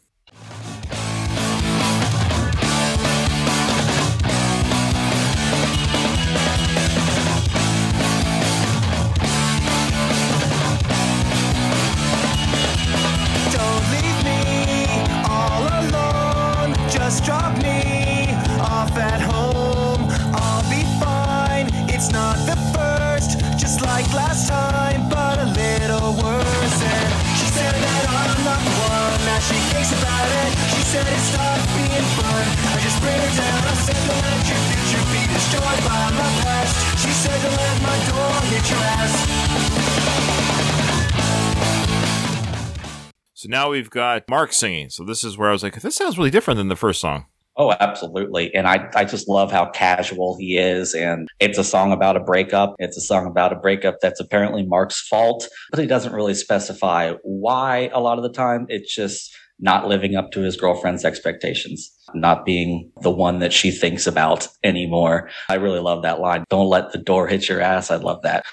Now 43.53 43.69
we've 43.69 43.89
got 43.89 44.23
Mark 44.27 44.51
singing. 44.51 44.89
So 44.89 45.05
this 45.05 45.23
is 45.23 45.37
where 45.37 45.49
I 45.49 45.53
was 45.53 45.63
like, 45.63 45.79
this 45.79 45.95
sounds 45.95 46.17
really 46.17 46.31
different 46.31 46.57
than 46.57 46.67
the 46.67 46.75
first 46.75 46.99
song. 46.99 47.27
Oh, 47.55 47.71
absolutely. 47.79 48.53
And 48.55 48.67
I, 48.67 48.89
I 48.95 49.05
just 49.05 49.29
love 49.29 49.51
how 49.51 49.69
casual 49.69 50.35
he 50.39 50.57
is. 50.57 50.95
And 50.95 51.29
it's 51.39 51.59
a 51.59 51.63
song 51.63 51.91
about 51.91 52.17
a 52.17 52.19
breakup. 52.19 52.73
It's 52.79 52.97
a 52.97 53.01
song 53.01 53.27
about 53.27 53.53
a 53.53 53.55
breakup 53.55 53.97
that's 54.01 54.19
apparently 54.19 54.65
Mark's 54.65 55.07
fault, 55.07 55.47
but 55.69 55.79
he 55.79 55.85
doesn't 55.85 56.13
really 56.13 56.33
specify 56.33 57.13
why 57.21 57.91
a 57.93 57.99
lot 57.99 58.17
of 58.17 58.23
the 58.23 58.31
time. 58.31 58.65
It's 58.69 58.93
just 58.93 59.35
not 59.59 59.87
living 59.87 60.15
up 60.15 60.31
to 60.31 60.41
his 60.41 60.57
girlfriend's 60.57 61.05
expectations, 61.05 61.91
not 62.15 62.43
being 62.43 62.91
the 63.01 63.11
one 63.11 63.37
that 63.37 63.53
she 63.53 63.69
thinks 63.69 64.07
about 64.07 64.47
anymore. 64.63 65.29
I 65.47 65.55
really 65.55 65.79
love 65.79 66.01
that 66.01 66.19
line. 66.19 66.43
Don't 66.49 66.69
let 66.69 66.91
the 66.91 66.97
door 66.97 67.27
hit 67.27 67.47
your 67.47 67.61
ass. 67.61 67.91
I 67.91 67.97
love 67.97 68.23
that. 68.23 68.45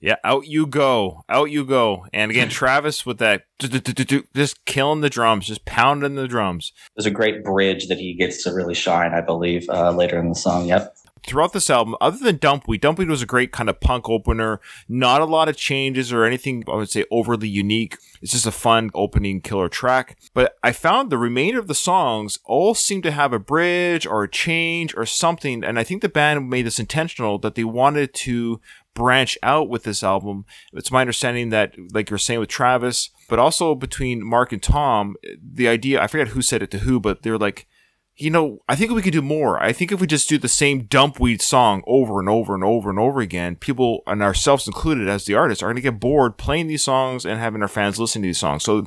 Yeah, 0.00 0.16
out 0.24 0.46
you 0.46 0.66
go, 0.66 1.24
out 1.28 1.50
you 1.50 1.64
go. 1.64 2.06
And 2.12 2.30
again, 2.30 2.48
Travis 2.50 3.06
with 3.06 3.18
that 3.18 3.44
just 3.58 4.64
killing 4.64 5.00
the 5.00 5.10
drums, 5.10 5.46
just 5.46 5.64
pounding 5.64 6.14
the 6.14 6.28
drums. 6.28 6.72
There's 6.94 7.06
a 7.06 7.10
great 7.10 7.44
bridge 7.44 7.88
that 7.88 7.98
he 7.98 8.14
gets 8.14 8.42
to 8.44 8.52
really 8.52 8.74
shine, 8.74 9.14
I 9.14 9.20
believe, 9.20 9.68
uh, 9.70 9.92
later 9.92 10.18
in 10.18 10.28
the 10.28 10.34
song. 10.34 10.66
Yep. 10.66 10.96
Throughout 11.26 11.52
this 11.52 11.70
album, 11.70 11.96
other 12.00 12.18
than 12.18 12.36
Dumpweed, 12.36 12.80
Dumpweed 12.80 13.08
was 13.08 13.20
a 13.20 13.26
great 13.26 13.50
kind 13.50 13.68
of 13.68 13.80
punk 13.80 14.08
opener. 14.08 14.60
Not 14.88 15.20
a 15.20 15.24
lot 15.24 15.48
of 15.48 15.56
changes 15.56 16.12
or 16.12 16.24
anything 16.24 16.62
I 16.68 16.76
would 16.76 16.90
say 16.90 17.04
overly 17.10 17.48
unique. 17.48 17.96
It's 18.22 18.30
just 18.30 18.46
a 18.46 18.52
fun 18.52 18.90
opening 18.94 19.40
killer 19.40 19.68
track. 19.68 20.16
But 20.34 20.56
I 20.62 20.70
found 20.70 21.10
the 21.10 21.18
remainder 21.18 21.58
of 21.58 21.66
the 21.66 21.74
songs 21.74 22.38
all 22.44 22.74
seem 22.74 23.02
to 23.02 23.10
have 23.10 23.32
a 23.32 23.40
bridge 23.40 24.06
or 24.06 24.22
a 24.22 24.30
change 24.30 24.94
or 24.96 25.04
something. 25.04 25.64
And 25.64 25.80
I 25.80 25.84
think 25.84 26.00
the 26.00 26.08
band 26.08 26.48
made 26.48 26.66
this 26.66 26.78
intentional 26.78 27.38
that 27.40 27.56
they 27.56 27.64
wanted 27.64 28.14
to 28.14 28.60
branch 28.96 29.38
out 29.42 29.68
with 29.68 29.84
this 29.84 30.02
album. 30.02 30.44
It's 30.72 30.90
my 30.90 31.02
understanding 31.02 31.50
that, 31.50 31.74
like 31.92 32.10
you're 32.10 32.18
saying 32.18 32.40
with 32.40 32.48
Travis, 32.48 33.10
but 33.28 33.38
also 33.38 33.76
between 33.76 34.24
Mark 34.24 34.50
and 34.50 34.62
Tom, 34.62 35.14
the 35.40 35.68
idea, 35.68 36.02
I 36.02 36.08
forget 36.08 36.28
who 36.28 36.42
said 36.42 36.62
it 36.62 36.72
to 36.72 36.78
who, 36.78 36.98
but 36.98 37.22
they're 37.22 37.38
like, 37.38 37.68
you 38.16 38.30
know, 38.30 38.62
I 38.66 38.74
think 38.74 38.90
we 38.92 39.02
could 39.02 39.12
do 39.12 39.20
more. 39.20 39.62
I 39.62 39.74
think 39.74 39.92
if 39.92 40.00
we 40.00 40.06
just 40.06 40.28
do 40.28 40.38
the 40.38 40.48
same 40.48 40.84
dumpweed 40.84 41.42
song 41.42 41.82
over 41.86 42.18
and 42.18 42.30
over 42.30 42.54
and 42.54 42.64
over 42.64 42.88
and 42.88 42.98
over 42.98 43.20
again, 43.20 43.56
people 43.56 44.02
and 44.06 44.22
ourselves 44.22 44.66
included 44.66 45.06
as 45.06 45.26
the 45.26 45.34
artists 45.34 45.62
are 45.62 45.66
going 45.66 45.76
to 45.76 45.82
get 45.82 46.00
bored 46.00 46.38
playing 46.38 46.66
these 46.66 46.82
songs 46.82 47.26
and 47.26 47.38
having 47.38 47.60
our 47.60 47.68
fans 47.68 48.00
listen 48.00 48.22
to 48.22 48.26
these 48.26 48.38
songs. 48.38 48.64
So 48.64 48.86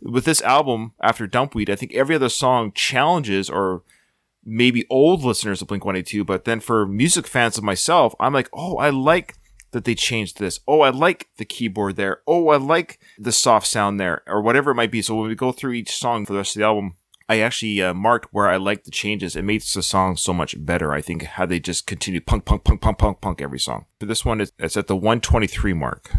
with 0.00 0.24
this 0.24 0.40
album 0.42 0.92
after 1.02 1.26
dumpweed, 1.26 1.68
I 1.68 1.74
think 1.74 1.92
every 1.92 2.14
other 2.14 2.28
song 2.28 2.70
challenges 2.72 3.50
or 3.50 3.82
maybe 4.44 4.86
old 4.88 5.24
listeners 5.24 5.60
of 5.60 5.68
Blink 5.68 5.84
182, 5.84 6.24
but 6.24 6.44
then 6.44 6.60
for 6.60 6.86
music 6.86 7.26
fans 7.26 7.58
of 7.58 7.64
myself, 7.64 8.14
I'm 8.20 8.32
like, 8.32 8.48
oh, 8.52 8.76
I 8.76 8.90
like 8.90 9.34
that 9.72 9.84
they 9.84 9.94
changed 9.94 10.38
this. 10.38 10.60
Oh, 10.66 10.80
I 10.80 10.90
like 10.90 11.28
the 11.36 11.44
keyboard 11.44 11.96
there. 11.96 12.20
Oh, 12.26 12.48
I 12.48 12.56
like 12.56 12.98
the 13.18 13.32
soft 13.32 13.66
sound 13.66 13.98
there, 13.98 14.22
or 14.26 14.40
whatever 14.42 14.72
it 14.72 14.76
might 14.76 14.90
be. 14.90 15.02
So 15.02 15.14
when 15.14 15.28
we 15.28 15.34
go 15.34 15.52
through 15.52 15.72
each 15.72 15.94
song 15.94 16.26
for 16.26 16.32
the 16.32 16.38
rest 16.38 16.56
of 16.56 16.60
the 16.60 16.66
album, 16.66 16.96
I 17.30 17.38
actually 17.38 17.80
uh, 17.80 17.94
marked 17.94 18.32
where 18.32 18.48
I 18.48 18.56
like 18.56 18.82
the 18.82 18.90
changes. 18.90 19.36
It 19.36 19.44
makes 19.44 19.72
the 19.72 19.84
song 19.84 20.16
so 20.16 20.32
much 20.32 20.56
better. 20.58 20.92
I 20.92 21.00
think 21.00 21.22
how 21.22 21.46
they 21.46 21.60
just 21.60 21.86
continue 21.86 22.20
punk, 22.20 22.44
punk, 22.44 22.64
punk, 22.64 22.80
punk, 22.80 22.98
punk, 22.98 23.20
punk 23.20 23.40
every 23.40 23.60
song. 23.60 23.86
For 24.00 24.06
this 24.06 24.24
one, 24.24 24.40
it's 24.40 24.76
at 24.76 24.88
the 24.88 24.96
123 24.96 25.72
mark. 25.72 26.10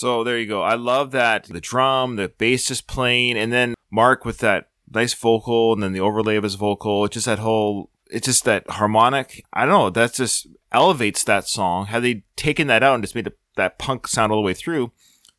So 0.00 0.24
there 0.24 0.38
you 0.38 0.46
go. 0.46 0.62
I 0.62 0.76
love 0.76 1.10
that 1.10 1.44
the 1.44 1.60
drum, 1.60 2.16
the 2.16 2.30
bass 2.30 2.70
is 2.70 2.80
playing, 2.80 3.36
and 3.36 3.52
then 3.52 3.74
Mark 3.90 4.24
with 4.24 4.38
that 4.38 4.70
nice 4.90 5.12
vocal, 5.12 5.74
and 5.74 5.82
then 5.82 5.92
the 5.92 6.00
overlay 6.00 6.36
of 6.36 6.42
his 6.42 6.54
vocal. 6.54 7.04
It's 7.04 7.12
just 7.12 7.26
that 7.26 7.38
whole. 7.38 7.90
It's 8.10 8.24
just 8.24 8.46
that 8.46 8.64
harmonic. 8.70 9.44
I 9.52 9.66
don't 9.66 9.78
know. 9.78 9.90
That 9.90 10.14
just 10.14 10.46
elevates 10.72 11.22
that 11.24 11.46
song. 11.46 11.84
Had 11.84 12.02
they 12.02 12.24
taken 12.34 12.66
that 12.68 12.82
out 12.82 12.94
and 12.94 13.04
just 13.04 13.14
made 13.14 13.30
that 13.56 13.78
punk 13.78 14.06
sound 14.08 14.32
all 14.32 14.38
the 14.38 14.46
way 14.46 14.54
through, 14.54 14.90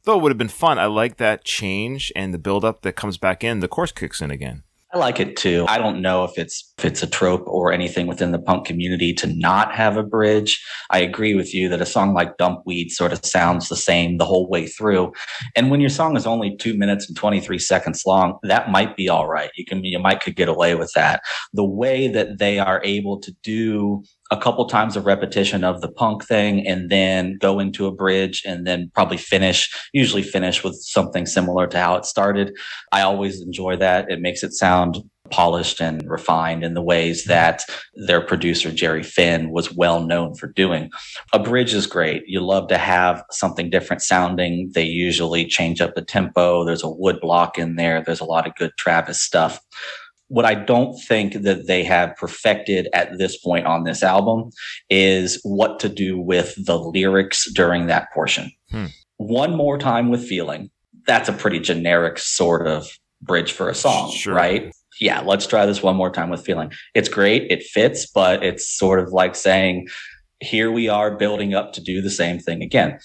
though 0.04 0.20
it 0.20 0.22
would 0.22 0.32
have 0.32 0.38
been 0.38 0.48
fun. 0.48 0.78
I 0.78 0.86
like 0.86 1.18
that 1.18 1.44
change 1.44 2.12
and 2.16 2.32
the 2.32 2.38
build 2.38 2.64
up 2.64 2.84
that 2.84 2.96
comes 2.96 3.18
back 3.18 3.44
in. 3.44 3.62
The 3.62 3.68
chorus 3.68 3.92
kicks 3.92 4.22
in 4.22 4.30
again. 4.30 4.62
I 4.94 4.98
like 4.98 5.22
it 5.22 5.38
too. 5.38 5.66
I 5.70 5.78
don't 5.78 6.02
know 6.02 6.26
if 6.26 6.38
it's 6.38 6.74
if 6.78 6.84
it's 6.84 7.02
a 7.02 7.08
trope 7.08 7.48
or 7.48 7.72
anything 7.72 8.08
within 8.08 8.32
the 8.32 8.40
punk 8.40 8.66
community 8.66 9.14
to 9.14 9.28
not 9.28 9.74
have 9.74 9.96
a 9.96 10.04
bridge. 10.04 10.62
I 10.90 11.00
agree 11.00 11.34
with 11.34 11.54
you 11.54 11.70
that 11.70 11.82
a 11.82 11.86
song 11.86 12.14
like 12.14 12.38
Dumpweed 12.38 12.92
sort 12.92 13.14
of 13.14 13.26
sounds 13.26 13.70
the 13.70 13.78
same 13.78 14.18
the 14.18 14.26
whole 14.26 14.50
way 14.50 14.68
through. 14.68 15.14
And 15.56 15.72
when 15.72 15.80
your 15.80 15.90
song 15.90 16.18
is 16.18 16.28
only 16.28 16.58
two 16.58 16.78
minutes 16.78 17.08
and 17.08 17.16
23 17.16 17.58
seconds 17.58 18.04
long, 18.06 18.38
that 18.44 18.70
might 18.70 18.98
be 18.98 19.08
all 19.08 19.30
right. 19.30 19.50
You 19.56 19.64
can 19.64 19.84
you 19.86 20.00
might 20.00 20.20
could 20.20 20.36
get 20.36 20.50
away 20.50 20.76
with 20.76 20.92
that. 20.94 21.22
The 21.54 21.64
way 21.64 22.10
that 22.10 22.40
they 22.40 22.60
are 22.60 22.82
able 22.84 23.20
to 23.22 23.34
do 23.44 24.04
a 24.32 24.38
couple 24.38 24.66
times 24.66 24.96
of 24.96 25.06
repetition 25.06 25.64
of 25.64 25.82
the 25.82 25.92
punk 25.92 26.26
thing 26.26 26.66
and 26.66 26.90
then 26.90 27.38
go 27.40 27.60
into 27.60 27.86
a 27.86 27.92
bridge 27.92 28.42
and 28.46 28.66
then 28.66 28.90
probably 28.96 29.18
finish, 29.18 29.70
usually 29.94 30.24
finish 30.24 30.64
with 30.64 30.76
something 30.76 31.26
similar 31.26 31.68
to 31.68 31.78
how 31.78 31.96
it 31.96 32.06
started. 32.06 32.54
I 32.94 33.02
always 33.02 33.42
enjoy 33.42 33.76
that. 33.78 34.10
It 34.10 34.22
makes 34.22 34.42
it 34.42 34.54
sound 34.54 34.98
polished 35.32 35.82
and 35.82 36.08
refined 36.10 36.64
in 36.64 36.74
the 36.74 36.82
ways 36.82 37.24
mm-hmm. 37.24 37.30
that 37.32 37.64
their 37.96 38.22
producer, 38.22 38.72
Jerry 38.72 39.04
Finn, 39.04 39.52
was 39.52 39.74
well 39.74 40.06
known 40.06 40.36
for 40.36 40.48
doing. 40.48 40.92
A 41.34 41.40
bridge 41.40 41.74
is 41.74 41.88
great. 41.88 42.24
You 42.28 42.42
love 42.42 42.68
to 42.68 42.78
have 42.78 43.24
something 43.32 43.70
different 43.70 44.02
sounding. 44.02 44.72
They 44.74 44.86
usually 44.86 45.46
change 45.46 45.82
up 45.82 45.96
the 45.96 46.04
tempo. 46.04 46.64
There's 46.66 46.84
a 46.84 46.90
wood 46.90 47.20
block 47.20 47.58
in 47.58 47.76
there. 47.76 48.04
There's 48.04 48.20
a 48.20 48.26
lot 48.26 48.48
of 48.48 48.56
good 48.56 48.72
Travis 48.78 49.22
stuff 49.22 49.60
what 50.32 50.46
I 50.46 50.56
don't 50.56 50.98
think 50.98 51.34
that 51.44 51.68
they 51.68 51.84
have 51.84 52.16
perfected 52.16 52.88
at 52.94 53.18
this 53.18 53.38
point 53.38 53.66
on 53.66 53.84
this 53.84 54.02
album 54.02 54.50
is 54.90 55.42
what 55.44 55.78
to 55.82 55.90
do 55.90 56.18
with 56.18 56.54
the 56.66 56.80
lyrics 56.80 57.52
during 57.52 57.88
that 57.88 58.08
portion. 58.14 58.50
Hmm. 58.70 58.86
One 59.18 59.54
more 59.58 59.78
time 59.78 60.10
with 60.10 60.26
feeling. 60.26 60.72
That's 61.06 61.28
a 61.28 61.34
pretty 61.34 61.60
generic 61.60 62.18
sort 62.18 62.66
of 62.66 62.88
bridge 63.22 63.52
for 63.52 63.68
a 63.68 63.76
song, 63.76 64.10
Sure. 64.12 64.34
right? 64.34 64.72
Yeah, 65.02 65.20
let's 65.20 65.46
try 65.46 65.66
this 65.66 65.84
one 65.84 65.98
more 65.98 66.10
time 66.10 66.30
with 66.30 66.46
feeling. 66.46 66.72
It's 66.96 67.10
great, 67.10 67.52
it 67.52 67.64
fits, 67.64 68.06
but 68.10 68.42
it's 68.42 68.70
sort 68.70 69.00
of 69.02 69.12
like 69.12 69.36
saying, 69.36 69.90
here 70.40 70.72
we 70.72 70.88
are 70.88 71.12
building 71.18 71.54
up 71.54 71.74
to 71.74 71.82
do 71.82 72.02
the 72.02 72.10
same 72.10 72.40
thing 72.40 72.64
again. 72.64 73.00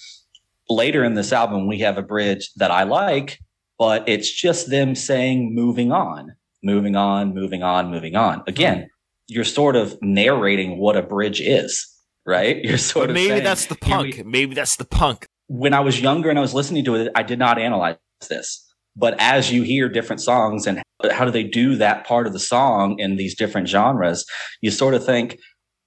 Later 0.71 1.03
in 1.03 1.15
this 1.15 1.33
album, 1.33 1.67
we 1.67 1.81
have 1.81 1.99
a 1.99 2.03
bridge 2.03 2.51
that 2.55 2.71
I 2.71 2.85
like, 2.85 3.41
but 3.81 4.09
it's 4.09 4.31
just 4.31 4.71
them 4.71 4.95
saying 4.95 5.57
moving 5.57 5.91
on 5.91 6.37
moving 6.67 6.97
on, 6.97 7.33
moving 7.35 7.63
on, 7.63 7.91
moving 7.91 8.17
on. 8.17 8.43
Again, 8.47 8.89
you're 9.29 9.45
sort 9.45 9.77
of 9.77 9.97
narrating 10.03 10.79
what 10.79 10.97
a 10.97 11.03
bridge 11.03 11.41
is, 11.41 11.87
right? 12.27 12.57
You're 12.65 12.77
sort 12.79 13.05
But 13.05 13.11
of 13.11 13.15
maybe 13.15 13.29
saying, 13.31 13.45
that's 13.45 13.67
the 13.67 13.77
"Here 13.85 13.99
we- 14.03 14.13
punk. 14.13 14.27
Maybe 14.27 14.55
that's 14.55 14.77
the 14.77 14.85
punk. 14.85 15.27
when 15.49 15.73
I 15.75 15.81
was 15.81 16.01
younger 16.01 16.29
and 16.29 16.39
I 16.39 16.43
was 16.43 16.55
listening 16.55 16.85
to 16.85 16.95
it, 16.97 17.11
I 17.15 17.23
did 17.23 17.39
not 17.39 17.59
analyze 17.59 17.97
this. 18.29 18.63
But 18.97 19.15
as 19.21 19.53
you 19.53 19.63
hear 19.63 19.89
different 19.89 20.21
songs 20.23 20.67
and 20.67 20.83
how 21.11 21.25
do 21.25 21.31
they 21.31 21.45
do 21.45 21.77
that 21.77 22.07
part 22.07 22.27
of 22.27 22.33
the 22.33 22.39
song 22.39 22.99
in 22.99 23.17
these 23.17 23.37
different 23.37 23.69
genres, 23.69 24.25
you 24.63 24.71
sort 24.71 24.95
of 24.95 25.05
think 25.05 25.39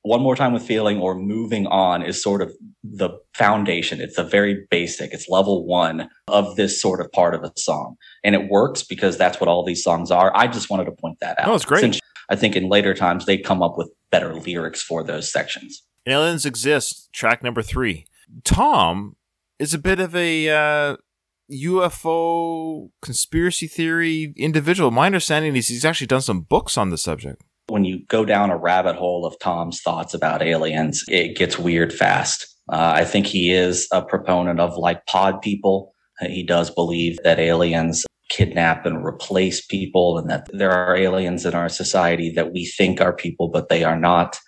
one 0.10 0.24
more 0.24 0.36
time 0.36 0.54
with 0.54 0.64
feeling 0.64 1.00
or 1.00 1.14
moving 1.14 1.68
on 1.68 2.02
is 2.02 2.20
sort 2.20 2.42
of 2.42 2.52
the 2.84 3.12
foundation. 3.36 4.02
It's 4.02 4.18
a 4.18 4.24
very 4.24 4.66
basic, 4.72 5.14
it's 5.14 5.30
level 5.30 5.68
one 5.68 6.10
of 6.28 6.56
this 6.56 6.82
sort 6.82 7.00
of 7.00 7.12
part 7.12 7.36
of 7.36 7.44
a 7.44 7.52
song. 7.56 7.96
And 8.24 8.34
it 8.34 8.50
works 8.50 8.82
because 8.82 9.20
that's 9.20 9.40
what 9.40 9.48
all 9.48 9.64
these 9.64 9.84
songs 9.84 10.10
are. 10.10 10.36
I 10.36 10.48
just 10.48 10.68
wanted 10.68 10.86
to 10.86 10.94
point 10.94 11.20
that 11.22 11.40
out. 11.40 11.46
No, 11.46 11.54
it's 11.54 11.64
great. 11.64 11.82
Since 11.82 12.00
I 12.28 12.36
think 12.36 12.56
in 12.56 12.70
later 12.70 12.96
times 12.96 13.28
they 13.28 13.38
come 13.38 13.62
up 13.62 13.78
with 13.78 13.92
better 14.10 14.34
lyrics 14.34 14.82
for 14.82 15.04
those 15.04 15.32
sections. 15.32 15.84
Aliens 16.08 16.44
Exist, 16.44 17.14
track 17.14 17.44
number 17.44 17.62
three. 17.62 18.08
Tom 18.44 19.16
is 19.60 19.76
a 19.76 19.78
bit 19.78 20.00
of 20.00 20.16
a 20.16 20.50
uh, 20.50 20.98
UFO 21.52 22.90
conspiracy 23.04 23.68
theory 23.68 24.34
individual. 24.36 24.90
My 24.90 25.06
understanding 25.06 25.56
is 25.56 25.68
he's 25.68 25.86
actually 25.86 26.08
done 26.08 26.22
some 26.22 26.42
books 26.42 26.80
on 26.80 26.90
the 26.90 26.98
subject. 26.98 27.44
When 27.70 27.86
you 27.86 28.04
go 28.08 28.26
down 28.26 28.50
a 28.50 28.58
rabbit 28.58 28.96
hole 28.96 29.26
of 29.26 29.38
Tom's 29.40 29.82
thoughts 29.82 30.14
about 30.14 30.42
aliens, 30.42 31.04
it 31.08 31.38
gets 31.38 31.58
weird 31.58 31.94
fast. 31.94 32.48
Uh, 32.72 32.94
I 32.96 33.06
think 33.06 33.26
he 33.26 33.52
is 33.52 33.88
a 33.92 34.02
proponent 34.02 34.60
of 34.60 34.78
like 34.78 35.06
pod 35.06 35.42
people. 35.42 35.94
He 36.22 36.44
does 36.44 36.70
believe 36.70 37.18
that 37.24 37.40
aliens 37.40 38.06
kidnap 38.30 38.86
and 38.86 39.04
replace 39.04 39.66
people 39.66 40.18
and 40.18 40.30
that 40.30 40.48
there 40.54 40.72
are 40.72 40.96
aliens 40.96 41.46
in 41.46 41.56
our 41.56 41.70
society 41.70 42.32
that 42.32 42.54
we 42.54 42.66
think 42.66 43.02
are 43.02 43.14
people, 43.14 43.50
but 43.50 43.70
they 43.70 43.84
are 43.84 44.00
not. 44.00 44.40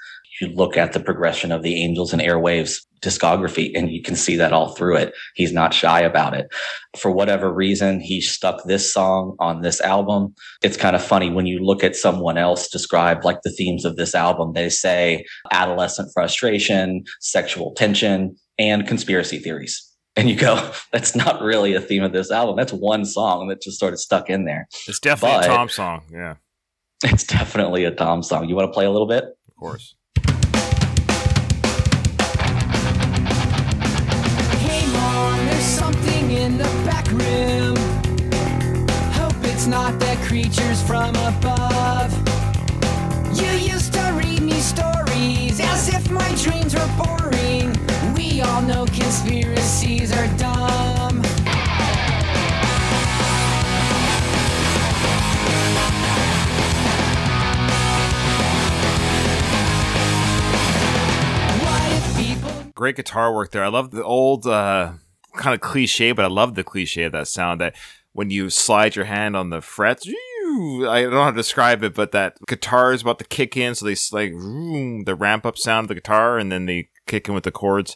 You 0.42 0.48
look 0.50 0.76
at 0.76 0.94
the 0.94 1.00
progression 1.00 1.52
of 1.52 1.62
the 1.62 1.82
Angels 1.82 2.12
and 2.14 2.22
Airwaves 2.22 2.78
discography 3.02 3.72
and 3.76 3.90
you 3.92 4.02
can 4.02 4.16
see 4.16 4.36
that 4.36 4.54
all 4.54 4.76
through 4.76 4.96
it. 4.98 5.14
He's 5.36 5.52
not 5.54 5.74
shy 5.74 6.02
about 6.02 6.36
it. 6.36 6.48
For 6.98 7.10
whatever 7.12 7.52
reason, 7.52 8.00
he 8.00 8.22
stuck 8.22 8.64
this 8.66 8.92
song 8.94 9.36
on 9.40 9.62
this 9.62 9.82
album 9.82 10.34
it's 10.62 10.78
kind 10.78 10.96
of 10.96 11.04
funny 11.04 11.30
when 11.32 11.46
you 11.46 11.60
look 11.60 11.84
at 11.84 11.96
someone 11.96 12.38
else 12.38 12.68
describe 12.70 13.24
like 13.26 13.42
the 13.44 13.52
themes 13.52 13.86
of 13.86 13.96
this 13.96 14.14
album 14.14 14.54
they 14.54 14.70
say 14.70 15.24
adolescent 15.52 16.10
frustration 16.14 17.04
sexual 17.20 17.74
tension 17.76 18.36
and 18.60 18.88
conspiracy 18.88 19.40
theories 19.40 19.84
and 20.16 20.30
you 20.30 20.36
go 20.36 20.72
that's 20.92 21.16
not 21.16 21.42
really 21.42 21.74
a 21.74 21.82
theme 21.82 22.04
of 22.04 22.14
this 22.14 22.30
album 22.32 22.56
that's 22.56 22.72
one 22.74 23.06
song 23.06 23.48
that 23.48 23.62
just 23.62 23.80
sort 23.80 23.94
of 23.94 24.00
stuck 24.00 24.30
in 24.30 24.46
there 24.46 24.68
It's 24.88 25.00
definitely 25.00 25.40
But- 25.40 25.46
a 25.46 25.56
Tom 25.56 25.70
song. 25.70 26.02
Yeah, 26.12 26.36
it's 27.04 27.24
definitely 27.24 27.84
a 27.86 27.92
tom 27.92 28.22
song 28.24 28.48
you 28.50 28.56
want 28.56 28.68
to 28.70 28.74
play 28.74 28.86
a 28.86 28.92
little 28.92 29.08
bit 29.08 29.24
of 29.24 29.56
course. 29.58 29.96
It's 39.62 39.68
not 39.68 40.00
the 40.00 40.18
creatures 40.24 40.82
from 40.82 41.14
above. 41.18 42.12
You 43.40 43.52
used 43.72 43.94
to 43.94 44.02
read 44.18 44.42
me 44.42 44.60
stories 44.60 45.60
as 45.60 45.88
if 45.88 46.10
my 46.10 46.28
dreams 46.34 46.74
were 46.74 46.90
boring. 46.98 47.72
We 48.16 48.42
all 48.42 48.64
know 48.64 48.86
conspiracies 48.88 50.12
are 50.14 50.26
dumb. 50.40 51.22
Great 62.74 62.96
guitar 62.96 63.32
work 63.32 63.52
there. 63.52 63.64
I 63.64 63.68
love 63.68 63.92
the 63.92 64.04
old 64.04 64.48
uh, 64.48 64.94
kind 65.36 65.54
of 65.54 65.62
cliche, 65.62 66.14
but 66.14 66.26
I 66.26 66.30
love 66.30 66.56
the 66.56 66.64
cliche 66.64 67.04
of 67.04 67.12
that 67.12 67.28
sound 67.28 67.62
that 67.62 67.76
when 68.14 68.30
you 68.30 68.50
slide 68.50 68.96
your 68.96 69.06
hand 69.06 69.36
on 69.36 69.50
the 69.50 69.62
frets. 69.62 70.08
I 70.08 71.02
don't 71.02 71.12
know 71.12 71.24
how 71.24 71.32
to 71.32 71.38
describe 71.38 71.84
it, 71.84 71.94
but 71.94 72.12
that 72.12 72.38
guitar 72.48 72.94
is 72.94 73.02
about 73.02 73.20
to 73.20 73.26
kick 73.26 73.56
in, 73.56 73.74
so 73.74 73.86
they 73.86 73.96
like 74.12 74.34
the 74.34 75.16
ramp 75.18 75.46
up 75.46 75.58
sound 75.58 75.86
of 75.86 75.88
the 75.90 75.96
guitar, 75.96 76.38
and 76.38 76.52
then 76.52 76.66
they 76.66 76.90
kick 77.08 77.28
in 77.28 77.34
with 77.34 77.46
the 77.46 77.52
chords. 77.52 77.96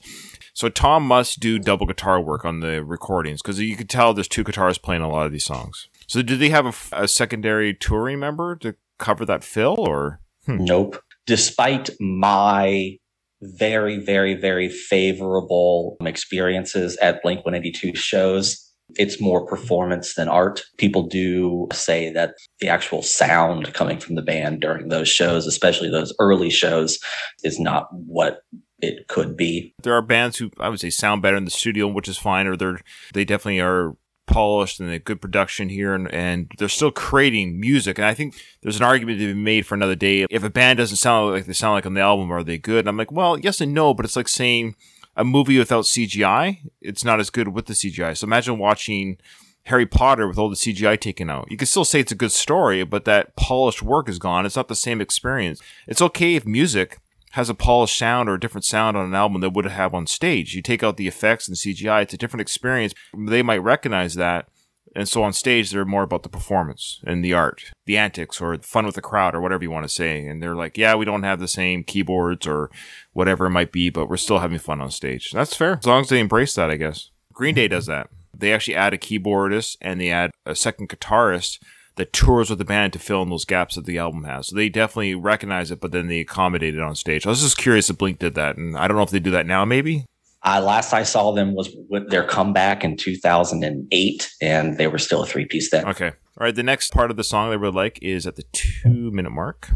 So 0.53 0.69
Tom 0.69 1.05
must 1.05 1.41
do 1.41 1.59
double 1.59 1.85
guitar 1.85 2.21
work 2.21 2.45
on 2.45 2.61
the 2.61 2.83
recordings 2.83 3.41
because 3.41 3.59
you 3.59 3.75
can 3.75 3.87
tell 3.87 4.13
there's 4.13 4.29
two 4.29 4.43
guitars 4.43 4.77
playing 4.77 5.01
a 5.01 5.09
lot 5.09 5.25
of 5.25 5.33
these 5.33 5.43
songs. 5.43 5.89
So 6.07 6.21
do 6.21 6.37
they 6.37 6.49
have 6.49 6.89
a 6.93 7.07
secondary 7.07 7.73
touring 7.73 8.19
member 8.19 8.55
to 8.57 8.75
cover 8.97 9.25
that 9.25 9.43
fill, 9.43 9.75
or 9.77 10.21
hmm. 10.45 10.63
Nope. 10.63 11.01
Despite 11.25 11.89
my 11.99 12.97
very, 13.41 13.97
very, 13.97 14.35
very 14.35 14.69
favorable 14.69 15.97
experiences 16.01 16.95
at 16.97 17.21
Blink 17.21 17.43
182 17.45 17.95
shows, 17.95 18.64
it's 18.97 19.21
more 19.21 19.45
performance 19.45 20.15
than 20.15 20.29
art. 20.29 20.63
People 20.77 21.03
do 21.03 21.67
say 21.73 22.11
that 22.13 22.35
the 22.59 22.69
actual 22.69 23.01
sound 23.01 23.73
coming 23.73 23.99
from 23.99 24.15
the 24.15 24.21
band 24.21 24.61
during 24.61 24.89
those 24.89 25.09
shows, 25.09 25.47
especially 25.47 25.89
those 25.89 26.13
early 26.19 26.49
shows, 26.49 26.99
is 27.43 27.59
not 27.59 27.87
what 27.91 28.39
it 28.79 29.07
could 29.07 29.37
be. 29.37 29.73
there 29.83 29.93
are 29.93 30.01
bands 30.01 30.37
who 30.37 30.51
I 30.59 30.69
would 30.69 30.79
say 30.79 30.89
sound 30.89 31.21
better 31.21 31.37
in 31.37 31.45
the 31.45 31.51
studio, 31.51 31.87
which 31.87 32.07
is 32.07 32.17
fine, 32.17 32.45
or 32.45 32.55
they're 32.55 32.79
they 33.13 33.25
definitely 33.25 33.61
are 33.61 33.95
polished 34.27 34.79
and 34.79 34.89
a 34.89 34.99
good 34.99 35.21
production 35.21 35.69
here, 35.69 35.93
and, 35.93 36.11
and 36.13 36.51
they're 36.57 36.69
still 36.69 36.91
creating 36.91 37.59
music. 37.59 37.97
And 37.97 38.05
I 38.05 38.13
think 38.13 38.35
there's 38.61 38.77
an 38.77 38.83
argument 38.83 39.19
to 39.19 39.33
be 39.33 39.39
made 39.39 39.65
for 39.65 39.75
another 39.75 39.95
day. 39.95 40.25
If 40.29 40.43
a 40.43 40.49
band 40.49 40.77
doesn't 40.77 40.97
sound 40.97 41.31
like 41.31 41.45
they 41.45 41.53
sound 41.53 41.75
like 41.75 41.85
on 41.85 41.93
the 41.93 42.01
album, 42.01 42.31
are 42.31 42.43
they 42.43 42.57
good? 42.57 42.79
And 42.79 42.89
I'm 42.89 42.97
like, 42.97 43.11
well, 43.11 43.37
yes 43.37 43.61
and 43.61 43.73
no, 43.73 43.93
but 43.93 44.05
it's 44.05 44.15
like 44.15 44.27
saying 44.27 44.75
a 45.15 45.23
movie 45.23 45.57
without 45.57 45.85
CGI, 45.85 46.59
it's 46.81 47.03
not 47.03 47.19
as 47.19 47.29
good 47.29 47.49
with 47.49 47.65
the 47.65 47.73
CGI. 47.73 48.17
So 48.17 48.25
imagine 48.25 48.57
watching 48.57 49.17
Harry 49.63 49.85
Potter 49.85 50.27
with 50.27 50.37
all 50.37 50.49
the 50.49 50.55
CGI 50.55 50.99
taken 50.99 51.29
out. 51.29 51.49
You 51.49 51.57
can 51.57 51.67
still 51.67 51.85
say 51.85 51.99
it's 51.99 52.11
a 52.11 52.15
good 52.15 52.31
story, 52.31 52.83
but 52.83 53.05
that 53.05 53.35
polished 53.35 53.81
work 53.81 54.07
is 54.09 54.19
gone. 54.19 54.45
It's 54.45 54.55
not 54.55 54.67
the 54.67 54.75
same 54.75 55.01
experience. 55.01 55.61
It's 55.87 56.01
okay 56.01 56.35
if 56.35 56.45
music 56.45 56.99
has 57.31 57.49
a 57.49 57.53
polished 57.53 57.97
sound 57.97 58.29
or 58.29 58.35
a 58.35 58.39
different 58.39 58.63
sound 58.63 58.95
on 58.95 59.05
an 59.05 59.15
album 59.15 59.41
than 59.41 59.53
would 59.53 59.65
have 59.65 59.93
on 59.93 60.07
stage. 60.07 60.55
You 60.55 60.61
take 60.61 60.83
out 60.83 60.97
the 60.97 61.07
effects 61.07 61.47
and 61.47 61.57
CGI, 61.57 62.03
it's 62.03 62.13
a 62.13 62.17
different 62.17 62.41
experience. 62.41 62.93
They 63.17 63.41
might 63.41 63.57
recognize 63.57 64.15
that. 64.15 64.47
And 64.95 65.09
so 65.09 65.23
on 65.23 65.33
stage, 65.33 65.71
they're 65.71 65.83
more 65.83 66.03
about 66.03 66.23
the 66.23 66.29
performance 66.29 67.01
and 67.05 67.23
the 67.23 67.33
art, 67.33 67.71
the 67.85 67.97
antics, 67.97 68.39
or 68.39 68.57
fun 68.59 68.85
with 68.85 68.95
the 68.95 69.01
crowd, 69.01 69.35
or 69.35 69.41
whatever 69.41 69.63
you 69.63 69.71
want 69.71 69.83
to 69.83 69.93
say. 69.93 70.25
And 70.25 70.41
they're 70.41 70.55
like, 70.55 70.77
yeah, 70.77 70.95
we 70.95 71.03
don't 71.03 71.23
have 71.23 71.39
the 71.39 71.49
same 71.49 71.83
keyboards 71.83 72.47
or 72.47 72.71
whatever 73.11 73.45
it 73.45 73.51
might 73.51 73.73
be, 73.73 73.89
but 73.89 74.09
we're 74.09 74.15
still 74.15 74.39
having 74.39 74.57
fun 74.57 74.79
on 74.79 74.91
stage. 74.91 75.31
That's 75.31 75.55
fair. 75.55 75.79
As 75.79 75.85
long 75.85 76.01
as 76.01 76.09
they 76.09 76.19
embrace 76.19 76.55
that, 76.55 76.71
I 76.71 76.77
guess. 76.77 77.09
Green 77.33 77.55
Day 77.55 77.67
does 77.67 77.87
that. 77.87 78.09
They 78.33 78.53
actually 78.53 78.75
add 78.75 78.93
a 78.93 78.97
keyboardist 78.97 79.77
and 79.81 79.99
they 79.99 80.09
add 80.09 80.31
a 80.45 80.55
second 80.55 80.89
guitarist 80.89 81.59
that 81.95 82.13
tours 82.13 82.49
with 82.49 82.59
the 82.59 82.65
band 82.65 82.93
to 82.93 82.99
fill 82.99 83.21
in 83.21 83.29
those 83.29 83.45
gaps 83.45 83.75
that 83.75 83.85
the 83.85 83.97
album 83.97 84.23
has. 84.23 84.47
So 84.47 84.55
they 84.55 84.69
definitely 84.69 85.15
recognize 85.15 85.71
it, 85.71 85.79
but 85.79 85.91
then 85.91 86.07
they 86.07 86.19
accommodate 86.19 86.75
it 86.75 86.81
on 86.81 86.95
stage. 86.95 87.25
I 87.25 87.29
was 87.29 87.41
just 87.41 87.57
curious 87.57 87.89
if 87.89 87.97
Blink 87.97 88.19
did 88.19 88.35
that, 88.35 88.57
and 88.57 88.77
I 88.77 88.87
don't 88.87 88.97
know 88.97 89.03
if 89.03 89.11
they 89.11 89.19
do 89.19 89.31
that 89.31 89.45
now, 89.45 89.65
maybe. 89.65 90.05
Uh, 90.45 90.61
last 90.61 90.93
I 90.93 91.03
saw 91.03 91.31
them 91.31 91.55
was 91.55 91.75
with 91.89 92.11
their 92.11 92.23
comeback 92.23 92.83
in 92.83 92.97
2008, 92.97 94.31
and 94.41 94.77
they 94.77 94.87
were 94.87 94.99
still 94.99 95.23
a 95.23 95.25
three 95.25 95.45
piece 95.45 95.71
then. 95.71 95.87
Okay. 95.87 96.07
All 96.07 96.45
right. 96.45 96.55
The 96.55 96.63
next 96.63 96.91
part 96.93 97.09
of 97.09 97.17
the 97.17 97.23
song 97.23 97.49
that 97.49 97.53
I 97.53 97.59
really 97.59 97.73
like 97.73 97.99
is 98.01 98.27
at 98.27 98.35
the 98.35 98.43
two 98.51 99.11
minute 99.11 99.31
mark. 99.31 99.71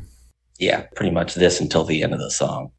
Yeah, 0.59 0.81
pretty 0.95 1.11
much 1.11 1.35
this 1.35 1.59
until 1.59 1.85
the 1.85 2.03
end 2.03 2.13
of 2.13 2.19
the 2.19 2.29
song. 2.29 2.71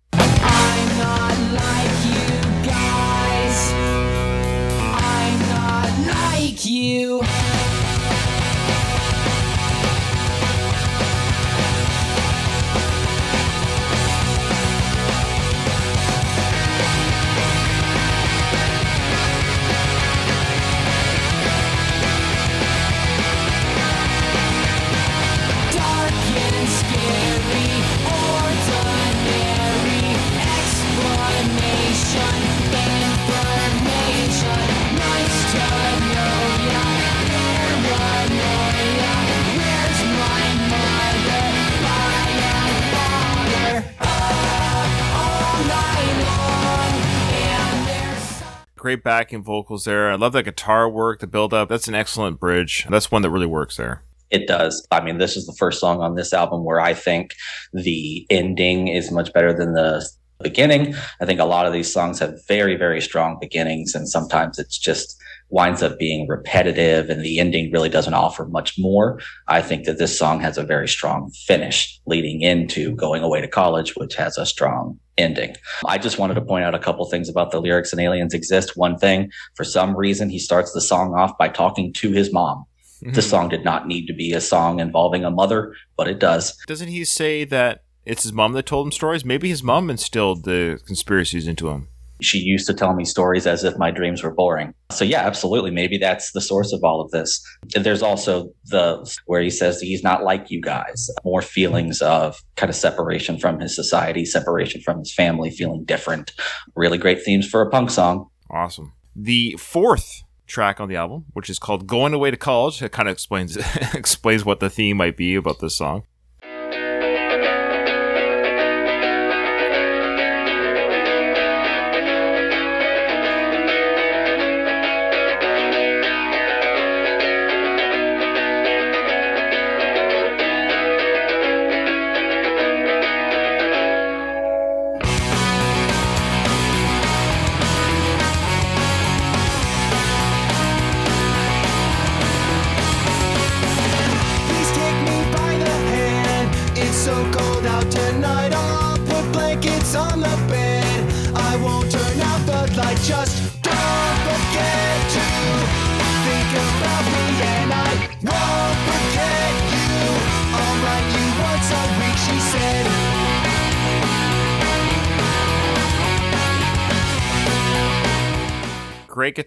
Great 48.90 49.04
backing 49.04 49.44
vocals 49.44 49.84
there. 49.84 50.10
I 50.10 50.16
love 50.16 50.32
that 50.32 50.42
guitar 50.42 50.90
work, 50.90 51.20
the 51.20 51.28
build 51.28 51.54
up. 51.54 51.68
That's 51.68 51.86
an 51.86 51.94
excellent 51.94 52.40
bridge. 52.40 52.88
That's 52.90 53.08
one 53.08 53.22
that 53.22 53.30
really 53.30 53.46
works 53.46 53.76
there. 53.76 54.02
It 54.30 54.48
does. 54.48 54.84
I 54.90 55.00
mean, 55.00 55.18
this 55.18 55.36
is 55.36 55.46
the 55.46 55.52
first 55.52 55.78
song 55.78 56.00
on 56.00 56.16
this 56.16 56.32
album 56.32 56.64
where 56.64 56.80
I 56.80 56.92
think 56.92 57.36
the 57.72 58.26
ending 58.30 58.88
is 58.88 59.12
much 59.12 59.32
better 59.32 59.52
than 59.52 59.74
the 59.74 60.04
beginning. 60.40 60.96
I 61.20 61.24
think 61.24 61.38
a 61.38 61.44
lot 61.44 61.66
of 61.66 61.72
these 61.72 61.92
songs 61.92 62.18
have 62.18 62.34
very, 62.48 62.74
very 62.74 63.00
strong 63.00 63.38
beginnings, 63.40 63.94
and 63.94 64.08
sometimes 64.08 64.58
it's 64.58 64.76
just 64.76 65.16
winds 65.50 65.82
up 65.82 65.98
being 65.98 66.26
repetitive 66.28 67.10
and 67.10 67.24
the 67.24 67.38
ending 67.38 67.70
really 67.72 67.88
doesn't 67.88 68.14
offer 68.14 68.46
much 68.46 68.76
more. 68.78 69.20
I 69.48 69.60
think 69.60 69.84
that 69.84 69.98
this 69.98 70.16
song 70.16 70.40
has 70.40 70.56
a 70.56 70.64
very 70.64 70.88
strong 70.88 71.30
finish 71.46 72.00
leading 72.06 72.40
into 72.40 72.94
going 72.94 73.22
away 73.22 73.40
to 73.40 73.48
college, 73.48 73.94
which 73.96 74.14
has 74.14 74.38
a 74.38 74.46
strong 74.46 74.98
ending. 75.18 75.56
I 75.86 75.98
just 75.98 76.18
wanted 76.18 76.34
to 76.34 76.40
point 76.40 76.64
out 76.64 76.74
a 76.74 76.78
couple 76.78 77.04
things 77.10 77.28
about 77.28 77.50
the 77.50 77.60
lyrics 77.60 77.92
and 77.92 78.00
aliens 78.00 78.32
exist. 78.32 78.76
One 78.76 78.96
thing, 78.96 79.30
for 79.54 79.64
some 79.64 79.96
reason, 79.96 80.30
he 80.30 80.38
starts 80.38 80.72
the 80.72 80.80
song 80.80 81.14
off 81.14 81.36
by 81.36 81.48
talking 81.48 81.92
to 81.94 82.12
his 82.12 82.32
mom. 82.32 82.64
Mm-hmm. 83.02 83.12
The 83.12 83.22
song 83.22 83.48
did 83.48 83.64
not 83.64 83.86
need 83.86 84.06
to 84.06 84.12
be 84.12 84.32
a 84.32 84.40
song 84.40 84.78
involving 84.80 85.24
a 85.24 85.30
mother, 85.30 85.74
but 85.96 86.08
it 86.08 86.18
does. 86.18 86.56
Doesn't 86.66 86.88
he 86.88 87.04
say 87.04 87.44
that 87.44 87.84
it's 88.04 88.22
his 88.22 88.32
mom 88.32 88.52
that 88.52 88.66
told 88.66 88.86
him 88.86 88.92
stories? 88.92 89.24
Maybe 89.24 89.48
his 89.48 89.62
mom 89.62 89.90
instilled 89.90 90.44
the 90.44 90.80
conspiracies 90.86 91.46
into 91.46 91.70
him. 91.70 91.88
She 92.20 92.38
used 92.38 92.66
to 92.66 92.74
tell 92.74 92.94
me 92.94 93.04
stories 93.04 93.46
as 93.46 93.64
if 93.64 93.76
my 93.76 93.90
dreams 93.90 94.22
were 94.22 94.32
boring. 94.32 94.74
So 94.90 95.04
yeah, 95.04 95.20
absolutely. 95.20 95.70
Maybe 95.70 95.98
that's 95.98 96.32
the 96.32 96.40
source 96.40 96.72
of 96.72 96.82
all 96.84 97.00
of 97.00 97.10
this. 97.10 97.42
There's 97.74 98.02
also 98.02 98.52
the 98.66 99.10
where 99.26 99.42
he 99.42 99.50
says 99.50 99.80
he's 99.80 100.02
not 100.02 100.22
like 100.22 100.50
you 100.50 100.60
guys. 100.60 101.10
More 101.24 101.42
feelings 101.42 102.00
of 102.02 102.42
kind 102.56 102.70
of 102.70 102.76
separation 102.76 103.38
from 103.38 103.60
his 103.60 103.74
society, 103.74 104.24
separation 104.24 104.80
from 104.80 104.98
his 104.98 105.14
family, 105.14 105.50
feeling 105.50 105.84
different. 105.84 106.32
Really 106.74 106.98
great 106.98 107.22
themes 107.22 107.48
for 107.48 107.62
a 107.62 107.70
punk 107.70 107.90
song. 107.90 108.28
Awesome. 108.50 108.92
The 109.14 109.56
fourth 109.58 110.22
track 110.46 110.80
on 110.80 110.88
the 110.88 110.96
album, 110.96 111.26
which 111.32 111.48
is 111.48 111.58
called 111.58 111.86
"Going 111.86 112.12
Away 112.12 112.30
to 112.30 112.36
College," 112.36 112.82
it 112.82 112.92
kind 112.92 113.08
of 113.08 113.12
explains 113.12 113.56
explains 113.94 114.44
what 114.44 114.60
the 114.60 114.68
theme 114.70 114.96
might 114.96 115.16
be 115.16 115.34
about 115.34 115.60
this 115.60 115.76
song. 115.76 116.02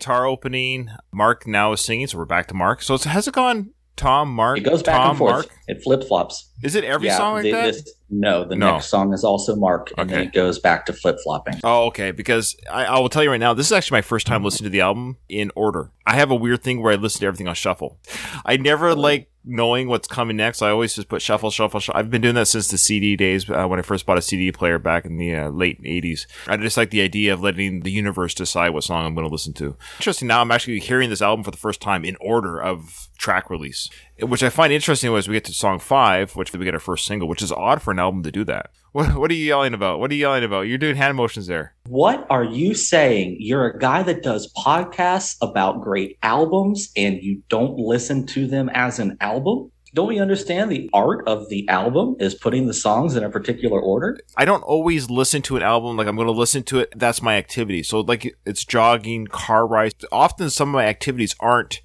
Guitar 0.03 0.25
opening. 0.25 0.89
Mark 1.13 1.47
now 1.47 1.71
is 1.71 1.79
singing, 1.81 2.07
so 2.07 2.17
we're 2.17 2.25
back 2.25 2.47
to 2.47 2.53
Mark. 2.53 2.81
So 2.81 2.95
it's, 2.95 3.05
has 3.05 3.25
it 3.27 3.33
gone 3.33 3.71
Tom, 3.95 4.33
Mark. 4.33 4.57
It 4.57 4.61
goes 4.61 4.81
back 4.83 4.97
Tom, 4.97 5.09
and 5.11 5.17
forth. 5.17 5.33
Mark. 5.33 5.47
It 5.67 5.81
flip 5.83 6.03
flops. 6.03 6.49
Is 6.63 6.73
it 6.75 6.83
every 6.83 7.07
yeah, 7.07 7.17
song 7.17 7.33
like 7.35 7.43
the- 7.43 7.51
that? 7.51 7.65
this- 7.73 7.93
no, 8.09 8.43
the 8.43 8.55
No. 8.55 8.73
next 8.73 8.87
song 8.87 9.11
is 9.13 9.23
also 9.23 9.55
Mark, 9.55 9.91
and 9.97 10.07
then 10.07 10.21
it 10.21 10.33
goes 10.33 10.59
back 10.59 10.85
to 10.85 10.93
flip 10.93 11.17
flopping. 11.23 11.55
Oh, 11.63 11.85
okay. 11.87 12.11
Because 12.11 12.55
I, 12.71 12.85
I 12.85 12.99
will 12.99 13.09
tell 13.09 13.23
you 13.23 13.31
right 13.31 13.39
now, 13.39 13.55
this 13.55 13.65
is 13.67 13.71
actually 13.71 13.97
my 13.97 14.01
first 14.03 14.27
time 14.27 14.43
listening 14.43 14.65
to 14.65 14.69
the 14.71 14.81
album 14.81 15.17
in 15.29 15.51
order. 15.55 15.89
I 16.05 16.15
have 16.15 16.29
a 16.29 16.35
weird 16.35 16.61
thing 16.61 16.81
where 16.83 16.91
I 16.93 16.95
listen 16.95 17.21
to 17.21 17.25
everything 17.27 17.47
on 17.47 17.55
shuffle. 17.55 17.97
I 18.45 18.57
never 18.57 18.93
like 18.93 19.29
knowing 19.45 19.87
what's 19.87 20.07
coming 20.07 20.37
next. 20.37 20.61
I 20.61 20.69
always 20.69 20.95
just 20.95 21.09
put 21.09 21.21
shuffle, 21.21 21.51
shuffle, 21.51 21.79
shuffle. 21.79 21.99
I've 21.99 22.09
been 22.09 22.21
doing 22.21 22.35
that 22.35 22.47
since 22.47 22.69
the 22.69 22.77
CD 22.77 23.15
days 23.15 23.49
uh, 23.49 23.65
when 23.67 23.79
I 23.79 23.81
first 23.81 24.05
bought 24.05 24.17
a 24.17 24.21
CD 24.21 24.51
player 24.51 24.79
back 24.79 25.05
in 25.05 25.17
the 25.17 25.35
uh, 25.35 25.49
late 25.49 25.81
80s. 25.83 26.25
I 26.47 26.57
just 26.57 26.77
like 26.77 26.91
the 26.91 27.01
idea 27.01 27.33
of 27.33 27.41
letting 27.41 27.81
the 27.81 27.91
universe 27.91 28.33
decide 28.33 28.69
what 28.69 28.83
song 28.83 29.05
I'm 29.05 29.15
going 29.15 29.27
to 29.27 29.31
listen 29.31 29.53
to. 29.53 29.75
Interesting. 29.97 30.27
Now 30.27 30.41
I'm 30.41 30.51
actually 30.51 30.79
hearing 30.79 31.09
this 31.09 31.21
album 31.21 31.43
for 31.43 31.51
the 31.51 31.57
first 31.57 31.81
time 31.81 32.05
in 32.05 32.15
order 32.19 32.61
of 32.61 33.09
track 33.17 33.49
release, 33.49 33.89
which 34.19 34.43
I 34.43 34.49
find 34.49 34.71
interesting 34.71 35.11
was 35.11 35.27
we 35.27 35.33
get 35.33 35.45
to 35.45 35.53
song 35.53 35.79
five, 35.79 36.35
which 36.35 36.53
we 36.53 36.63
get 36.63 36.73
our 36.73 36.79
first 36.79 37.05
single, 37.05 37.27
which 37.27 37.41
is 37.41 37.51
odd 37.51 37.81
for 37.81 37.91
an 37.91 37.99
album 37.99 38.23
to 38.23 38.31
do 38.31 38.43
that. 38.45 38.71
What, 38.91 39.15
what 39.15 39.31
are 39.31 39.33
you 39.33 39.45
yelling 39.45 39.73
about? 39.73 39.99
What 39.99 40.11
are 40.11 40.13
you 40.13 40.21
yelling 40.21 40.43
about? 40.43 40.67
You're 40.67 40.77
doing 40.77 40.95
hand 40.95 41.17
motions 41.17 41.47
there. 41.47 41.73
What 41.87 42.27
are 42.29 42.43
you 42.43 42.75
saying? 42.75 43.37
You're 43.39 43.65
a 43.65 43.79
guy 43.79 44.03
that 44.03 44.21
does 44.21 44.53
podcasts 44.53 45.35
about 45.41 45.81
great 45.81 46.19
albums 46.21 46.91
and 46.95 47.21
you 47.21 47.41
don't 47.49 47.75
listen 47.77 48.27
to 48.27 48.45
them 48.45 48.69
as 48.69 48.99
an 48.99 49.17
album? 49.19 49.71
Don't 49.95 50.07
we 50.07 50.19
understand 50.19 50.71
the 50.71 50.89
art 50.91 51.27
of 51.27 51.49
the 51.49 51.67
album 51.69 52.15
is 52.19 52.33
putting 52.33 52.65
the 52.65 52.73
songs 52.73 53.15
in 53.15 53.23
a 53.23 53.29
particular 53.29 53.79
order? 53.79 54.17
I 54.37 54.43
don't 54.43 54.63
always 54.63 55.09
listen 55.09 55.43
to 55.43 55.57
an 55.57 55.63
album 55.63 55.97
like 55.97 56.07
I'm 56.07 56.15
going 56.15 56.27
to 56.27 56.31
listen 56.31 56.63
to 56.63 56.79
it. 56.79 56.93
That's 56.95 57.21
my 57.21 57.35
activity. 57.37 57.83
So 57.83 58.01
like 58.01 58.35
it's 58.45 58.65
jogging, 58.65 59.27
car 59.27 59.67
rides. 59.67 60.03
Often 60.11 60.49
some 60.49 60.69
of 60.69 60.73
my 60.73 60.85
activities 60.85 61.35
aren't 61.39 61.81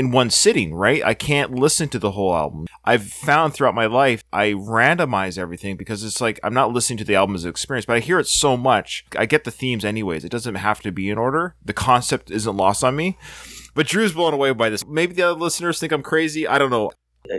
in 0.00 0.10
one 0.10 0.30
sitting, 0.30 0.74
right? 0.74 1.04
I 1.04 1.12
can't 1.12 1.54
listen 1.54 1.90
to 1.90 1.98
the 1.98 2.12
whole 2.12 2.34
album. 2.34 2.66
I've 2.86 3.04
found 3.04 3.52
throughout 3.52 3.74
my 3.74 3.84
life 3.84 4.24
I 4.32 4.52
randomize 4.52 5.36
everything 5.36 5.76
because 5.76 6.02
it's 6.02 6.22
like 6.22 6.40
I'm 6.42 6.54
not 6.54 6.72
listening 6.72 6.96
to 6.98 7.04
the 7.04 7.16
album 7.16 7.34
as 7.34 7.44
an 7.44 7.50
experience, 7.50 7.84
but 7.84 7.96
I 7.96 8.00
hear 8.00 8.18
it 8.18 8.26
so 8.26 8.56
much. 8.56 9.04
I 9.14 9.26
get 9.26 9.44
the 9.44 9.50
themes 9.50 9.84
anyways. 9.84 10.24
It 10.24 10.30
doesn't 10.30 10.54
have 10.54 10.80
to 10.80 10.90
be 10.90 11.10
in 11.10 11.18
order. 11.18 11.54
The 11.62 11.74
concept 11.74 12.30
isn't 12.30 12.56
lost 12.56 12.82
on 12.82 12.96
me. 12.96 13.18
But 13.74 13.88
Drew's 13.88 14.14
blown 14.14 14.32
away 14.32 14.52
by 14.52 14.70
this. 14.70 14.86
Maybe 14.86 15.12
the 15.12 15.22
other 15.22 15.38
listeners 15.38 15.78
think 15.78 15.92
I'm 15.92 16.02
crazy. 16.02 16.48
I 16.48 16.56
don't 16.56 16.70
know. 16.70 16.92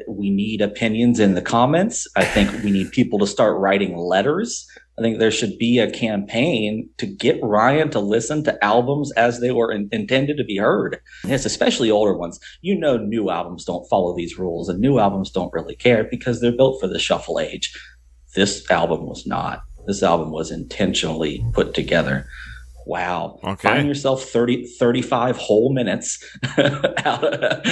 We 0.08 0.30
need 0.30 0.62
opinions 0.62 1.20
in 1.20 1.34
the 1.34 1.42
comments. 1.42 2.08
I 2.16 2.26
think 2.26 2.64
we 2.64 2.70
need 2.70 2.92
people 2.92 3.18
to 3.20 3.28
start 3.28 3.58
writing 3.58 3.98
letters. 3.98 4.68
I 5.02 5.04
think 5.04 5.18
there 5.18 5.32
should 5.32 5.58
be 5.58 5.80
a 5.80 5.90
campaign 5.90 6.88
to 7.00 7.08
get 7.08 7.40
Ryan 7.42 7.90
to 7.90 8.00
listen 8.00 8.44
to 8.44 8.64
albums 8.64 9.12
as 9.14 9.40
they 9.40 9.52
were 9.52 9.72
in- 9.72 9.90
intended 9.92 10.38
to 10.38 10.44
be 10.44 10.58
heard. 10.58 11.00
Yes, 11.26 11.44
especially 11.44 11.90
older 11.90 12.14
ones. 12.16 12.40
You 12.62 12.78
know, 12.78 12.98
new 12.98 13.32
albums 13.32 13.66
don't 13.66 13.88
follow 13.90 14.16
these 14.16 14.38
rules, 14.38 14.70
and 14.70 14.80
new 14.80 15.00
albums 15.00 15.32
don't 15.32 15.52
really 15.54 15.76
care 15.76 16.04
because 16.04 16.40
they're 16.40 16.52
built 16.56 16.80
for 16.80 16.86
the 16.88 17.00
shuffle 17.00 17.40
age. 17.40 17.74
This 18.36 18.70
album 18.70 19.08
was 19.08 19.26
not. 19.26 19.64
This 19.88 20.04
album 20.04 20.30
was 20.30 20.52
intentionally 20.52 21.44
put 21.54 21.74
together. 21.74 22.28
Wow. 22.86 23.40
Okay. 23.44 23.70
Find 23.70 23.88
yourself 23.88 24.24
30, 24.24 24.66
35 24.66 25.38
whole 25.38 25.74
minutes. 25.74 26.24
out 26.58 27.24
of- 27.24 27.64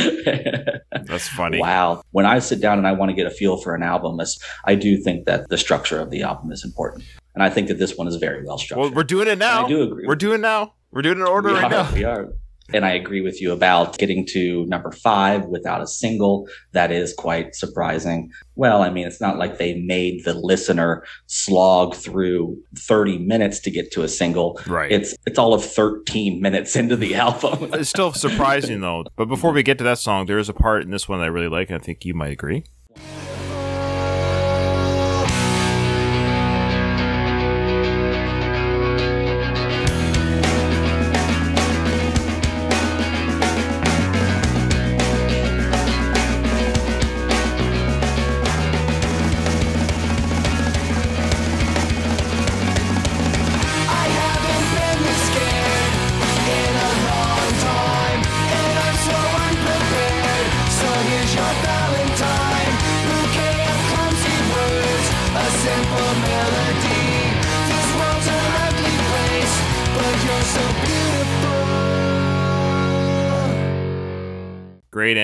That's 1.05 1.27
funny. 1.29 1.59
Wow. 1.59 2.03
When 2.11 2.25
I 2.25 2.39
sit 2.39 2.61
down 2.61 2.77
and 2.77 2.87
I 2.87 2.91
want 2.91 3.09
to 3.09 3.15
get 3.15 3.25
a 3.25 3.31
feel 3.31 3.57
for 3.57 3.73
an 3.75 3.83
album, 3.83 4.19
I 4.65 4.75
do 4.75 4.97
think 4.97 5.25
that 5.25 5.49
the 5.49 5.57
structure 5.57 5.99
of 5.99 6.09
the 6.11 6.21
album 6.21 6.51
is 6.51 6.63
important. 6.63 7.03
And 7.39 7.49
I 7.49 7.49
think 7.49 7.69
that 7.69 7.79
this 7.79 7.95
one 7.95 8.05
is 8.09 8.17
very 8.17 8.43
well 8.43 8.57
structured. 8.57 8.91
Well, 8.91 8.93
we're 8.93 9.05
doing 9.05 9.29
it 9.29 9.37
now. 9.37 9.63
I 9.63 9.67
do 9.69 9.81
agree. 9.81 10.05
We're 10.05 10.17
doing 10.17 10.39
it 10.39 10.41
now. 10.41 10.73
We're 10.91 11.03
doing 11.03 11.19
it 11.19 11.21
in 11.21 11.27
order 11.27 11.47
we 11.47 11.55
right 11.55 11.63
are, 11.63 11.69
now. 11.69 11.93
We 11.93 12.03
are. 12.03 12.33
And 12.73 12.85
I 12.85 12.91
agree 12.91 13.21
with 13.21 13.41
you 13.41 13.53
about 13.53 13.97
getting 13.97 14.25
to 14.31 14.65
number 14.65 14.91
five 14.91 15.45
without 15.45 15.81
a 15.81 15.87
single. 15.87 16.49
That 16.73 16.91
is 16.91 17.13
quite 17.13 17.55
surprising. 17.55 18.29
Well, 18.55 18.83
I 18.83 18.89
mean, 18.89 19.07
it's 19.07 19.21
not 19.21 19.37
like 19.37 19.57
they 19.57 19.79
made 19.79 20.25
the 20.25 20.33
listener 20.33 21.05
slog 21.27 21.95
through 21.95 22.57
30 22.77 23.19
minutes 23.19 23.61
to 23.61 23.71
get 23.71 23.89
to 23.93 24.03
a 24.03 24.09
single. 24.09 24.59
Right. 24.67 24.91
It's 24.91 25.15
it's 25.25 25.39
all 25.39 25.53
of 25.53 25.63
13 25.63 26.41
minutes 26.41 26.75
into 26.75 26.97
the 26.97 27.15
album. 27.15 27.73
It's 27.73 27.89
still 27.89 28.11
surprising 28.11 28.81
though. 28.81 29.05
But 29.15 29.29
before 29.29 29.53
we 29.53 29.63
get 29.63 29.77
to 29.77 29.85
that 29.85 29.99
song, 29.99 30.25
there 30.25 30.39
is 30.39 30.49
a 30.49 30.53
part 30.53 30.83
in 30.83 30.91
this 30.91 31.07
one 31.07 31.19
that 31.19 31.25
I 31.25 31.29
really 31.29 31.47
like, 31.47 31.69
and 31.69 31.81
I 31.81 31.83
think 31.83 32.03
you 32.03 32.13
might 32.13 32.33
agree. 32.33 32.65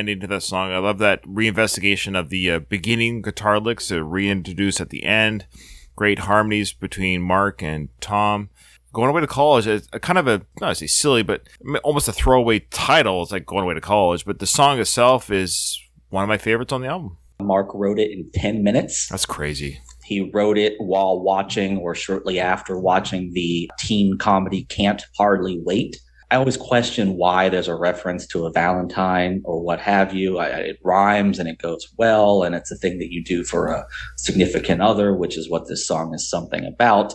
Ending 0.10 0.20
to 0.20 0.28
that 0.28 0.44
song. 0.44 0.72
I 0.72 0.78
love 0.78 1.00
that 1.00 1.24
reinvestigation 1.24 2.18
of 2.18 2.30
the 2.30 2.52
uh, 2.52 2.60
beginning 2.60 3.24
guitar 3.24 3.60
licks 3.60 3.88
to 3.88 4.04
reintroduce 4.04 4.80
at 4.80 4.92
the 4.92 5.04
end. 5.04 5.48
Great 5.96 6.20
harmonies 6.20 6.74
between 6.74 7.22
Mark 7.22 7.64
and 7.64 7.90
Tom. 8.02 8.50
Going 8.94 9.10
away 9.10 9.22
to 9.22 9.28
college 9.28 9.66
is 9.66 9.90
a 9.92 10.00
kind 10.00 10.20
of 10.20 10.28
a 10.28 10.46
not 10.62 10.70
to 10.70 10.76
say 10.76 10.88
silly, 10.88 11.24
but 11.24 11.42
almost 11.84 12.08
a 12.08 12.14
throwaway 12.14 12.60
title. 12.60 13.24
It's 13.24 13.32
like 13.32 13.48
going 13.48 13.64
away 13.64 13.74
to 13.74 13.82
college, 13.82 14.26
but 14.26 14.40
the 14.40 14.46
song 14.46 14.80
itself 14.80 15.32
is 15.32 15.82
one 16.10 16.24
of 16.24 16.30
my 16.30 16.38
favorites 16.38 16.72
on 16.72 16.82
the 16.82 16.88
album. 16.88 17.18
Mark 17.42 17.70
wrote 17.74 18.00
it 18.00 18.12
in 18.12 18.30
10 18.32 18.64
minutes. 18.64 19.10
That's 19.10 19.26
crazy. 19.26 19.80
He 20.06 20.30
wrote 20.34 20.58
it 20.58 20.76
while 20.78 21.20
watching 21.20 21.78
or 21.78 21.96
shortly 21.96 22.40
after 22.40 22.80
watching 22.80 23.34
the 23.34 23.70
teen 23.80 24.18
comedy 24.18 24.66
Can't 24.66 25.04
Hardly 25.18 25.60
Wait. 25.66 25.98
I 26.32 26.38
always 26.38 26.58
question 26.58 27.18
why 27.18 27.50
there's 27.50 27.68
a 27.68 27.76
reference 27.76 28.26
to 28.28 28.46
a 28.46 28.52
Valentine 28.52 29.42
or 29.46 29.62
what 29.62 29.80
have 29.80 30.14
you. 30.14 30.40
I, 30.40 30.48
it 30.48 30.80
rhymes 30.84 31.40
and 31.40 31.48
it 31.48 31.60
goes 31.60 31.88
well, 31.98 32.44
and 32.44 32.56
it's 32.56 32.72
a 32.72 32.76
thing 32.76 32.98
that 33.00 33.12
you 33.12 33.24
do 33.24 33.44
for 33.44 33.68
a 33.68 33.86
significant 34.18 34.82
other, 34.82 35.16
which 35.16 35.38
is 35.38 35.50
what 35.50 35.68
this 35.68 35.88
song 35.88 36.14
is 36.14 36.28
something 36.28 36.66
about. 36.66 37.14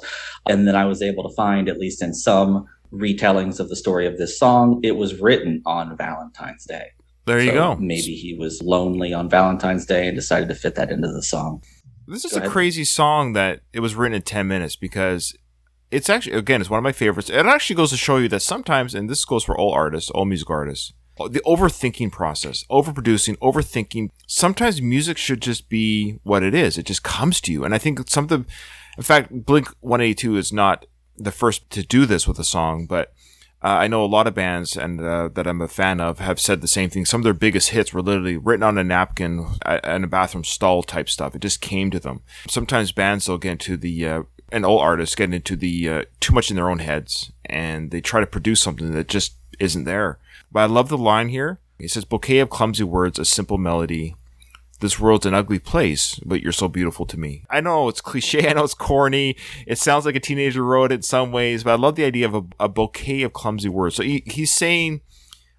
And 0.49 0.67
then 0.67 0.77
I 0.77 0.85
was 0.85 1.03
able 1.03 1.29
to 1.29 1.35
find, 1.35 1.69
at 1.69 1.79
least 1.79 2.03
in 2.03 2.15
some 2.15 2.67
retellings 2.93 3.59
of 3.61 3.69
the 3.69 3.77
story 3.77 4.07
of 4.07 4.17
this 4.19 4.39
song, 4.39 4.81
it 4.83 4.93
was 4.93 5.21
written 5.21 5.63
on 5.67 5.97
Valentine's 5.97 6.65
Day. 6.65 6.89
There 7.27 7.41
you 7.41 7.51
So 7.51 7.55
go. 7.55 7.77
Maybe 7.77 8.15
he 8.15 8.35
was 8.35 8.63
lonely 8.63 9.13
on 9.13 9.29
Valentine's 9.29 9.87
Day 9.87 10.07
and 10.07 10.17
decided 10.17 10.49
to 10.49 10.55
fit 10.55 10.77
that 10.77 10.91
into 10.91 11.09
the 11.09 11.23
song. 11.23 11.63
This 12.07 12.25
is 12.25 12.37
a 12.37 12.49
crazy 12.49 12.85
song 12.85 13.35
that 13.35 13.61
it 13.73 13.81
was 13.81 13.95
written 13.95 14.17
in 14.17 14.23
10 14.23 14.49
minutes 14.49 14.75
because 14.75 15.37
it's 15.91 16.09
actually, 16.09 16.37
again, 16.37 16.61
it's 16.61 16.71
one 16.71 16.79
of 16.79 16.85
my 16.85 16.93
favorites. 16.93 17.31
It 17.31 17.47
actually 17.47 17.77
goes 17.77 17.91
to 17.91 17.97
show 17.97 18.17
you 18.19 18.29
that 18.29 18.43
sometimes, 18.43 18.95
and 18.95 19.11
this 19.11 19.25
goes 19.25 19.45
for 19.45 19.57
all 19.57 19.73
artists, 19.73 20.11
all 20.11 20.25
music 20.25 20.51
artists, 20.51 20.93
the 21.17 21.43
overthinking 21.47 22.13
process, 22.13 22.65
overproducing, 22.71 23.37
overthinking. 23.39 24.11
Sometimes 24.27 24.81
music 24.81 25.19
should 25.19 25.43
just 25.43 25.69
be 25.69 26.19
what 26.23 26.43
it 26.43 26.55
is. 26.55 26.79
It 26.79 26.87
just 26.87 27.03
comes 27.03 27.41
to 27.43 27.53
you. 27.53 27.65
And 27.65 27.75
I 27.75 27.79
think 27.79 28.09
some 28.09 28.25
of 28.25 28.29
the, 28.29 28.45
in 28.97 29.03
fact, 29.03 29.31
Blink 29.45 29.69
182 29.81 30.37
is 30.37 30.53
not 30.53 30.87
the 31.17 31.33
first 31.33 31.69
to 31.71 31.83
do 31.83 32.07
this 32.07 32.27
with 32.27 32.39
a 32.39 32.45
song, 32.45 32.87
but 32.87 33.13
uh, 33.63 33.69
I 33.69 33.89
know 33.89 34.03
a 34.03 34.07
lot 34.07 34.27
of 34.27 34.35
bands 34.35 34.77
and 34.77 35.01
uh, 35.01 35.29
that 35.35 35.47
I'm 35.47 35.61
a 35.61 35.69
fan 35.69 36.01
of 36.01 36.19
have 36.19 36.41
said 36.41 36.63
the 36.63 36.69
same 36.69 36.89
thing. 36.89 37.05
Some 37.05 37.21
of 37.21 37.25
their 37.25 37.35
biggest 37.35 37.71
hits 37.71 37.93
were 37.93 38.01
literally 38.01 38.39
written 38.39 38.63
on 38.63 38.79
a 38.79 38.85
napkin 38.85 39.47
uh, 39.67 39.81
in 39.85 40.05
a 40.05 40.07
bathroom 40.07 40.45
stall 40.45 40.83
type 40.83 41.11
stuff. 41.11 41.35
It 41.35 41.43
just 41.43 41.61
came 41.61 41.91
to 41.91 42.01
them. 42.01 42.23
Sometimes 42.49 42.93
bands 42.93 43.29
will 43.29 43.37
get 43.37 43.53
into 43.53 43.77
the 43.77 44.09
uh, 44.09 44.23
and 44.53 44.65
all 44.65 44.79
artists 44.79 45.15
get 45.15 45.33
into 45.33 45.57
the 45.57 45.89
uh, 45.89 46.05
too 46.21 46.35
much 46.35 46.51
in 46.51 46.57
their 46.57 46.71
own 46.71 46.81
heads 46.81 47.33
and 47.45 47.91
they 47.91 48.01
try 48.01 48.21
to 48.21 48.27
produce 48.27 48.61
something 48.61 48.93
that 48.93 49.09
just 49.09 49.35
isn't 49.59 49.85
there. 49.85 50.19
But 50.53 50.61
I 50.61 50.67
love 50.67 50.89
the 50.89 50.99
line 50.99 51.29
here. 51.29 51.59
He 51.79 51.89
says, 51.89 52.05
"Bouquet 52.05 52.39
of 52.41 52.51
clumsy 52.51 52.85
words, 52.85 53.19
a 53.19 53.25
simple 53.25 53.59
melody." 53.59 54.15
This 54.81 54.99
world's 54.99 55.27
an 55.27 55.35
ugly 55.35 55.59
place, 55.59 56.19
but 56.25 56.41
you're 56.41 56.53
so 56.53 56.67
beautiful 56.67 57.05
to 57.05 57.21
me. 57.21 57.45
I 57.51 57.61
know 57.61 57.89
it's 57.89 58.01
cliche. 58.01 58.49
I 58.49 58.55
know 58.55 58.65
it's 58.65 58.75
corny. 58.75 59.37
It 59.67 59.79
sounds 59.79 60.07
like 60.07 60.17
a 60.17 60.21
teenager 60.21 60.65
wrote 60.65 60.91
it 60.91 60.97
in 60.97 61.03
some 61.03 61.33
ways, 61.33 61.65
but 61.65 61.73
I 61.73 61.77
love 61.77 61.97
the 61.97 62.05
idea 62.05 62.27
of 62.27 62.35
a, 62.35 62.43
a 62.59 62.69
bouquet 62.69 63.23
of 63.23 63.35
clumsy 63.35 63.69
words. 63.69 63.97
So 63.97 64.03
he, 64.03 64.23
he's 64.27 64.53
saying, 64.53 65.03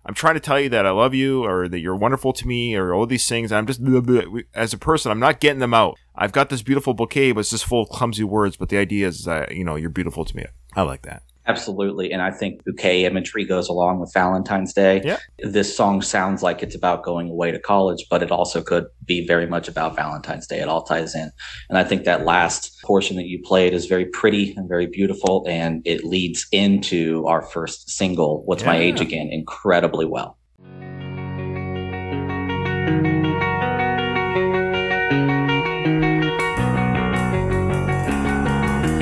I'm 0.05 0.13
trying 0.13 0.33
to 0.33 0.39
tell 0.39 0.59
you 0.59 0.69
that 0.69 0.85
I 0.85 0.91
love 0.91 1.13
you 1.13 1.45
or 1.45 1.67
that 1.67 1.79
you're 1.79 1.95
wonderful 1.95 2.33
to 2.33 2.47
me 2.47 2.75
or 2.75 2.93
all 2.93 3.05
these 3.05 3.27
things. 3.27 3.51
I'm 3.51 3.67
just, 3.67 3.83
blah, 3.83 4.01
blah, 4.01 4.23
as 4.55 4.73
a 4.73 4.77
person, 4.77 5.11
I'm 5.11 5.19
not 5.19 5.39
getting 5.39 5.59
them 5.59 5.73
out. 5.73 5.97
I've 6.15 6.31
got 6.31 6.49
this 6.49 6.61
beautiful 6.61 6.93
bouquet, 6.93 7.31
but 7.33 7.41
it's 7.41 7.51
just 7.51 7.65
full 7.65 7.83
of 7.83 7.89
clumsy 7.89 8.23
words. 8.23 8.57
But 8.57 8.69
the 8.69 8.77
idea 8.77 9.07
is 9.07 9.25
that, 9.25 9.55
you 9.55 9.63
know, 9.63 9.75
you're 9.75 9.89
beautiful 9.89 10.25
to 10.25 10.35
me. 10.35 10.45
I 10.75 10.81
like 10.81 11.03
that. 11.03 11.23
Absolutely. 11.47 12.11
And 12.11 12.21
I 12.21 12.29
think 12.29 12.63
bouquet 12.63 13.05
imagery 13.05 13.45
goes 13.45 13.67
along 13.67 13.99
with 13.99 14.13
Valentine's 14.13 14.73
Day. 14.73 15.01
Yeah. 15.03 15.17
This 15.39 15.75
song 15.75 16.01
sounds 16.01 16.43
like 16.43 16.61
it's 16.61 16.75
about 16.75 17.03
going 17.03 17.29
away 17.29 17.51
to 17.51 17.59
college, 17.59 18.05
but 18.09 18.21
it 18.21 18.31
also 18.31 18.61
could 18.61 18.85
be 19.05 19.25
very 19.25 19.47
much 19.47 19.67
about 19.67 19.95
Valentine's 19.95 20.45
Day. 20.45 20.59
It 20.59 20.67
all 20.67 20.83
ties 20.83 21.15
in. 21.15 21.31
And 21.69 21.79
I 21.79 21.83
think 21.83 22.03
that 22.03 22.25
last 22.25 22.81
portion 22.83 23.17
that 23.17 23.25
you 23.25 23.41
played 23.43 23.73
is 23.73 23.87
very 23.87 24.05
pretty 24.05 24.53
and 24.55 24.69
very 24.69 24.85
beautiful. 24.85 25.43
And 25.47 25.81
it 25.83 26.03
leads 26.03 26.45
into 26.51 27.25
our 27.25 27.41
first 27.41 27.89
single, 27.89 28.43
What's 28.45 28.63
My 28.63 28.77
Age 28.77 29.01
Again, 29.01 29.29
incredibly 29.31 30.05
well. 30.05 30.37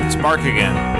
It's 0.06 0.16
Mark 0.16 0.40
again. 0.40 0.99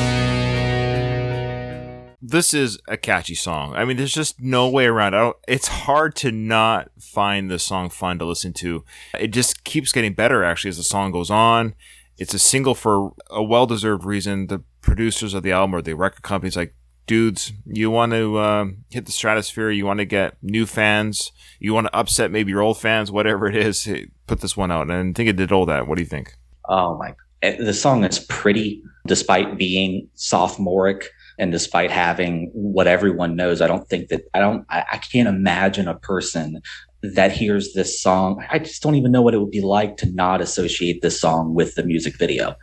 This 2.31 2.53
is 2.53 2.79
a 2.87 2.97
catchy 2.97 3.35
song. 3.35 3.75
I 3.75 3.83
mean, 3.85 3.97
there's 3.97 4.13
just 4.13 4.39
no 4.39 4.69
way 4.69 4.85
around. 4.85 5.13
it. 5.13 5.33
It's 5.47 5.67
hard 5.67 6.15
to 6.17 6.31
not 6.31 6.89
find 6.99 7.51
the 7.51 7.59
song 7.59 7.89
fun 7.89 8.19
to 8.19 8.25
listen 8.25 8.53
to. 8.53 8.83
It 9.19 9.29
just 9.29 9.63
keeps 9.65 9.91
getting 9.91 10.13
better 10.13 10.43
actually 10.43 10.69
as 10.69 10.77
the 10.77 10.83
song 10.83 11.11
goes 11.11 11.29
on. 11.29 11.75
It's 12.17 12.33
a 12.33 12.39
single 12.39 12.75
for 12.75 13.11
a 13.29 13.43
well-deserved 13.43 14.05
reason. 14.05 14.47
The 14.47 14.63
producers 14.81 15.33
of 15.33 15.43
the 15.43 15.51
album 15.51 15.75
or 15.75 15.81
the 15.81 15.93
record 15.93 16.21
companies 16.21 16.55
like, 16.55 16.73
dudes, 17.07 17.51
you 17.65 17.89
want 17.91 18.13
to 18.13 18.39
um, 18.39 18.85
hit 18.89 19.05
the 19.07 19.11
stratosphere. 19.11 19.69
You 19.71 19.85
want 19.85 19.97
to 19.99 20.05
get 20.05 20.37
new 20.41 20.65
fans. 20.65 21.31
You 21.59 21.73
want 21.73 21.87
to 21.87 21.95
upset 21.95 22.31
maybe 22.31 22.51
your 22.51 22.61
old 22.61 22.77
fans, 22.79 23.11
whatever 23.11 23.47
it 23.47 23.55
is. 23.57 23.89
Put 24.27 24.39
this 24.41 24.55
one 24.55 24.71
out, 24.71 24.89
and 24.89 25.09
I 25.09 25.13
think 25.17 25.27
it 25.29 25.35
did 25.35 25.51
all 25.51 25.65
that. 25.65 25.87
What 25.87 25.97
do 25.97 26.01
you 26.03 26.07
think? 26.09 26.35
Oh 26.69 26.97
my! 26.97 27.13
eh, 27.41 27.57
The 27.59 27.73
song 27.73 28.03
is 28.05 28.19
pretty, 28.19 28.81
despite 29.05 29.57
being 29.57 30.07
sophomoric 30.13 31.09
and 31.37 31.51
despite 31.51 31.91
having 31.91 32.49
what 32.53 32.87
everyone 32.87 33.35
knows. 33.35 33.61
I 33.61 33.67
don't 33.67 33.87
think 33.87 34.09
that 34.09 34.21
I 34.33 34.39
don't. 34.39 34.65
I, 34.69 34.85
I 34.93 34.97
can't 34.97 35.27
imagine 35.27 35.87
a 35.87 35.97
person 35.97 36.61
that 37.03 37.31
hears 37.31 37.73
this 37.73 37.99
song. 38.01 38.45
I 38.51 38.59
just 38.59 38.83
don't 38.83 38.95
even 38.95 39.11
know 39.11 39.23
what 39.23 39.33
it 39.33 39.39
would 39.39 39.49
be 39.51 39.61
like 39.61 39.97
to 39.97 40.11
not 40.11 40.39
associate 40.41 41.01
this 41.01 41.19
song 41.19 41.55
with 41.55 41.75
the 41.75 41.83
music 41.83 42.17
video, 42.17 42.55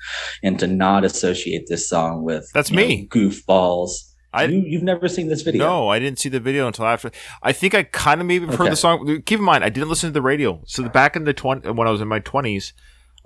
and 0.42 0.58
to 0.60 0.66
not 0.66 1.04
associate 1.04 1.64
this 1.68 1.88
song 1.88 2.22
with 2.22 2.48
That's 2.54 2.70
you 2.70 2.76
know, 2.76 2.86
me. 2.86 3.08
goofballs. 3.08 3.90
I- 4.32 4.44
you, 4.44 4.62
you've 4.64 4.82
never 4.82 5.08
seen 5.08 5.28
this 5.28 5.42
video. 5.42 5.66
No, 5.66 5.88
I 5.88 5.98
didn't 5.98 6.18
see 6.18 6.28
the 6.28 6.38
video 6.38 6.66
until 6.66 6.84
after. 6.84 7.10
I 7.42 7.52
think 7.52 7.74
I 7.74 7.82
kind 7.82 8.20
of 8.20 8.26
maybe 8.26 8.46
heard 8.46 8.70
the 8.70 8.76
song. 8.76 9.22
Keep 9.24 9.38
in 9.38 9.44
mind, 9.44 9.64
I 9.64 9.70
didn't 9.70 9.88
listen 9.88 10.10
to 10.10 10.12
the 10.12 10.22
radio. 10.22 10.60
So 10.66 10.82
the, 10.82 10.90
back 10.90 11.16
in 11.16 11.24
the 11.24 11.32
twenty 11.32 11.70
when 11.70 11.88
I 11.88 11.90
was 11.90 12.00
in 12.02 12.08
my 12.08 12.20
twenties, 12.20 12.74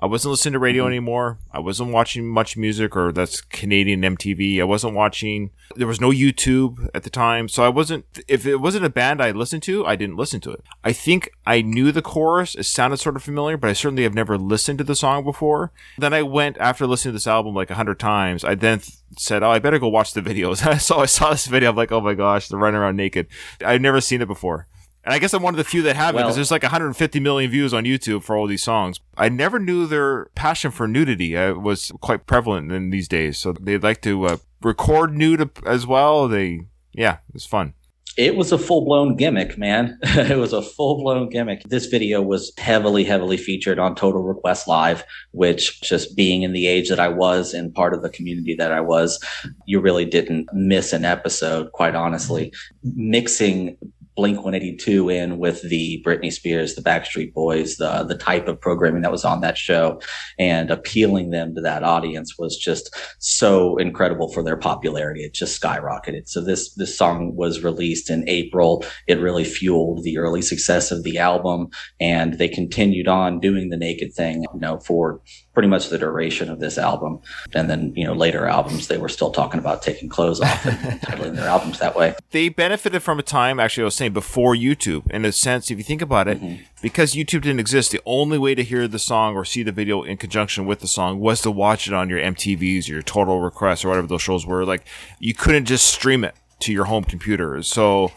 I 0.03 0.07
wasn't 0.07 0.31
listening 0.33 0.55
to 0.55 0.59
radio 0.59 0.83
Mm-hmm. 0.83 0.89
anymore. 0.91 1.39
I 1.53 1.61
wasn't 1.61 1.93
watching 1.93 2.27
Much 2.27 2.57
Music, 2.57 2.97
or 2.97 3.13
that's 3.13 3.41
Canadian 3.41 4.03
MTV. 4.03 4.61
I 4.61 4.65
wasn't 4.65 4.95
watching. 4.95 5.51
There 5.77 5.87
was 5.87 6.01
no 6.01 6.11
YouTube 6.11 6.89
at 6.93 7.05
the 7.05 7.11
time, 7.11 7.49
so 7.49 7.63
I 7.63 7.69
wasn't. 7.69 8.05
If 8.27 8.45
it 8.45 8.57
wasn't 8.57 8.85
a 8.85 8.91
band 8.91 9.23
I 9.23 9.31
listened 9.31 9.63
to, 9.65 9.87
I 9.87 9.95
didn't 9.95 10.17
listen 10.17 10.41
to 10.41 10.51
it. 10.51 10.65
I 10.83 10.93
think 10.93 11.31
I 11.47 11.63
knew 11.63 11.93
the 11.93 12.03
chorus. 12.03 12.57
It 12.57 12.65
sounded 12.65 12.97
sort 12.97 13.15
of 13.15 13.23
familiar, 13.23 13.57
but 13.57 13.71
I 13.71 13.75
certainly 13.75 14.03
have 14.03 14.15
never 14.15 14.37
listened 14.37 14.79
to 14.79 14.85
the 14.85 14.97
song 14.97 15.23
before. 15.23 15.71
Then 15.97 16.13
I 16.13 16.23
went 16.23 16.59
after 16.59 16.85
listening 16.87 17.13
to 17.13 17.17
this 17.17 17.29
album 17.29 17.55
like 17.55 17.71
a 17.71 17.75
hundred 17.77 18.01
times. 18.01 18.43
I 18.45 18.57
then 18.57 18.81
th- 18.81 18.97
said, 19.17 19.45
"Oh, 19.45 19.51
I 19.51 19.61
better 19.61 19.79
go 19.79 19.87
watch 19.89 20.15
the 20.15 20.21
videos." 20.21 20.81
so 20.81 20.99
I 20.99 21.07
saw 21.07 21.31
this 21.31 21.47
video. 21.47 21.71
I'm 21.71 21.77
like, 21.77 21.93
"Oh 21.93 22.01
my 22.01 22.15
gosh, 22.15 22.49
they're 22.49 22.59
running 22.59 22.81
around 22.81 22.97
naked." 22.97 23.29
I've 23.65 23.81
never 23.81 24.01
seen 24.01 24.21
it 24.21 24.27
before. 24.27 24.67
And 25.05 25.13
I 25.13 25.19
guess 25.19 25.35
I'm 25.35 25.43
one 25.43 25.55
of 25.55 25.59
the 25.59 25.65
few 25.65 25.83
that 25.83 25.97
have 25.97 26.15
it 26.15 26.17
Well- 26.17 26.27
because 26.27 26.37
there's 26.37 26.51
like 26.51 26.63
150 26.63 27.21
million 27.21 27.51
views 27.51 27.75
on 27.75 27.85
YouTube 27.85 28.23
for 28.23 28.37
all 28.37 28.47
these 28.47 28.63
songs. 28.63 29.01
I 29.17 29.29
never 29.29 29.59
knew 29.59 29.87
their 29.87 30.27
passion 30.35 30.71
for 30.71 30.87
nudity 30.87 31.37
uh, 31.37 31.55
was 31.55 31.91
quite 32.01 32.27
prevalent 32.27 32.71
in 32.71 32.91
these 32.91 33.09
days. 33.09 33.39
So 33.39 33.53
they'd 33.53 33.83
like 33.83 34.01
to 34.03 34.27
uh, 34.27 34.37
record 34.63 35.17
nude 35.17 35.51
as 35.67 35.87
well. 35.87 36.29
They, 36.29 36.67
yeah, 36.93 37.19
it's 37.35 37.47
fun. 37.47 37.75
It 38.19 38.37
was 38.37 38.53
a 38.53 38.59
full 38.59 38.85
blown 38.85 39.17
gimmick, 39.17 39.57
man. 39.57 39.99
it 40.03 40.37
was 40.37 40.53
a 40.53 40.61
full 40.61 40.99
blown 41.03 41.31
gimmick. 41.31 41.63
This 41.65 41.87
video 41.87 42.21
was 42.21 42.53
heavily, 42.59 43.05
heavily 43.05 43.39
featured 43.39 43.79
on 43.79 43.95
Total 43.95 44.23
Request 44.23 44.69
Live, 44.69 45.03
which 45.31 45.81
just 45.81 46.15
being 46.15 46.43
in 46.43 46.53
the 46.53 46.67
age 46.67 46.91
that 46.91 47.01
I 47.01 47.09
was 47.09 47.55
and 47.55 47.75
part 47.75 47.95
of 47.95 48.03
the 48.03 48.11
community 48.11 48.55
that 48.57 48.71
I 48.71 48.83
was, 48.83 49.19
you 49.67 49.81
really 49.81 50.05
didn't 50.05 50.51
miss 50.53 50.93
an 50.93 51.07
episode, 51.07 51.73
quite 51.73 51.95
honestly. 51.95 52.53
Mixing 52.83 53.79
Blink 54.15 54.37
182 54.37 55.09
in 55.09 55.39
with 55.39 55.63
the 55.63 56.03
Britney 56.07 56.33
Spears, 56.33 56.75
the 56.75 56.83
Backstreet 56.83 57.33
Boys, 57.33 57.77
the 57.77 58.05
the 58.05 58.17
type 58.17 58.49
of 58.49 58.61
programming 58.61 59.03
that 59.03 59.13
was 59.13 59.25
on 59.25 59.41
that 59.41 59.57
show, 59.57 60.01
and 60.39 60.71
appealing 60.71 61.31
them 61.31 61.55
to 61.55 61.61
that 61.63 61.83
audience 61.83 62.39
was 62.39 62.57
just 62.57 62.95
so 63.19 63.77
incredible 63.77 64.31
for 64.33 64.43
their 64.43 64.57
popularity. 64.57 65.23
It 65.23 65.35
just 65.35 65.61
skyrocketed. 65.61 66.29
So 66.29 66.41
this 66.41 66.75
this 66.75 66.97
song 66.97 67.35
was 67.37 67.65
released 67.65 68.11
in 68.11 68.29
April. 68.29 68.85
It 69.07 69.21
really 69.21 69.45
fueled 69.45 70.03
the 70.03 70.19
early 70.19 70.43
success 70.43 70.91
of 70.91 71.05
the 71.05 71.19
album, 71.19 71.69
and 72.01 72.35
they 72.35 72.49
continued 72.49 73.09
on 73.09 73.41
doing 73.41 73.71
the 73.71 73.77
naked 73.77 74.13
thing, 74.15 74.45
you 74.53 74.61
know, 74.61 74.79
for 74.81 75.21
pretty 75.55 75.69
much 75.69 75.89
the 75.89 75.99
duration 75.99 76.51
of 76.51 76.61
this 76.61 76.79
album. 76.79 77.21
And 77.55 77.69
then, 77.69 77.93
you 77.95 78.05
know, 78.05 78.15
later 78.15 78.47
albums, 78.47 78.89
they 78.89 78.97
were 78.97 79.09
still 79.09 79.31
talking 79.31 79.61
about 79.61 79.83
taking 79.83 80.09
clothes 80.09 80.41
off 80.41 80.65
and 80.65 80.77
titling 81.03 81.37
their 81.37 81.47
albums 81.47 81.79
that 81.79 81.95
way. 81.95 82.15
They 82.31 82.49
benefited 82.49 83.03
from 83.03 83.19
a 83.19 83.23
time, 83.23 83.61
actually, 83.61 83.83
I 83.83 83.85
was 83.87 83.95
saying 83.95 84.13
before 84.13 84.55
YouTube. 84.55 85.11
In 85.11 85.25
a 85.25 85.33
sense, 85.33 85.71
if 85.71 85.79
you 85.79 85.85
think 85.85 86.03
about 86.03 86.29
it, 86.29 86.41
mm-hmm. 86.41 86.63
because 86.81 87.15
YouTube 87.15 87.43
didn't 87.43 87.61
exist, 87.61 87.91
the 87.91 88.01
only 88.07 88.39
way 88.39 88.55
to 88.55 88.63
hear 88.63 88.89
the 88.89 88.99
song 88.99 89.37
or 89.37 89.45
see 89.45 89.63
the 89.63 89.73
video 89.73 90.03
in 90.03 90.17
conjunction 90.17 90.65
with 90.65 90.81
the 90.81 90.89
song 90.89 91.21
was 91.21 91.43
to 91.43 91.51
watch 91.51 91.87
it 91.87 91.93
on 91.93 92.09
your 92.09 92.19
MTVs 92.19 92.89
or 92.89 92.93
your 92.95 93.03
Total 93.03 93.41
Request 93.41 93.85
or 93.85 93.89
whatever 93.89 94.07
those 94.07 94.23
shows 94.23 94.47
were. 94.47 94.65
Like, 94.65 94.87
you 95.19 95.35
couldn't 95.35 95.67
just 95.67 95.87
stream 95.87 96.25
it 96.25 96.35
to 96.63 96.73
your 96.73 96.87
home 96.87 97.05
computer. 97.05 97.63
So 97.63 98.11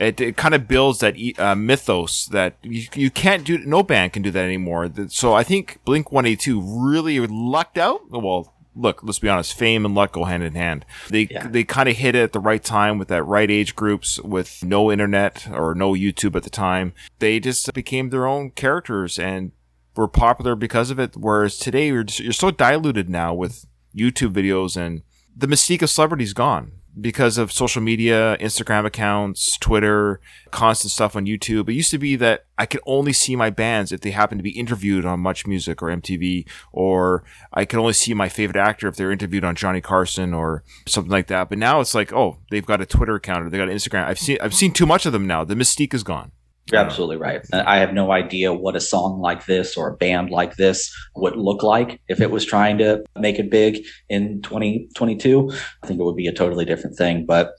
it, 0.00 0.20
it 0.20 0.36
kind 0.36 0.54
of 0.54 0.66
builds 0.66 1.00
that 1.00 1.16
uh, 1.38 1.54
mythos 1.54 2.26
that 2.26 2.56
you, 2.62 2.86
you 2.94 3.10
can't 3.10 3.44
do, 3.44 3.58
no 3.58 3.82
band 3.82 4.12
can 4.14 4.22
do 4.22 4.30
that 4.30 4.44
anymore. 4.44 4.90
So 5.08 5.34
I 5.34 5.42
think 5.42 5.78
Blink 5.84 6.10
182 6.10 6.60
really 6.60 7.18
lucked 7.20 7.78
out. 7.78 8.10
Well, 8.10 8.54
look, 8.74 9.02
let's 9.02 9.18
be 9.18 9.28
honest, 9.28 9.54
fame 9.58 9.84
and 9.84 9.94
luck 9.94 10.12
go 10.12 10.24
hand 10.24 10.42
in 10.44 10.54
hand. 10.54 10.84
They 11.08 11.22
Yeah. 11.30 11.48
they 11.48 11.64
kind 11.64 11.88
of 11.88 11.96
hit 11.96 12.14
it 12.14 12.22
at 12.22 12.32
the 12.32 12.40
right 12.40 12.62
time 12.62 12.98
with 12.98 13.08
that 13.08 13.24
right 13.24 13.50
age 13.50 13.74
groups 13.74 14.20
with 14.20 14.64
no 14.64 14.90
internet 14.92 15.48
or 15.52 15.74
no 15.74 15.92
YouTube 15.94 16.36
at 16.36 16.44
the 16.44 16.50
time. 16.50 16.92
They 17.18 17.40
just 17.40 17.72
became 17.74 18.10
their 18.10 18.26
own 18.26 18.50
characters 18.50 19.18
and 19.18 19.52
were 19.96 20.06
popular 20.08 20.54
because 20.54 20.90
of 20.90 21.00
it. 21.00 21.16
Whereas 21.16 21.58
today 21.58 21.88
you're 21.88 22.04
just, 22.04 22.20
you're 22.20 22.32
so 22.32 22.52
diluted 22.52 23.10
now 23.10 23.34
with 23.34 23.66
YouTube 23.96 24.32
videos 24.32 24.76
and 24.76 25.02
the 25.36 25.48
mystique 25.48 25.82
of 25.82 25.90
celebrity's 25.90 26.32
gone 26.32 26.72
because 27.00 27.38
of 27.38 27.52
social 27.52 27.82
media, 27.82 28.36
Instagram 28.40 28.84
accounts, 28.84 29.56
Twitter, 29.58 30.20
constant 30.50 30.90
stuff 30.90 31.16
on 31.16 31.26
YouTube. 31.26 31.68
It 31.68 31.74
used 31.74 31.90
to 31.90 31.98
be 31.98 32.16
that 32.16 32.46
I 32.56 32.66
could 32.66 32.80
only 32.86 33.12
see 33.12 33.36
my 33.36 33.50
bands 33.50 33.92
if 33.92 34.00
they 34.00 34.10
happened 34.10 34.40
to 34.40 34.42
be 34.42 34.58
interviewed 34.58 35.04
on 35.04 35.20
Much 35.20 35.46
Music 35.46 35.82
or 35.82 35.88
MTV, 35.88 36.48
or 36.72 37.24
I 37.52 37.64
could 37.64 37.78
only 37.78 37.92
see 37.92 38.14
my 38.14 38.28
favorite 38.28 38.60
actor 38.60 38.88
if 38.88 38.96
they're 38.96 39.12
interviewed 39.12 39.44
on 39.44 39.54
Johnny 39.54 39.80
Carson 39.80 40.34
or 40.34 40.64
something 40.86 41.12
like 41.12 41.28
that. 41.28 41.48
But 41.48 41.58
now 41.58 41.80
it's 41.80 41.94
like, 41.94 42.12
oh, 42.12 42.38
they've 42.50 42.66
got 42.66 42.80
a 42.80 42.86
Twitter 42.86 43.14
account 43.14 43.44
or 43.44 43.50
they 43.50 43.58
got 43.58 43.68
an 43.68 43.76
Instagram. 43.76 44.06
I've 44.06 44.18
seen 44.18 44.38
I've 44.40 44.54
seen 44.54 44.72
too 44.72 44.86
much 44.86 45.06
of 45.06 45.12
them 45.12 45.26
now. 45.26 45.44
The 45.44 45.54
mystique 45.54 45.94
is 45.94 46.02
gone. 46.02 46.32
You're 46.70 46.82
absolutely 46.82 47.16
right. 47.16 47.40
I 47.52 47.78
have 47.78 47.94
no 47.94 48.12
idea 48.12 48.52
what 48.52 48.76
a 48.76 48.80
song 48.80 49.20
like 49.20 49.46
this 49.46 49.76
or 49.76 49.88
a 49.88 49.96
band 49.96 50.30
like 50.30 50.56
this 50.56 50.94
would 51.16 51.36
look 51.36 51.62
like 51.62 52.00
if 52.08 52.20
it 52.20 52.30
was 52.30 52.44
trying 52.44 52.78
to 52.78 53.02
make 53.16 53.38
it 53.38 53.50
big 53.50 53.84
in 54.10 54.42
2022. 54.42 55.50
I 55.82 55.86
think 55.86 55.98
it 55.98 56.04
would 56.04 56.16
be 56.16 56.26
a 56.26 56.32
totally 56.32 56.66
different 56.66 56.96
thing. 56.96 57.24
But 57.24 57.52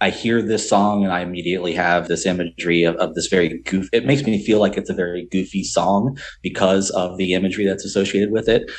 I 0.00 0.10
hear 0.10 0.42
this 0.42 0.68
song 0.68 1.04
and 1.04 1.12
I 1.12 1.20
immediately 1.20 1.74
have 1.74 2.08
this 2.08 2.26
imagery 2.26 2.82
of, 2.84 2.96
of 2.96 3.14
this 3.14 3.28
very 3.28 3.60
goofy. 3.60 3.88
It 3.92 4.04
makes 4.04 4.24
me 4.24 4.44
feel 4.44 4.58
like 4.58 4.76
it's 4.76 4.90
a 4.90 4.94
very 4.94 5.26
goofy 5.30 5.64
song 5.64 6.18
because 6.42 6.90
of 6.90 7.18
the 7.18 7.34
imagery 7.34 7.66
that's 7.66 7.84
associated 7.84 8.32
with 8.32 8.48
it. 8.48 8.70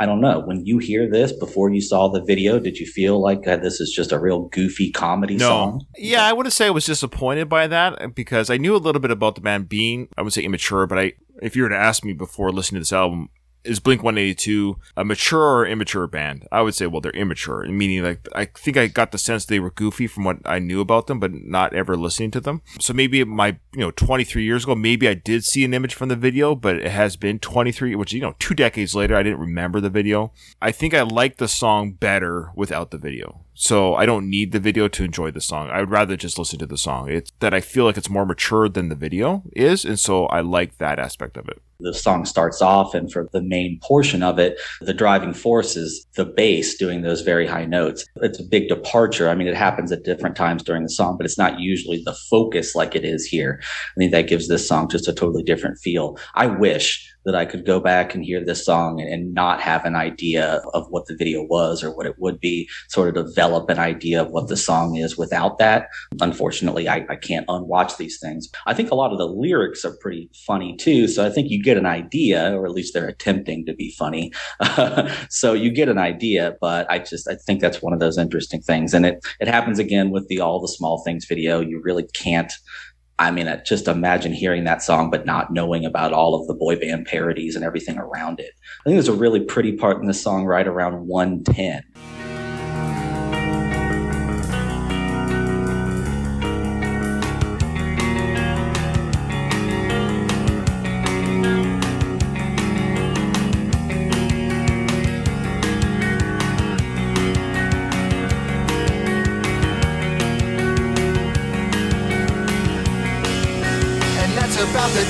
I 0.00 0.06
don't 0.06 0.22
know. 0.22 0.40
When 0.40 0.64
you 0.64 0.78
hear 0.78 1.10
this 1.10 1.30
before 1.30 1.68
you 1.68 1.82
saw 1.82 2.08
the 2.08 2.22
video, 2.22 2.58
did 2.58 2.78
you 2.78 2.86
feel 2.86 3.20
like 3.20 3.46
uh, 3.46 3.56
this 3.56 3.80
is 3.80 3.92
just 3.94 4.12
a 4.12 4.18
real 4.18 4.48
goofy 4.48 4.90
comedy 4.90 5.38
song? 5.38 5.84
Yeah, 5.94 6.24
I 6.24 6.32
wouldn't 6.32 6.54
say 6.54 6.68
I 6.68 6.70
was 6.70 6.86
disappointed 6.86 7.50
by 7.50 7.66
that 7.66 8.14
because 8.14 8.48
I 8.48 8.56
knew 8.56 8.74
a 8.74 8.78
little 8.78 9.02
bit 9.02 9.10
about 9.10 9.34
the 9.34 9.42
band 9.42 9.68
being, 9.68 10.08
I 10.16 10.22
would 10.22 10.32
say 10.32 10.42
immature, 10.42 10.86
but 10.86 10.98
I, 10.98 11.12
if 11.42 11.54
you 11.54 11.64
were 11.64 11.68
to 11.68 11.76
ask 11.76 12.02
me 12.02 12.14
before 12.14 12.50
listening 12.50 12.78
to 12.78 12.80
this 12.80 12.94
album, 12.94 13.28
is 13.64 13.80
Blink 13.80 14.02
182 14.02 14.76
a 14.96 15.04
mature 15.04 15.42
or 15.42 15.66
immature 15.66 16.06
band? 16.06 16.46
I 16.50 16.62
would 16.62 16.74
say, 16.74 16.86
well, 16.86 17.00
they're 17.00 17.12
immature, 17.12 17.66
meaning 17.66 18.02
like 18.02 18.26
I 18.34 18.46
think 18.46 18.76
I 18.76 18.86
got 18.86 19.12
the 19.12 19.18
sense 19.18 19.44
they 19.44 19.60
were 19.60 19.70
goofy 19.70 20.06
from 20.06 20.24
what 20.24 20.38
I 20.44 20.58
knew 20.58 20.80
about 20.80 21.06
them, 21.06 21.20
but 21.20 21.32
not 21.32 21.74
ever 21.74 21.96
listening 21.96 22.30
to 22.32 22.40
them. 22.40 22.62
So 22.78 22.92
maybe 22.92 23.22
my, 23.24 23.58
you 23.72 23.80
know, 23.80 23.90
23 23.90 24.44
years 24.44 24.64
ago, 24.64 24.74
maybe 24.74 25.08
I 25.08 25.14
did 25.14 25.44
see 25.44 25.64
an 25.64 25.74
image 25.74 25.94
from 25.94 26.08
the 26.08 26.16
video, 26.16 26.54
but 26.54 26.76
it 26.76 26.90
has 26.90 27.16
been 27.16 27.38
23, 27.38 27.94
which, 27.94 28.12
you 28.12 28.20
know, 28.20 28.34
two 28.38 28.54
decades 28.54 28.94
later, 28.94 29.16
I 29.16 29.22
didn't 29.22 29.40
remember 29.40 29.80
the 29.80 29.90
video. 29.90 30.32
I 30.60 30.72
think 30.72 30.94
I 30.94 31.02
like 31.02 31.36
the 31.36 31.48
song 31.48 31.92
better 31.92 32.50
without 32.54 32.90
the 32.90 32.98
video. 32.98 33.44
So 33.54 33.94
I 33.94 34.06
don't 34.06 34.30
need 34.30 34.52
the 34.52 34.60
video 34.60 34.88
to 34.88 35.04
enjoy 35.04 35.30
the 35.30 35.40
song. 35.40 35.68
I 35.70 35.80
would 35.80 35.90
rather 35.90 36.16
just 36.16 36.38
listen 36.38 36.58
to 36.60 36.66
the 36.66 36.78
song. 36.78 37.10
It's 37.10 37.30
that 37.40 37.54
I 37.54 37.60
feel 37.60 37.84
like 37.84 37.96
it's 37.96 38.10
more 38.10 38.26
mature 38.26 38.68
than 38.68 38.88
the 38.88 38.94
video 38.94 39.42
is. 39.54 39.84
And 39.84 39.98
so 39.98 40.26
I 40.26 40.40
like 40.40 40.78
that 40.78 40.98
aspect 40.98 41.36
of 41.36 41.48
it 41.48 41.60
the 41.80 41.94
song 41.94 42.24
starts 42.24 42.60
off 42.62 42.94
and 42.94 43.10
for 43.10 43.28
the 43.32 43.42
main 43.42 43.78
portion 43.82 44.22
of 44.22 44.38
it 44.38 44.58
the 44.80 44.94
driving 44.94 45.32
force 45.32 45.76
is 45.76 46.06
the 46.14 46.24
bass 46.24 46.76
doing 46.76 47.02
those 47.02 47.22
very 47.22 47.46
high 47.46 47.64
notes 47.64 48.04
it's 48.16 48.40
a 48.40 48.44
big 48.44 48.68
departure 48.68 49.28
i 49.28 49.34
mean 49.34 49.46
it 49.46 49.56
happens 49.56 49.90
at 49.90 50.04
different 50.04 50.36
times 50.36 50.62
during 50.62 50.82
the 50.82 50.90
song 50.90 51.16
but 51.16 51.26
it's 51.26 51.38
not 51.38 51.58
usually 51.58 52.02
the 52.04 52.16
focus 52.28 52.74
like 52.74 52.94
it 52.94 53.04
is 53.04 53.24
here 53.24 53.60
i 53.62 53.98
think 53.98 54.12
that 54.12 54.28
gives 54.28 54.48
this 54.48 54.66
song 54.66 54.88
just 54.88 55.08
a 55.08 55.12
totally 55.12 55.42
different 55.42 55.78
feel 55.78 56.18
i 56.34 56.46
wish 56.46 57.09
that 57.24 57.34
I 57.34 57.44
could 57.44 57.66
go 57.66 57.80
back 57.80 58.14
and 58.14 58.24
hear 58.24 58.44
this 58.44 58.64
song 58.64 59.00
and 59.00 59.34
not 59.34 59.60
have 59.60 59.84
an 59.84 59.96
idea 59.96 60.62
of 60.72 60.86
what 60.90 61.06
the 61.06 61.16
video 61.16 61.44
was 61.44 61.82
or 61.82 61.94
what 61.94 62.06
it 62.06 62.16
would 62.18 62.40
be, 62.40 62.68
sort 62.88 63.08
of 63.08 63.26
develop 63.26 63.68
an 63.68 63.78
idea 63.78 64.22
of 64.22 64.30
what 64.30 64.48
the 64.48 64.56
song 64.56 64.96
is 64.96 65.18
without 65.18 65.58
that. 65.58 65.88
Unfortunately, 66.20 66.88
I, 66.88 67.06
I 67.08 67.16
can't 67.16 67.46
unwatch 67.48 67.96
these 67.96 68.18
things. 68.18 68.48
I 68.66 68.74
think 68.74 68.90
a 68.90 68.94
lot 68.94 69.12
of 69.12 69.18
the 69.18 69.26
lyrics 69.26 69.84
are 69.84 69.96
pretty 70.00 70.30
funny 70.46 70.76
too. 70.76 71.08
So 71.08 71.24
I 71.24 71.30
think 71.30 71.50
you 71.50 71.62
get 71.62 71.76
an 71.76 71.86
idea, 71.86 72.56
or 72.56 72.66
at 72.66 72.72
least 72.72 72.94
they're 72.94 73.08
attempting 73.08 73.66
to 73.66 73.74
be 73.74 73.94
funny. 73.98 74.32
so 75.28 75.52
you 75.52 75.70
get 75.70 75.88
an 75.88 75.98
idea, 75.98 76.56
but 76.60 76.90
I 76.90 76.98
just, 77.00 77.28
I 77.28 77.34
think 77.34 77.60
that's 77.60 77.82
one 77.82 77.92
of 77.92 78.00
those 78.00 78.18
interesting 78.18 78.62
things. 78.62 78.94
And 78.94 79.04
it, 79.04 79.24
it 79.40 79.48
happens 79.48 79.78
again 79.78 80.10
with 80.10 80.28
the 80.28 80.40
All 80.40 80.60
the 80.60 80.68
Small 80.68 81.02
Things 81.04 81.26
video. 81.26 81.60
You 81.60 81.80
really 81.82 82.06
can't 82.14 82.52
I 83.20 83.30
mean, 83.30 83.54
just 83.66 83.86
imagine 83.86 84.32
hearing 84.32 84.64
that 84.64 84.82
song, 84.82 85.10
but 85.10 85.26
not 85.26 85.52
knowing 85.52 85.84
about 85.84 86.14
all 86.14 86.34
of 86.34 86.46
the 86.46 86.54
boy 86.54 86.76
band 86.76 87.04
parodies 87.04 87.54
and 87.54 87.62
everything 87.62 87.98
around 87.98 88.40
it. 88.40 88.52
I 88.80 88.84
think 88.84 88.94
there's 88.94 89.08
a 89.08 89.12
really 89.12 89.40
pretty 89.40 89.72
part 89.72 90.00
in 90.00 90.06
the 90.06 90.14
song 90.14 90.46
right 90.46 90.66
around 90.66 91.06
110. 91.06 91.84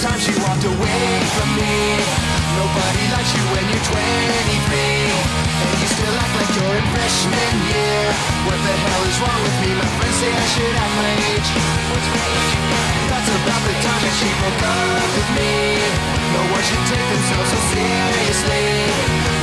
Time 0.00 0.16
she 0.16 0.32
walked 0.40 0.64
away 0.64 1.04
from 1.36 1.48
me. 1.60 2.00
Nobody 2.56 3.04
likes 3.12 3.32
you 3.36 3.44
when 3.52 3.64
you're 3.68 3.84
23. 3.84 4.00
And 4.00 5.76
you 5.76 5.88
still 5.92 6.16
act 6.16 6.34
like 6.40 6.52
you're 6.56 6.76
in 6.80 6.86
freshman 6.88 7.54
year. 7.68 8.04
What 8.48 8.56
the 8.64 8.74
hell 8.80 9.02
is 9.04 9.16
wrong 9.20 9.40
with 9.44 9.56
me? 9.60 9.70
My 9.76 9.90
friends 10.00 10.16
say 10.16 10.32
I 10.32 10.46
should 10.56 10.72
act 10.72 10.94
my 10.96 11.12
age. 11.36 11.50
That's 13.12 13.28
about 13.28 13.62
the 13.68 13.76
time 13.84 14.00
that 14.00 14.14
she 14.16 14.28
broke 14.40 14.62
up 14.64 15.04
with 15.20 15.30
me. 15.36 15.52
No 16.32 16.42
one 16.48 16.64
should 16.64 16.84
take 16.88 17.06
themselves 17.12 17.50
so 17.52 17.60
seriously. 17.76 18.66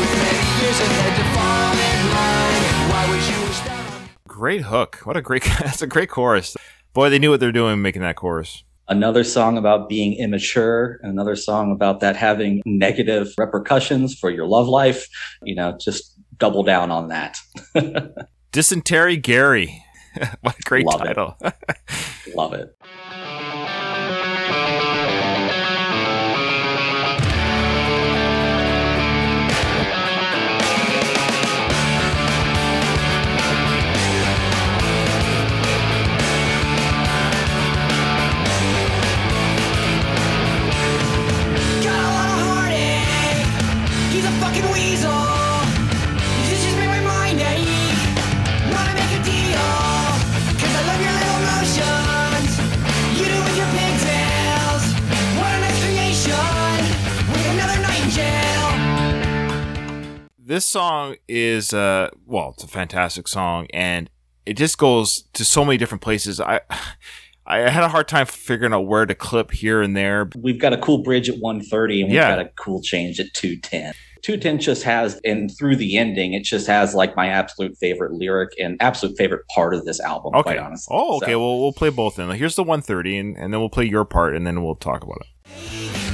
With 0.02 0.14
many 0.26 0.42
years 0.58 0.80
ahead 0.82 1.14
to 1.22 1.26
fall 1.38 1.74
in 1.78 2.00
line. 2.18 2.66
Why 2.90 3.04
would 3.14 3.24
you 3.30 3.38
wish 3.46 3.62
that 3.70 3.86
Great 4.26 4.62
hook. 4.66 5.06
What 5.06 5.18
a 5.18 5.22
great, 5.22 5.44
that's 5.62 5.84
a 5.84 5.88
great 5.88 6.10
chorus. 6.10 6.58
Boy, 6.94 7.12
they 7.14 7.20
knew 7.22 7.30
what 7.30 7.40
they're 7.40 7.54
doing 7.54 7.84
making 7.84 8.02
that 8.02 8.16
chorus. 8.16 8.64
Another 8.90 9.24
song 9.24 9.58
about 9.58 9.90
being 9.90 10.14
immature, 10.18 11.00
and 11.02 11.12
another 11.12 11.36
song 11.36 11.72
about 11.72 12.00
that 12.00 12.16
having 12.16 12.62
negative 12.66 13.34
repercussions 13.38 14.18
for 14.18 14.30
your 14.30 14.46
love 14.48 14.68
life. 14.68 15.08
You 15.44 15.56
know, 15.56 15.78
just 15.80 16.14
double 16.38 16.64
down 16.64 16.92
on 16.92 17.10
that. 17.10 17.38
Dysentery 18.52 19.18
Gary. 19.18 19.84
what 20.42 20.58
a 20.58 20.62
great 20.64 20.86
Love 20.86 21.02
it. 21.02 21.06
title. 21.06 21.38
Love 22.36 22.54
it. 22.54 22.76
This 60.48 60.64
song 60.66 61.16
is 61.28 61.74
uh 61.74 62.10
well 62.26 62.52
it's 62.54 62.64
a 62.64 62.68
fantastic 62.68 63.28
song 63.28 63.68
and 63.74 64.10
it 64.46 64.54
just 64.56 64.78
goes 64.78 65.24
to 65.34 65.44
so 65.44 65.66
many 65.66 65.78
different 65.78 66.02
places 66.02 66.40
i 66.40 66.62
i 67.46 67.58
had 67.70 67.84
a 67.84 67.90
hard 67.90 68.08
time 68.08 68.26
figuring 68.26 68.72
out 68.74 68.88
where 68.88 69.06
to 69.06 69.14
clip 69.14 69.52
here 69.52 69.82
and 69.82 69.96
there 69.96 70.30
We've 70.38 70.60
got 70.60 70.72
a 70.72 70.78
cool 70.78 71.00
bridge 71.04 71.28
at 71.30 71.40
130, 71.40 72.02
and 72.02 72.10
we've 72.10 72.16
Yeah. 72.16 72.30
got 72.36 72.40
a 72.46 72.50
cool 72.58 72.82
change 72.82 73.20
at 73.22 73.28
210. 73.34 73.94
210 74.22 74.60
just 74.60 74.84
has, 74.84 75.22
and 75.24 75.50
through 75.58 75.78
the 75.78 75.96
ending, 75.98 76.34
it 76.34 76.44
just 76.44 76.68
has 76.68 76.94
like 76.94 77.16
my 77.16 77.28
absolute 77.28 77.78
favorite 77.78 78.12
lyric 78.14 78.50
and 78.60 78.76
absolute 78.82 79.18
favorite 79.18 79.48
part 79.54 79.74
of 79.74 79.86
this 79.86 80.00
album, 80.02 80.34
okay 80.36 80.56
quite 80.56 80.58
honestly. 80.60 80.94
oh 80.98 81.18
okay 81.18 81.32
So- 81.34 81.40
well 81.40 81.60
we'll 81.62 81.74
play 81.74 81.90
both 81.90 82.16
then 82.16 82.30
here's 82.32 82.56
the 82.56 82.64
130 82.64 83.18
and, 83.18 83.38
and 83.38 83.54
then 83.54 83.60
we'll 83.62 83.70
play 83.70 83.86
your 83.86 84.04
part 84.06 84.36
and 84.36 84.46
then 84.48 84.64
we'll 84.64 84.76
talk 84.76 85.04
about 85.04 85.20
it 85.22 86.07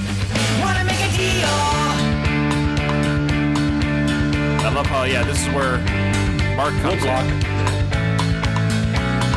i 4.83 4.85
love 4.85 4.91
how 4.91 5.03
yeah 5.03 5.23
this 5.23 5.39
is 5.39 5.47
where 5.55 5.79
mark 6.59 6.73
comes 6.83 7.03
in. 7.03 7.23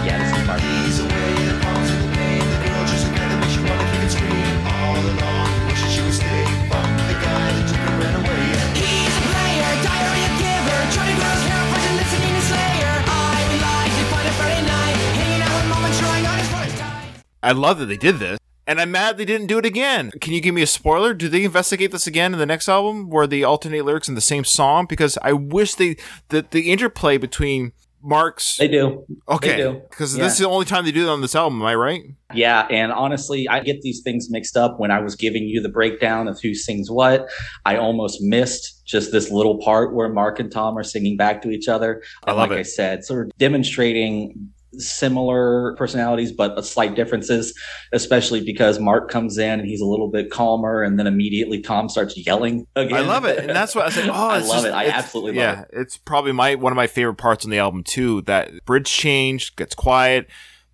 Yeah, 0.02 0.18
this 0.18 0.30
is 0.34 0.46
my 0.46 0.58
Ease 0.58 0.98
away 0.98 1.34
the 1.46 1.54
palms 1.62 1.90
and 1.90 2.02
the 2.02 2.10
pain. 2.18 2.42
The 2.42 2.58
girl 2.66 2.82
just 2.86 3.06
together 3.06 3.36
makes 3.38 3.54
you 3.54 3.62
wanna 3.62 3.86
kick 3.94 4.02
and 4.02 4.10
scream 4.10 4.58
all 4.66 4.98
along. 4.98 5.46
Wishing 5.70 5.90
she 5.90 6.02
would 6.02 6.14
stay. 6.18 6.42
Fuck 6.66 6.86
the 7.10 7.16
guy 7.22 7.46
that 7.54 7.66
took 7.70 7.78
her 7.78 7.94
ran 7.94 8.14
away. 8.26 8.42
He's 8.74 9.14
a 9.14 9.22
player, 9.22 9.70
diarrhea 9.86 10.30
giver, 10.42 10.80
trying 10.94 11.10
to 11.14 11.18
grow 11.18 11.34
hair 11.46 11.62
first 11.70 11.90
listening 11.94 12.34
to 12.34 12.42
Slayer. 12.50 12.94
I 13.06 13.38
would 13.46 13.62
to 13.62 14.04
find 14.10 14.26
a 14.26 14.34
Friday 14.34 14.62
night, 14.66 14.98
hanging 15.14 15.42
out 15.46 15.54
with 15.62 15.66
mom 15.70 15.82
and 15.86 15.94
trying 15.94 16.26
on 16.26 16.36
his 16.42 16.50
first 16.50 16.74
time. 16.78 17.22
i 17.42 17.52
love 17.54 17.78
that 17.78 17.86
they 17.86 17.98
did 17.98 18.18
this 18.18 18.38
and 18.66 18.80
i'm 18.80 18.90
mad 18.90 19.16
they 19.16 19.24
didn't 19.24 19.46
do 19.46 19.58
it 19.58 19.66
again 19.66 20.10
can 20.20 20.32
you 20.32 20.40
give 20.40 20.54
me 20.54 20.62
a 20.62 20.66
spoiler 20.66 21.14
do 21.14 21.28
they 21.28 21.44
investigate 21.44 21.90
this 21.92 22.06
again 22.06 22.32
in 22.32 22.38
the 22.38 22.46
next 22.46 22.68
album 22.68 23.08
where 23.10 23.26
they 23.26 23.42
alternate 23.42 23.84
lyrics 23.84 24.08
in 24.08 24.14
the 24.14 24.20
same 24.20 24.44
song 24.44 24.86
because 24.88 25.16
i 25.22 25.32
wish 25.32 25.74
they 25.74 25.96
that 26.28 26.50
the 26.50 26.70
interplay 26.72 27.16
between 27.16 27.72
mark's 28.02 28.56
They 28.58 28.68
do. 28.68 29.04
Okay, 29.28 29.48
They 29.48 29.56
do. 29.56 29.82
because 29.90 30.16
Yeah. 30.16 30.22
this 30.24 30.34
is 30.34 30.38
the 30.38 30.48
only 30.48 30.64
time 30.64 30.84
they 30.84 30.92
do 30.92 31.04
that 31.06 31.10
on 31.10 31.22
this 31.22 31.34
album. 31.34 31.60
Am 31.60 31.66
I 31.66 31.74
right? 31.74 32.02
Yeah, 32.32 32.64
and 32.70 32.92
honestly, 32.92 33.48
I 33.48 33.58
get 33.60 33.80
these 33.82 34.00
things 34.04 34.28
mixed 34.30 34.56
up 34.56 34.78
when 34.78 34.92
I 34.92 35.00
was 35.00 35.16
giving 35.16 35.42
you 35.42 35.60
the 35.60 35.70
breakdown 35.70 36.28
of 36.28 36.38
who 36.40 36.54
sings 36.54 36.88
what. 36.88 37.26
I 37.64 37.78
almost 37.78 38.22
missed 38.22 38.86
just 38.86 39.10
this 39.10 39.32
little 39.32 39.58
part 39.58 39.92
where 39.92 40.08
Mark 40.08 40.38
and 40.38 40.52
Tom 40.52 40.78
are 40.78 40.84
singing 40.84 41.16
back 41.16 41.42
to 41.42 41.50
each 41.50 41.66
other. 41.66 42.00
I 42.24 42.30
love 42.30 42.50
like 42.50 42.58
it. 42.58 42.60
I 42.60 42.62
said, 42.62 43.04
sort 43.04 43.26
of 43.26 43.36
demonstrating 43.38 44.50
similar 44.78 45.74
personalities 45.76 46.32
but 46.32 46.60
slight 46.64 46.94
differences 46.94 47.54
especially 47.92 48.42
because 48.44 48.78
mark 48.78 49.10
comes 49.10 49.38
in 49.38 49.60
and 49.60 49.68
he's 49.68 49.80
a 49.80 49.84
little 49.86 50.08
bit 50.08 50.30
calmer 50.30 50.82
and 50.82 50.98
then 50.98 51.06
immediately 51.06 51.60
tom 51.60 51.88
starts 51.88 52.16
yelling 52.26 52.66
again 52.76 52.96
I 52.96 53.00
love 53.00 53.24
it, 53.24 53.38
and 53.38 53.50
that's 53.50 53.74
what 53.74 53.82
I 53.82 53.86
was 53.86 53.96
like. 53.96 54.06
Oh, 54.10 54.28
I 54.28 54.38
love 54.38 54.42
just- 54.48 54.66
it 54.66 54.72
i 54.74 54.86
absolutely 54.86 55.36
yeah, 55.36 55.50
love 55.50 55.58
it 55.60 55.68
Yeah. 55.72 55.80
it's 55.82 55.96
probably 55.96 56.32
my 56.32 56.54
one 56.54 56.72
of 56.72 56.76
my 56.76 56.86
favorite 56.86 57.16
parts 57.16 57.44
on 57.44 57.50
the 57.50 57.58
album 57.58 57.84
too. 57.84 58.22
That 58.22 58.64
bridge 58.64 58.86
change 58.90 59.54
gets 59.56 59.74
quiet. 59.74 60.26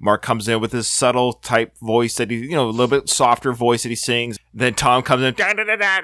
Mark 0.02 0.20
comes 0.20 0.48
in 0.48 0.60
with 0.60 0.72
his 0.72 0.88
subtle 0.88 1.32
type 1.32 1.78
voice 1.78 2.16
that 2.16 2.28
he, 2.28 2.38
you 2.38 2.50
know, 2.50 2.68
a 2.68 2.70
little 2.70 2.88
bit 2.88 3.08
softer 3.08 3.52
voice 3.52 3.84
that 3.84 3.88
he 3.88 3.94
sings. 3.94 4.36
Then 4.52 4.74
Tom 4.74 5.02
comes 5.02 5.22
in, 5.22 5.34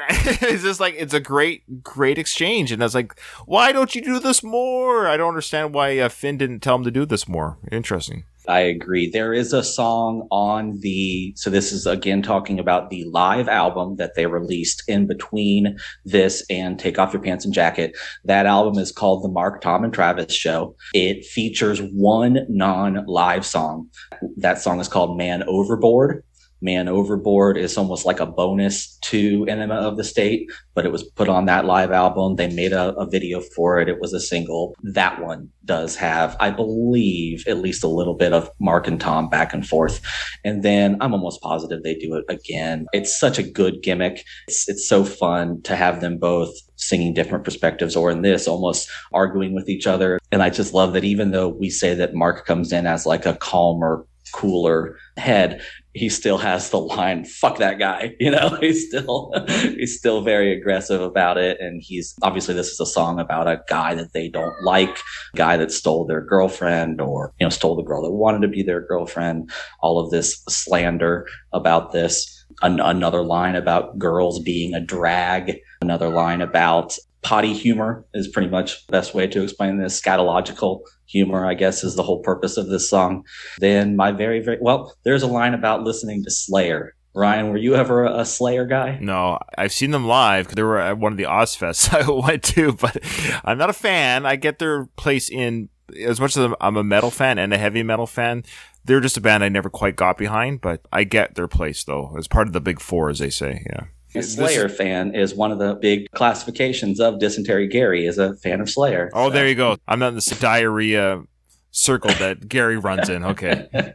it's 0.08 0.62
just 0.62 0.78
like 0.78 0.94
it's 0.96 1.12
a 1.12 1.20
great, 1.20 1.82
great 1.82 2.16
exchange. 2.16 2.70
And 2.70 2.80
I 2.80 2.86
was 2.86 2.94
like, 2.94 3.18
why 3.44 3.72
don't 3.72 3.96
you 3.96 4.00
do 4.00 4.20
this 4.20 4.44
more? 4.44 5.08
I 5.08 5.16
don't 5.16 5.28
understand 5.28 5.74
why 5.74 5.98
uh, 5.98 6.08
Finn 6.08 6.38
didn't 6.38 6.60
tell 6.60 6.76
him 6.76 6.84
to 6.84 6.92
do 6.92 7.04
this 7.04 7.26
more. 7.26 7.58
Interesting. 7.72 8.22
I 8.48 8.60
agree. 8.60 9.10
There 9.10 9.34
is 9.34 9.52
a 9.52 9.62
song 9.62 10.26
on 10.30 10.80
the, 10.80 11.34
so 11.36 11.50
this 11.50 11.70
is 11.70 11.86
again 11.86 12.22
talking 12.22 12.58
about 12.58 12.88
the 12.88 13.04
live 13.04 13.46
album 13.46 13.96
that 13.96 14.14
they 14.14 14.24
released 14.24 14.82
in 14.88 15.06
between 15.06 15.76
this 16.06 16.42
and 16.48 16.78
Take 16.78 16.98
Off 16.98 17.12
Your 17.12 17.20
Pants 17.20 17.44
and 17.44 17.52
Jacket. 17.52 17.94
That 18.24 18.46
album 18.46 18.78
is 18.78 18.90
called 18.90 19.22
The 19.22 19.28
Mark, 19.28 19.60
Tom, 19.60 19.84
and 19.84 19.92
Travis 19.92 20.32
Show. 20.32 20.74
It 20.94 21.26
features 21.26 21.82
one 21.92 22.46
non 22.48 23.04
live 23.06 23.44
song. 23.44 23.90
That 24.38 24.62
song 24.62 24.80
is 24.80 24.88
called 24.88 25.18
Man 25.18 25.42
Overboard. 25.46 26.24
Man 26.60 26.88
Overboard 26.88 27.56
is 27.56 27.76
almost 27.76 28.04
like 28.04 28.20
a 28.20 28.26
bonus 28.26 28.96
to 29.02 29.46
Enema 29.48 29.74
of 29.74 29.96
the 29.96 30.04
State, 30.04 30.50
but 30.74 30.84
it 30.84 30.92
was 30.92 31.04
put 31.04 31.28
on 31.28 31.46
that 31.46 31.64
live 31.64 31.92
album. 31.92 32.36
They 32.36 32.52
made 32.52 32.72
a, 32.72 32.94
a, 32.96 33.08
video 33.08 33.40
for 33.40 33.80
it. 33.80 33.88
It 33.88 34.00
was 34.00 34.12
a 34.12 34.20
single. 34.20 34.74
That 34.82 35.22
one 35.22 35.50
does 35.64 35.96
have, 35.96 36.36
I 36.40 36.50
believe, 36.50 37.46
at 37.46 37.58
least 37.58 37.84
a 37.84 37.88
little 37.88 38.14
bit 38.14 38.32
of 38.32 38.50
Mark 38.60 38.86
and 38.86 39.00
Tom 39.00 39.28
back 39.28 39.54
and 39.54 39.66
forth. 39.66 40.00
And 40.44 40.62
then 40.62 40.96
I'm 41.00 41.14
almost 41.14 41.40
positive 41.40 41.82
they 41.82 41.94
do 41.94 42.14
it 42.14 42.24
again. 42.28 42.86
It's 42.92 43.18
such 43.18 43.38
a 43.38 43.42
good 43.42 43.82
gimmick. 43.82 44.24
It's, 44.48 44.68
it's 44.68 44.88
so 44.88 45.04
fun 45.04 45.62
to 45.62 45.76
have 45.76 46.00
them 46.00 46.18
both 46.18 46.54
singing 46.76 47.14
different 47.14 47.44
perspectives 47.44 47.96
or 47.96 48.10
in 48.10 48.22
this 48.22 48.48
almost 48.48 48.88
arguing 49.12 49.54
with 49.54 49.68
each 49.68 49.86
other. 49.86 50.18
And 50.32 50.42
I 50.42 50.50
just 50.50 50.74
love 50.74 50.92
that 50.92 51.04
even 51.04 51.30
though 51.30 51.48
we 51.48 51.70
say 51.70 51.94
that 51.94 52.14
Mark 52.14 52.46
comes 52.46 52.72
in 52.72 52.86
as 52.86 53.06
like 53.06 53.26
a 53.26 53.34
calmer, 53.36 54.04
cooler 54.32 54.96
head, 55.16 55.60
he 55.98 56.08
still 56.08 56.38
has 56.38 56.70
the 56.70 56.78
line 56.78 57.24
fuck 57.24 57.58
that 57.58 57.78
guy 57.78 58.14
you 58.20 58.30
know? 58.30 58.56
He's 58.60 58.86
still 58.86 59.32
he's 59.48 59.96
still 59.96 60.22
very 60.22 60.56
aggressive 60.56 61.00
about 61.00 61.38
it 61.38 61.60
and 61.60 61.82
he's 61.82 62.14
obviously 62.22 62.54
this 62.54 62.68
is 62.68 62.80
a 62.80 62.86
song 62.86 63.18
about 63.18 63.48
a 63.48 63.62
guy 63.68 63.94
that 63.94 64.12
they 64.12 64.28
don't 64.28 64.54
like 64.62 64.96
guy 65.36 65.56
that 65.56 65.72
stole 65.72 66.06
their 66.06 66.20
girlfriend 66.20 67.00
or 67.00 67.32
you 67.38 67.44
know 67.44 67.50
stole 67.50 67.76
the 67.76 67.82
girl 67.82 68.02
that 68.02 68.12
wanted 68.12 68.42
to 68.42 68.48
be 68.48 68.62
their 68.62 68.80
girlfriend 68.80 69.50
all 69.80 69.98
of 69.98 70.10
this 70.10 70.42
slander 70.48 71.26
about 71.52 71.92
this. 71.92 72.34
An- 72.62 72.80
another 72.80 73.22
line 73.22 73.54
about 73.54 73.98
girls 73.98 74.40
being 74.40 74.74
a 74.74 74.80
drag 74.80 75.60
another 75.80 76.08
line 76.08 76.40
about 76.40 76.96
potty 77.22 77.52
humor 77.52 78.04
is 78.14 78.26
pretty 78.26 78.48
much 78.48 78.86
the 78.86 78.92
best 78.92 79.14
way 79.14 79.26
to 79.26 79.42
explain 79.42 79.78
this 79.78 80.00
scatological 80.00 80.80
humor, 81.08 81.44
I 81.44 81.54
guess, 81.54 81.82
is 81.82 81.96
the 81.96 82.02
whole 82.02 82.20
purpose 82.20 82.56
of 82.56 82.68
this 82.68 82.88
song. 82.88 83.24
Then 83.58 83.96
my 83.96 84.12
very, 84.12 84.40
very 84.40 84.58
well, 84.60 84.94
there's 85.04 85.22
a 85.22 85.26
line 85.26 85.54
about 85.54 85.82
listening 85.82 86.22
to 86.24 86.30
Slayer. 86.30 86.94
Ryan, 87.14 87.48
were 87.48 87.56
you 87.56 87.74
ever 87.74 88.04
a 88.04 88.24
Slayer 88.24 88.64
guy? 88.64 88.98
No, 89.00 89.38
I've 89.56 89.72
seen 89.72 89.90
them 89.90 90.06
live. 90.06 90.44
Because 90.44 90.56
they 90.56 90.62
were 90.62 90.78
at 90.78 90.98
one 90.98 91.12
of 91.12 91.18
the 91.18 91.24
Ozzfests 91.24 91.92
I 92.06 92.08
went 92.08 92.44
to, 92.44 92.72
but 92.72 92.98
I'm 93.44 93.58
not 93.58 93.70
a 93.70 93.74
fan. 93.74 94.24
I 94.24 94.36
get 94.36 94.58
their 94.58 94.86
place 94.96 95.28
in 95.28 95.68
as 95.98 96.20
much 96.20 96.36
as 96.36 96.52
I'm 96.60 96.76
a 96.76 96.84
metal 96.84 97.10
fan 97.10 97.38
and 97.38 97.52
a 97.52 97.58
heavy 97.58 97.82
metal 97.82 98.06
fan. 98.06 98.44
They're 98.84 99.00
just 99.00 99.16
a 99.16 99.20
band 99.20 99.42
I 99.42 99.48
never 99.48 99.70
quite 99.70 99.96
got 99.96 100.16
behind, 100.16 100.60
but 100.60 100.86
I 100.92 101.04
get 101.04 101.34
their 101.34 101.48
place 101.48 101.82
though 101.84 102.14
as 102.16 102.28
part 102.28 102.46
of 102.46 102.52
the 102.52 102.60
big 102.60 102.80
four, 102.80 103.10
as 103.10 103.18
they 103.18 103.30
say. 103.30 103.64
Yeah. 103.68 103.84
A 104.14 104.22
Slayer 104.22 104.68
fan 104.68 105.14
is 105.14 105.34
one 105.34 105.52
of 105.52 105.58
the 105.58 105.74
big 105.74 106.10
classifications 106.12 106.98
of 106.98 107.18
dysentery. 107.18 107.68
Gary 107.68 108.06
is 108.06 108.18
a 108.18 108.34
fan 108.36 108.60
of 108.60 108.70
Slayer. 108.70 109.10
Oh, 109.12 109.28
so. 109.28 109.34
there 109.34 109.46
you 109.46 109.54
go. 109.54 109.76
I'm 109.86 109.98
not 109.98 110.08
in 110.08 110.14
this 110.14 110.26
diarrhea 110.26 111.22
circle 111.70 112.12
that 112.14 112.48
Gary 112.48 112.78
runs 112.78 113.08
in. 113.08 113.24
Okay. 113.24 113.68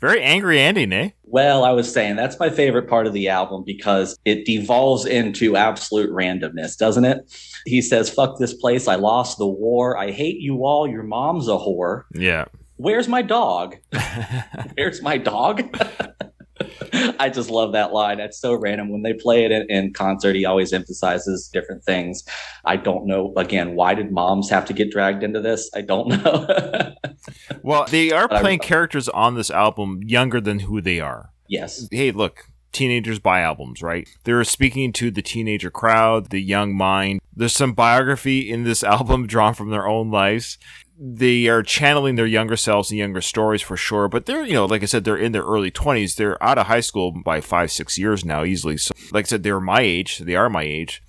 Very 0.00 0.22
angry 0.22 0.60
ending, 0.60 0.92
eh? 0.92 1.10
Well, 1.24 1.64
I 1.64 1.72
was 1.72 1.92
saying 1.92 2.16
that's 2.16 2.38
my 2.38 2.50
favorite 2.50 2.88
part 2.88 3.06
of 3.06 3.12
the 3.12 3.28
album 3.28 3.64
because 3.66 4.16
it 4.24 4.46
devolves 4.46 5.04
into 5.04 5.56
absolute 5.56 6.10
randomness, 6.10 6.76
doesn't 6.78 7.04
it? 7.04 7.18
He 7.66 7.82
says, 7.82 8.08
Fuck 8.08 8.38
this 8.38 8.54
place. 8.54 8.86
I 8.86 8.94
lost 8.94 9.38
the 9.38 9.46
war. 9.46 9.98
I 9.98 10.12
hate 10.12 10.40
you 10.40 10.64
all. 10.64 10.88
Your 10.88 11.02
mom's 11.02 11.48
a 11.48 11.52
whore. 11.52 12.04
Yeah. 12.14 12.44
Where's 12.76 13.08
my 13.08 13.22
dog? 13.22 13.76
Where's 14.76 15.02
my 15.02 15.18
dog? 15.18 15.62
I 17.18 17.28
just 17.28 17.50
love 17.50 17.72
that 17.72 17.92
line. 17.92 18.20
It's 18.20 18.38
so 18.38 18.54
random. 18.54 18.90
When 18.90 19.02
they 19.02 19.12
play 19.12 19.44
it 19.44 19.52
in, 19.52 19.66
in, 19.70 19.92
concert, 19.92 20.36
he 20.36 20.44
always 20.44 20.72
emphasizes 20.72 21.48
different 21.52 21.84
things. 21.84 22.24
I 22.64 22.76
don't 22.76 23.06
know, 23.06 23.32
again, 23.36 23.74
why 23.74 23.94
did 23.94 24.12
moms 24.12 24.50
have 24.50 24.64
to 24.66 24.72
get 24.72 24.90
dragged 24.90 25.22
into 25.22 25.40
this? 25.40 25.70
I 25.74 25.82
don't 25.82 26.08
know. 26.24 26.94
well, 27.62 27.86
they 27.88 28.12
are 28.12 28.28
playing 28.28 28.60
characters 28.60 29.08
on 29.08 29.34
this 29.34 29.50
album 29.50 30.00
younger 30.04 30.40
than 30.40 30.60
who 30.60 30.80
they 30.80 31.00
are. 31.00 31.30
Yes. 31.48 31.88
Hey, 31.90 32.10
look, 32.10 32.44
teenagers 32.72 33.18
buy 33.18 33.40
albums, 33.40 33.82
right? 33.82 34.08
They're 34.24 34.44
speaking 34.44 34.92
to 34.94 35.10
the 35.10 35.22
teenager 35.22 35.70
crowd, 35.70 36.30
the 36.30 36.40
young 36.40 36.76
mind. 36.76 37.20
There's 37.34 37.54
some 37.54 37.72
biography 37.72 38.50
in 38.50 38.64
this 38.64 38.82
album 38.94 39.26
drawn 39.26 39.54
from 39.54 39.70
their 39.70 39.86
own 39.86 40.10
lives 40.10 40.58
they 41.00 41.46
are 41.46 41.62
channeling 41.62 42.16
their 42.16 42.26
younger 42.26 42.56
selves 42.56 42.90
and 42.90 42.98
younger 42.98 43.20
stories 43.20 43.62
for 43.62 43.76
sure. 43.76 44.08
But 44.08 44.26
they're, 44.26 44.44
you 44.44 44.54
know, 44.54 44.66
like 44.66 44.82
I 44.82 44.86
said, 44.86 45.04
they're 45.04 45.16
in 45.16 45.32
their 45.32 45.44
early 45.44 45.70
20s. 45.70 46.16
They're 46.16 46.42
out 46.42 46.58
of 46.58 46.66
high 46.66 46.80
school 46.80 47.12
by 47.24 47.40
five, 47.40 47.70
six 47.70 47.96
years 47.96 48.24
now, 48.24 48.42
easily. 48.42 48.76
So, 48.76 48.92
like 49.12 49.26
I 49.26 49.28
said, 49.28 49.44
they're 49.44 49.60
my 49.60 49.80
age. 49.80 50.18
They 50.18 50.34
are 50.34 50.50
my 50.50 50.62
age. 50.62 51.02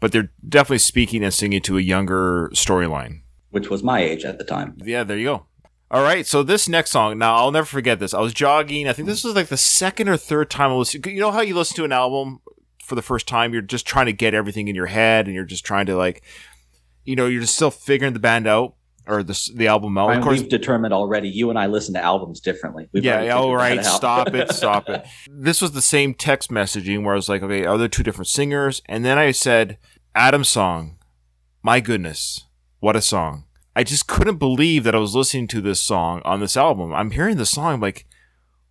But 0.00 0.12
they're 0.12 0.32
definitely 0.46 0.78
speaking 0.78 1.22
and 1.22 1.32
singing 1.32 1.60
to 1.62 1.76
a 1.76 1.82
younger 1.82 2.50
storyline. 2.54 3.20
Which 3.50 3.68
was 3.68 3.82
my 3.82 4.00
age 4.00 4.24
at 4.24 4.38
the 4.38 4.44
time. 4.44 4.78
Yeah, 4.82 5.04
there 5.04 5.18
you 5.18 5.24
go. 5.24 5.46
All 5.90 6.02
right, 6.02 6.26
so 6.26 6.42
this 6.42 6.68
next 6.68 6.90
song, 6.90 7.18
now 7.18 7.36
I'll 7.36 7.52
never 7.52 7.66
forget 7.66 8.00
this. 8.00 8.14
I 8.14 8.20
was 8.20 8.34
jogging. 8.34 8.88
I 8.88 8.92
think 8.94 9.06
this 9.06 9.22
was 9.22 9.36
like 9.36 9.46
the 9.48 9.56
second 9.56 10.08
or 10.08 10.16
third 10.16 10.50
time 10.50 10.70
I 10.70 10.74
listened. 10.74 11.06
You 11.06 11.20
know 11.20 11.30
how 11.30 11.42
you 11.42 11.54
listen 11.54 11.76
to 11.76 11.84
an 11.84 11.92
album 11.92 12.40
for 12.82 12.94
the 12.94 13.02
first 13.02 13.28
time? 13.28 13.52
You're 13.52 13.62
just 13.62 13.86
trying 13.86 14.06
to 14.06 14.12
get 14.12 14.34
everything 14.34 14.68
in 14.68 14.74
your 14.74 14.86
head 14.86 15.26
and 15.26 15.34
you're 15.34 15.44
just 15.44 15.64
trying 15.64 15.86
to, 15.86 15.96
like, 15.96 16.24
you 17.04 17.14
know, 17.14 17.26
you're 17.26 17.42
just 17.42 17.54
still 17.54 17.70
figuring 17.70 18.14
the 18.14 18.18
band 18.18 18.46
out 18.46 18.74
or 19.06 19.22
the 19.22 19.50
the 19.54 19.66
album 19.66 19.96
out. 19.98 20.16
of 20.16 20.22
course, 20.22 20.40
we've 20.40 20.48
determined 20.48 20.94
already. 20.94 21.28
You 21.28 21.50
and 21.50 21.58
I 21.58 21.66
listen 21.66 21.94
to 21.94 22.02
albums 22.02 22.40
differently. 22.40 22.88
We've 22.92 23.04
yeah. 23.04 23.36
All 23.36 23.54
right. 23.54 23.84
Stop 23.84 24.34
it. 24.34 24.50
Stop 24.52 24.88
it. 24.88 25.04
This 25.30 25.60
was 25.60 25.72
the 25.72 25.82
same 25.82 26.14
text 26.14 26.50
messaging 26.50 27.04
where 27.04 27.12
I 27.14 27.16
was 27.16 27.28
like, 27.28 27.42
okay, 27.42 27.64
are 27.66 27.76
there 27.76 27.88
two 27.88 28.02
different 28.02 28.28
singers? 28.28 28.82
And 28.86 29.04
then 29.04 29.18
I 29.18 29.30
said, 29.30 29.78
Adam's 30.14 30.48
song. 30.48 30.96
My 31.62 31.80
goodness, 31.80 32.46
what 32.80 32.96
a 32.96 33.00
song! 33.00 33.44
I 33.76 33.84
just 33.84 34.06
couldn't 34.06 34.36
believe 34.36 34.84
that 34.84 34.94
I 34.94 34.98
was 34.98 35.14
listening 35.14 35.48
to 35.48 35.60
this 35.60 35.80
song 35.80 36.22
on 36.24 36.40
this 36.40 36.56
album. 36.56 36.94
I'm 36.94 37.10
hearing 37.10 37.36
the 37.36 37.46
song, 37.46 37.74
I'm 37.74 37.80
like, 37.80 38.06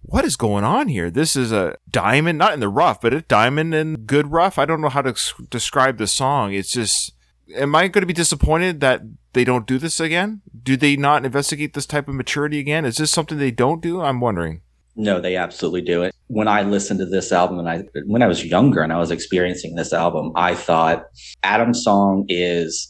what 0.01 0.25
is 0.25 0.36
going 0.36 0.63
on 0.63 0.89
here? 0.89 1.09
This 1.09 1.36
is 1.36 1.51
a 1.51 1.77
diamond, 1.89 2.38
not 2.38 2.53
in 2.53 2.59
the 2.59 2.69
rough, 2.69 3.01
but 3.01 3.13
a 3.13 3.21
diamond 3.21 3.73
in 3.73 4.05
good 4.05 4.31
rough. 4.31 4.59
I 4.59 4.65
don't 4.65 4.81
know 4.81 4.89
how 4.89 5.01
to 5.01 5.15
describe 5.49 5.97
the 5.97 6.07
song. 6.07 6.53
It's 6.53 6.71
just 6.71 7.13
am 7.56 7.76
I 7.76 7.88
going 7.88 8.02
to 8.02 8.08
be 8.08 8.14
disappointed 8.14 8.80
that 8.82 9.02
they 9.34 9.44
don't 9.44 9.68
do 9.68 9.78
this 9.78 10.00
again? 10.00 10.41
Do 10.64 10.78
they 10.78 10.96
not 10.96 11.26
investigate 11.26 11.74
this 11.74 11.86
type 11.86 12.08
of 12.08 12.16
maturity 12.16 12.60
again? 12.60 12.86
Is 12.86 12.98
this 12.98 13.12
something 13.12 13.38
they 13.38 13.52
don't 13.52 13.82
do? 13.82 14.02
I'm 14.02 14.20
wondering. 14.20 14.62
No, 14.96 15.20
they 15.20 15.36
absolutely 15.36 15.82
do 15.82 16.04
it. 16.04 16.14
When 16.28 16.48
I 16.48 16.62
listened 16.62 17.00
to 17.00 17.06
this 17.06 17.32
album 17.32 17.60
and 17.60 17.70
I 17.70 17.84
when 18.06 18.22
I 18.22 18.28
was 18.28 18.46
younger 18.46 18.82
and 18.82 18.94
I 18.94 19.00
was 19.00 19.12
experiencing 19.12 19.76
this 19.76 19.91
album, 19.91 20.32
I 20.36 20.54
thought 20.54 21.06
Adam's 21.41 21.84
song 21.84 22.26
is 22.30 22.89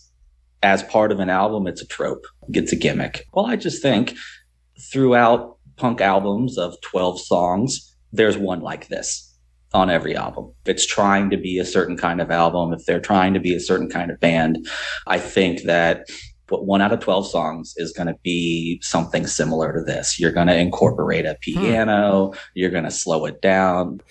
as 0.61 0.83
part 0.83 1.11
of 1.11 1.19
an 1.19 1.29
album, 1.29 1.67
it's 1.67 1.81
a 1.81 1.87
trope. 1.87 2.25
It's 2.49 2.71
a 2.71 2.77
gimmick. 2.77 3.25
Well, 3.33 3.45
I 3.45 3.55
just 3.55 3.81
think 3.81 4.15
throughout 4.91 5.57
punk 5.75 6.01
albums 6.01 6.57
of 6.57 6.79
12 6.81 7.21
songs, 7.21 7.95
there's 8.11 8.37
one 8.37 8.61
like 8.61 8.87
this 8.87 9.32
on 9.73 9.89
every 9.89 10.15
album. 10.15 10.51
If 10.65 10.69
it's 10.69 10.85
trying 10.85 11.29
to 11.31 11.37
be 11.37 11.57
a 11.57 11.65
certain 11.65 11.97
kind 11.97 12.21
of 12.21 12.31
album, 12.31 12.73
if 12.73 12.85
they're 12.85 12.99
trying 12.99 13.33
to 13.33 13.39
be 13.39 13.55
a 13.55 13.59
certain 13.59 13.89
kind 13.89 14.11
of 14.11 14.19
band, 14.19 14.67
I 15.07 15.19
think 15.19 15.63
that 15.63 16.07
one 16.49 16.81
out 16.81 16.91
of 16.91 16.99
12 16.99 17.27
songs 17.27 17.73
is 17.77 17.91
going 17.91 18.07
to 18.07 18.15
be 18.21 18.79
something 18.83 19.25
similar 19.25 19.73
to 19.73 19.81
this. 19.81 20.19
You're 20.19 20.31
going 20.31 20.47
to 20.47 20.57
incorporate 20.57 21.25
a 21.25 21.33
hmm. 21.33 21.39
piano, 21.39 22.27
hmm. 22.27 22.37
you're 22.53 22.71
going 22.71 22.83
to 22.83 22.91
slow 22.91 23.25
it 23.25 23.41
down. 23.41 24.01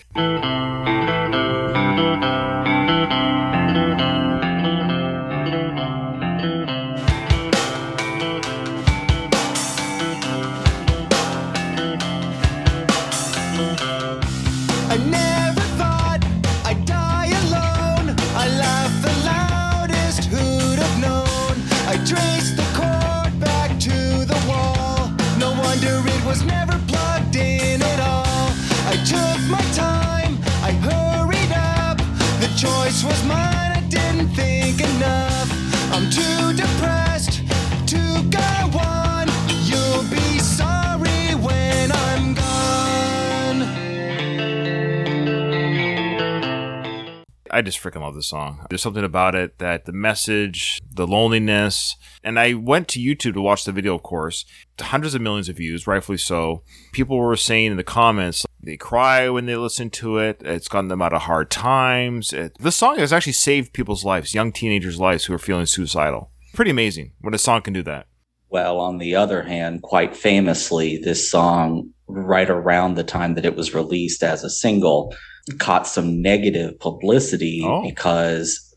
I 47.55 47.61
just 47.61 47.83
freaking 47.83 48.01
love 48.01 48.15
this 48.15 48.29
song. 48.29 48.65
There's 48.71 48.81
something 48.81 49.05
about 49.05 49.35
it 49.35 49.59
that 49.59 49.85
the 49.85 49.93
message, 49.93 50.81
the 50.91 51.07
loneliness, 51.07 51.97
and 52.25 52.41
I 52.41 52.55
went 52.55 52.89
to 52.89 52.99
YouTube 52.99 53.35
to 53.35 53.43
watch 53.43 53.67
the 53.67 53.73
video, 53.73 53.95
of 53.95 54.03
course. 54.03 54.47
Hundreds 54.81 55.15
of 55.15 55.21
millions 55.21 55.51
of 55.51 55.59
views, 55.59 55.87
rightfully 55.87 56.17
so. 56.17 56.63
People 56.93 57.19
were 57.19 57.37
saying 57.37 57.73
in 57.73 57.77
the 57.77 57.85
comments 57.85 58.47
they 58.63 58.79
cry 58.79 59.29
when 59.29 59.45
they 59.45 59.57
listen 59.57 59.91
to 59.91 60.17
it. 60.17 60.41
It's 60.43 60.67
gotten 60.67 60.89
them 60.89 61.03
out 61.03 61.13
of 61.13 61.23
hard 61.23 61.51
times. 61.51 62.33
It, 62.33 62.57
this 62.59 62.77
song 62.77 62.99
has 62.99 63.13
actually 63.13 63.35
saved 63.35 63.75
people's 63.75 64.03
lives, 64.03 64.35
young 64.35 64.51
teenagers' 64.51 64.99
lives 64.99 65.27
who 65.27 65.35
are 65.35 65.39
feeling 65.39 65.67
suicidal. 65.67 66.31
Pretty 66.55 66.71
amazing 66.71 67.13
when 67.21 67.35
a 67.35 67.39
song 67.39 67.61
can 67.61 67.75
do 67.75 67.83
that. 67.83 68.07
Well, 68.49 68.81
on 68.81 68.97
the 68.97 69.15
other 69.15 69.43
hand, 69.43 69.83
quite 69.83 70.17
famously, 70.17 70.97
this 70.97 71.31
song, 71.31 71.91
right 72.07 72.49
around 72.49 72.95
the 72.95 73.05
time 73.05 73.35
that 73.35 73.47
it 73.47 73.57
was 73.57 73.75
released 73.75 74.23
as 74.23 74.43
a 74.43 74.51
single, 74.51 75.15
caught 75.59 75.87
some 75.87 76.21
negative 76.23 76.79
publicity 76.79 77.63
Oh. 77.65 77.83
because 77.83 78.69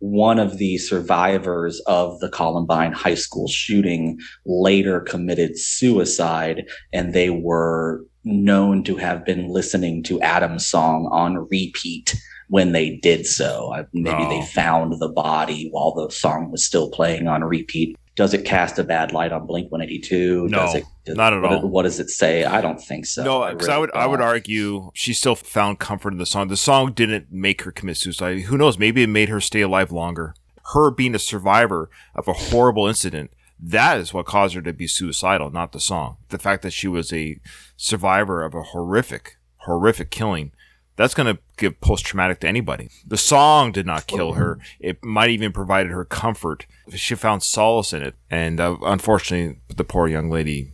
one 0.00 0.38
of 0.38 0.58
the 0.58 0.78
survivors 0.78 1.80
of 1.86 2.20
the 2.20 2.28
Columbine 2.28 2.92
high 2.92 3.14
school 3.16 3.48
shooting 3.48 4.18
later 4.46 5.00
committed 5.00 5.58
suicide, 5.58 6.66
and 6.92 7.12
they 7.12 7.30
were 7.30 8.04
known 8.24 8.84
to 8.84 8.96
have 8.96 9.24
been 9.24 9.48
listening 9.48 10.02
to 10.04 10.20
Adam's 10.20 10.66
song 10.66 11.08
on 11.10 11.46
repeat 11.50 12.14
when 12.48 12.72
they 12.72 12.96
did 13.02 13.26
so. 13.26 13.72
Maybe 13.92 14.16
Oh. 14.24 14.28
they 14.28 14.46
found 14.46 15.00
the 15.00 15.08
body 15.08 15.68
while 15.72 15.92
the 15.94 16.10
song 16.14 16.50
was 16.50 16.64
still 16.64 16.90
playing 16.90 17.26
on 17.26 17.42
repeat. 17.42 17.96
Does 18.18 18.34
it 18.34 18.44
cast 18.44 18.80
a 18.80 18.82
bad 18.82 19.12
light 19.12 19.30
on 19.30 19.46
Blink 19.46 19.70
182? 19.70 20.48
No, 20.48 20.58
does 20.58 20.74
it, 20.74 20.84
not 21.06 21.32
at 21.32 21.40
what, 21.40 21.52
all. 21.52 21.68
What 21.68 21.84
does 21.84 22.00
it 22.00 22.10
say? 22.10 22.42
I 22.42 22.60
don't 22.60 22.82
think 22.82 23.06
so. 23.06 23.22
no, 23.22 23.48
because 23.52 23.68
I, 23.68 23.74
really 23.74 23.82
would 23.82 23.94
I 23.94 24.06
would 24.08 24.16
don't. 24.16 24.26
argue 24.26 24.90
she 24.92 25.12
still 25.12 25.36
found 25.36 25.78
comfort 25.78 26.14
in 26.14 26.18
the 26.18 26.26
song. 26.26 26.48
The 26.48 26.56
song 26.56 26.94
didn't 26.94 27.30
make 27.30 27.62
her 27.62 27.70
commit 27.70 27.96
suicide. 27.96 28.40
Who 28.40 28.58
knows? 28.58 28.76
Maybe 28.76 29.04
it 29.04 29.06
made 29.06 29.28
her 29.28 29.40
stay 29.40 29.60
alive 29.60 29.92
longer. 29.92 30.34
Her 30.72 30.90
being 30.90 31.14
a 31.14 31.20
survivor 31.20 31.90
of 32.16 32.26
a 32.26 32.32
horrible 32.32 32.88
incident, 32.88 33.30
that 33.60 33.98
is 33.98 34.12
what 34.12 34.26
caused 34.26 34.56
her 34.56 34.62
to 34.62 34.72
be 34.72 34.88
suicidal, 34.88 35.52
not 35.52 35.70
the 35.70 35.78
song. 35.78 36.16
The 36.30 36.38
fact 36.38 36.62
that 36.62 36.72
she 36.72 36.88
was 36.88 37.12
a 37.12 37.38
survivor 37.76 38.42
of 38.42 38.52
a 38.52 38.64
horrific, 38.64 39.36
horrific 39.58 40.10
killing. 40.10 40.50
That's 40.96 41.14
going 41.14 41.36
to 41.36 41.40
give 41.58 41.80
post 41.80 42.06
traumatic 42.06 42.40
to 42.40 42.48
anybody. 42.48 42.90
The 43.06 43.16
song 43.16 43.72
did 43.72 43.86
not 43.86 44.06
kill 44.06 44.34
her. 44.34 44.58
It 44.80 45.04
might 45.04 45.30
even 45.30 45.52
provided 45.52 45.92
her 45.92 46.04
comfort. 46.04 46.66
She 46.94 47.14
found 47.14 47.42
solace 47.42 47.92
in 47.92 48.02
it. 48.02 48.14
And 48.30 48.60
uh, 48.60 48.76
unfortunately, 48.82 49.60
the 49.74 49.84
poor 49.84 50.08
young 50.08 50.30
lady 50.30 50.72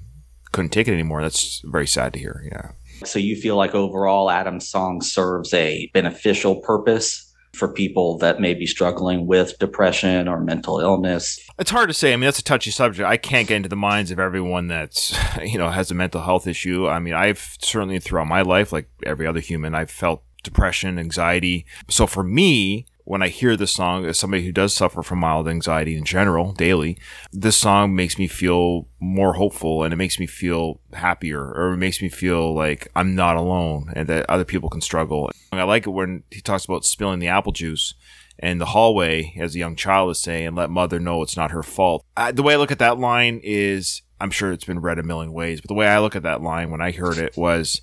couldn't 0.53 0.71
take 0.71 0.89
it 0.89 0.93
anymore. 0.93 1.23
That's 1.23 1.63
very 1.65 1.87
sad 1.87 2.13
to 2.13 2.19
hear. 2.19 2.45
Yeah. 2.51 2.73
So 3.05 3.19
you 3.19 3.37
feel 3.37 3.57
like 3.57 3.75
overall 3.75 4.31
Adam's 4.31 4.69
song 4.69 5.01
serves 5.01 5.53
a 5.53 5.91
beneficial 5.93 6.57
purpose 6.57 7.33
for 7.55 7.69
people 7.69 8.19
that 8.19 8.41
may 8.41 8.55
be 8.55 8.67
struggling 8.67 9.27
with 9.27 9.59
depression 9.59 10.29
or 10.29 10.41
mental 10.41 10.81
illness. 10.81 11.39
It's 11.59 11.71
hard 11.71 11.89
to 11.89 11.95
say. 11.95 12.13
I 12.13 12.17
mean, 12.17 12.27
that's 12.27 12.39
a 12.39 12.45
touchy 12.45 12.71
subject. 12.71 13.09
I 13.09 13.17
can't 13.17 13.49
get 13.49 13.57
into 13.57 13.69
the 13.69 13.77
minds 13.77 14.11
of 14.11 14.19
everyone 14.19 14.69
that's, 14.69 15.17
you 15.43 15.59
know, 15.59 15.71
has 15.71 15.91
a 15.91 15.95
mental 15.95 16.23
health 16.23 16.47
issue. 16.47 16.89
I 16.89 16.99
mean, 16.99 17.15
I've 17.15 17.57
certainly 17.61 17.99
throughout 17.99 18.27
my 18.27 18.43
life, 18.43 18.73
like 18.73 18.89
every 19.05 19.27
other 19.27 19.41
human, 19.41 19.75
I've 19.75 19.91
felt 19.91 20.23
depression, 20.45 20.99
anxiety. 20.99 21.67
So 21.89 22.07
for 22.07 22.23
me, 22.23 22.87
when 23.05 23.23
I 23.23 23.29
hear 23.29 23.55
this 23.57 23.73
song, 23.73 24.07
as 24.07 24.19
somebody 24.19 24.45
who 24.45 24.53
does 24.53 24.73
suffer 24.73 25.03
from 25.03 25.19
mild 25.19 25.47
anxiety 25.47 25.97
in 25.97 26.05
general 26.05 26.53
daily, 26.53 26.99
this 27.33 27.57
song 27.57 27.95
makes 27.95 28.19
me 28.19 28.27
feel 28.27 28.89
more 28.99 29.35
hopeful 29.35 29.83
and 29.83 29.93
it 29.93 29.97
makes 29.97 30.19
me 30.19 30.27
feel 30.27 30.81
happier 30.95 31.53
or 31.53 31.75
it 31.75 31.77
makes 31.77 32.01
me 32.01 32.09
feel 32.09 32.55
like 32.55 32.89
I'm 32.97 33.15
not 33.15 33.37
alone 33.37 33.93
and 33.95 34.09
that 34.09 34.29
other 34.29 34.47
people 34.47 34.71
can 34.71 34.81
struggle. 34.81 35.31
I 35.53 35.65
like 35.65 35.87
it 35.87 35.91
when 35.91 36.23
he 36.31 36.41
talks 36.41 36.65
about 36.65 36.87
spilling 36.87 37.19
the 37.19 37.29
apple 37.29 37.53
juice 37.53 37.95
in 38.39 38.59
the 38.59 38.67
hallway 38.67 39.35
as 39.39 39.55
a 39.55 39.59
young 39.59 39.77
child 39.77 40.11
is 40.11 40.21
saying, 40.21 40.49
and 40.49 40.57
let 40.57 40.71
mother 40.71 40.99
know 40.99 41.23
it's 41.23 41.37
not 41.37 41.51
her 41.51 41.63
fault. 41.63 42.05
Uh, 42.17 42.33
the 42.33 42.43
way 42.43 42.55
I 42.55 42.57
look 42.57 42.73
at 42.73 42.79
that 42.81 42.99
line 42.99 43.41
is, 43.45 44.03
I'm 44.21 44.31
sure 44.31 44.51
it's 44.51 44.65
been 44.65 44.81
read 44.81 44.99
a 44.99 45.03
million 45.03 45.33
ways, 45.33 45.61
but 45.61 45.69
the 45.69 45.75
way 45.75 45.87
I 45.87 46.01
look 46.01 46.17
at 46.17 46.23
that 46.25 46.43
line 46.43 46.71
when 46.71 46.81
I 46.81 46.91
heard 46.91 47.19
it 47.19 47.37
was, 47.37 47.81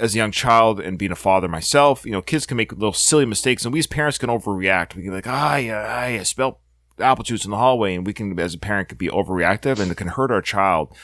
as 0.00 0.14
a 0.14 0.18
young 0.18 0.30
child 0.30 0.80
and 0.80 0.98
being 0.98 1.12
a 1.12 1.16
father 1.16 1.48
myself, 1.48 2.04
you 2.04 2.12
know, 2.12 2.22
kids 2.22 2.46
can 2.46 2.56
make 2.56 2.72
little 2.72 2.92
silly 2.92 3.26
mistakes, 3.26 3.64
and 3.64 3.72
we 3.72 3.78
as 3.78 3.86
parents 3.86 4.18
can 4.18 4.30
overreact. 4.30 4.94
We 4.94 5.02
can 5.02 5.10
be 5.10 5.16
like, 5.16 5.26
ah, 5.26 5.56
yeah, 5.56 5.84
ah, 5.86 6.06
yeah, 6.06 6.22
spilled 6.22 6.56
apple 6.98 7.24
juice 7.24 7.44
in 7.44 7.50
the 7.50 7.56
hallway, 7.56 7.94
and 7.94 8.06
we 8.06 8.12
can, 8.12 8.38
as 8.38 8.54
a 8.54 8.58
parent, 8.58 8.88
could 8.88 8.98
be 8.98 9.08
overreactive, 9.08 9.78
and 9.78 9.90
it 9.90 9.96
can 9.96 10.08
hurt 10.08 10.30
our 10.30 10.42
child, 10.42 10.96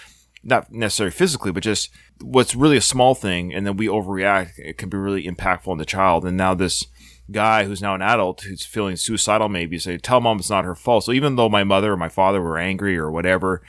not 0.43 0.72
necessarily 0.72 1.11
physically, 1.11 1.53
but 1.53 1.62
just 1.62 1.91
what's 2.20 2.55
really 2.55 2.76
a 2.76 2.82
small 2.82 3.14
thing, 3.14 3.53
and 3.53 3.66
then 3.66 3.76
we 3.76 3.86
overreact. 3.86 4.59
It 4.59 4.78
can 4.78 4.89
be 4.89 4.97
really 4.97 5.24
impactful 5.24 5.68
on 5.68 5.78
the 5.78 5.84
child. 5.84 6.24
And 6.24 6.36
now 6.36 6.55
this 6.55 6.86
guy 7.30 7.64
who's 7.64 7.82
now 7.82 7.95
an 7.95 8.03
adult 8.03 8.43
who's 8.43 8.64
feeling 8.64 8.97
suicidal, 8.97 9.49
maybe 9.49 9.78
say, 9.78 9.99
tell 9.99 10.20
mom 10.20 10.39
it's 10.39 10.51
not 10.51 10.64
her 10.64 10.74
fault. 10.74 11.05
So 11.05 11.12
even 11.12 11.36
though 11.36 11.49
my 11.49 11.64
mother 11.64 11.93
or 11.93 11.97
my 11.97 12.09
father 12.09 12.41
were 12.41 12.59
angry 12.59 12.97
or 12.97 13.11
whatever, 13.11 13.62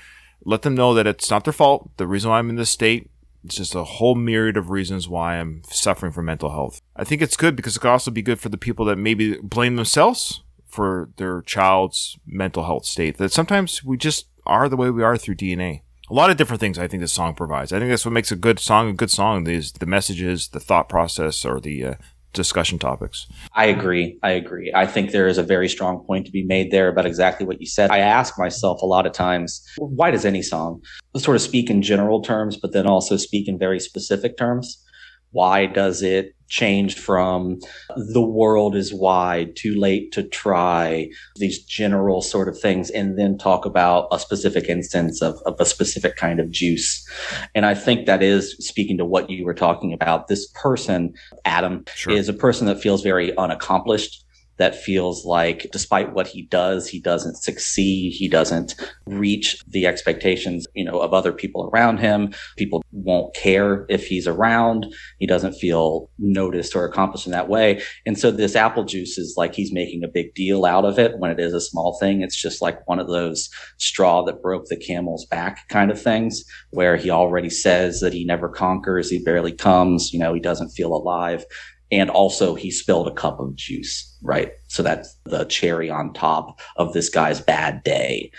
let 0.45 0.61
them 0.61 0.75
know 0.75 0.93
that 0.93 1.07
it's 1.07 1.29
not 1.29 1.43
their 1.43 1.53
fault. 1.53 1.89
The 1.97 2.07
reason 2.07 2.29
why 2.29 2.39
I'm 2.39 2.49
in 2.49 2.55
this 2.55 2.69
state 2.69 3.09
it's 3.43 3.55
just 3.55 3.75
a 3.75 3.83
whole 3.83 4.15
myriad 4.15 4.57
of 4.57 4.69
reasons 4.69 5.07
why 5.07 5.35
I'm 5.35 5.61
suffering 5.69 6.11
from 6.11 6.25
mental 6.25 6.49
health. 6.49 6.81
I 6.95 7.03
think 7.03 7.21
it's 7.21 7.37
good 7.37 7.55
because 7.55 7.75
it 7.75 7.79
could 7.79 7.91
also 7.91 8.11
be 8.11 8.21
good 8.21 8.39
for 8.39 8.49
the 8.49 8.57
people 8.57 8.85
that 8.85 8.97
maybe 8.97 9.37
blame 9.41 9.75
themselves 9.75 10.43
for 10.67 11.09
their 11.17 11.41
child's 11.41 12.17
mental 12.25 12.65
health 12.65 12.85
state. 12.85 13.17
That 13.17 13.31
sometimes 13.31 13.83
we 13.83 13.97
just 13.97 14.27
are 14.45 14.69
the 14.69 14.77
way 14.77 14.89
we 14.89 15.03
are 15.03 15.17
through 15.17 15.35
DNA. 15.35 15.81
A 16.09 16.13
lot 16.13 16.29
of 16.29 16.37
different 16.37 16.59
things 16.59 16.79
I 16.79 16.87
think 16.87 17.01
this 17.01 17.13
song 17.13 17.35
provides. 17.35 17.71
I 17.71 17.79
think 17.79 17.89
that's 17.91 18.05
what 18.05 18.13
makes 18.13 18.31
a 18.31 18.35
good 18.35 18.59
song 18.59 18.89
a 18.89 18.93
good 18.93 19.11
song. 19.11 19.47
Is 19.47 19.73
the 19.73 19.85
messages, 19.85 20.49
the 20.49 20.59
thought 20.59 20.89
process, 20.89 21.45
or 21.45 21.59
the 21.59 21.85
uh, 21.85 21.93
discussion 22.33 22.79
topics. 22.79 23.27
I 23.53 23.65
agree. 23.65 24.17
I 24.23 24.31
agree. 24.31 24.71
I 24.73 24.85
think 24.85 25.11
there 25.11 25.27
is 25.27 25.37
a 25.37 25.43
very 25.43 25.67
strong 25.67 26.03
point 26.05 26.25
to 26.25 26.31
be 26.31 26.43
made 26.43 26.71
there 26.71 26.87
about 26.87 27.05
exactly 27.05 27.45
what 27.45 27.59
you 27.59 27.67
said. 27.67 27.91
I 27.91 27.99
ask 27.99 28.37
myself 28.37 28.81
a 28.81 28.85
lot 28.85 29.05
of 29.05 29.13
times, 29.13 29.65
why 29.77 30.11
does 30.11 30.25
any 30.25 30.41
song 30.41 30.81
sort 31.17 31.35
of 31.35 31.41
speak 31.41 31.69
in 31.69 31.81
general 31.81 32.21
terms, 32.21 32.57
but 32.57 32.71
then 32.73 32.85
also 32.85 33.17
speak 33.17 33.47
in 33.47 33.57
very 33.57 33.79
specific 33.79 34.37
terms? 34.37 34.83
Why 35.31 35.65
does 35.65 36.01
it 36.01 36.35
change 36.47 36.97
from 36.97 37.59
the 37.95 38.21
world 38.21 38.75
is 38.75 38.91
wide, 38.91 39.55
too 39.55 39.75
late 39.79 40.11
to 40.13 40.23
try, 40.23 41.09
these 41.35 41.63
general 41.63 42.21
sort 42.21 42.47
of 42.47 42.59
things, 42.59 42.89
and 42.89 43.17
then 43.19 43.37
talk 43.37 43.65
about 43.65 44.07
a 44.11 44.19
specific 44.19 44.67
instance 44.67 45.21
of, 45.21 45.35
of 45.45 45.55
a 45.59 45.65
specific 45.65 46.15
kind 46.15 46.39
of 46.39 46.49
juice? 46.49 47.07
And 47.53 47.65
I 47.65 47.75
think 47.75 48.07
that 48.07 48.23
is 48.23 48.55
speaking 48.57 48.97
to 48.97 49.05
what 49.05 49.29
you 49.29 49.45
were 49.45 49.53
talking 49.53 49.93
about. 49.93 50.27
This 50.27 50.47
person, 50.55 51.13
Adam, 51.45 51.85
Sure. 51.93 52.13
is 52.13 52.27
a 52.29 52.33
person 52.33 52.65
that 52.67 52.81
feels 52.81 53.03
very 53.03 53.35
unaccomplished 53.37 54.25
that 54.59 54.75
feels 54.75 55.25
like 55.25 55.67
despite 55.71 56.13
what 56.13 56.27
he 56.27 56.43
does 56.43 56.87
he 56.87 56.99
doesn't 56.99 57.37
succeed. 57.37 58.11
He 58.11 58.27
doesn't 58.27 58.75
reach 59.05 59.61
the 59.67 59.87
expectations 59.87 60.67
you 60.75 60.85
know 60.85 60.99
of 60.99 61.13
other 61.13 61.31
people 61.31 61.69
around 61.73 61.99
him. 61.99 62.33
People 62.57 62.83
won't 62.91 63.33
care 63.35 63.85
if 63.89 64.05
he's 64.05 64.27
around. 64.27 64.85
He 65.17 65.25
doesn't 65.25 65.53
feel 65.53 66.09
noticed 66.19 66.75
or 66.75 66.85
accomplished 66.85 67.25
in 67.25 67.31
that 67.31 67.49
way. 67.49 67.81
And 68.05 68.17
so 68.17 68.31
this 68.31 68.55
apple 68.55 68.83
juice 68.83 69.17
is 69.17 69.35
like 69.37 69.55
he's 69.55 69.73
making 69.73 70.03
a 70.03 70.07
big 70.07 70.33
deal 70.35 70.65
out 70.65 70.85
of 70.85 70.99
it 70.99 71.17
when 71.17 71.31
it 71.31 71.39
is 71.39 71.53
a 71.53 71.61
small 71.61 71.97
thing. 71.99 72.21
It's 72.21 72.39
just 72.39 72.61
like 72.61 72.87
one 72.87 72.99
of 72.99 73.07
those 73.07 73.49
straw 73.77 74.23
that 74.25 74.41
broke 74.41 74.65
the 74.65 74.77
camel's 74.77 75.25
back 75.25 75.67
kind 75.69 75.91
of 75.91 76.01
things 76.01 76.43
where 76.71 76.97
he 76.97 77.09
already 77.09 77.49
says 77.49 78.01
that 78.01 78.13
he 78.13 78.25
never 78.25 78.49
conquers. 78.49 79.09
He 79.09 79.23
barely 79.23 79.53
comes. 79.53 80.13
You 80.13 80.19
know 80.19 80.33
he 80.33 80.39
doesn't 80.39 80.69
feel 80.69 80.93
alive. 80.93 81.45
And 81.91 82.09
also 82.09 82.55
he 82.55 82.69
spilled 82.71 83.07
a 83.07 83.13
cup 83.13 83.39
of 83.39 83.55
juice, 83.55 84.08
right? 84.21 84.51
So 84.67 84.83
that's 84.83 85.15
the 85.25 85.45
cherry 85.45 85.89
on 85.89 86.13
top 86.13 86.59
of 86.75 86.93
this 86.93 87.09
guy's 87.09 87.41
bad 87.41 87.83
day. 87.83 88.31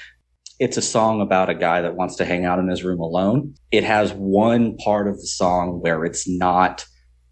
It's 0.58 0.76
a 0.76 0.82
song 0.82 1.20
about 1.20 1.48
a 1.48 1.54
guy 1.54 1.80
that 1.80 1.96
wants 1.96 2.16
to 2.16 2.24
hang 2.24 2.44
out 2.44 2.58
in 2.58 2.68
his 2.68 2.84
room 2.84 3.00
alone. 3.00 3.54
It 3.70 3.84
has 3.84 4.12
one 4.12 4.76
part 4.76 5.08
of 5.08 5.16
the 5.16 5.26
song 5.26 5.80
where 5.80 6.04
it's 6.04 6.28
not 6.28 6.84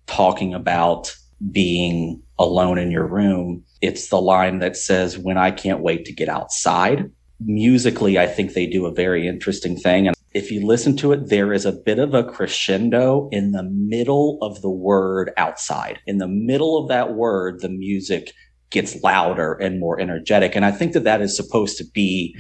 talking 0.07 0.55
about 0.55 1.15
being 1.53 2.23
alone 2.39 2.79
in 2.79 2.91
your 2.91 3.07
room. 3.07 3.65
It's 3.83 4.09
the 4.09 4.21
line 4.21 4.61
that 4.61 4.77
says, 4.77 5.19
when 5.19 5.37
I 5.37 5.51
can't 5.51 5.83
wait 5.83 6.05
to 6.07 6.13
get 6.13 6.29
outside. 6.29 7.11
Musically, 7.41 8.19
I 8.19 8.27
think 8.27 8.55
they 8.55 8.67
do 8.67 8.87
a 8.87 8.95
very 8.95 9.29
interesting 9.29 9.77
thing. 9.77 10.09
And 10.09 10.17
if 10.35 10.51
you 10.51 10.67
listen 10.67 10.97
to 10.97 11.13
it, 11.13 11.29
there 11.29 11.53
is 11.53 11.65
a 11.65 11.73
bit 11.73 11.99
of 11.99 12.15
a 12.15 12.25
crescendo 12.25 13.29
in 13.31 13.53
the 13.53 13.63
middle 13.63 14.39
of 14.43 14.61
the 14.63 14.71
word 14.71 15.31
outside. 15.37 16.01
In 16.07 16.19
the 16.19 16.27
middle 16.27 16.77
of 16.77 16.89
that 16.89 17.15
word, 17.15 17.61
the 17.61 17.69
music 17.69 18.33
gets 18.71 19.03
louder 19.03 19.55
and 19.55 19.81
more 19.81 20.01
energetic. 20.01 20.55
And 20.55 20.65
I 20.65 20.71
think 20.71 20.93
that 20.93 21.05
that 21.05 21.21
is 21.21 21.37
supposed 21.37 21.79
to 21.79 21.85
be 21.93 22.37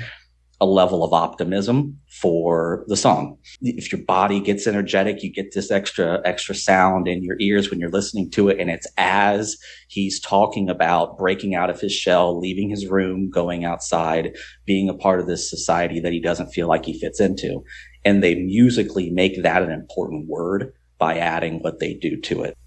a 0.61 0.67
level 0.67 1.05
of 1.05 1.13
optimism 1.13 1.97
for 2.21 2.85
the 2.89 2.97
song. 2.97 3.39
If 3.61 3.93
your 3.93 4.03
body 4.03 4.41
gets 4.41 4.67
energetic, 4.67 5.23
you 5.23 5.33
get 5.33 5.55
this 5.55 5.71
extra, 5.71 6.21
extra 6.25 6.55
sound 6.55 7.07
in 7.07 7.23
your 7.23 7.37
ears 7.39 7.71
when 7.71 7.79
you're 7.79 7.91
listening 7.91 8.29
to 8.33 8.49
it. 8.49 8.59
And 8.59 8.69
it's 8.69 8.87
as 8.97 9.57
he's 9.87 10.19
talking 10.21 10.69
about 10.69 11.17
breaking 11.17 11.55
out 11.55 11.71
of 11.71 11.81
his 11.81 11.93
shell, 11.93 12.39
leaving 12.39 12.71
his 12.71 12.89
room, 12.89 13.31
going 13.31 13.65
outside, 13.65 14.37
being 14.67 14.89
a 14.89 14.95
part 14.95 15.21
of 15.21 15.29
this 15.29 15.49
society 15.49 16.01
that 16.01 16.13
he 16.13 16.21
doesn't 16.21 16.51
feel 16.51 16.67
like 16.67 16.85
he 16.85 16.99
fits 16.99 17.21
into. 17.21 17.63
And 18.05 18.21
they 18.21 18.35
musically 18.35 19.11
make 19.11 19.43
that 19.43 19.63
an 19.63 19.71
important 19.71 20.27
word 20.27 20.73
by 20.99 21.19
adding 21.19 21.63
what 21.63 21.79
they 21.79 21.95
do 21.95 22.21
to 22.23 22.43
it. 22.43 22.59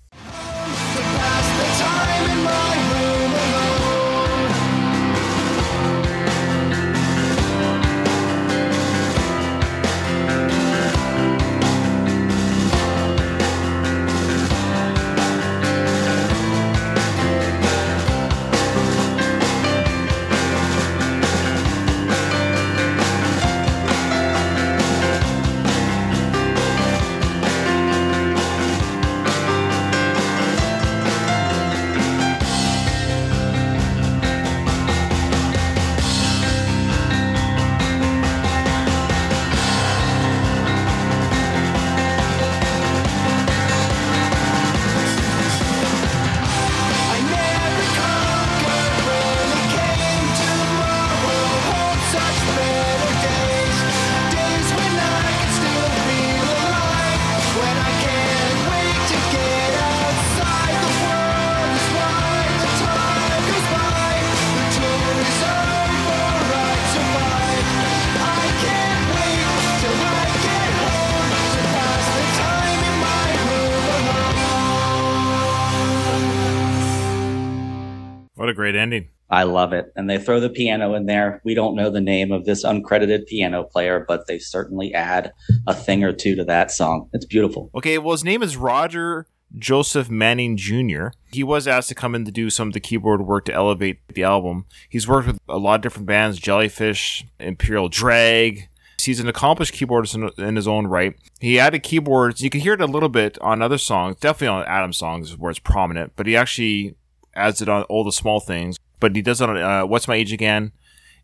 I 79.41 79.45
love 79.45 79.73
it. 79.73 79.91
And 79.95 80.07
they 80.07 80.19
throw 80.19 80.39
the 80.39 80.51
piano 80.51 80.93
in 80.93 81.07
there. 81.07 81.41
We 81.43 81.55
don't 81.55 81.75
know 81.75 81.89
the 81.89 81.99
name 81.99 82.31
of 82.31 82.45
this 82.45 82.63
uncredited 82.63 83.25
piano 83.25 83.63
player, 83.63 84.05
but 84.07 84.27
they 84.27 84.37
certainly 84.37 84.93
add 84.93 85.33
a 85.65 85.73
thing 85.73 86.03
or 86.03 86.13
two 86.13 86.35
to 86.35 86.45
that 86.45 86.69
song. 86.69 87.09
It's 87.11 87.25
beautiful. 87.25 87.71
Okay, 87.73 87.97
well, 87.97 88.11
his 88.11 88.23
name 88.23 88.43
is 88.43 88.55
Roger 88.55 89.25
Joseph 89.57 90.11
Manning 90.11 90.57
Jr. 90.57 91.07
He 91.31 91.43
was 91.43 91.67
asked 91.67 91.89
to 91.89 91.95
come 91.95 92.13
in 92.13 92.23
to 92.25 92.31
do 92.31 92.51
some 92.51 92.67
of 92.67 92.75
the 92.75 92.79
keyboard 92.79 93.25
work 93.25 93.45
to 93.45 93.53
elevate 93.53 94.07
the 94.09 94.21
album. 94.21 94.67
He's 94.87 95.07
worked 95.07 95.25
with 95.25 95.39
a 95.49 95.57
lot 95.57 95.77
of 95.77 95.81
different 95.81 96.05
bands 96.05 96.37
Jellyfish, 96.37 97.25
Imperial 97.39 97.89
Drag. 97.89 98.69
He's 99.01 99.19
an 99.19 99.27
accomplished 99.27 99.73
keyboardist 99.73 100.37
in, 100.37 100.55
his 100.55 100.67
own 100.67 100.85
right. 100.85 101.15
He 101.39 101.59
added 101.59 101.81
keyboards. 101.81 102.43
You 102.43 102.51
can 102.51 102.61
hear 102.61 102.73
it 102.73 102.81
a 102.81 102.85
little 102.85 103.09
bit 103.09 103.39
on 103.41 103.63
other 103.63 103.79
songs, 103.79 104.17
definitely 104.17 104.59
on 104.59 104.67
Adam's 104.67 104.97
songs 104.97 105.35
where 105.35 105.49
it's 105.49 105.57
prominent, 105.57 106.13
but 106.15 106.27
he 106.27 106.37
actually 106.37 106.95
adds 107.33 107.59
it 107.59 107.69
on 107.69 107.81
all 107.83 108.03
the 108.03 108.11
small 108.11 108.39
things. 108.39 108.77
But 109.01 109.13
he 109.17 109.21
does 109.21 109.41
it 109.41 109.49
on 109.49 109.57
uh, 109.57 109.85
What's 109.85 110.07
My 110.07 110.15
Age 110.15 110.31
Again 110.31 110.71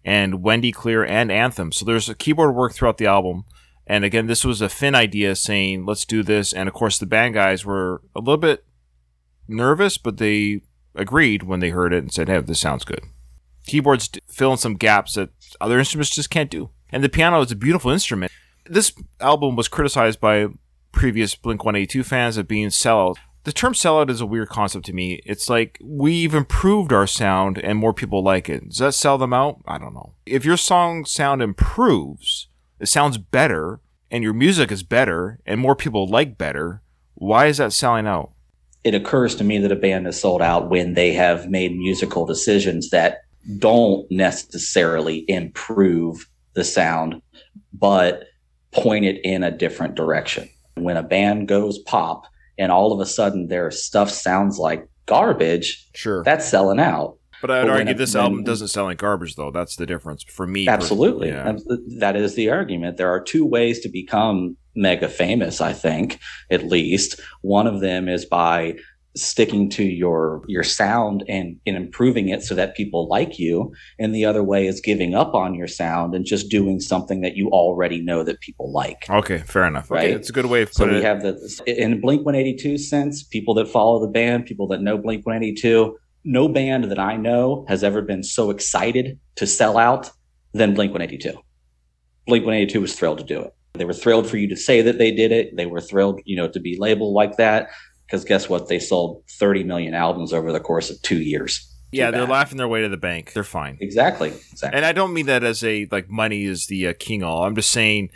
and 0.03 0.43
Wendy 0.43 0.73
Clear 0.73 1.05
and 1.05 1.31
Anthem. 1.31 1.71
So 1.71 1.85
there's 1.85 2.09
a 2.09 2.15
keyboard 2.15 2.53
work 2.53 2.73
throughout 2.73 2.97
the 2.97 3.05
album. 3.05 3.45
And 3.85 4.03
again, 4.03 4.27
this 4.27 4.43
was 4.43 4.59
a 4.59 4.67
Finn 4.67 4.95
idea 4.95 5.35
saying, 5.35 5.85
let's 5.85 6.03
do 6.03 6.23
this. 6.23 6.51
And 6.51 6.67
of 6.67 6.73
course, 6.73 6.97
the 6.97 7.05
band 7.05 7.35
guys 7.35 7.65
were 7.65 8.01
a 8.13 8.19
little 8.19 8.37
bit 8.37 8.65
nervous, 9.47 9.97
but 9.97 10.17
they 10.17 10.61
agreed 10.93 11.43
when 11.43 11.61
they 11.61 11.69
heard 11.69 11.93
it 11.93 11.99
and 11.99 12.11
said, 12.13 12.27
hey, 12.27 12.39
this 12.41 12.59
sounds 12.59 12.83
good. 12.83 13.01
Keyboards 13.65 14.09
fill 14.27 14.51
in 14.51 14.57
some 14.57 14.75
gaps 14.75 15.13
that 15.13 15.29
other 15.61 15.79
instruments 15.79 16.13
just 16.13 16.29
can't 16.29 16.51
do. 16.51 16.69
And 16.89 17.03
the 17.03 17.09
piano 17.09 17.41
is 17.41 17.51
a 17.51 17.55
beautiful 17.55 17.91
instrument. 17.91 18.31
This 18.65 18.93
album 19.19 19.55
was 19.55 19.67
criticized 19.67 20.19
by 20.19 20.47
previous 20.91 21.35
Blink 21.35 21.63
182 21.63 22.03
fans 22.03 22.37
of 22.37 22.47
being 22.47 22.67
sellout. 22.69 23.17
The 23.47 23.53
term 23.53 23.71
sellout 23.71 24.09
is 24.09 24.19
a 24.19 24.25
weird 24.25 24.49
concept 24.49 24.85
to 24.87 24.93
me. 24.93 25.21
It's 25.25 25.49
like 25.49 25.77
we've 25.81 26.33
improved 26.33 26.91
our 26.91 27.07
sound 27.07 27.57
and 27.57 27.79
more 27.79 27.93
people 27.93 28.21
like 28.21 28.49
it. 28.49 28.67
Does 28.67 28.79
that 28.79 28.93
sell 28.93 29.17
them 29.17 29.31
out? 29.31 29.61
I 29.65 29.77
don't 29.77 29.93
know. 29.93 30.15
If 30.25 30.43
your 30.43 30.57
song 30.57 31.05
sound 31.05 31.41
improves, 31.41 32.49
it 32.81 32.87
sounds 32.87 33.17
better, 33.17 33.79
and 34.11 34.21
your 34.21 34.33
music 34.33 34.69
is 34.69 34.83
better, 34.83 35.39
and 35.45 35.61
more 35.61 35.77
people 35.77 36.09
like 36.09 36.37
better, 36.37 36.81
why 37.13 37.45
is 37.45 37.55
that 37.55 37.71
selling 37.71 38.05
out? 38.05 38.33
It 38.83 38.93
occurs 38.93 39.33
to 39.35 39.45
me 39.45 39.59
that 39.59 39.71
a 39.71 39.77
band 39.77 40.07
is 40.07 40.19
sold 40.19 40.41
out 40.41 40.69
when 40.69 40.95
they 40.95 41.13
have 41.13 41.49
made 41.49 41.73
musical 41.73 42.25
decisions 42.25 42.89
that 42.89 43.19
don't 43.59 44.05
necessarily 44.11 45.23
improve 45.29 46.29
the 46.51 46.65
sound, 46.65 47.21
but 47.71 48.25
point 48.73 49.05
it 49.05 49.21
in 49.23 49.41
a 49.41 49.57
different 49.57 49.95
direction. 49.95 50.49
When 50.75 50.97
a 50.97 51.01
band 51.01 51.47
goes 51.47 51.77
pop 51.77 52.27
and 52.57 52.71
all 52.71 52.91
of 52.93 52.99
a 52.99 53.05
sudden 53.05 53.47
their 53.47 53.71
stuff 53.71 54.09
sounds 54.09 54.57
like 54.57 54.87
garbage, 55.05 55.87
Sure. 55.95 56.23
that's 56.23 56.47
selling 56.47 56.79
out. 56.79 57.15
but 57.39 57.51
I'd 57.51 57.61
but 57.65 57.69
argue 57.69 57.91
it- 57.91 57.97
this 57.97 58.15
when- 58.15 58.23
album 58.23 58.43
doesn't 58.43 58.69
sound 58.69 58.87
like 58.87 58.97
garbage, 58.97 59.35
though. 59.35 59.51
That's 59.51 59.75
the 59.75 59.85
difference 59.85 60.23
for 60.23 60.47
me. 60.47 60.67
Absolutely. 60.67 61.27
Yeah. 61.27 61.55
That 61.99 62.15
is 62.15 62.33
the 62.33 62.49
argument. 62.49 62.97
There 62.97 63.09
are 63.09 63.21
two 63.21 63.45
ways 63.45 63.79
to 63.81 63.89
become 63.89 64.57
mega 64.75 65.07
famous, 65.07 65.61
I 65.61 65.71
think, 65.73 66.17
at 66.49 66.65
least. 66.65 67.19
One 67.41 67.67
of 67.67 67.79
them 67.79 68.09
is 68.09 68.25
by 68.25 68.75
sticking 69.21 69.69
to 69.71 69.83
your 69.83 70.43
your 70.47 70.63
sound 70.63 71.23
and, 71.27 71.57
and 71.65 71.75
improving 71.75 72.29
it 72.29 72.43
so 72.43 72.55
that 72.55 72.75
people 72.75 73.07
like 73.07 73.37
you. 73.39 73.73
And 73.99 74.13
the 74.13 74.25
other 74.25 74.43
way 74.43 74.67
is 74.67 74.79
giving 74.81 75.13
up 75.15 75.33
on 75.33 75.53
your 75.55 75.67
sound 75.67 76.13
and 76.15 76.25
just 76.25 76.49
doing 76.49 76.79
something 76.79 77.21
that 77.21 77.35
you 77.35 77.49
already 77.49 78.01
know 78.01 78.23
that 78.23 78.39
people 78.41 78.71
like. 78.71 79.09
Okay, 79.09 79.39
fair 79.39 79.65
enough. 79.65 79.91
Okay, 79.91 79.99
Right. 80.07 80.09
it's 80.11 80.29
a 80.29 80.33
good 80.33 80.45
way 80.45 80.61
of 80.61 80.73
So 80.73 80.87
we 80.87 80.97
it. 80.97 81.03
have 81.03 81.21
the 81.21 81.35
in 81.65 81.99
Blink 82.01 82.25
182 82.25 82.77
sense, 82.77 83.23
people 83.23 83.53
that 83.55 83.67
follow 83.67 83.99
the 83.99 84.07
band, 84.11 84.45
people 84.45 84.67
that 84.67 84.81
know 84.81 84.97
Blink 84.97 85.25
182. 85.25 85.97
No 86.23 86.47
band 86.49 86.85
that 86.91 86.99
I 86.99 87.15
know 87.15 87.65
has 87.69 87.83
ever 87.83 88.01
been 88.01 88.21
so 88.23 88.49
excited 88.49 89.17
to 89.35 89.47
sell 89.47 89.77
out 89.77 90.09
than 90.53 90.73
Blink 90.73 90.91
182. 90.91 91.31
Blink 92.25 92.43
182 92.45 92.81
was 92.81 92.93
thrilled 92.95 93.19
to 93.19 93.23
do 93.23 93.39
it. 93.41 93.53
They 93.75 93.85
were 93.85 93.93
thrilled 93.93 94.27
for 94.27 94.37
you 94.37 94.47
to 94.49 94.55
say 94.55 94.81
that 94.81 94.97
they 94.97 95.11
did 95.11 95.31
it. 95.31 95.55
They 95.55 95.67
were 95.67 95.79
thrilled, 95.79 96.19
you 96.25 96.35
know, 96.35 96.47
to 96.49 96.59
be 96.59 96.77
labeled 96.79 97.13
like 97.13 97.37
that. 97.37 97.69
Because 98.07 98.23
guess 98.23 98.47
what? 98.47 98.69
They 98.69 98.79
sold 98.79 99.23
30 99.29 99.63
million 99.65 99.93
albums 99.93 100.33
over 100.33 100.51
the 100.51 100.59
course 100.61 100.89
of 100.89 101.01
two 101.01 101.21
years. 101.21 101.73
yeah, 101.91 102.09
Too 102.09 102.17
they're 102.17 102.27
laughing 102.27 102.57
their 102.57 102.67
way 102.67 102.81
to 102.81 102.89
the 102.89 102.97
bank. 102.97 103.33
They're 103.33 103.43
fine. 103.43 103.77
Exactly. 103.81 104.29
Exactly. 104.29 104.77
And 104.77 104.85
I 104.85 104.93
don't 104.93 105.13
mean 105.13 105.25
that 105.25 105.43
as 105.43 105.63
a 105.63 105.87
like 105.91 106.09
money 106.09 106.45
is 106.45 106.67
the 106.67 106.87
uh, 106.87 106.93
king 106.97 107.21
all. 107.21 107.43
I'm 107.43 107.55
just 107.55 107.71
saying 107.71 108.09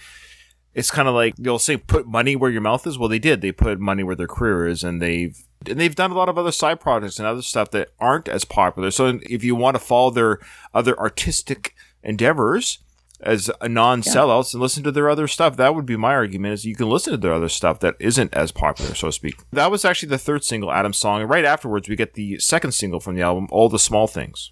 it's 0.74 0.92
kind 0.92 1.08
of 1.08 1.14
like 1.14 1.34
you'll 1.38 1.60
say 1.60 1.78
put 1.78 2.08
money 2.08 2.36
where 2.36 2.50
your 2.50 2.62
mouth 2.62 2.88
is. 2.88 2.98
Well, 2.98 3.10
they 3.10 3.20
did. 3.20 3.42
They 3.42 3.52
put 3.52 3.80
money 3.80 4.04
where 4.04 4.16
their 4.16 4.28
career 4.28 4.68
is, 4.68 4.84
and 4.84 5.02
they've 5.02 5.38
and 5.68 5.80
they've 5.80 5.96
done 5.96 6.12
a 6.12 6.16
lot 6.16 6.30
of 6.30 6.38
other 6.38 6.52
side 6.52 6.80
projects 6.80 7.20
and 7.20 7.28
other 7.28 7.42
stuff 7.42 7.72
that 7.72 7.90
aren't 8.00 8.30
as 8.30 8.46
popular. 8.46 8.92
So 8.92 9.20
if 9.24 9.44
you 9.44 9.56
want 9.56 9.76
to 9.76 9.80
follow 9.80 10.10
their 10.10 10.40
other 10.74 10.98
artistic 10.98 11.76
endeavors 12.04 12.80
as 13.24 13.50
a 13.62 13.70
non-sellouts 13.70 14.54
and 14.54 14.62
listen 14.62 14.84
to 14.84 14.92
their 14.92 15.10
other 15.10 15.28
stuff, 15.28 15.58
that 15.58 15.76
would 15.76 15.86
be 15.86 15.98
my 15.98 16.14
argument. 16.14 16.54
Is 16.54 16.66
you 16.66 16.76
can 16.76 16.90
listen 16.90 17.12
to 17.12 17.18
their 17.18 17.34
other 17.34 17.50
stuff 17.50 17.80
that 17.80 17.96
isn't 18.00 18.34
as 18.34 18.52
popular, 18.52 18.96
so 18.96 19.08
to 19.08 19.12
speak. 19.12 19.36
That 19.52 19.72
was 19.72 19.86
actually 19.86 20.10
the 20.10 20.18
third 20.18 20.44
single, 20.44 20.72
Adam's 20.72 20.98
song, 20.98 21.22
and 21.22 21.30
right 21.30 21.46
afterwards 21.46 21.88
we 21.88 21.96
get 21.96 22.14
the 22.14 22.40
second 22.40 22.74
single 22.74 23.00
from 23.00 23.16
the 23.16 23.22
album, 23.22 23.48
All 23.52 23.70
the 23.70 23.80
Small 23.80 24.08
Things 24.08 24.52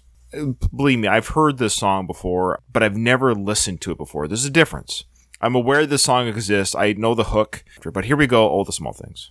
believe 0.74 0.98
me, 0.98 1.08
I've 1.08 1.28
heard 1.28 1.58
this 1.58 1.74
song 1.74 2.06
before, 2.06 2.60
but 2.72 2.82
I've 2.82 2.96
never 2.96 3.34
listened 3.34 3.80
to 3.82 3.92
it 3.92 3.98
before. 3.98 4.28
There's 4.28 4.44
a 4.44 4.50
difference. 4.50 5.04
I'm 5.40 5.54
aware 5.54 5.86
this 5.86 6.02
song 6.02 6.28
exists. 6.28 6.74
I 6.74 6.92
know 6.92 7.14
the 7.14 7.24
hook, 7.24 7.64
but 7.92 8.04
here 8.04 8.16
we 8.16 8.26
go. 8.26 8.46
All 8.46 8.64
the 8.64 8.72
small 8.72 8.92
things. 8.92 9.30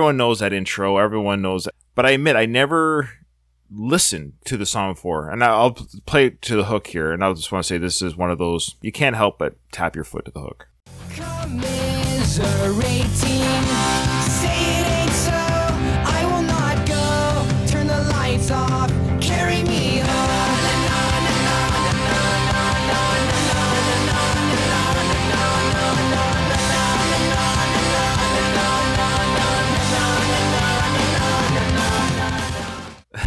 Everyone 0.00 0.16
knows 0.16 0.38
that 0.38 0.54
intro. 0.54 0.96
Everyone 0.96 1.42
knows 1.42 1.66
it. 1.66 1.74
But 1.94 2.06
I 2.06 2.12
admit, 2.12 2.34
I 2.34 2.46
never 2.46 3.10
listened 3.70 4.32
to 4.46 4.56
the 4.56 4.64
song 4.64 4.94
before. 4.94 5.28
And 5.28 5.44
I'll 5.44 5.72
play 6.06 6.30
to 6.30 6.56
the 6.56 6.64
hook 6.64 6.86
here. 6.86 7.12
And 7.12 7.22
I 7.22 7.30
just 7.34 7.52
want 7.52 7.66
to 7.66 7.68
say 7.68 7.76
this 7.76 8.00
is 8.00 8.16
one 8.16 8.30
of 8.30 8.38
those, 8.38 8.76
you 8.80 8.92
can't 8.92 9.14
help 9.14 9.38
but 9.38 9.56
tap 9.72 9.94
your 9.94 10.04
foot 10.04 10.24
to 10.24 10.30
the 10.30 10.40
hook. 10.40 10.68
commiserating. 11.10 13.99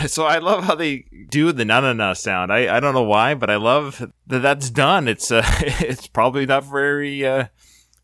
so 0.07 0.25
I 0.25 0.39
love 0.39 0.63
how 0.63 0.75
they 0.75 1.05
do 1.29 1.51
the 1.51 1.65
na 1.65 1.79
na 1.81 1.93
na 1.93 2.13
sound. 2.13 2.51
I, 2.51 2.75
I 2.75 2.79
don't 2.79 2.93
know 2.93 3.03
why, 3.03 3.35
but 3.35 3.49
I 3.49 3.55
love 3.55 4.11
that 4.27 4.41
that's 4.41 4.69
done. 4.69 5.07
It's 5.07 5.31
uh, 5.31 5.43
it's 5.59 6.07
probably 6.07 6.45
not 6.45 6.65
very. 6.65 7.25
Uh, 7.25 7.47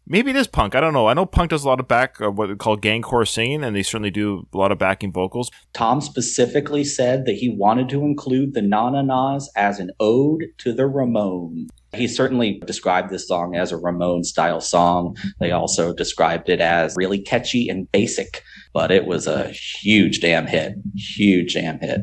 maybe 0.08 0.32
it 0.32 0.36
is 0.36 0.48
punk. 0.48 0.76
I 0.76 0.82
don't 0.82 0.94
know. 0.94 1.08
I 1.08 1.14
know 1.14 1.26
punk 1.26 1.52
does 1.52 1.64
a 1.64 1.68
lot 1.68 1.80
of 1.80 1.88
back 1.88 2.22
uh, 2.22 2.32
what 2.32 2.48
they 2.48 2.56
call 2.56 2.78
gangcore 2.78 3.28
singing, 3.28 3.64
and 3.64 3.76
they 3.76 3.84
certainly 3.84 4.12
do 4.12 4.48
a 4.54 4.58
lot 4.58 4.72
of 4.72 4.78
backing 4.78 5.12
vocals. 5.12 5.50
Tom 5.74 6.02
specifically 6.02 6.84
said 6.84 7.26
that 7.26 7.36
he 7.36 7.50
wanted 7.50 7.90
to 7.90 8.02
include 8.02 8.54
the 8.54 8.62
na 8.62 8.90
na 8.90 9.02
na's 9.02 9.50
as 9.56 9.80
an 9.80 9.92
ode 10.00 10.44
to 10.60 10.74
the 10.74 10.84
Ramones. 10.84 11.70
He 11.96 12.08
certainly 12.08 12.62
described 12.66 13.10
this 13.10 13.28
song 13.28 13.56
as 13.56 13.72
a 13.72 13.78
Ramone 13.78 14.24
style 14.24 14.62
song. 14.62 15.18
They 15.40 15.52
also 15.52 15.92
described 15.92 16.48
it 16.48 16.62
as 16.62 16.94
really 16.96 17.20
catchy 17.20 17.68
and 17.68 17.92
basic, 17.92 18.44
but 18.74 18.92
it 18.92 19.06
was 19.06 19.28
a 19.28 19.50
huge 19.50 20.20
damn 20.20 20.48
hit. 20.48 20.74
Huge 20.96 21.54
damn 21.54 21.80
hit. 21.80 22.02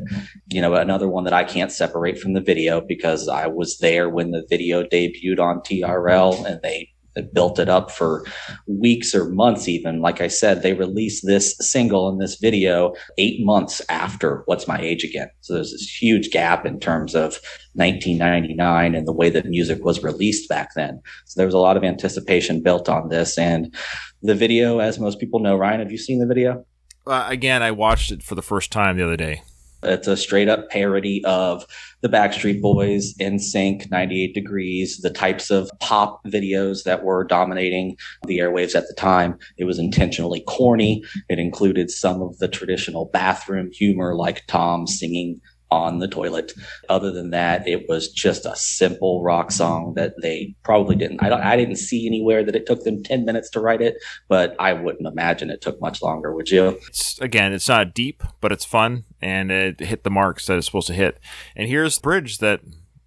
You 0.49 0.61
know, 0.61 0.75
another 0.75 1.07
one 1.07 1.23
that 1.23 1.33
I 1.33 1.43
can't 1.43 1.71
separate 1.71 2.19
from 2.19 2.33
the 2.33 2.41
video 2.41 2.81
because 2.81 3.27
I 3.27 3.47
was 3.47 3.77
there 3.79 4.09
when 4.09 4.31
the 4.31 4.45
video 4.49 4.83
debuted 4.83 5.39
on 5.39 5.61
TRL 5.61 6.45
and 6.45 6.59
they 6.61 6.89
built 7.33 7.59
it 7.59 7.69
up 7.69 7.91
for 7.91 8.25
weeks 8.67 9.15
or 9.15 9.29
months 9.29 9.67
even 9.67 10.01
like 10.01 10.21
i 10.21 10.27
said 10.27 10.61
they 10.61 10.73
released 10.73 11.25
this 11.25 11.55
single 11.59 12.09
and 12.09 12.21
this 12.21 12.35
video 12.35 12.93
eight 13.17 13.43
months 13.43 13.81
after 13.89 14.43
what's 14.45 14.67
my 14.67 14.79
age 14.79 15.03
again 15.03 15.29
so 15.41 15.53
there's 15.53 15.71
this 15.71 16.01
huge 16.01 16.29
gap 16.31 16.65
in 16.65 16.79
terms 16.79 17.15
of 17.15 17.39
1999 17.73 18.95
and 18.95 19.07
the 19.07 19.13
way 19.13 19.29
that 19.29 19.45
music 19.45 19.83
was 19.83 20.03
released 20.03 20.49
back 20.49 20.69
then 20.75 21.01
so 21.25 21.39
there 21.39 21.47
was 21.47 21.55
a 21.55 21.59
lot 21.59 21.77
of 21.77 21.83
anticipation 21.83 22.61
built 22.61 22.89
on 22.89 23.09
this 23.09 23.37
and 23.37 23.73
the 24.21 24.35
video 24.35 24.79
as 24.79 24.99
most 24.99 25.19
people 25.19 25.39
know 25.39 25.55
ryan 25.55 25.79
have 25.79 25.91
you 25.91 25.97
seen 25.97 26.19
the 26.19 26.27
video 26.27 26.65
Uh, 27.05 27.25
again, 27.29 27.63
I 27.63 27.71
watched 27.71 28.11
it 28.11 28.21
for 28.21 28.35
the 28.35 28.41
first 28.41 28.69
time 28.71 28.97
the 28.97 29.03
other 29.05 29.15
day. 29.15 29.41
it's 29.83 30.07
a 30.07 30.17
straight 30.17 30.49
up 30.49 30.69
parody 30.69 31.23
of 31.23 31.65
the 32.01 32.09
Backstreet 32.09 32.61
Boys, 32.61 33.13
NSYNC, 33.21 33.89
98 33.89 34.33
Degrees, 34.33 34.97
the 34.97 35.09
types 35.09 35.49
of 35.49 35.69
pop 35.79 36.19
videos 36.25 36.83
that 36.83 37.03
were 37.03 37.23
dominating 37.23 37.95
the 38.25 38.39
airwaves 38.39 38.75
at 38.75 38.87
the 38.87 38.93
time. 38.97 39.37
It 39.57 39.63
was 39.65 39.79
intentionally 39.79 40.43
corny. 40.47 41.01
It 41.29 41.39
included 41.39 41.89
some 41.89 42.21
of 42.21 42.37
the 42.39 42.47
traditional 42.49 43.05
bathroom 43.13 43.69
humor, 43.71 44.15
like 44.15 44.43
Tom 44.47 44.85
singing 44.87 45.39
on 45.69 45.99
the 45.99 46.07
toilet. 46.07 46.53
Other 46.89 47.11
than 47.11 47.31
that, 47.31 47.67
it 47.67 47.87
was 47.89 48.09
just 48.09 48.45
a 48.45 48.55
simple 48.55 49.23
rock 49.23 49.51
song 49.51 49.93
that 49.95 50.13
they 50.21 50.55
probably 50.63 50.95
didn't. 50.95 51.21
I 51.21 51.29
don't. 51.29 51.41
I 51.41 51.55
didn't 51.55 51.77
see 51.77 52.07
anywhere 52.07 52.43
that 52.43 52.55
it 52.55 52.65
took 52.65 52.83
them 52.83 53.03
ten 53.03 53.25
minutes 53.25 53.49
to 53.51 53.59
write 53.59 53.81
it, 53.81 53.95
but 54.27 54.55
I 54.59 54.73
wouldn't 54.73 55.07
imagine 55.07 55.49
it 55.49 55.61
took 55.61 55.79
much 55.81 56.01
longer. 56.01 56.33
Would 56.33 56.49
you? 56.49 56.79
It's 56.87 57.19
again, 57.19 57.53
it's 57.53 57.69
not 57.69 57.93
deep, 57.93 58.23
but 58.41 58.51
it's 58.51 58.65
fun 58.65 59.05
and 59.21 59.51
it 59.51 59.79
hit 59.79 60.03
the 60.03 60.09
marks 60.09 60.45
that 60.45 60.57
it's 60.57 60.67
supposed 60.67 60.87
to 60.87 60.93
hit. 60.93 61.19
And 61.55 61.67
here's 61.67 61.97
the 61.97 62.01
bridge 62.01 62.37
that 62.39 62.61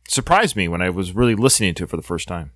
surprised 0.08 0.56
me 0.56 0.68
when 0.68 0.82
I 0.82 0.90
was 0.90 1.14
really 1.14 1.34
listening 1.34 1.74
to 1.74 1.84
it 1.84 1.90
for 1.90 1.96
the 1.96 2.02
first 2.02 2.28
time. 2.28 2.52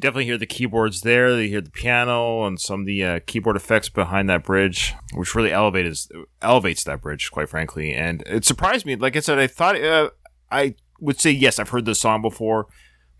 You 0.00 0.08
definitely 0.08 0.24
hear 0.24 0.38
the 0.38 0.46
keyboards 0.46 1.02
there. 1.02 1.38
You 1.38 1.48
hear 1.48 1.60
the 1.60 1.70
piano 1.70 2.44
and 2.44 2.58
some 2.58 2.80
of 2.80 2.86
the 2.86 3.04
uh, 3.04 3.20
keyboard 3.26 3.56
effects 3.56 3.90
behind 3.90 4.30
that 4.30 4.44
bridge, 4.44 4.94
which 5.12 5.34
really 5.34 5.52
elevates 5.52 6.08
elevates 6.40 6.84
that 6.84 7.02
bridge, 7.02 7.30
quite 7.30 7.50
frankly. 7.50 7.92
And 7.92 8.22
it 8.26 8.46
surprised 8.46 8.86
me. 8.86 8.96
Like 8.96 9.16
I 9.16 9.20
said, 9.20 9.38
I 9.38 9.46
thought 9.46 9.78
uh, 9.80 10.10
I 10.50 10.74
would 11.00 11.20
say 11.20 11.30
yes, 11.30 11.58
I've 11.58 11.68
heard 11.68 11.84
this 11.84 12.00
song 12.00 12.22
before, 12.22 12.66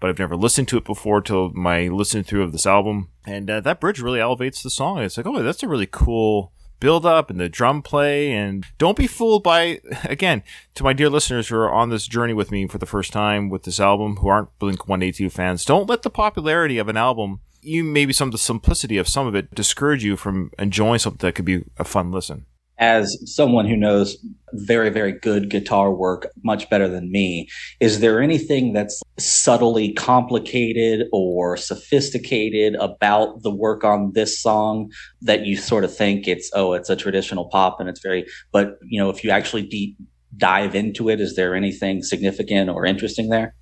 but 0.00 0.08
I've 0.08 0.18
never 0.18 0.36
listened 0.36 0.68
to 0.68 0.78
it 0.78 0.84
before 0.84 1.20
till 1.20 1.50
my 1.50 1.88
listening 1.88 2.24
through 2.24 2.44
of 2.44 2.52
this 2.52 2.66
album. 2.66 3.10
And 3.26 3.50
uh, 3.50 3.60
that 3.60 3.80
bridge 3.80 4.00
really 4.00 4.20
elevates 4.20 4.62
the 4.62 4.70
song. 4.70 5.02
It's 5.02 5.18
like, 5.18 5.26
oh, 5.26 5.42
that's 5.42 5.62
a 5.62 5.68
really 5.68 5.88
cool 5.90 6.52
build 6.80 7.06
up 7.06 7.30
and 7.30 7.38
the 7.38 7.48
drum 7.48 7.82
play. 7.82 8.32
And 8.32 8.66
don't 8.78 8.96
be 8.96 9.06
fooled 9.06 9.42
by 9.42 9.80
again 10.04 10.42
to 10.74 10.84
my 10.84 10.92
dear 10.92 11.08
listeners 11.08 11.48
who 11.48 11.56
are 11.56 11.72
on 11.72 11.90
this 11.90 12.06
journey 12.06 12.32
with 12.32 12.50
me 12.50 12.66
for 12.66 12.78
the 12.78 12.86
first 12.86 13.12
time 13.12 13.48
with 13.48 13.62
this 13.64 13.78
album 13.78 14.16
who 14.16 14.28
aren't 14.28 14.58
blink 14.58 14.88
182 14.88 15.30
fans 15.30 15.64
don't 15.64 15.88
let 15.88 16.02
the 16.02 16.10
popularity 16.10 16.78
of 16.78 16.88
an 16.88 16.96
album 16.96 17.40
you 17.62 17.84
maybe 17.84 18.12
some 18.12 18.28
of 18.28 18.32
the 18.32 18.38
simplicity 18.38 18.96
of 18.96 19.08
some 19.08 19.26
of 19.26 19.34
it 19.34 19.54
discourage 19.54 20.02
you 20.02 20.16
from 20.16 20.50
enjoying 20.58 20.98
something 20.98 21.26
that 21.26 21.34
could 21.34 21.44
be 21.44 21.64
a 21.78 21.84
fun 21.84 22.10
listen 22.10 22.46
as 22.80 23.16
someone 23.26 23.66
who 23.66 23.76
knows 23.76 24.16
very, 24.54 24.90
very 24.90 25.12
good 25.12 25.48
guitar 25.48 25.92
work 25.92 26.28
much 26.42 26.68
better 26.70 26.88
than 26.88 27.12
me, 27.12 27.48
is 27.78 28.00
there 28.00 28.20
anything 28.20 28.72
that's 28.72 29.00
subtly 29.18 29.92
complicated 29.92 31.06
or 31.12 31.56
sophisticated 31.56 32.74
about 32.76 33.42
the 33.42 33.50
work 33.50 33.84
on 33.84 34.12
this 34.14 34.40
song 34.40 34.90
that 35.20 35.44
you 35.44 35.56
sort 35.56 35.84
of 35.84 35.94
think 35.94 36.26
it's, 36.26 36.50
oh, 36.54 36.72
it's 36.72 36.90
a 36.90 36.96
traditional 36.96 37.48
pop 37.50 37.78
and 37.78 37.88
it's 37.88 38.00
very, 38.00 38.26
but, 38.50 38.78
you 38.82 38.98
know, 38.98 39.10
if 39.10 39.22
you 39.22 39.30
actually 39.30 39.62
deep 39.62 39.96
dive 40.36 40.74
into 40.74 41.08
it, 41.08 41.20
is 41.20 41.36
there 41.36 41.54
anything 41.54 42.02
significant 42.02 42.70
or 42.70 42.86
interesting 42.86 43.28
there? 43.28 43.54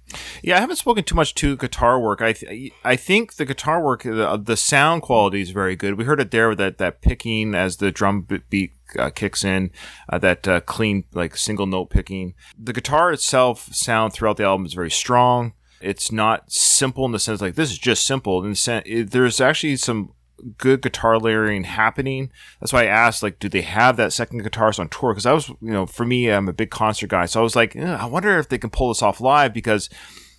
Yeah, 0.43 0.57
I 0.57 0.61
haven't 0.61 0.77
spoken 0.77 1.05
too 1.05 1.15
much 1.15 1.35
to 1.37 1.57
guitar 1.57 2.01
work. 2.01 2.23
I 2.23 2.33
th- 2.33 2.73
I 2.85 2.97
think 2.97 3.35
the 3.35 3.45
guitar 3.45 3.83
work, 3.83 4.03
the, 4.03 4.41
the 4.43 4.57
sound 4.57 5.03
quality 5.03 5.41
is 5.41 5.51
very 5.51 5.77
good. 5.77 5.99
We 5.99 6.05
heard 6.05 6.21
it 6.21 6.31
there 6.31 6.49
with 6.49 6.59
that 6.59 6.79
that 6.79 7.03
picking 7.03 7.55
as 7.55 7.77
the 7.77 7.91
drum 7.91 8.27
beat 8.49 8.73
uh, 8.99 9.11
kicks 9.11 9.45
in, 9.45 9.71
uh, 10.09 10.19
that 10.19 10.49
uh, 10.49 10.61
clean 10.61 11.05
like 11.13 11.37
single 11.37 11.67
note 11.67 11.91
picking. 11.91 12.35
The 12.59 12.73
guitar 12.73 13.13
itself 13.13 13.69
sound 13.73 14.13
throughout 14.13 14.37
the 14.37 14.45
album 14.45 14.67
is 14.67 14.75
very 14.75 14.91
strong. 14.91 15.53
It's 15.81 16.11
not 16.11 16.51
simple 16.51 17.05
in 17.05 17.13
the 17.13 17.19
sense 17.19 17.41
like 17.41 17.55
this 17.55 17.71
is 17.71 17.79
just 17.79 18.07
simple. 18.07 18.43
In 18.43 18.51
the 18.51 18.57
sense, 18.57 18.85
it, 18.87 19.11
there's 19.11 19.41
actually 19.41 19.77
some 19.77 20.13
good 20.57 20.83
guitar 20.83 21.19
layering 21.19 21.65
happening. 21.65 22.31
That's 22.61 22.73
why 22.73 22.83
I 22.83 22.87
asked, 22.87 23.23
like, 23.23 23.39
do 23.39 23.49
they 23.49 23.63
have 23.63 23.97
that 23.97 24.13
second 24.13 24.43
guitarist 24.43 24.79
on 24.79 24.89
tour? 24.89 25.13
Because 25.13 25.27
I 25.27 25.33
was, 25.33 25.49
you 25.49 25.57
know, 25.61 25.87
for 25.87 26.05
me, 26.05 26.29
I'm 26.29 26.49
a 26.49 26.53
big 26.53 26.71
concert 26.71 27.11
guy, 27.11 27.27
so 27.27 27.41
I 27.41 27.43
was 27.43 27.57
like, 27.57 27.77
eh, 27.77 27.97
I 28.01 28.07
wonder 28.07 28.39
if 28.39 28.49
they 28.49 28.59
can 28.59 28.71
pull 28.71 28.89
this 28.89 29.03
off 29.03 29.21
live 29.21 29.53
because 29.53 29.89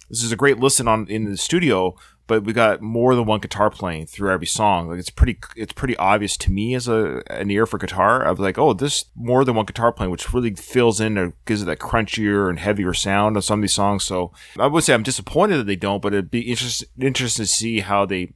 this 0.10 0.24
is 0.24 0.32
a 0.32 0.38
great 0.38 0.60
listen 0.60 0.88
on 0.88 1.08
in 1.08 1.26
the 1.26 1.38
studio. 1.38 1.96
But 2.28 2.44
we 2.44 2.54
got 2.54 2.80
more 2.80 3.16
than 3.16 3.26
one 3.26 3.40
guitar 3.40 3.72
playing 3.72 4.06
through 4.06 4.30
every 4.30 4.46
song. 4.46 4.88
Like 4.88 5.00
it's 5.00 5.10
pretty, 5.10 5.40
it's 5.56 5.74
pretty 5.74 5.98
obvious 5.98 6.38
to 6.38 6.52
me 6.52 6.76
as 6.76 6.88
a 6.88 7.24
an 7.28 7.50
ear 7.50 7.66
for 7.66 7.80
guitar. 7.80 8.24
I 8.24 8.30
was 8.30 8.40
like, 8.40 8.60
oh, 8.60 8.74
this 8.74 9.06
more 9.16 9.44
than 9.44 9.56
one 9.56 9.66
guitar 9.66 9.92
playing, 9.92 10.12
which 10.12 10.32
really 10.32 10.54
fills 10.54 11.02
in 11.02 11.18
or 11.18 11.34
gives 11.48 11.64
it 11.64 11.66
that 11.66 11.80
crunchier 11.80 12.48
and 12.48 12.60
heavier 12.60 12.94
sound 12.94 13.36
on 13.36 13.42
some 13.42 13.58
of 13.58 13.64
these 13.64 13.74
songs. 13.74 14.04
So 14.04 14.32
I 14.60 14.68
would 14.68 14.84
say 14.84 14.94
I'm 14.94 15.02
disappointed 15.02 15.58
that 15.58 15.64
they 15.64 15.76
don't, 15.76 16.04
but 16.04 16.14
it'd 16.14 16.30
be 16.30 16.42
interest, 16.42 16.84
interesting 17.00 17.46
to 17.46 17.52
see 17.52 17.80
how 17.80 18.06
they 18.06 18.34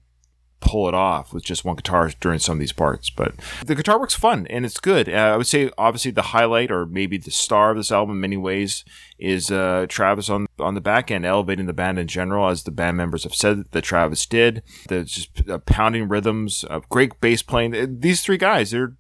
pull 0.64 0.88
it 0.88 0.94
off 0.94 1.34
with 1.34 1.44
just 1.44 1.65
one 1.65 1.76
guitar 1.76 2.10
during 2.22 2.40
some 2.40 2.53
of 2.53 2.60
these 2.60 2.72
parts. 2.72 3.10
But 3.10 3.35
the 3.65 3.76
guitar 3.76 3.99
work's 3.99 4.15
fun 4.15 4.48
and 4.49 4.65
it's 4.65 4.80
good. 4.80 5.10
Uh, 5.10 5.34
I 5.34 5.38
would 5.38 5.45
say 5.48 5.69
obviously 5.77 6.11
the 6.11 6.22
highlight 6.22 6.72
or 6.72 6.85
maybe 6.85 7.18
the 7.18 7.31
star 7.31 7.72
of 7.72 7.77
this 7.77 7.91
album 7.91 8.15
in 8.15 8.22
many 8.22 8.38
ways 8.38 8.85
is 9.19 9.52
uh, 9.52 9.85
Travis 9.90 10.30
on 10.30 10.48
on 10.60 10.73
the 10.73 10.81
back 10.81 11.11
end 11.11 11.26
elevating 11.26 11.65
the 11.65 11.73
band 11.73 11.99
in 11.99 12.07
general, 12.07 12.48
as 12.48 12.64
the 12.64 12.72
band 12.72 12.95
members 12.95 13.23
have 13.23 13.35
said 13.35 13.65
that 13.72 13.81
Travis 13.84 14.26
did. 14.26 14.64
The 14.88 15.03
just 15.03 15.49
uh, 15.49 15.60
pounding 15.60 16.07
rhythms, 16.07 16.64
great 16.90 17.19
bass 17.19 17.41
playing. 17.41 17.99
These 17.99 18.22
three 18.22 18.38
guys, 18.38 18.72
they're 18.72 18.95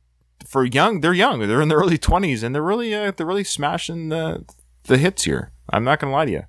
for 0.45 0.65
young, 0.65 0.99
they're 0.99 1.13
young. 1.13 1.39
They're 1.39 1.61
in 1.61 1.69
their 1.69 1.77
early 1.77 1.97
twenties 1.97 2.43
and 2.43 2.53
they're 2.53 2.61
really 2.61 2.93
uh, 2.93 3.11
they're 3.11 3.25
really 3.25 3.45
smashing 3.45 4.09
the 4.09 4.45
the 4.83 4.97
hits 4.97 5.23
here. 5.23 5.53
I'm 5.69 5.85
not 5.85 5.99
gonna 5.99 6.11
lie 6.11 6.25
to 6.25 6.31
you. 6.31 6.43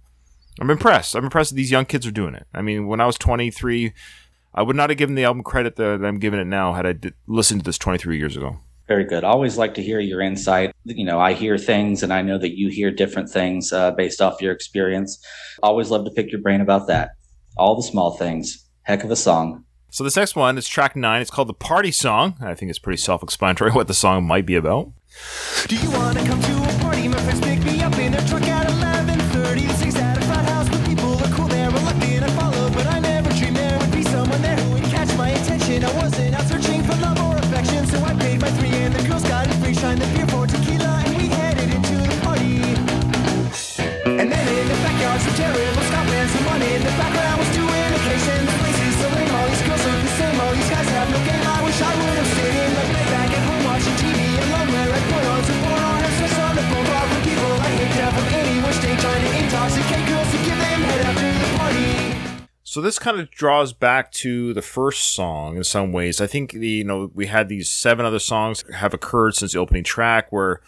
I'm 0.61 0.71
impressed. 0.71 1.15
I'm 1.15 1.25
impressed 1.25 1.51
that 1.51 1.57
these 1.57 1.71
young 1.71 1.85
kids 1.85 2.07
are 2.07 2.13
doing 2.13 2.35
it. 2.35 2.47
I 2.55 2.63
mean, 2.63 2.87
when 2.87 3.01
I 3.01 3.07
was 3.07 3.19
23, 3.19 3.93
I 4.55 4.63
would 4.63 4.77
not 4.77 4.91
have 4.91 4.99
given 4.99 5.17
the 5.17 5.25
album 5.25 5.43
credit 5.43 5.77
that 5.77 6.05
I'm 6.05 6.19
giving 6.19 6.39
it 6.39 6.47
now 6.47 6.75
had 6.75 6.87
I 6.87 6.93
d- 6.93 7.13
listened 7.27 7.61
to 7.61 7.65
this 7.65 7.79
23 7.79 8.17
years 8.17 8.37
ago. 8.37 8.59
Very 8.87 9.05
good. 9.05 9.25
I 9.25 9.29
always 9.29 9.57
like 9.57 9.75
to 9.75 9.83
hear 9.83 9.99
your 9.99 10.21
insight. 10.21 10.75
You 10.85 11.05
know, 11.05 11.19
I 11.19 11.33
hear 11.33 11.57
things 11.59 12.03
and 12.03 12.13
I 12.13 12.23
know 12.23 12.39
that 12.39 12.57
you 12.57 12.69
hear 12.69 12.91
different 12.91 13.31
things 13.31 13.73
uh, 13.73 13.93
based 13.93 14.21
off 14.21 14.43
your 14.43 14.53
experience. 14.53 15.19
Always 15.63 15.91
love 15.91 16.05
to 16.05 16.11
pick 16.11 16.31
your 16.31 16.41
brain 16.43 16.61
about 16.61 16.87
that. 16.89 17.13
All 17.57 17.75
the 17.75 17.83
small 17.83 18.17
things. 18.17 18.69
Heck 18.83 19.03
of 19.03 19.11
a 19.11 19.17
song. 19.17 19.65
So 19.91 20.05
this 20.05 20.17
next 20.17 20.37
one 20.37 20.59
is 20.59 20.69
track 20.69 20.97
nine. 20.97 21.23
It's 21.23 21.31
called 21.31 21.49
the 21.49 21.55
Party 21.55 21.93
Song. 21.93 22.37
I 22.41 22.55
think 22.55 22.69
it's 22.69 22.79
pretty 22.79 22.99
self-explanatory 22.99 23.71
what 23.73 23.89
the 23.89 23.95
song 23.95 24.25
might 24.27 24.45
be 24.45 24.57
about. 24.57 24.93
Do 25.67 25.77
you 25.77 25.91
wanna 25.91 26.25
come 26.27 26.41
to 26.43 26.64
So 62.75 62.81
this 62.81 62.99
kind 62.99 63.21
of 63.21 63.31
draws 63.31 63.73
back 63.73 64.11
to 64.15 64.53
the 64.53 64.61
first 64.61 65.15
song 65.15 65.57
in 65.57 65.63
some 65.63 65.93
ways. 65.93 66.21
I 66.21 66.27
think 66.27 66.51
the 66.51 66.69
you 66.69 66.83
know 66.83 67.09
we 67.15 67.29
had 67.29 67.49
these 67.49 67.71
seven 67.71 68.05
other 68.05 68.19
songs 68.19 68.65
have 68.75 68.93
occurred 68.93 69.37
since 69.37 69.53
the 69.53 69.61
opening 69.61 69.85
track 69.85 70.33
where 70.33 70.61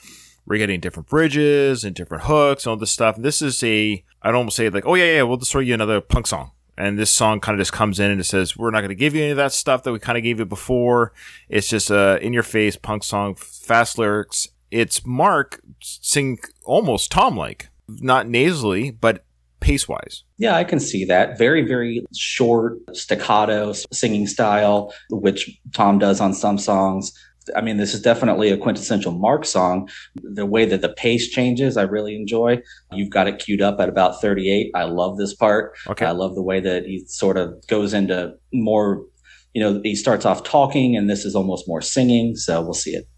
we're 0.46 0.58
getting 0.58 0.78
different 0.78 1.08
bridges 1.08 1.82
and 1.82 1.96
different 1.96 2.22
hooks 2.22 2.64
and 2.64 2.70
all 2.70 2.76
this 2.76 2.92
stuff. 2.92 3.16
And 3.16 3.24
This 3.24 3.42
is 3.42 3.60
a 3.64 4.04
I'd 4.22 4.36
almost 4.36 4.54
say 4.54 4.68
like 4.68 4.86
oh 4.86 4.94
yeah 4.94 5.16
yeah 5.16 5.22
we'll 5.24 5.38
just 5.38 5.50
throw 5.50 5.60
you 5.60 5.74
another 5.74 6.00
punk 6.00 6.28
song. 6.28 6.52
And 6.78 6.96
this 6.96 7.10
song 7.10 7.40
kind 7.40 7.56
of 7.56 7.60
just 7.60 7.72
comes 7.72 7.98
in 7.98 8.12
and 8.12 8.20
it 8.20 8.24
says, 8.24 8.56
we're 8.56 8.70
not 8.70 8.82
going 8.82 8.90
to 8.90 8.94
give 8.94 9.16
you 9.16 9.22
any 9.22 9.32
of 9.32 9.38
that 9.38 9.52
stuff 9.52 9.82
that 9.82 9.90
we 9.90 9.98
kind 9.98 10.16
of 10.16 10.22
gave 10.22 10.38
you 10.38 10.44
before. 10.44 11.12
It's 11.48 11.68
just 11.68 11.90
a 11.90 12.24
in 12.24 12.32
your 12.32 12.44
face 12.44 12.76
punk 12.76 13.02
song, 13.02 13.34
fast 13.34 13.98
lyrics. 13.98 14.46
It's 14.70 15.04
Mark 15.04 15.60
sing 15.80 16.38
almost 16.64 17.10
Tom 17.10 17.36
like, 17.36 17.68
not 17.88 18.28
nasally, 18.28 18.92
but 18.92 19.24
pace 19.66 19.88
wise. 19.88 20.22
Yeah, 20.38 20.54
I 20.54 20.62
can 20.62 20.78
see 20.78 21.04
that. 21.06 21.36
Very, 21.36 21.62
very 21.62 22.06
short 22.14 22.78
staccato 22.96 23.72
singing 23.92 24.28
style, 24.28 24.94
which 25.10 25.50
Tom 25.74 25.98
does 25.98 26.20
on 26.20 26.34
some 26.34 26.56
songs. 26.56 27.12
I 27.54 27.60
mean, 27.60 27.76
this 27.76 27.92
is 27.92 28.00
definitely 28.00 28.50
a 28.50 28.56
quintessential 28.56 29.12
Mark 29.12 29.44
song. 29.44 29.88
The 30.16 30.46
way 30.46 30.66
that 30.66 30.82
the 30.82 30.88
pace 30.88 31.28
changes, 31.28 31.76
I 31.76 31.82
really 31.82 32.14
enjoy. 32.14 32.60
You've 32.92 33.10
got 33.10 33.28
it 33.28 33.38
queued 33.38 33.62
up 33.62 33.80
at 33.80 33.88
about 33.88 34.20
38. 34.20 34.70
I 34.74 34.84
love 34.84 35.16
this 35.16 35.34
part. 35.34 35.76
Okay. 35.88 36.06
I 36.06 36.12
love 36.12 36.34
the 36.34 36.42
way 36.42 36.60
that 36.60 36.84
he 36.84 37.04
sort 37.06 37.36
of 37.36 37.54
goes 37.66 37.92
into 37.92 38.34
more, 38.52 39.04
you 39.52 39.60
know, 39.60 39.80
he 39.82 39.94
starts 39.96 40.24
off 40.24 40.44
talking 40.44 40.96
and 40.96 41.10
this 41.10 41.24
is 41.24 41.34
almost 41.34 41.68
more 41.68 41.82
singing. 41.82 42.36
So 42.36 42.62
we'll 42.62 42.74
see 42.74 42.94
it. 42.94 43.08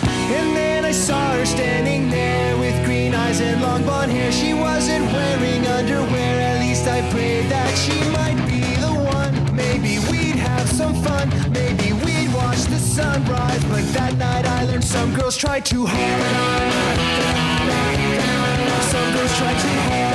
And 0.00 0.56
then 0.56 0.84
I 0.84 0.92
saw 0.92 1.32
her 1.32 1.44
standing 1.44 2.10
there 2.10 2.56
with 2.58 2.84
green 2.84 3.14
eyes 3.14 3.40
and 3.40 3.60
long 3.60 3.82
blonde 3.82 4.12
hair. 4.12 4.30
She 4.30 4.54
wasn't 4.54 5.10
some 14.88 15.14
girls 15.14 15.36
try 15.36 15.60
too 15.60 15.84
hard. 15.86 16.72
Some 18.84 19.12
girls 19.14 19.36
try 19.36 19.52
too 19.52 19.68
hard. 19.68 20.14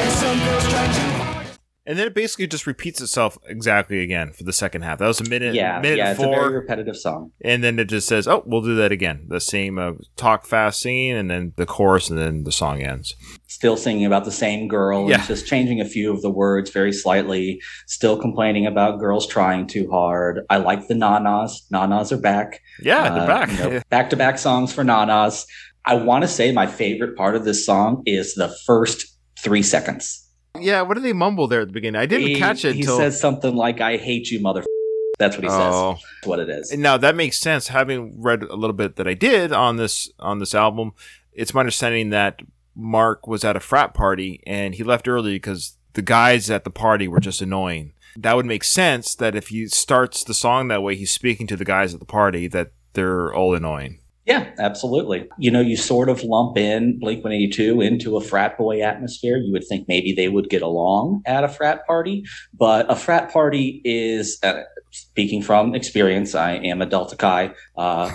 And 0.00 0.12
some 0.12 0.38
girls 0.38 0.64
try 0.68 0.86
too 0.86 1.22
hard. 1.22 1.46
And 1.86 1.98
then 1.98 2.06
it 2.06 2.14
basically 2.14 2.46
just 2.46 2.68
repeats 2.68 3.00
itself 3.00 3.36
exactly 3.48 4.00
again 4.00 4.32
for 4.32 4.44
the 4.44 4.52
second 4.52 4.82
half. 4.82 4.98
That 5.00 5.08
was 5.08 5.20
a 5.20 5.28
minute, 5.28 5.54
Yeah, 5.54 5.80
minute 5.80 5.98
yeah, 5.98 6.12
it's 6.12 6.20
a 6.20 6.22
four. 6.22 6.34
very 6.36 6.54
repetitive 6.54 6.96
song. 6.96 7.32
and 7.42 7.64
then 7.64 7.80
it 7.80 7.86
just 7.88 8.06
says, 8.06 8.28
"Oh, 8.28 8.44
we'll 8.46 8.62
do 8.62 8.76
that 8.76 8.92
again." 8.92 9.24
The 9.26 9.40
same 9.40 9.76
uh, 9.78 9.92
talk 10.14 10.46
fast 10.46 10.80
singing, 10.80 11.16
and 11.16 11.28
then 11.28 11.52
the 11.56 11.66
chorus, 11.66 12.08
and 12.08 12.16
then 12.18 12.44
the 12.44 12.52
song 12.52 12.80
ends. 12.80 13.16
Still 13.60 13.76
singing 13.76 14.06
about 14.06 14.24
the 14.24 14.32
same 14.32 14.68
girl 14.68 15.06
Yeah. 15.10 15.16
and 15.18 15.24
just 15.24 15.46
changing 15.46 15.82
a 15.82 15.84
few 15.84 16.10
of 16.10 16.22
the 16.22 16.30
words 16.30 16.70
very 16.70 16.94
slightly. 16.94 17.60
Still 17.86 18.18
complaining 18.18 18.64
about 18.66 18.98
girls 19.00 19.26
trying 19.26 19.66
too 19.66 19.86
hard. 19.90 20.40
I 20.48 20.56
like 20.56 20.88
the 20.88 20.94
nanas. 20.94 21.60
Nanas 21.70 22.10
are 22.10 22.16
back. 22.16 22.62
Yeah, 22.82 23.10
they're 23.10 23.22
uh, 23.24 23.26
back. 23.26 23.88
Back 23.90 24.08
to 24.10 24.16
back 24.16 24.38
songs 24.38 24.72
for 24.72 24.82
nanas. 24.82 25.44
I 25.84 25.96
want 25.96 26.22
to 26.22 26.28
say 26.28 26.52
my 26.52 26.66
favorite 26.66 27.18
part 27.18 27.36
of 27.36 27.44
this 27.44 27.66
song 27.66 28.02
is 28.06 28.34
the 28.34 28.48
first 28.64 29.04
three 29.38 29.62
seconds. 29.62 30.26
yeah, 30.58 30.80
what 30.80 30.94
did 30.94 31.02
they 31.04 31.12
mumble 31.12 31.46
there 31.46 31.60
at 31.60 31.66
the 31.68 31.74
beginning? 31.74 32.00
I 32.00 32.06
didn't 32.06 32.28
he, 32.28 32.36
catch 32.36 32.64
it 32.64 32.74
He 32.76 32.80
until. 32.80 32.96
says 32.96 33.20
something 33.20 33.54
like, 33.56 33.82
I 33.82 33.98
hate 33.98 34.30
you, 34.30 34.40
mother. 34.40 34.64
That's 35.18 35.36
what 35.36 35.44
he 35.44 35.50
Oh. 35.50 35.96
says. 35.96 36.04
That's 36.14 36.26
what 36.26 36.38
it 36.40 36.48
is. 36.48 36.72
Now 36.78 36.96
that 36.96 37.14
makes 37.14 37.36
sense. 37.38 37.68
Having 37.68 38.22
read 38.22 38.42
a 38.42 38.56
little 38.56 38.72
bit 38.72 38.96
that 38.96 39.06
I 39.06 39.12
did 39.12 39.52
on 39.52 39.76
this 39.76 40.10
on 40.18 40.38
this 40.38 40.54
album, 40.54 40.92
it's 41.34 41.52
my 41.52 41.60
understanding 41.60 42.08
that 42.08 42.40
Mark 42.74 43.26
was 43.26 43.44
at 43.44 43.56
a 43.56 43.60
frat 43.60 43.94
party 43.94 44.42
and 44.46 44.74
he 44.74 44.82
left 44.82 45.08
early 45.08 45.34
because 45.34 45.76
the 45.94 46.02
guys 46.02 46.50
at 46.50 46.64
the 46.64 46.70
party 46.70 47.08
were 47.08 47.20
just 47.20 47.42
annoying. 47.42 47.92
That 48.16 48.36
would 48.36 48.46
make 48.46 48.64
sense 48.64 49.14
that 49.16 49.36
if 49.36 49.48
he 49.48 49.66
starts 49.68 50.24
the 50.24 50.34
song 50.34 50.68
that 50.68 50.82
way, 50.82 50.96
he's 50.96 51.12
speaking 51.12 51.46
to 51.48 51.56
the 51.56 51.64
guys 51.64 51.94
at 51.94 52.00
the 52.00 52.06
party 52.06 52.48
that 52.48 52.72
they're 52.94 53.32
all 53.32 53.54
annoying. 53.54 54.00
Yeah, 54.26 54.50
absolutely. 54.58 55.28
You 55.38 55.50
know, 55.50 55.60
you 55.60 55.76
sort 55.76 56.08
of 56.08 56.22
lump 56.22 56.56
in 56.56 56.98
Blink 56.98 57.24
182 57.24 57.80
into 57.80 58.16
a 58.16 58.20
frat 58.20 58.58
boy 58.58 58.82
atmosphere. 58.82 59.38
You 59.38 59.50
would 59.52 59.66
think 59.66 59.88
maybe 59.88 60.12
they 60.12 60.28
would 60.28 60.50
get 60.50 60.62
along 60.62 61.22
at 61.24 61.42
a 61.42 61.48
frat 61.48 61.86
party, 61.86 62.24
but 62.52 62.90
a 62.90 62.96
frat 62.96 63.32
party 63.32 63.80
is, 63.84 64.38
uh, 64.42 64.62
speaking 64.90 65.42
from 65.42 65.74
experience, 65.74 66.34
I 66.34 66.52
am 66.52 66.82
a 66.82 66.86
Delta 66.86 67.16
Chi. 67.16 67.52
Uh, 67.76 68.12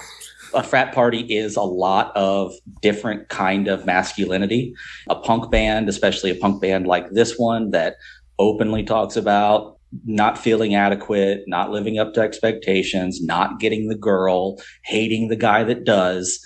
a 0.55 0.63
frat 0.63 0.93
party 0.93 1.21
is 1.21 1.55
a 1.55 1.61
lot 1.61 2.15
of 2.15 2.53
different 2.81 3.29
kind 3.29 3.67
of 3.67 3.85
masculinity. 3.85 4.73
A 5.09 5.15
punk 5.15 5.51
band, 5.51 5.89
especially 5.89 6.31
a 6.31 6.35
punk 6.35 6.61
band 6.61 6.87
like 6.87 7.11
this 7.11 7.37
one 7.37 7.71
that 7.71 7.95
openly 8.39 8.83
talks 8.83 9.15
about 9.15 9.77
not 10.05 10.37
feeling 10.37 10.75
adequate, 10.75 11.43
not 11.47 11.71
living 11.71 11.99
up 11.99 12.13
to 12.13 12.21
expectations, 12.21 13.21
not 13.21 13.59
getting 13.59 13.87
the 13.87 13.95
girl, 13.95 14.57
hating 14.83 15.27
the 15.27 15.35
guy 15.35 15.63
that 15.63 15.85
does. 15.85 16.39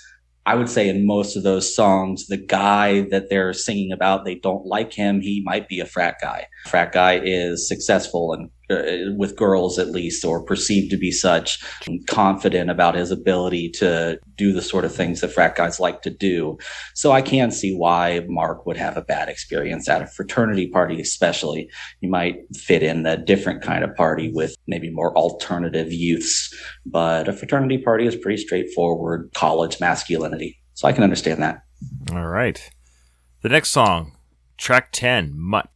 I 0.46 0.56
would 0.56 0.70
say 0.70 0.90
in 0.90 1.06
most 1.06 1.36
of 1.36 1.44
those 1.44 1.74
songs, 1.76 2.28
the 2.28 2.38
guy 2.38 3.02
that 3.10 3.30
they're 3.30 3.54
singing 3.54 3.92
about, 3.92 4.26
they 4.26 4.36
don't 4.36 4.66
like 4.66 4.94
him. 4.94 5.22
He 5.22 5.44
might 5.46 5.68
be 5.68 5.80
a 5.80 5.86
frat 5.86 6.16
guy. 6.22 6.48
Frat 6.66 6.92
guy 6.92 7.20
is 7.24 7.68
successful 7.68 8.34
and 8.34 8.50
uh, 8.70 9.12
with 9.16 9.36
girls 9.36 9.80
at 9.80 9.90
least, 9.90 10.24
or 10.24 10.44
perceived 10.44 10.92
to 10.92 10.98
be 10.98 11.12
such, 11.12 11.64
confident 12.08 12.70
about 12.70 12.96
his 12.96 13.12
ability 13.12 13.70
to 13.70 14.20
do 14.36 14.54
the 14.54 14.62
sort 14.62 14.86
of 14.86 14.94
things 14.94 15.22
that 15.22 15.32
frat 15.32 15.56
guys 15.56 15.80
like 15.80 16.02
to 16.02 16.10
do. 16.10 16.58
So 16.94 17.12
I 17.12 17.22
can 17.22 17.52
see 17.52 17.76
why 17.76 18.26
Mark 18.28 18.66
would 18.66 18.78
have 18.78 18.98
a 18.98 19.02
bad 19.02 19.30
experience 19.30 19.90
at 19.90 20.02
a 20.02 20.08
fraternity 20.08 20.68
party, 20.68 21.00
especially. 21.02 21.70
You 22.02 22.10
might 22.10 22.38
fit 22.56 22.84
in 22.84 23.06
a 23.06 23.18
different 23.18 23.62
kind 23.62 23.84
of 23.84 23.96
party 23.96 24.32
with 24.32 24.56
maybe 24.68 24.92
more 24.92 25.16
alternative 25.18 25.92
youths, 25.92 26.54
but 26.86 27.28
a 27.28 27.34
fraternity 27.34 27.80
party 27.80 28.06
is 28.06 28.16
pretty 28.16 28.42
straightforward 28.42 29.32
college 29.34 29.80
masculinity. 29.80 30.58
So 30.74 30.88
I 30.88 30.94
can 30.94 31.04
understand 31.04 31.42
that. 31.42 31.64
All 32.14 32.28
right. 32.28 32.70
The 33.42 33.50
next 33.50 33.70
song, 33.70 34.18
track 34.58 34.90
10, 34.92 35.34
Mutt. 35.36 35.70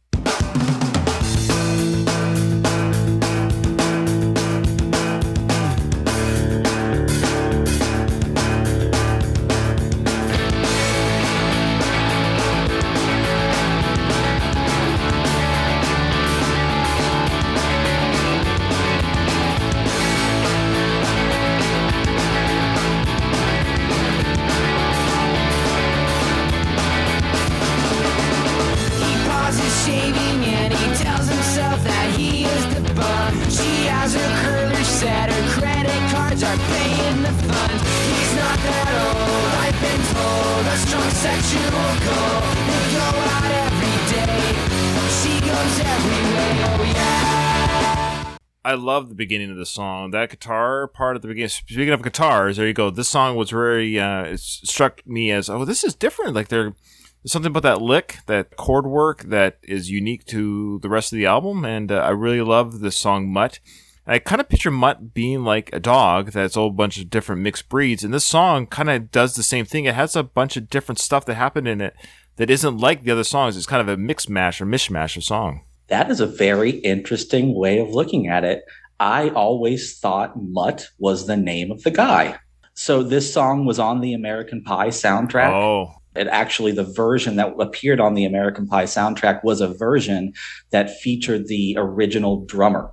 Beginning 49.24 49.50
of 49.50 49.56
the 49.56 49.66
song. 49.66 50.10
That 50.10 50.30
guitar 50.30 50.86
part 50.86 51.16
at 51.16 51.22
the 51.22 51.28
beginning. 51.28 51.48
Speaking 51.48 51.90
of 51.90 52.02
guitars, 52.02 52.56
there 52.56 52.66
you 52.66 52.74
go. 52.74 52.90
This 52.90 53.08
song 53.08 53.36
was 53.36 53.50
very. 53.50 53.98
Uh, 53.98 54.24
it 54.24 54.40
struck 54.40 55.06
me 55.06 55.30
as 55.30 55.48
oh, 55.48 55.64
this 55.64 55.82
is 55.82 55.94
different. 55.94 56.34
Like 56.34 56.48
there, 56.48 56.74
there's 57.22 57.32
something 57.32 57.50
about 57.50 57.62
that 57.62 57.80
lick, 57.80 58.18
that 58.26 58.56
chord 58.56 58.86
work 58.86 59.22
that 59.24 59.58
is 59.62 59.90
unique 59.90 60.26
to 60.26 60.78
the 60.82 60.90
rest 60.90 61.12
of 61.12 61.16
the 61.16 61.26
album, 61.26 61.64
and 61.64 61.90
uh, 61.90 61.96
I 61.96 62.10
really 62.10 62.42
love 62.42 62.80
the 62.80 62.92
song 62.92 63.32
Mutt. 63.32 63.60
I 64.06 64.18
kind 64.18 64.40
of 64.40 64.50
picture 64.50 64.70
Mutt 64.70 65.14
being 65.14 65.44
like 65.44 65.70
a 65.72 65.80
dog 65.80 66.32
that's 66.32 66.56
a 66.56 66.60
whole 66.60 66.70
bunch 66.70 66.98
of 66.98 67.08
different 67.08 67.40
mixed 67.40 67.70
breeds, 67.70 68.04
and 68.04 68.12
this 68.12 68.26
song 68.26 68.66
kind 68.66 68.90
of 68.90 69.10
does 69.10 69.34
the 69.34 69.42
same 69.42 69.64
thing. 69.64 69.86
It 69.86 69.94
has 69.94 70.14
a 70.14 70.22
bunch 70.22 70.58
of 70.58 70.68
different 70.68 70.98
stuff 70.98 71.24
that 71.24 71.34
happened 71.34 71.66
in 71.66 71.80
it 71.80 71.94
that 72.36 72.50
isn't 72.50 72.78
like 72.78 73.02
the 73.02 73.12
other 73.12 73.24
songs. 73.24 73.56
It's 73.56 73.64
kind 73.64 73.80
of 73.80 73.88
a 73.88 73.96
mix 73.96 74.28
mash 74.28 74.60
or 74.60 74.66
mishmash 74.66 75.16
of 75.16 75.24
song. 75.24 75.62
That 75.88 76.10
is 76.10 76.20
a 76.20 76.26
very 76.26 76.70
interesting 76.70 77.54
way 77.54 77.78
of 77.78 77.90
looking 77.90 78.28
at 78.28 78.44
it. 78.44 78.64
I 79.00 79.30
always 79.30 79.98
thought 79.98 80.34
Mutt 80.36 80.88
was 80.98 81.26
the 81.26 81.36
name 81.36 81.70
of 81.70 81.82
the 81.82 81.90
guy. 81.90 82.38
So 82.74 83.02
this 83.02 83.32
song 83.32 83.66
was 83.66 83.78
on 83.78 84.00
the 84.00 84.14
American 84.14 84.62
Pie 84.62 84.88
soundtrack. 84.88 85.52
Oh, 85.52 85.94
It 86.16 86.26
actually, 86.28 86.72
the 86.72 86.84
version 86.84 87.36
that 87.36 87.54
appeared 87.58 88.00
on 88.00 88.14
the 88.14 88.24
American 88.24 88.66
Pie 88.66 88.84
soundtrack 88.84 89.42
was 89.44 89.60
a 89.60 89.68
version 89.68 90.32
that 90.70 90.96
featured 90.98 91.48
the 91.48 91.76
original 91.78 92.44
drummer. 92.44 92.92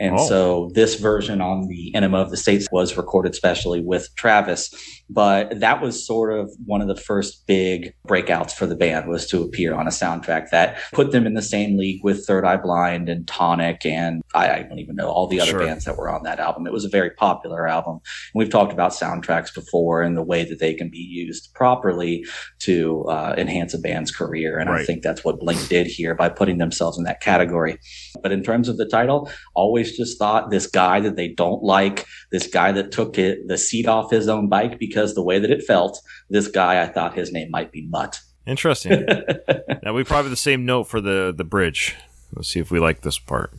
And 0.00 0.14
Oh. 0.18 0.26
so 0.26 0.70
this 0.74 0.94
version 0.94 1.40
on 1.42 1.68
the 1.68 1.94
Enema 1.94 2.18
of 2.18 2.30
the 2.30 2.36
States 2.36 2.66
was 2.72 2.96
recorded 2.96 3.34
specially 3.34 3.82
with 3.82 4.08
Travis. 4.16 4.74
But 5.10 5.60
that 5.60 5.82
was 5.82 6.06
sort 6.06 6.32
of 6.32 6.50
one 6.64 6.80
of 6.80 6.88
the 6.88 6.96
first 6.96 7.46
big 7.46 7.92
breakouts 8.08 8.52
for 8.52 8.64
the 8.66 8.76
band 8.76 9.08
was 9.08 9.26
to 9.28 9.42
appear 9.42 9.74
on 9.74 9.86
a 9.86 9.90
soundtrack 9.90 10.50
that 10.50 10.78
put 10.92 11.10
them 11.12 11.26
in 11.26 11.34
the 11.34 11.42
same 11.42 11.76
league 11.76 12.00
with 12.02 12.24
Third 12.24 12.44
Eye 12.44 12.56
Blind 12.56 13.08
and 13.08 13.26
Tonic 13.26 13.84
and 13.84 14.22
I, 14.34 14.50
I 14.50 14.62
don't 14.62 14.78
even 14.78 14.94
know 14.96 15.08
all 15.08 15.26
the 15.26 15.40
other 15.40 15.50
Sure. 15.50 15.66
bands 15.66 15.84
that 15.84 15.96
were 15.98 16.08
on 16.08 16.22
that 16.22 16.38
album. 16.38 16.66
It 16.66 16.72
was 16.72 16.84
a 16.84 16.88
very 16.88 17.10
popular 17.10 17.66
album. 17.66 17.94
And 17.94 18.38
we've 18.38 18.48
talked 18.50 18.72
about 18.72 18.92
soundtracks 18.92 19.52
before 19.54 20.02
and 20.02 20.16
the 20.16 20.22
way 20.22 20.44
that 20.44 20.60
they 20.60 20.72
can 20.72 20.88
be 20.88 20.98
used 20.98 21.52
properly 21.54 22.24
to 22.60 23.04
uh, 23.06 23.34
enhance 23.36 23.74
a 23.74 23.78
band's 23.78 24.12
career. 24.12 24.58
And 24.58 24.70
I 24.70 24.84
think 24.84 25.02
that's 25.02 25.24
what 25.24 25.40
Blink 25.40 25.68
did 25.68 25.88
here 25.88 26.14
by 26.14 26.28
putting 26.28 26.58
themselves 26.58 26.96
in 26.96 27.02
that 27.04 27.20
category. 27.20 27.78
But 28.22 28.30
in 28.30 28.42
terms 28.44 28.68
of 28.68 28.76
the 28.76 28.86
title, 28.86 29.28
always 29.54 29.89
just 29.96 30.18
thought 30.18 30.50
this 30.50 30.66
guy 30.66 31.00
that 31.00 31.16
they 31.16 31.28
don't 31.28 31.62
like, 31.62 32.06
this 32.30 32.46
guy 32.46 32.72
that 32.72 32.92
took 32.92 33.18
it, 33.18 33.46
the 33.48 33.58
seat 33.58 33.86
off 33.86 34.10
his 34.10 34.28
own 34.28 34.48
bike 34.48 34.78
because 34.78 35.14
the 35.14 35.22
way 35.22 35.38
that 35.38 35.50
it 35.50 35.62
felt, 35.62 36.00
this 36.28 36.48
guy, 36.48 36.82
I 36.82 36.86
thought 36.86 37.14
his 37.14 37.32
name 37.32 37.50
might 37.50 37.72
be 37.72 37.86
Mutt. 37.88 38.20
Interesting. 38.46 39.06
now 39.82 39.92
we 39.92 40.04
probably 40.04 40.24
have 40.24 40.30
the 40.30 40.36
same 40.36 40.64
note 40.64 40.84
for 40.84 41.00
the 41.00 41.32
the 41.36 41.44
bridge. 41.44 41.94
Let's 42.34 42.48
see 42.48 42.60
if 42.60 42.70
we 42.70 42.78
like 42.78 43.02
this 43.02 43.18
part. 43.18 43.52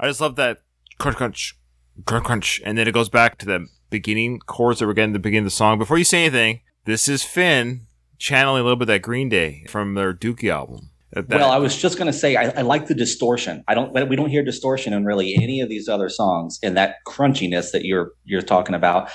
I 0.00 0.06
just 0.06 0.20
love 0.20 0.36
that 0.36 0.58
crunch 0.98 1.16
crunch 1.16 1.56
crunch 2.06 2.24
crunch, 2.24 2.60
and 2.64 2.76
then 2.78 2.88
it 2.88 2.92
goes 2.92 3.08
back 3.08 3.38
to 3.38 3.46
the 3.46 3.66
beginning 3.90 4.38
chords 4.40 4.80
that 4.80 4.86
we're 4.86 4.94
getting 4.94 5.10
at 5.10 5.14
the 5.14 5.18
beginning 5.18 5.44
of 5.46 5.52
the 5.52 5.56
song. 5.56 5.78
Before 5.78 5.98
you 5.98 6.04
say 6.04 6.24
anything, 6.24 6.60
this 6.86 7.06
is 7.08 7.22
Finn 7.22 7.86
channeling 8.18 8.60
a 8.60 8.64
little 8.64 8.76
bit 8.76 8.84
of 8.84 8.88
that 8.88 9.02
Green 9.02 9.28
Day 9.28 9.64
from 9.68 9.94
their 9.94 10.12
Dookie 10.14 10.50
album. 10.50 10.90
That- 11.12 11.28
well, 11.28 11.50
I 11.50 11.58
was 11.58 11.76
just 11.76 11.98
going 11.98 12.06
to 12.06 12.16
say, 12.16 12.36
I, 12.36 12.50
I 12.50 12.62
like 12.62 12.86
the 12.86 12.94
distortion. 12.94 13.64
I 13.66 13.74
don't, 13.74 13.92
we 14.08 14.14
don't 14.14 14.28
hear 14.30 14.44
distortion 14.44 14.92
in 14.92 15.04
really 15.04 15.34
any 15.34 15.60
of 15.60 15.68
these 15.68 15.88
other 15.88 16.08
songs 16.08 16.58
and 16.62 16.76
that 16.76 16.96
crunchiness 17.06 17.72
that 17.72 17.84
you're, 17.84 18.12
you're 18.24 18.42
talking 18.42 18.76
about. 18.76 19.10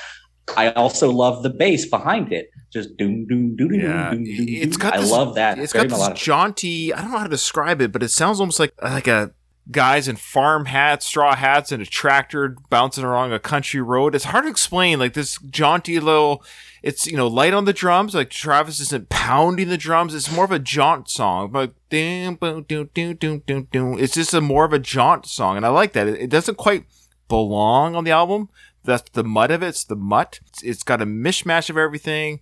I 0.57 0.71
also 0.71 1.09
love 1.09 1.41
the 1.41 1.49
bass 1.49 1.85
behind 1.85 2.33
it. 2.33 2.49
Just 2.73 2.97
doom, 2.97 3.25
doom, 3.27 3.55
doom, 3.55 3.69
doom, 3.69 3.79
yeah, 3.79 4.11
doom, 4.11 4.23
doom, 4.25 4.45
it's 4.49 4.75
got. 4.75 4.93
I 4.95 4.99
this- 4.99 5.09
love 5.09 5.35
that. 5.35 5.57
It's 5.57 5.71
Very 5.71 5.85
got 5.87 5.89
this 5.91 5.99
melodic. 5.99 6.17
jaunty. 6.17 6.93
I 6.93 7.01
don't 7.01 7.11
know 7.11 7.17
how 7.19 7.23
to 7.23 7.29
describe 7.29 7.81
it, 7.81 7.93
but 7.93 8.03
it 8.03 8.09
sounds 8.09 8.41
almost 8.41 8.59
like 8.59 8.73
like 8.83 9.07
a 9.07 9.31
guys 9.71 10.07
in 10.07 10.15
farm 10.15 10.65
hats, 10.65 11.05
straw 11.05 11.35
hats, 11.35 11.71
and 11.71 11.81
a 11.81 11.85
tractor 11.85 12.55
bouncing 12.69 13.03
along 13.03 13.31
a 13.33 13.39
country 13.39 13.81
road. 13.81 14.15
It's 14.15 14.25
hard 14.25 14.43
to 14.45 14.49
explain. 14.49 14.99
Like 14.99 15.13
this 15.13 15.37
jaunty 15.39 15.99
little. 15.99 16.43
It's 16.83 17.07
you 17.07 17.17
know 17.17 17.27
light 17.27 17.53
on 17.53 17.65
the 17.65 17.73
drums. 17.73 18.13
Like 18.13 18.29
Travis 18.29 18.79
isn't 18.79 19.09
pounding 19.09 19.69
the 19.69 19.77
drums. 19.77 20.13
It's 20.13 20.31
more 20.31 20.45
of 20.45 20.51
a 20.51 20.59
jaunt 20.59 21.09
song. 21.09 21.51
But. 21.51 21.73
It's 23.97 24.15
just 24.15 24.33
a 24.33 24.41
more 24.41 24.65
of 24.65 24.73
a 24.73 24.79
jaunt 24.79 25.25
song, 25.25 25.57
and 25.57 25.65
I 25.65 25.69
like 25.69 25.93
that. 25.93 26.07
It, 26.07 26.29
doesn't 26.29 26.57
quite 26.57 26.85
belong 27.27 27.95
on 27.95 28.03
the 28.03 28.11
album. 28.11 28.49
That's 28.83 29.09
the 29.11 29.23
mud 29.23 29.49
of 29.49 29.63
it. 29.63 29.69
It's 29.69 29.83
the 29.83 29.95
mutt. 29.95 30.39
It's 30.63 30.83
got 30.83 31.01
a 31.01 31.05
mishmash 31.05 31.69
of 31.69 31.77
everything 31.77 32.41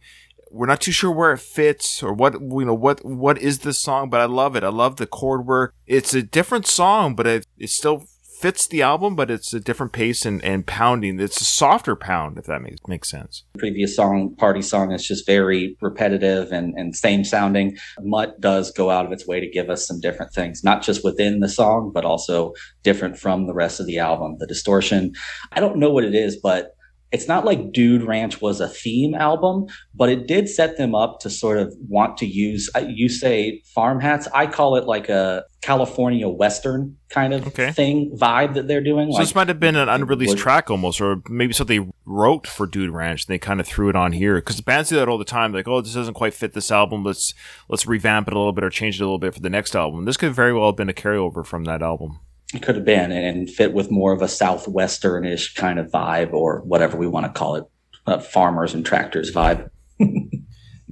we're 0.54 0.68
not 0.68 0.80
too 0.80 0.92
sure 0.92 1.12
where 1.12 1.34
it 1.34 1.40
fits 1.40 2.04
or 2.04 2.14
what 2.14 2.34
you 2.34 2.66
know 2.66 2.74
what 2.74 3.04
what 3.04 3.38
is 3.40 3.60
this 3.60 3.80
song 3.80 4.10
but 4.10 4.22
i 4.22 4.26
love 4.26 4.56
it 4.56 4.64
i 4.64 4.70
love 4.70 4.98
the 4.98 5.08
chord 5.08 5.46
work 5.46 5.74
it's 5.88 6.14
a 6.14 6.22
different 6.22 6.68
song 6.68 7.16
but 7.16 7.26
it, 7.26 7.48
it 7.58 7.70
still 7.70 8.06
fits 8.40 8.68
the 8.68 8.82
album 8.82 9.16
but 9.16 9.32
it's 9.32 9.54
a 9.54 9.60
different 9.60 9.92
pace 9.92 10.26
and, 10.26 10.44
and 10.44 10.68
pounding 10.68 11.20
it's 11.20 11.42
a 11.42 11.46
softer 11.46 11.96
pound 11.96 12.38
if 12.38 12.46
that 12.46 12.62
makes 12.62 12.80
makes 12.88 13.10
sense 13.10 13.46
previous 13.64 13.96
song, 13.96 14.36
party 14.36 14.62
song, 14.62 14.92
is 14.92 15.08
just 15.08 15.26
very 15.26 15.78
repetitive 15.82 16.52
and, 16.52 16.74
and 16.78 16.94
same 16.94 17.24
sounding. 17.24 17.78
Mutt 18.02 18.42
does 18.42 18.72
go 18.72 18.90
out 18.90 19.06
of 19.06 19.14
its 19.14 19.26
way 19.26 19.40
to 19.40 19.50
give 19.50 19.70
us 19.70 19.88
some 19.88 20.02
different 20.02 20.34
things, 20.34 20.66
not 20.66 20.84
just 20.84 21.02
within 21.02 21.40
the 21.40 21.48
song, 21.48 21.92
but 21.94 22.04
also 22.04 22.52
different 22.84 23.18
from 23.18 23.48
the 23.48 23.54
rest 23.54 23.80
of 23.80 23.86
the 23.86 24.00
album. 24.00 24.36
The 24.40 24.48
distortion, 24.48 25.14
I 25.54 25.62
don't 25.62 25.78
know 25.78 25.92
what 25.92 26.04
it 26.04 26.14
is, 26.14 26.36
but 26.36 26.73
it's 27.14 27.28
not 27.28 27.46
like 27.46 27.72
Dude 27.72 28.02
Ranch 28.04 28.42
was 28.42 28.60
a 28.60 28.68
theme 28.68 29.14
album, 29.14 29.68
but 29.94 30.10
it 30.10 30.28
did 30.28 30.50
set 30.50 30.78
them 30.78 30.96
up 30.96 31.20
to 31.22 31.30
sort 31.30 31.60
of 31.60 31.74
want 31.88 32.18
to 32.18 32.26
use, 32.26 32.70
uh, 32.76 32.80
you 32.88 33.08
say 33.08 33.62
farm 33.76 34.00
hats. 34.00 34.28
I 34.34 34.48
call 34.48 34.76
it 34.76 34.86
like 34.86 35.10
a 35.10 35.46
California 35.62 36.28
Western 36.28 36.98
kind 37.10 37.34
of 37.34 37.46
Okay. 37.48 37.72
thing 37.72 38.12
vibe 38.18 38.56
that 38.56 38.68
they're 38.68 38.84
doing. 38.84 39.12
so 39.12 39.18
like, 39.18 39.24
this 39.28 39.36
might 39.36 39.48
have 39.48 39.60
been 39.60 39.76
an 39.76 39.88
unreleased 39.88 40.38
track 40.38 40.72
almost 40.72 41.00
or 41.00 41.22
maybe 41.30 41.54
something 41.54 41.86
they 41.86 41.92
wrote 42.06 42.48
for 42.48 42.66
dude 42.66 42.90
ranch 42.90 43.26
and 43.26 43.34
they 43.34 43.38
kind 43.40 43.60
of 43.62 43.68
threw 43.68 43.88
it 43.90 43.96
on 43.96 44.12
here 44.12 44.36
because 44.36 44.58
the 44.58 44.64
bands 44.64 44.90
do 44.90 44.96
that 44.96 45.08
all 45.08 45.18
the 45.20 45.24
time 45.24 45.54
like 45.54 45.68
oh 45.68 45.80
this 45.80 45.94
doesn't 45.94 46.16
quite 46.16 46.34
fit 46.34 46.54
this 46.54 46.70
album 46.72 47.04
let's 47.04 47.34
let's 47.70 47.86
revamp 47.86 48.28
it 48.28 48.34
a 48.34 48.38
little 48.38 48.52
bit 48.52 48.64
or 48.64 48.70
change 48.70 48.96
it 49.00 49.04
a 49.04 49.06
little 49.06 49.20
bit 49.20 49.34
for 49.34 49.40
the 49.40 49.50
next 49.50 49.74
album 49.76 50.04
this 50.06 50.18
could 50.18 50.34
very 50.34 50.52
well 50.54 50.66
have 50.66 50.76
been 50.76 50.90
a 50.90 50.94
carryover 50.94 51.46
from 51.46 51.64
that 51.64 51.82
album 51.82 52.20
could 52.60 52.76
have 52.76 52.86
been 52.86 53.12
and, 53.12 53.50
fit 53.50 53.74
with 53.74 53.92
more 53.92 54.14
of 54.14 54.22
a 54.22 54.26
southwesternish 54.26 55.56
kind 55.56 55.80
of 55.80 55.92
vibe 55.92 56.34
or 56.34 56.62
whatever 56.62 56.98
we 56.98 57.08
want 57.08 57.26
to 57.26 57.32
call 57.32 57.56
it, 57.56 57.66
uh, 58.06 58.20
farmers 58.20 58.74
and 58.74 58.86
tractors 58.86 59.34
vibe. 59.34 59.70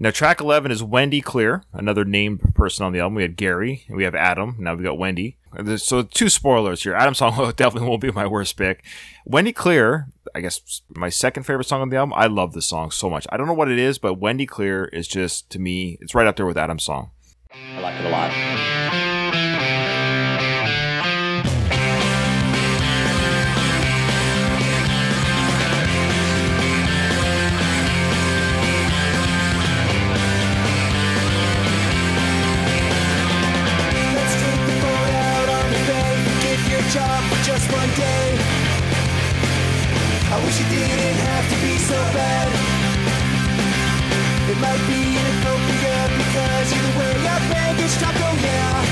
Now, 0.01 0.09
track 0.09 0.41
11 0.41 0.71
is 0.71 0.81
Wendy 0.81 1.21
Clear, 1.21 1.61
another 1.73 2.03
named 2.03 2.55
person 2.55 2.83
on 2.83 2.91
the 2.91 2.99
album. 2.99 3.13
We 3.13 3.21
had 3.21 3.38
Gary, 3.38 3.83
and 3.88 3.95
we 3.95 4.03
have 4.03 4.15
Adam. 4.15 4.55
Now 4.57 4.73
we've 4.73 4.83
got 4.83 4.97
Wendy. 4.97 5.38
So, 5.77 6.01
two 6.01 6.27
spoilers 6.27 6.81
here. 6.81 6.95
Adam's 6.95 7.19
song 7.19 7.35
definitely 7.55 7.88
won't 7.88 8.01
be 8.01 8.09
my 8.09 8.25
worst 8.25 8.57
pick. 8.57 8.83
Wendy 9.25 9.53
Clear, 9.53 10.07
I 10.33 10.41
guess 10.41 10.81
my 10.89 11.09
second 11.09 11.43
favorite 11.43 11.67
song 11.67 11.81
on 11.81 11.89
the 11.89 11.97
album. 11.97 12.15
I 12.15 12.25
love 12.25 12.53
this 12.53 12.65
song 12.65 12.89
so 12.89 13.11
much. 13.11 13.27
I 13.29 13.38
don't 13.38 13.45
know 13.45 13.53
what 13.53 13.69
it 13.69 13.77
is, 13.77 13.99
but 13.99 14.15
Wendy 14.15 14.47
Clear 14.47 14.85
is 14.85 15.07
just, 15.07 15.51
to 15.51 15.59
me, 15.59 15.99
it's 16.01 16.15
right 16.15 16.25
up 16.25 16.35
there 16.35 16.47
with 16.47 16.57
Adam's 16.57 16.83
song. 16.83 17.11
I 17.53 17.79
like 17.81 17.99
it 17.99 18.05
a 18.07 18.09
lot. 18.09 19.01
Wish 40.45 40.59
it 40.59 40.69
didn't 40.69 41.19
have 41.30 41.45
to 41.49 41.57
be 41.61 41.73
so 41.77 41.99
bad. 42.13 42.47
It 44.51 44.57
might 44.59 44.84
be 44.88 45.01
inappropriate 45.15 46.11
because 46.18 46.69
way 47.01 47.11
talk, 47.99 48.15
oh 48.15 48.38
yeah. 48.41 48.84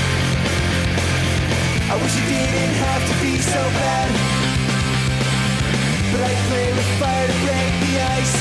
I 1.90 1.96
wish 1.96 2.14
it 2.16 2.26
didn't 2.28 2.74
have 2.84 3.02
to 3.08 3.14
be 3.24 3.34
so 3.38 3.62
bad. 3.80 4.08
But 6.12 6.20
I 6.22 6.32
play 6.48 6.68
with 6.72 6.90
fire 7.00 7.26
to 7.26 7.36
break 7.44 7.72
the 7.84 7.92
ice. 8.18 8.34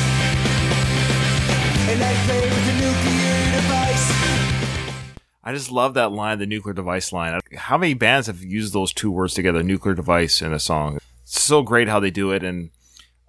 And 1.89 1.99
I 2.03 2.13
play 2.25 2.43
with 2.53 2.65
the 2.69 2.75
nuclear 2.83 3.37
device. 3.57 4.07
I 5.43 5.53
just 5.53 5.71
love 5.71 5.93
that 5.95 6.11
line, 6.11 6.37
the 6.39 6.45
nuclear 6.45 6.73
device 6.73 7.11
line. 7.11 7.39
How 7.55 7.77
many 7.77 7.93
bands 7.93 8.27
have 8.27 8.43
used 8.43 8.73
those 8.73 8.93
two 8.93 9.11
words 9.11 9.33
together, 9.33 9.63
nuclear 9.63 9.95
device, 9.95 10.41
in 10.41 10.53
a 10.53 10.59
song? 10.59 10.99
It's 11.23 11.41
so 11.41 11.63
great 11.63 11.87
how 11.87 11.99
they 11.99 12.11
do 12.11 12.31
it, 12.31 12.43
and 12.43 12.69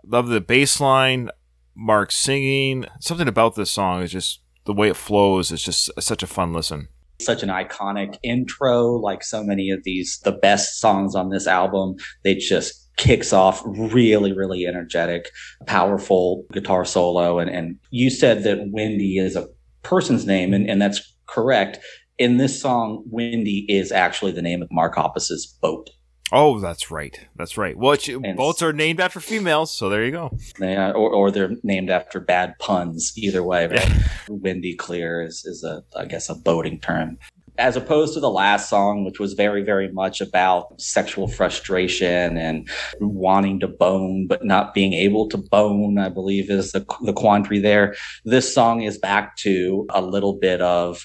love 0.05 0.28
the 0.28 0.40
bass 0.40 0.81
line, 0.81 1.31
Mark 1.74 2.12
singing. 2.12 2.86
Something 3.01 3.28
about 3.28 3.55
this 3.55 3.70
song 3.70 4.02
is 4.02 4.12
just 4.12 4.40
the 4.66 4.72
way 4.72 4.89
it 4.89 4.97
flows. 4.97 5.51
It's 5.51 5.62
just 5.62 5.90
such 6.01 6.22
a 6.22 6.27
fun 6.27 6.52
listen. 6.52 6.89
Such 7.20 7.43
an 7.43 7.48
iconic 7.48 8.16
intro, 8.22 8.97
like 8.97 9.22
so 9.22 9.44
many 9.44 9.70
of 9.70 9.85
these, 9.85 10.20
the 10.24 10.32
best 10.32 10.81
songs 10.81 11.14
on 11.14 11.31
this 11.31 11.47
album. 11.47 11.97
They 12.24 12.35
just 12.35 12.89
kicks 12.97 13.32
off 13.32 13.62
really, 13.66 14.32
really 14.32 14.66
energetic, 14.66 15.31
powerful 15.66 16.44
guitar 16.52 16.85
solo. 16.85 17.39
And, 17.39 17.51
and 17.51 17.78
you 17.90 18.10
said 18.10 18.43
that 18.44 18.70
Wendy 18.72 19.18
is 19.18 19.36
a 19.36 19.48
person's 19.82 20.27
name, 20.27 20.52
and, 20.52 20.68
and 20.68 20.81
that's 20.81 21.14
correct. 21.27 21.78
In 22.18 22.36
this 22.36 22.60
song, 22.60 23.02
Wendy 23.06 23.64
is 23.68 23.93
actually 23.93 24.32
the 24.32 24.43
name 24.43 24.62
of 24.62 24.68
Mark 24.70 24.94
Hoppus's 24.94 25.47
boat. 25.62 25.89
Oh, 26.32 26.61
that's 26.61 26.90
right. 26.90 27.19
That's 27.36 27.57
right. 27.57 27.77
Well, 27.77 27.97
boats 28.36 28.62
are 28.62 28.73
named 28.73 29.01
after 29.01 29.20
females, 29.20 29.70
so 29.70 29.89
there 29.89 30.05
you 30.05 30.12
go. 30.12 30.31
They 30.59 30.77
are, 30.77 30.93
or, 30.93 31.11
or 31.11 31.31
they're 31.31 31.57
named 31.62 31.90
after 31.90 32.20
bad 32.20 32.55
puns. 32.59 33.12
Either 33.16 33.43
way, 33.43 33.66
right? 33.66 33.93
windy 34.28 34.74
clear 34.74 35.23
is, 35.23 35.44
is 35.44 35.65
a, 35.65 35.82
I 35.97 36.05
guess, 36.07 36.28
a 36.28 36.35
boating 36.35 36.81
term. 36.81 37.19
As 37.59 37.77
opposed 37.77 38.15
to 38.15 38.20
the 38.20 38.31
last 38.31 38.70
song, 38.70 39.05
which 39.05 39.19
was 39.19 39.35
very, 39.35 39.62
very 39.62 39.93
much 39.93 40.23
about 40.23 40.81
sexual 40.81 41.28
frustration 41.28 42.39
and 42.39 42.66
wanting 43.01 43.61
to 43.61 43.69
bone, 43.69 44.27
but 44.28 44.44
not 44.44 44.73
being 44.73 44.94
able 44.94 45.28
to 45.28 45.36
bone, 45.36 45.98
I 45.98 46.09
believe 46.09 46.48
is 46.51 46.73
the, 46.73 46.86
the 47.02 47.12
quandary 47.12 47.59
there. 47.59 47.97
This 48.24 48.55
song 48.55 48.82
is 48.82 48.97
back 48.97 49.36
to 49.39 49.86
a 49.90 50.01
little 50.01 50.35
bit 50.35 50.62
of 50.62 51.05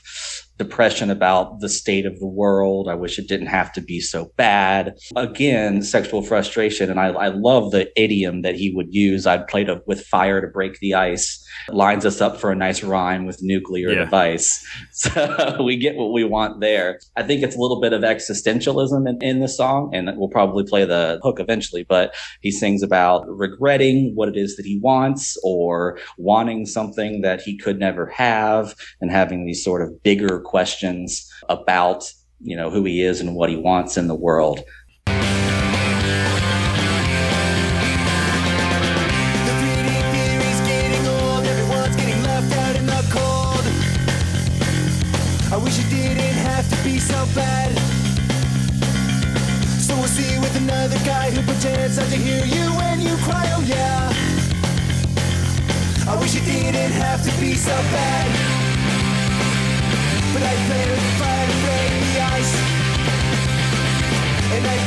depression 0.57 1.10
about 1.10 1.60
the 1.60 1.69
state 1.69 2.06
of 2.06 2.19
the 2.19 2.27
world. 2.27 2.88
I 2.88 2.95
wish 2.95 3.19
it 3.19 3.27
didn't 3.27 3.48
have 3.48 3.73
to 3.73 3.82
be 3.82 3.99
so 3.99 4.32
bad. 4.38 4.98
Again, 5.15 5.82
sexual 5.82 6.22
frustration. 6.22 6.90
And 6.90 6.99
I, 6.99 7.07
I 7.07 7.27
love 7.27 7.72
the 7.72 7.91
idiom 8.02 8.41
that 8.44 8.56
he 8.56 8.72
would 8.73 8.94
use. 8.94 9.27
I 9.27 9.40
played 9.40 9.69
a, 9.69 9.82
with 9.86 10.06
fire 10.06 10.40
to 10.41 10.48
break 10.48 10.80
the 10.80 10.94
ice. 10.94 11.44
Lines 11.69 12.06
us 12.06 12.22
up 12.22 12.40
for 12.40 12.52
a 12.52 12.56
nice 12.56 12.84
rhyme 12.84 13.26
with 13.26 13.40
nuclear 13.41 13.90
Yeah. 13.90 14.06
device. 14.06 14.65
So 15.05 15.61
we 15.61 15.76
get 15.76 15.97
what 15.97 16.13
we 16.13 16.23
want 16.23 16.61
there. 16.61 17.01
I 17.17 17.23
think 17.23 17.43
it's 17.43 17.55
a 17.55 17.59
little 17.59 17.81
bit 17.81 17.91
of 17.91 18.01
existentialism 18.01 19.09
in, 19.09 19.22
in 19.22 19.39
the 19.41 19.49
song, 19.49 19.93
and 19.93 20.09
we'll 20.15 20.30
probably 20.30 20.63
play 20.63 20.85
the 20.85 21.19
hook 21.22 21.41
eventually. 21.41 21.84
But 21.84 22.15
he 22.39 22.49
sings 22.49 22.81
about 22.81 23.26
regretting 23.27 24.13
what 24.15 24.30
it 24.30 24.38
is 24.38 24.55
that 24.55 24.65
he 24.65 24.80
wants 24.80 25.38
or 25.43 25.99
wanting 26.17 26.65
something 26.65 27.22
that 27.22 27.41
he 27.41 27.57
could 27.57 27.77
never 27.77 28.05
have 28.05 28.73
and 29.01 29.11
having 29.11 29.45
these 29.45 29.61
sort 29.61 29.81
of 29.81 30.01
bigger 30.01 30.39
questions 30.39 31.30
about 31.49 32.09
you 32.39 32.55
know 32.55 32.69
who 32.69 32.85
he 32.85 33.01
is 33.01 33.19
and 33.19 33.35
what 33.35 33.49
he 33.49 33.57
wants 33.57 33.97
in 33.97 34.07
the 34.07 34.15
world 34.15 34.61
not 51.47 52.09
to 52.09 52.17
hear 52.17 52.45
you 52.45 52.76
when 52.76 52.99
you 53.01 53.15
cry. 53.23 53.45
Oh 53.53 53.61
yeah. 53.61 54.11
I 56.07 56.19
wish 56.19 56.35
it 56.35 56.45
didn't 56.45 56.91
have 56.91 57.23
to 57.23 57.31
be 57.39 57.53
so 57.53 57.72
bad. 57.72 58.31
But 60.34 60.43
I 60.43 60.55
fire 61.19 61.47
to 61.47 61.57
break 61.63 61.91
the 62.01 62.22
ice. 62.22 62.53
And 64.51 64.65
I 64.67 64.77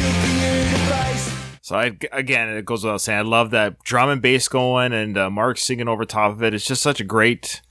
nuclear 0.00 0.70
device. 0.70 1.58
So 1.62 1.76
I, 1.76 1.96
again, 2.12 2.48
it 2.48 2.64
goes 2.64 2.84
without 2.84 3.00
saying, 3.00 3.18
I 3.18 3.22
love 3.22 3.50
that 3.50 3.78
drum 3.84 4.08
and 4.08 4.20
bass 4.20 4.48
going 4.48 4.92
and 4.92 5.16
uh, 5.16 5.30
Mark 5.30 5.58
singing 5.58 5.88
over 5.88 6.04
top 6.04 6.32
of 6.32 6.42
it. 6.42 6.52
It's 6.54 6.66
just 6.66 6.82
such 6.82 7.00
a 7.00 7.04
great, 7.04 7.62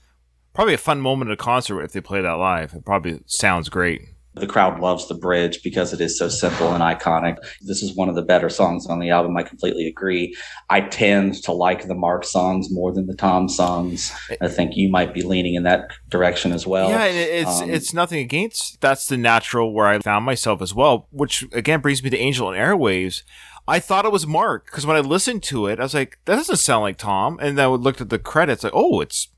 probably 0.54 0.74
a 0.74 0.78
fun 0.78 1.00
moment 1.00 1.30
at 1.30 1.34
a 1.34 1.36
concert 1.36 1.82
if 1.82 1.92
they 1.92 2.00
play 2.00 2.20
that 2.22 2.32
live. 2.32 2.74
It 2.74 2.84
probably 2.84 3.20
sounds 3.26 3.68
great. 3.68 4.08
The 4.40 4.46
crowd 4.46 4.80
loves 4.80 5.08
the 5.08 5.14
bridge 5.14 5.62
because 5.62 5.92
it 5.92 6.00
is 6.00 6.18
so 6.18 6.28
simple 6.28 6.72
and 6.72 6.82
iconic 6.82 7.36
this 7.60 7.82
is 7.82 7.94
one 7.94 8.08
of 8.08 8.14
the 8.14 8.22
better 8.22 8.48
songs 8.48 8.86
on 8.86 8.98
the 8.98 9.10
album 9.10 9.36
i 9.36 9.42
completely 9.42 9.86
agree 9.86 10.34
i 10.68 10.80
tend 10.80 11.34
to 11.42 11.52
like 11.52 11.86
the 11.86 11.94
mark 11.94 12.24
songs 12.24 12.68
more 12.70 12.92
than 12.92 13.06
the 13.06 13.14
tom 13.14 13.48
songs 13.48 14.12
i 14.40 14.48
think 14.48 14.76
you 14.76 14.88
might 14.88 15.14
be 15.14 15.22
leaning 15.22 15.54
in 15.54 15.62
that 15.62 15.90
direction 16.08 16.52
as 16.52 16.66
well 16.66 16.90
yeah, 16.90 17.04
it's 17.04 17.60
um, 17.60 17.70
it's 17.70 17.94
nothing 17.94 18.18
against. 18.20 18.80
That's 18.80 19.06
the 19.06 19.16
natural 19.16 19.72
where 19.72 19.86
I 19.86 19.98
found 19.98 20.24
myself 20.24 20.60
as 20.62 20.74
well, 20.74 21.08
which 21.10 21.46
again 21.52 21.80
brings 21.80 22.02
me 22.02 22.10
to 22.10 22.18
Angels 22.18 22.54
and 22.54 22.60
Airwaves. 22.60 23.22
I 23.68 23.78
thought 23.78 24.04
it 24.04 24.12
was 24.12 24.26
Mark 24.26 24.66
because 24.66 24.86
when 24.86 24.96
I 24.96 25.00
listened 25.00 25.42
to 25.44 25.66
it, 25.66 25.78
I 25.78 25.84
was 25.84 25.94
like, 25.94 26.18
that 26.24 26.36
doesn't 26.36 26.56
sound 26.56 26.82
like 26.82 26.98
Tom. 26.98 27.38
And 27.40 27.56
then 27.56 27.64
I 27.64 27.68
looked 27.68 28.00
at 28.00 28.10
the 28.10 28.18
credits, 28.18 28.64
like, 28.64 28.72
oh, 28.74 29.00
it's. 29.00 29.28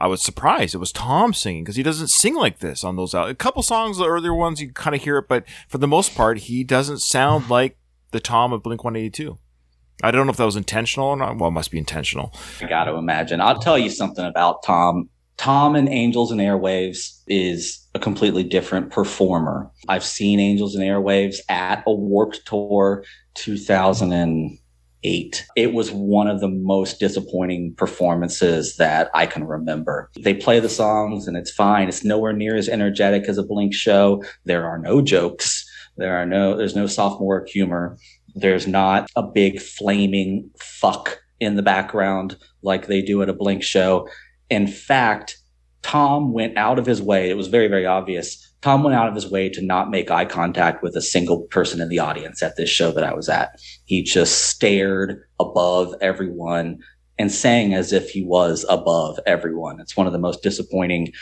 I 0.00 0.06
was 0.06 0.22
surprised 0.22 0.74
it 0.74 0.78
was 0.78 0.92
Tom 0.92 1.34
singing 1.34 1.62
because 1.62 1.76
he 1.76 1.82
doesn't 1.82 2.08
sing 2.08 2.34
like 2.34 2.60
this 2.60 2.82
on 2.82 2.96
those. 2.96 3.14
Al- 3.14 3.26
a 3.26 3.34
couple 3.34 3.62
songs, 3.62 3.98
the 3.98 4.06
earlier 4.06 4.34
ones, 4.34 4.60
you 4.60 4.72
kind 4.72 4.96
of 4.96 5.02
hear 5.02 5.18
it, 5.18 5.28
but 5.28 5.44
for 5.68 5.76
the 5.76 5.86
most 5.86 6.14
part, 6.14 6.38
he 6.38 6.64
doesn't 6.64 7.00
sound 7.00 7.50
like 7.50 7.76
the 8.10 8.20
Tom 8.20 8.52
of 8.52 8.62
Blink 8.62 8.82
One 8.82 8.96
Eighty 8.96 9.10
Two. 9.10 9.38
I 10.02 10.10
don't 10.10 10.26
know 10.26 10.30
if 10.30 10.38
that 10.38 10.46
was 10.46 10.56
intentional 10.56 11.08
or 11.08 11.16
not. 11.16 11.36
Well, 11.36 11.48
it 11.48 11.52
must 11.52 11.70
be 11.70 11.76
intentional. 11.78 12.32
I 12.62 12.66
got 12.66 12.84
to 12.84 12.94
imagine. 12.94 13.42
I'll 13.42 13.58
tell 13.58 13.78
you 13.78 13.90
something 13.90 14.24
about 14.24 14.62
Tom. 14.62 15.10
Tom 15.36 15.74
and 15.76 15.88
Angels 15.88 16.30
and 16.30 16.40
Airwaves 16.40 17.20
is 17.26 17.86
a 17.94 17.98
completely 17.98 18.42
different 18.42 18.90
performer. 18.90 19.70
I've 19.88 20.04
seen 20.04 20.40
Angels 20.40 20.74
and 20.74 20.84
Airwaves 20.84 21.36
at 21.48 21.82
a 21.86 21.94
Warped 21.94 22.46
Tour 22.46 23.04
2008. 25.02 25.46
It 25.56 25.72
was 25.72 25.90
one 25.90 26.28
of 26.28 26.40
the 26.40 26.48
most 26.48 27.00
disappointing 27.00 27.74
performances 27.76 28.76
that 28.76 29.10
I 29.14 29.26
can 29.26 29.44
remember. 29.46 30.10
They 30.18 30.34
play 30.34 30.60
the 30.60 30.68
songs 30.68 31.26
and 31.26 31.36
it's 31.36 31.50
fine. 31.50 31.88
It's 31.88 32.04
nowhere 32.04 32.32
near 32.32 32.56
as 32.56 32.68
energetic 32.68 33.28
as 33.28 33.38
a 33.38 33.42
Blink 33.42 33.74
show. 33.74 34.22
There 34.44 34.66
are 34.66 34.78
no 34.78 35.00
jokes. 35.02 35.66
There 35.96 36.16
are 36.16 36.26
no, 36.26 36.56
there's 36.56 36.76
no 36.76 36.86
sophomore 36.86 37.44
humor. 37.48 37.98
There's 38.34 38.66
not 38.66 39.10
a 39.16 39.22
big 39.22 39.60
flaming 39.60 40.50
fuck 40.58 41.18
in 41.40 41.56
the 41.56 41.62
background 41.62 42.36
like 42.62 42.86
they 42.86 43.02
do 43.02 43.22
at 43.22 43.28
a 43.28 43.34
Blink 43.34 43.62
show. 43.62 44.08
In 44.48 44.66
fact, 44.66 45.36
Tom 45.82 46.32
went 46.32 46.58
out 46.58 46.78
of 46.78 46.86
his 46.86 47.00
way. 47.00 47.30
It 47.30 47.36
was 47.36 47.48
very, 47.48 47.68
very 47.68 47.86
obvious. 47.86 48.49
Tom 48.62 48.82
went 48.82 48.94
out 48.94 49.08
of 49.08 49.14
his 49.14 49.30
way 49.30 49.48
to 49.48 49.62
not 49.62 49.90
make 49.90 50.10
eye 50.10 50.26
contact 50.26 50.82
with 50.82 50.94
a 50.94 51.02
single 51.02 51.42
person 51.44 51.80
in 51.80 51.88
the 51.88 51.98
audience 51.98 52.42
at 52.42 52.56
this 52.56 52.68
show 52.68 52.92
that 52.92 53.04
I 53.04 53.14
was 53.14 53.28
at. 53.28 53.58
He 53.86 54.02
just 54.02 54.46
stared 54.46 55.22
above 55.38 55.94
everyone 56.02 56.78
and 57.18 57.32
sang 57.32 57.74
as 57.74 57.92
if 57.92 58.10
he 58.10 58.22
was 58.22 58.64
above 58.68 59.18
everyone. 59.26 59.80
It's 59.80 59.96
one 59.96 60.06
of 60.06 60.12
the 60.12 60.18
most 60.18 60.42
disappointing 60.42 61.12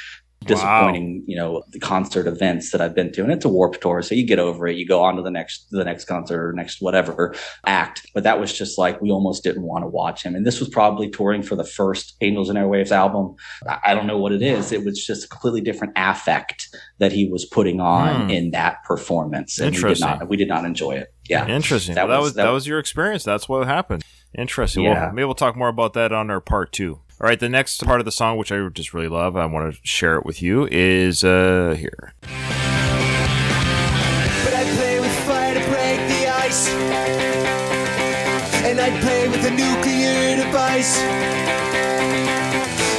disappointing, 0.44 1.24
you 1.26 1.36
know, 1.36 1.62
the 1.70 1.78
concert 1.78 2.26
events 2.26 2.70
that 2.70 2.80
I've 2.80 2.94
been 2.94 3.12
to. 3.12 3.22
And 3.22 3.32
it's 3.32 3.44
a 3.44 3.48
Warped 3.48 3.80
Tour. 3.80 4.02
So 4.02 4.14
you 4.14 4.26
get 4.26 4.38
over 4.38 4.66
it. 4.66 4.76
You 4.76 4.86
go 4.86 5.02
on 5.02 5.16
to 5.16 5.22
the 5.22 5.30
next, 5.30 5.66
the 5.70 5.84
next 5.84 6.06
concert 6.06 6.40
or 6.48 6.52
next 6.52 6.80
whatever 6.80 7.34
act. 7.66 8.06
But 8.14 8.22
that 8.24 8.40
was 8.40 8.52
just 8.56 8.78
like, 8.78 9.00
we 9.02 9.10
almost 9.10 9.42
didn't 9.44 9.62
want 9.62 9.82
to 9.84 9.88
watch 9.88 10.22
him. 10.22 10.34
And 10.34 10.46
this 10.46 10.60
was 10.60 10.68
probably 10.68 11.10
touring 11.10 11.42
for 11.42 11.56
the 11.56 11.64
first 11.64 12.16
Angels 12.20 12.48
and 12.48 12.58
Airwaves 12.58 12.90
album. 12.92 13.34
I 13.84 13.94
don't 13.94 14.06
know 14.06 14.18
what 14.18 14.32
it 14.32 14.42
is. 14.42 14.72
It 14.72 14.84
was 14.84 15.04
just 15.04 15.24
a 15.26 15.28
completely 15.28 15.60
different 15.60 15.92
affect 15.96 16.74
that 16.98 17.12
he 17.12 17.28
was 17.28 17.44
putting 17.44 17.80
on 17.80 18.24
Hmm. 18.26 18.30
in 18.30 18.50
that 18.52 18.82
performance. 18.84 19.58
And 19.58 19.74
we 19.76 19.82
did 19.82 20.00
not, 20.00 20.28
we 20.28 20.36
did 20.36 20.48
not 20.48 20.64
enjoy 20.64 20.92
it. 20.92 21.12
Yeah. 21.28 21.46
Interesting. 21.46 21.94
That 21.94 22.08
well, 22.08 22.16
that 22.16 22.20
was- 22.20 22.26
was 22.30 22.34
that, 22.36 22.44
that- 22.44 22.52
was 22.52 22.66
your 22.66 22.78
experience. 22.78 23.24
That's 23.24 23.48
what 23.48 23.66
happened. 23.66 24.02
Interesting. 24.36 24.84
Yeah. 24.84 25.04
Well, 25.06 25.12
maybe 25.12 25.24
we'll 25.24 25.34
talk 25.34 25.56
more 25.56 25.68
about 25.68 25.92
that 25.94 26.12
on 26.12 26.30
our 26.30 26.40
part 26.40 26.72
two. 26.72 27.00
All 27.20 27.26
right, 27.26 27.40
the 27.40 27.48
next 27.48 27.84
part 27.84 27.98
of 28.00 28.04
the 28.04 28.12
song, 28.12 28.36
which 28.36 28.52
I 28.52 28.68
just 28.68 28.94
really 28.94 29.08
love, 29.08 29.36
I 29.36 29.44
want 29.46 29.74
to 29.74 29.80
share 29.82 30.14
it 30.18 30.24
with 30.24 30.40
you, 30.40 30.68
is 30.70 31.24
uh 31.24 31.74
here. 31.76 32.14
But 32.22 32.30
I 34.54 34.62
play 34.78 35.00
with 35.00 35.10
fire 35.26 35.52
to 35.52 35.60
break 35.66 35.98
the 36.06 36.28
ice. 36.30 36.68
And 38.62 38.78
I 38.80 38.90
play 39.00 39.26
with 39.26 39.44
a 39.44 39.50
nuclear 39.50 40.36
device. 40.44 40.96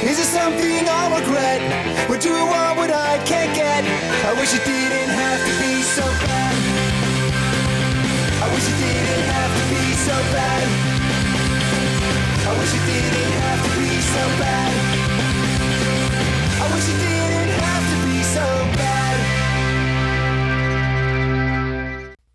Is 0.04 0.18
it 0.20 0.28
something 0.28 0.86
I'll 0.86 1.18
regret? 1.18 1.62
I 2.04 2.44
want 2.44 2.76
what 2.76 2.90
I 2.90 3.16
can't 3.24 3.56
get? 3.56 3.84
I 4.28 4.34
wish 4.38 4.52
it 4.52 4.66
didn't 4.66 5.14
have 5.16 5.40
to 5.48 5.52
be 5.64 5.80
so 5.80 6.04
bad. 6.28 6.54
I 8.44 8.52
wish 8.52 8.68
it 8.68 8.76
didn't 8.84 9.24
have 9.32 9.52
to 9.56 9.64
be 9.72 9.94
so 9.94 10.12
bad. 10.36 10.79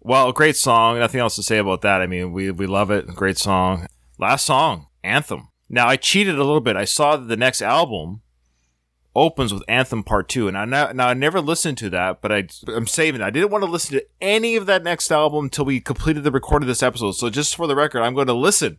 Well, 0.07 0.31
great 0.33 0.55
song. 0.55 0.99
Nothing 0.99 1.19
else 1.19 1.35
to 1.35 1.43
say 1.43 1.57
about 1.57 1.81
that. 1.81 1.99
I 1.99 2.05
mean, 2.05 2.31
we 2.31 2.51
we 2.51 2.67
love 2.67 2.91
it. 2.91 3.07
Great 3.07 3.39
song. 3.39 3.87
Last 4.19 4.45
song, 4.45 4.87
Anthem. 5.03 5.49
Now 5.67 5.87
I 5.87 5.95
cheated 5.95 6.35
a 6.35 6.43
little 6.43 6.61
bit. 6.61 6.75
I 6.75 6.85
saw 6.85 7.17
that 7.17 7.27
the 7.27 7.35
next 7.35 7.63
album 7.63 8.21
opens 9.15 9.51
with 9.51 9.63
Anthem 9.67 10.03
Part 10.03 10.29
Two, 10.29 10.47
and 10.47 10.55
I 10.55 10.65
now, 10.65 10.91
now 10.91 11.07
I 11.07 11.15
never 11.15 11.41
listened 11.41 11.79
to 11.79 11.89
that, 11.89 12.21
but 12.21 12.31
I 12.31 12.47
I'm 12.67 12.85
saving 12.85 13.21
it. 13.21 13.23
I 13.23 13.31
didn't 13.31 13.49
want 13.49 13.63
to 13.63 13.69
listen 13.69 13.97
to 13.97 14.05
any 14.21 14.55
of 14.55 14.67
that 14.67 14.83
next 14.83 15.11
album 15.11 15.45
until 15.45 15.65
we 15.65 15.79
completed 15.79 16.23
the 16.23 16.31
record 16.31 16.61
of 16.61 16.67
this 16.67 16.83
episode. 16.83 17.13
So 17.13 17.31
just 17.31 17.55
for 17.55 17.65
the 17.65 17.75
record, 17.75 18.01
I'm 18.01 18.13
going 18.13 18.27
to 18.27 18.33
listen 18.33 18.77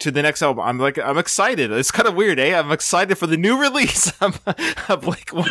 to 0.00 0.10
the 0.10 0.22
next 0.22 0.42
album. 0.42 0.64
I'm 0.64 0.78
like 0.78 0.98
I'm 0.98 1.18
excited. 1.18 1.70
It's 1.72 1.90
kind 1.90 2.08
of 2.08 2.14
weird, 2.14 2.38
eh? 2.38 2.58
I'm 2.58 2.72
excited 2.72 3.16
for 3.16 3.26
the 3.26 3.36
new 3.36 3.60
release 3.60 4.10
182. 4.20 5.44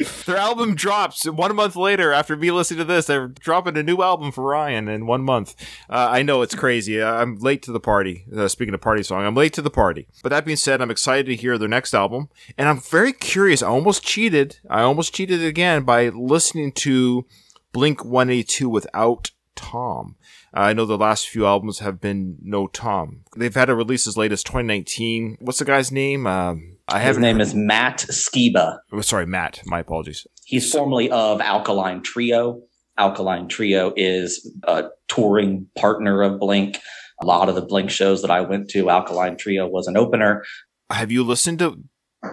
Their 0.24 0.38
album 0.38 0.74
drops 0.74 1.28
one 1.28 1.54
month 1.54 1.76
later 1.76 2.12
after 2.12 2.34
me 2.36 2.50
listening 2.50 2.78
to 2.78 2.84
this. 2.84 3.06
They're 3.06 3.28
dropping 3.28 3.76
a 3.76 3.82
new 3.82 4.00
album 4.02 4.32
for 4.32 4.44
Ryan 4.44 4.88
in 4.88 5.06
one 5.06 5.22
month. 5.22 5.54
Uh, 5.90 6.08
I 6.10 6.22
know 6.22 6.40
it's 6.40 6.54
crazy. 6.54 7.02
Uh, 7.02 7.12
I'm 7.12 7.36
late 7.36 7.62
to 7.62 7.72
the 7.72 7.80
party. 7.80 8.24
Uh, 8.34 8.48
speaking 8.48 8.72
of 8.72 8.80
party 8.80 9.02
song, 9.02 9.26
I'm 9.26 9.34
late 9.34 9.52
to 9.54 9.62
the 9.62 9.70
party. 9.70 10.06
But 10.22 10.30
that 10.30 10.44
being 10.46 10.56
said, 10.56 10.80
I'm 10.80 10.90
excited 10.90 11.26
to 11.26 11.36
hear 11.36 11.58
their 11.58 11.68
next 11.68 11.92
album, 11.92 12.30
and 12.56 12.68
I'm 12.68 12.80
very 12.80 13.12
curious. 13.12 13.62
I 13.62 13.68
almost 13.68 14.02
cheated. 14.02 14.58
I 14.70 14.82
almost 14.82 15.14
cheated 15.14 15.44
again 15.44 15.82
by 15.82 16.08
listening 16.08 16.72
to 16.72 17.26
Blink 17.72 18.04
182 18.04 18.68
without 18.68 19.32
Tom. 19.54 20.16
Uh, 20.54 20.60
I 20.60 20.72
know 20.72 20.84
the 20.84 20.98
last 20.98 21.28
few 21.28 21.46
albums 21.46 21.78
have 21.78 22.00
been 22.00 22.36
no 22.42 22.66
Tom. 22.66 23.22
They've 23.36 23.54
had 23.54 23.70
a 23.70 23.74
release 23.74 24.06
as 24.06 24.16
late 24.16 24.32
as 24.32 24.42
2019. 24.42 25.38
What's 25.40 25.58
the 25.60 25.64
guy's 25.64 25.92
name? 25.92 26.26
Um, 26.26 26.76
I 26.88 26.98
His 26.98 27.06
haven't. 27.06 27.22
name 27.22 27.36
heard- 27.36 27.42
is 27.42 27.54
Matt 27.54 27.98
Skiba. 28.10 28.78
oh, 28.92 29.00
sorry, 29.00 29.26
Matt. 29.26 29.60
My 29.64 29.78
apologies. 29.80 30.26
He's 30.44 30.70
formerly 30.72 31.10
of 31.10 31.40
Alkaline 31.40 32.02
Trio. 32.02 32.62
Alkaline 32.98 33.46
Trio 33.48 33.92
is 33.96 34.50
a 34.64 34.86
touring 35.08 35.66
partner 35.78 36.22
of 36.22 36.40
Blink. 36.40 36.78
A 37.22 37.26
lot 37.26 37.48
of 37.48 37.54
the 37.54 37.62
Blink 37.62 37.90
shows 37.90 38.22
that 38.22 38.30
I 38.30 38.40
went 38.40 38.68
to, 38.70 38.90
Alkaline 38.90 39.36
Trio 39.36 39.68
was 39.68 39.86
an 39.86 39.96
opener. 39.96 40.42
Have 40.90 41.12
you 41.12 41.22
listened 41.22 41.60
to 41.60 41.82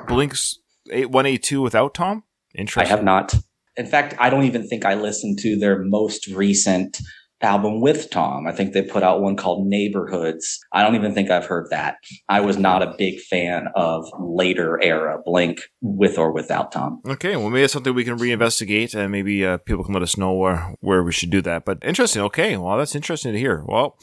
Blink's 0.08 0.60
8- 0.90 1.06
182 1.08 1.62
without 1.62 1.94
Tom? 1.94 2.24
Interesting. 2.56 2.92
I 2.92 2.96
have 2.96 3.04
not. 3.04 3.36
In 3.76 3.86
fact, 3.86 4.16
I 4.18 4.30
don't 4.32 4.46
even 4.46 4.68
think 4.68 4.86
I 4.86 4.96
listened 4.96 5.38
to 5.40 5.58
their 5.60 5.84
most 5.84 6.26
recent 6.28 6.98
album 7.42 7.82
with 7.82 8.10
Tom. 8.10 8.48
I 8.48 8.52
think 8.52 8.74
they 8.74 8.82
put 8.82 9.04
out 9.04 9.22
one 9.22 9.36
called 9.36 9.68
Neighborhoods. 9.68 10.60
I 10.72 10.84
don't 10.84 10.96
even 10.96 11.14
think 11.14 11.30
I've 11.30 11.46
heard 11.46 11.70
that. 11.70 11.98
I 12.30 12.42
was 12.42 12.58
not 12.58 12.84
a 12.84 12.96
big 12.98 13.20
fan 13.20 13.68
of 13.76 14.06
later 14.20 14.80
era 14.82 15.20
Blink 15.24 15.62
with 15.82 16.18
or 16.18 16.32
without 16.32 16.72
Tom. 16.72 17.02
Okay, 17.08 17.36
well, 17.36 17.50
maybe 17.50 17.64
it's 17.64 17.74
something 17.74 17.94
we 17.94 18.04
can 18.04 18.18
reinvestigate, 18.18 18.96
and 18.96 19.12
maybe 19.12 19.46
uh, 19.46 19.58
people 19.58 19.84
can 19.84 19.94
let 19.94 20.04
us 20.04 20.18
know 20.18 20.34
where, 20.34 20.76
where 20.80 21.04
we 21.04 21.12
should 21.12 21.30
do 21.30 21.42
that. 21.42 21.66
But 21.66 21.80
interesting. 21.84 22.22
Okay, 22.24 22.58
well, 22.58 22.78
that's 22.78 22.96
interesting 22.96 23.34
to 23.34 23.40
hear. 23.40 23.64
Well, 23.66 23.98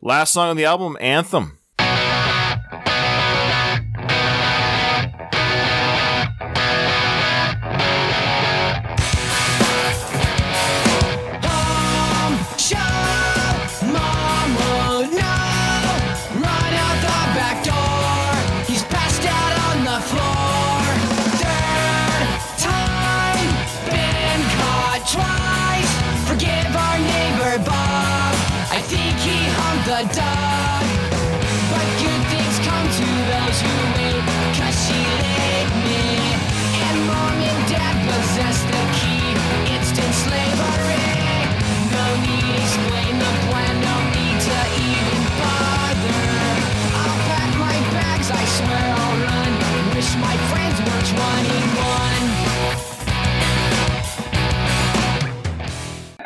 last 0.00 0.32
song 0.32 0.50
on 0.50 0.56
the 0.56 0.64
album, 0.64 0.96
Anthem. 1.00 1.58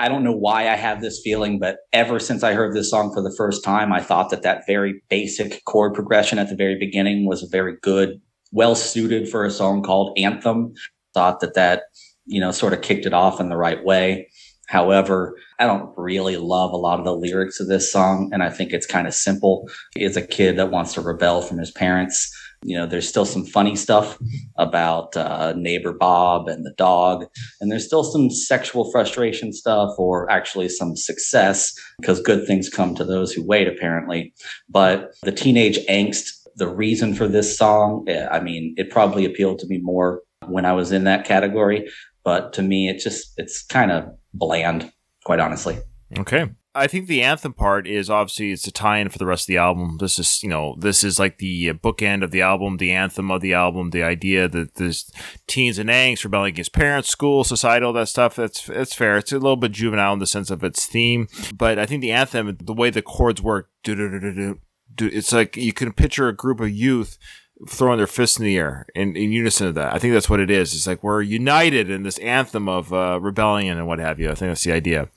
I 0.00 0.08
don't 0.08 0.24
know 0.24 0.32
why 0.32 0.62
I 0.62 0.76
have 0.76 1.02
this 1.02 1.20
feeling, 1.22 1.58
but 1.58 1.76
ever 1.92 2.18
since 2.18 2.42
I 2.42 2.54
heard 2.54 2.74
this 2.74 2.88
song 2.88 3.12
for 3.12 3.20
the 3.22 3.34
first 3.36 3.62
time, 3.62 3.92
I 3.92 4.00
thought 4.00 4.30
that 4.30 4.42
that 4.44 4.66
very 4.66 5.02
basic 5.10 5.62
chord 5.66 5.92
progression 5.92 6.38
at 6.38 6.48
the 6.48 6.56
very 6.56 6.78
beginning 6.78 7.26
was 7.26 7.42
very 7.52 7.76
good, 7.82 8.18
well 8.50 8.74
suited 8.74 9.28
for 9.28 9.44
a 9.44 9.50
song 9.50 9.82
called 9.82 10.18
Anthem. 10.18 10.72
Thought 11.12 11.40
that 11.40 11.52
that, 11.54 11.82
you 12.24 12.40
know, 12.40 12.50
sort 12.50 12.72
of 12.72 12.80
kicked 12.80 13.04
it 13.04 13.12
off 13.12 13.40
in 13.40 13.50
the 13.50 13.58
right 13.58 13.84
way. 13.84 14.30
However, 14.68 15.36
I 15.58 15.66
don't 15.66 15.92
really 15.98 16.38
love 16.38 16.72
a 16.72 16.78
lot 16.78 16.98
of 16.98 17.04
the 17.04 17.14
lyrics 17.14 17.60
of 17.60 17.68
this 17.68 17.92
song, 17.92 18.30
and 18.32 18.42
I 18.42 18.48
think 18.48 18.72
it's 18.72 18.86
kind 18.86 19.06
of 19.06 19.12
simple. 19.12 19.68
It's 19.94 20.16
a 20.16 20.26
kid 20.26 20.56
that 20.56 20.70
wants 20.70 20.94
to 20.94 21.02
rebel 21.02 21.42
from 21.42 21.58
his 21.58 21.72
parents. 21.72 22.34
You 22.62 22.76
know, 22.76 22.86
there's 22.86 23.08
still 23.08 23.24
some 23.24 23.46
funny 23.46 23.74
stuff 23.74 24.18
about 24.56 25.16
uh, 25.16 25.54
neighbor 25.56 25.92
Bob 25.92 26.48
and 26.48 26.64
the 26.64 26.74
dog, 26.76 27.26
and 27.60 27.70
there's 27.70 27.86
still 27.86 28.04
some 28.04 28.30
sexual 28.30 28.90
frustration 28.90 29.52
stuff 29.52 29.94
or 29.98 30.30
actually 30.30 30.68
some 30.68 30.94
success 30.94 31.72
because 32.00 32.20
good 32.20 32.46
things 32.46 32.68
come 32.68 32.94
to 32.96 33.04
those 33.04 33.32
who 33.32 33.46
wait 33.46 33.66
apparently. 33.66 34.34
But 34.68 35.14
the 35.22 35.32
teenage 35.32 35.78
angst 35.86 36.40
the 36.56 36.68
reason 36.68 37.14
for 37.14 37.26
this 37.26 37.56
song 37.56 38.04
eh, 38.08 38.26
i 38.30 38.40
mean 38.40 38.74
it 38.76 38.90
probably 38.90 39.24
appealed 39.24 39.58
to 39.58 39.66
me 39.68 39.78
more 39.78 40.20
when 40.46 40.66
i 40.66 40.72
was 40.72 40.92
in 40.92 41.04
that 41.04 41.24
category. 41.24 41.88
But 42.24 42.52
to 42.54 42.62
me 42.62 42.88
it 42.88 42.98
just 42.98 43.32
it's 43.36 43.64
kind 43.64 43.90
of 43.90 44.04
bland 44.34 44.92
quite 45.24 45.40
honestly. 45.40 45.78
Okay. 46.18 46.50
I 46.72 46.86
think 46.86 47.08
the 47.08 47.22
anthem 47.22 47.52
part 47.52 47.88
is 47.88 48.08
obviously 48.08 48.52
it's 48.52 48.66
a 48.66 48.70
tie-in 48.70 49.08
for 49.08 49.18
the 49.18 49.26
rest 49.26 49.44
of 49.44 49.46
the 49.48 49.56
album. 49.56 49.98
This 49.98 50.20
is, 50.20 50.40
you 50.40 50.48
know, 50.48 50.76
this 50.78 51.02
is 51.02 51.18
like 51.18 51.38
the 51.38 51.70
uh, 51.70 51.72
bookend 51.72 52.22
of 52.22 52.30
the 52.30 52.42
album, 52.42 52.76
the 52.76 52.92
anthem 52.92 53.30
of 53.32 53.40
the 53.40 53.54
album, 53.54 53.90
the 53.90 54.04
idea 54.04 54.46
that 54.46 54.76
there's 54.76 55.10
teens 55.48 55.78
and 55.78 55.90
angst, 55.90 56.22
rebelling 56.22 56.50
against 56.50 56.72
parents, 56.72 57.08
school, 57.08 57.42
society, 57.42 57.84
all 57.84 57.92
that 57.94 58.08
stuff. 58.08 58.36
That's 58.36 58.68
it's 58.68 58.94
fair. 58.94 59.16
It's 59.16 59.32
a 59.32 59.38
little 59.38 59.56
bit 59.56 59.72
juvenile 59.72 60.12
in 60.12 60.20
the 60.20 60.28
sense 60.28 60.48
of 60.48 60.62
its 60.62 60.86
theme, 60.86 61.26
but 61.52 61.76
I 61.76 61.86
think 61.86 62.02
the 62.02 62.12
anthem, 62.12 62.56
the 62.62 62.74
way 62.74 62.90
the 62.90 63.02
chords 63.02 63.42
work, 63.42 63.70
it's 63.84 65.32
like 65.32 65.56
you 65.56 65.72
can 65.72 65.92
picture 65.92 66.28
a 66.28 66.36
group 66.36 66.60
of 66.60 66.70
youth 66.70 67.18
throwing 67.68 67.98
their 67.98 68.06
fists 68.06 68.38
in 68.38 68.44
the 68.44 68.56
air 68.56 68.86
in, 68.94 69.16
in 69.16 69.32
unison 69.32 69.66
of 69.66 69.74
that. 69.74 69.92
I 69.92 69.98
think 69.98 70.14
that's 70.14 70.30
what 70.30 70.40
it 70.40 70.50
is. 70.50 70.72
It's 70.72 70.86
like 70.86 71.02
we're 71.02 71.20
united 71.20 71.90
in 71.90 72.04
this 72.04 72.18
anthem 72.18 72.68
of 72.68 72.92
uh, 72.92 73.18
rebellion 73.20 73.76
and 73.76 73.88
what 73.88 73.98
have 73.98 74.20
you. 74.20 74.30
I 74.30 74.34
think 74.36 74.50
that's 74.50 74.64
the 74.64 74.72
idea. 74.72 75.08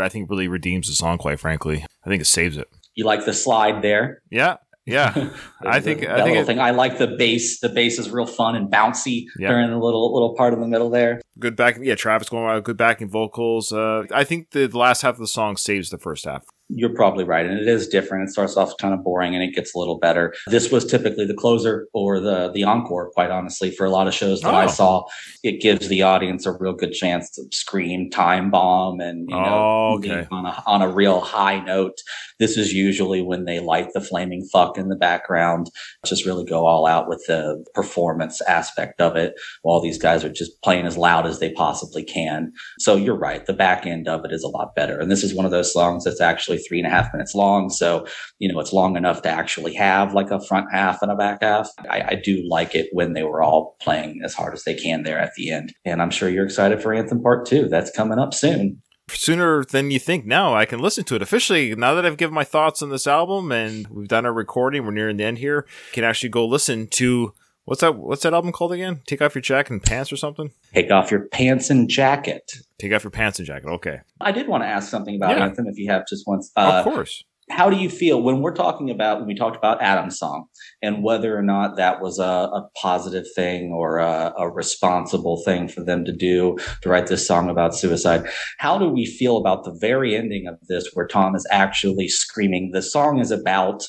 Part 0.00 0.06
I 0.06 0.08
think 0.08 0.30
really 0.30 0.48
redeems 0.48 0.88
the 0.88 0.94
song. 0.94 1.18
Quite 1.18 1.40
frankly, 1.40 1.84
I 2.04 2.08
think 2.08 2.22
it 2.22 2.26
saves 2.26 2.56
it. 2.56 2.68
you 2.94 3.04
like 3.04 3.24
the 3.24 3.32
slide 3.34 3.82
there 3.82 4.22
Yeah, 4.30 4.56
yeah. 4.86 5.12
I 5.66 5.78
The- 5.78 5.84
think 5.84 6.00
that 6.00 6.10
I 6.10 6.16
think 6.16 6.28
little 6.28 6.42
it, 6.42 6.46
thing. 6.46 6.58
I 6.60 6.70
like 6.70 6.98
the 6.98 7.06
bass. 7.06 7.60
The 7.60 7.68
bass 7.68 7.98
is 7.98 8.10
real 8.10 8.26
fun 8.26 8.56
and 8.56 8.70
bouncy 8.70 9.24
Yeah. 9.38 9.48
during 9.48 9.70
the 9.70 9.78
little 9.78 10.12
little 10.12 10.34
part 10.34 10.52
in 10.54 10.60
the 10.60 10.66
middle 10.66 10.90
there. 10.90 11.20
good 11.38 11.56
back. 11.56 11.78
Yeah, 11.80 11.94
Travis 11.94 12.28
going 12.28 12.44
around, 12.44 12.64
good 12.64 12.76
backing 12.76 13.08
vocals. 13.10 13.72
Uh, 13.72 14.04
I 14.12 14.24
think 14.24 14.50
the 14.50 14.66
last 14.68 15.02
half 15.02 15.14
of 15.14 15.20
the 15.20 15.26
song 15.26 15.56
saves 15.56 15.90
the 15.90 15.98
first 15.98 16.24
half. 16.24 16.44
You're 16.72 16.94
probably 16.94 17.24
right, 17.24 17.44
and 17.46 17.58
it 17.58 17.66
is 17.66 17.88
different. 17.88 18.28
It 18.28 18.32
starts 18.32 18.56
off 18.56 18.76
kind 18.78 18.94
of 18.94 19.02
boring, 19.02 19.34
and 19.34 19.42
it 19.42 19.54
gets 19.54 19.74
a 19.74 19.78
little 19.78 19.98
better. 19.98 20.32
This 20.46 20.70
was 20.70 20.84
typically 20.86 21.26
the 21.26 21.34
closer 21.34 21.88
or 21.92 22.20
the 22.20 22.50
the 22.52 22.62
encore. 22.64 23.10
Quite 23.10 23.30
honestly, 23.30 23.70
for 23.72 23.84
a 23.86 23.90
lot 23.90 24.06
of 24.06 24.14
shows 24.14 24.40
that 24.42 24.54
I 24.54 24.64
Oh. 24.64 24.68
saw, 24.68 25.02
it 25.42 25.60
gives 25.60 25.88
the 25.88 26.02
audience 26.02 26.46
a 26.46 26.52
real 26.52 26.72
good 26.72 26.92
chance 26.92 27.30
to 27.32 27.42
scream 27.50 28.08
"time 28.10 28.50
bomb" 28.50 29.00
and 29.00 29.28
you 29.28 29.34
know 29.36 29.44
Oh, 29.44 29.94
okay. 29.98 30.26
on 30.30 30.46
a 30.46 30.62
on 30.66 30.80
a 30.82 30.88
real 30.88 31.20
high 31.20 31.58
note. 31.58 31.98
This 32.38 32.56
is 32.56 32.72
usually 32.72 33.20
when 33.20 33.44
they 33.46 33.58
light 33.60 33.88
the 33.92 34.00
flaming 34.00 34.46
fuck 34.52 34.78
in 34.78 34.88
the 34.88 34.96
background, 34.96 35.70
just 36.06 36.24
really 36.24 36.44
go 36.44 36.66
all 36.66 36.86
out 36.86 37.08
with 37.08 37.22
the 37.26 37.62
performance 37.74 38.40
aspect 38.42 39.00
of 39.00 39.16
it. 39.16 39.34
While 39.62 39.80
these 39.80 39.98
guys 39.98 40.24
are 40.24 40.32
just 40.32 40.62
playing 40.62 40.86
as 40.86 40.96
loud 40.96 41.26
as 41.26 41.38
they 41.40 41.50
possibly 41.52 42.04
can. 42.04 42.52
So 42.78 42.94
you're 42.96 43.18
right. 43.18 43.44
The 43.44 43.52
back 43.52 43.86
end 43.86 44.08
of 44.08 44.24
it 44.24 44.32
is 44.32 44.44
a 44.44 44.48
lot 44.48 44.74
better. 44.76 44.98
And 45.00 45.10
this 45.10 45.24
is 45.24 45.34
one 45.34 45.44
of 45.44 45.50
those 45.50 45.72
songs 45.72 46.04
that's 46.04 46.20
actually 46.20 46.59
three 46.66 46.78
and 46.78 46.86
a 46.86 46.90
half 46.90 47.12
minutes 47.12 47.34
long. 47.34 47.70
So, 47.70 48.06
you 48.38 48.52
know, 48.52 48.60
it's 48.60 48.72
long 48.72 48.96
enough 48.96 49.22
to 49.22 49.28
actually 49.28 49.74
have 49.74 50.14
like 50.14 50.30
a 50.30 50.40
front 50.40 50.66
half 50.72 51.02
and 51.02 51.10
a 51.10 51.16
back 51.16 51.42
half. 51.42 51.68
I, 51.90 52.02
I 52.08 52.14
do 52.22 52.42
like 52.48 52.74
it 52.74 52.88
when 52.92 53.12
they 53.12 53.22
were 53.22 53.42
all 53.42 53.76
playing 53.80 54.20
as 54.24 54.34
hard 54.34 54.54
as 54.54 54.64
they 54.64 54.74
can 54.74 55.02
there 55.02 55.18
at 55.18 55.34
the 55.36 55.50
end. 55.50 55.72
And 55.84 56.00
I'm 56.00 56.10
sure 56.10 56.28
you're 56.28 56.44
excited 56.44 56.82
for 56.82 56.92
Anthem 56.92 57.22
Part 57.22 57.46
Two. 57.46 57.68
That's 57.68 57.90
coming 57.90 58.18
up 58.18 58.34
soon 58.34 58.82
sooner 59.08 59.64
than 59.64 59.90
you 59.90 59.98
think 59.98 60.24
now 60.24 60.54
i 60.54 60.64
can 60.64 60.78
listen 60.78 61.02
to 61.02 61.16
it 61.16 61.22
officially 61.22 61.74
now 61.74 61.94
that 61.94 62.06
i've 62.06 62.16
given 62.16 62.32
my 62.32 62.44
thoughts 62.44 62.80
on 62.80 62.90
this 62.90 63.08
album 63.08 63.50
and 63.50 63.86
we've 63.88 64.06
done 64.06 64.24
a 64.24 64.32
recording 64.32 64.84
we're 64.84 64.92
nearing 64.92 65.16
the 65.16 65.24
end 65.24 65.38
here 65.38 65.66
can 65.92 66.04
actually 66.04 66.28
go 66.28 66.46
listen 66.46 66.86
to 66.86 67.34
what's 67.64 67.80
that 67.80 67.96
what's 67.96 68.22
that 68.22 68.34
album 68.34 68.52
called 68.52 68.72
again 68.72 69.00
take 69.06 69.20
off 69.22 69.34
your 69.34 69.42
jacket 69.42 69.72
and 69.72 69.82
pants 69.82 70.12
or 70.12 70.16
something 70.16 70.50
Take 70.74 70.90
off 70.90 71.10
your 71.10 71.28
pants 71.28 71.70
and 71.70 71.88
jacket. 71.88 72.50
take 72.78 72.92
off 72.92 73.04
your 73.04 73.10
pants 73.10 73.38
and 73.38 73.46
jacket 73.46 73.68
okay 73.68 74.00
I 74.20 74.32
did 74.32 74.48
want 74.48 74.62
to 74.62 74.68
ask 74.68 74.90
something 74.90 75.16
about 75.16 75.36
Yeah. 75.36 75.44
Anthem 75.44 75.66
if 75.66 75.78
you 75.78 75.90
have 75.90 76.06
just 76.08 76.26
once. 76.26 76.50
Uh, 76.56 76.82
of 76.84 76.84
course 76.84 77.24
how 77.50 77.68
do 77.68 77.76
you 77.76 77.90
feel 77.90 78.22
when 78.22 78.42
we're 78.42 78.54
talking 78.54 78.90
about 78.90 79.18
when 79.18 79.26
we 79.26 79.34
talked 79.34 79.56
about 79.56 79.82
Adam's 79.82 80.16
song 80.16 80.44
and 80.82 81.02
whether 81.02 81.36
or 81.36 81.42
not 81.42 81.76
that 81.76 82.00
was 82.00 82.20
a, 82.20 82.22
a 82.22 82.68
positive 82.80 83.26
thing 83.34 83.72
or 83.72 83.98
a, 83.98 84.32
a 84.38 84.48
responsible 84.48 85.42
thing 85.44 85.66
for 85.66 85.82
them 85.82 86.04
to 86.04 86.12
do 86.12 86.56
to 86.82 86.88
write 86.88 87.08
this 87.08 87.26
song 87.26 87.50
about 87.50 87.74
suicide? 87.74 88.24
How 88.58 88.78
do 88.78 88.88
we 88.88 89.04
feel 89.04 89.36
about 89.36 89.64
the 89.64 89.76
very 89.80 90.14
ending 90.16 90.46
of 90.46 90.54
this 90.68 90.90
where 90.94 91.08
Tom 91.08 91.34
is 91.34 91.44
actually 91.50 92.06
screaming? 92.08 92.70
The 92.72 92.82
song 92.82 93.18
is 93.18 93.32
about 93.32 93.82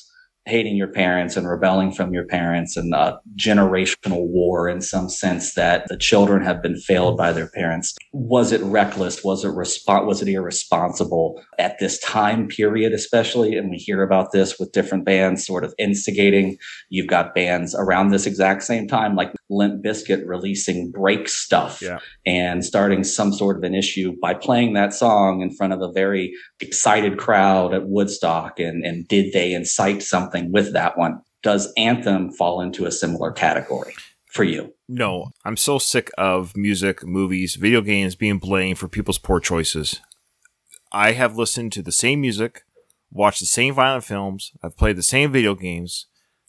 hating 0.44 0.76
your 0.76 0.88
parents 0.88 1.36
and 1.36 1.48
rebelling 1.48 1.92
from 1.92 2.12
your 2.12 2.24
parents 2.24 2.76
and 2.76 2.92
a 2.94 3.18
generational 3.36 4.26
war 4.26 4.68
in 4.68 4.80
some 4.80 5.08
sense 5.08 5.54
that 5.54 5.86
the 5.88 5.96
children 5.96 6.42
have 6.42 6.60
been 6.60 6.76
failed 6.76 7.16
by 7.16 7.32
their 7.32 7.48
parents. 7.48 7.96
Was 8.12 8.50
it 8.50 8.60
reckless? 8.62 9.22
Was 9.22 9.44
it 9.44 9.48
resp- 9.48 10.06
was 10.06 10.20
it 10.20 10.28
irresponsible 10.28 11.40
at 11.58 11.78
this 11.78 11.98
time 12.00 12.48
period, 12.48 12.92
especially? 12.92 13.56
And 13.56 13.70
we 13.70 13.76
hear 13.76 14.02
about 14.02 14.32
this 14.32 14.58
with 14.58 14.72
different 14.72 15.04
bands 15.04 15.46
sort 15.46 15.64
of 15.64 15.74
instigating. 15.78 16.56
You've 16.88 17.06
got 17.06 17.34
bands 17.34 17.74
around 17.74 18.10
this 18.10 18.26
exact 18.26 18.64
same 18.64 18.88
time, 18.88 19.14
like 19.14 19.32
Limp 19.52 19.84
Bizkit 19.84 20.22
releasing 20.26 20.90
break 20.90 21.28
stuff 21.28 21.80
Yeah. 21.82 21.98
and 22.26 22.64
starting 22.64 23.04
some 23.04 23.32
sort 23.32 23.56
of 23.56 23.62
an 23.64 23.74
issue 23.74 24.14
by 24.20 24.34
playing 24.34 24.72
that 24.74 24.94
song 24.94 25.42
in 25.42 25.54
front 25.54 25.72
of 25.72 25.80
a 25.82 25.92
very 25.92 26.32
excited 26.60 27.18
crowd 27.18 27.74
at 27.74 27.86
Woodstock. 27.86 28.58
And, 28.58 28.84
and 28.84 29.06
did 29.08 29.32
they 29.32 29.52
incite 29.52 30.02
something 30.02 30.50
with 30.52 30.72
that 30.72 30.96
one? 30.96 31.20
Does 31.42 31.72
Anthem 31.76 32.30
fall 32.32 32.60
into 32.60 32.86
a 32.86 32.92
similar 32.92 33.32
category 33.32 33.94
for 34.30 34.44
you? 34.44 34.72
No, 34.88 35.30
I'm 35.44 35.56
so 35.56 35.78
sick 35.78 36.10
of 36.16 36.56
music, 36.56 37.04
movies, 37.04 37.56
video 37.56 37.80
games 37.80 38.14
being 38.14 38.38
blamed 38.38 38.78
for 38.78 38.88
people's 38.88 39.18
poor 39.18 39.40
choices. 39.40 40.00
I 40.92 41.12
have 41.12 41.36
listened 41.36 41.72
to 41.72 41.82
the 41.82 41.92
same 41.92 42.20
music, 42.20 42.62
watched 43.10 43.40
the 43.40 43.46
same 43.46 43.74
violent 43.74 44.04
films, 44.04 44.52
I've 44.62 44.76
played 44.76 44.96
the 44.96 45.02
same 45.02 45.32
video 45.32 45.54
games 45.54 46.06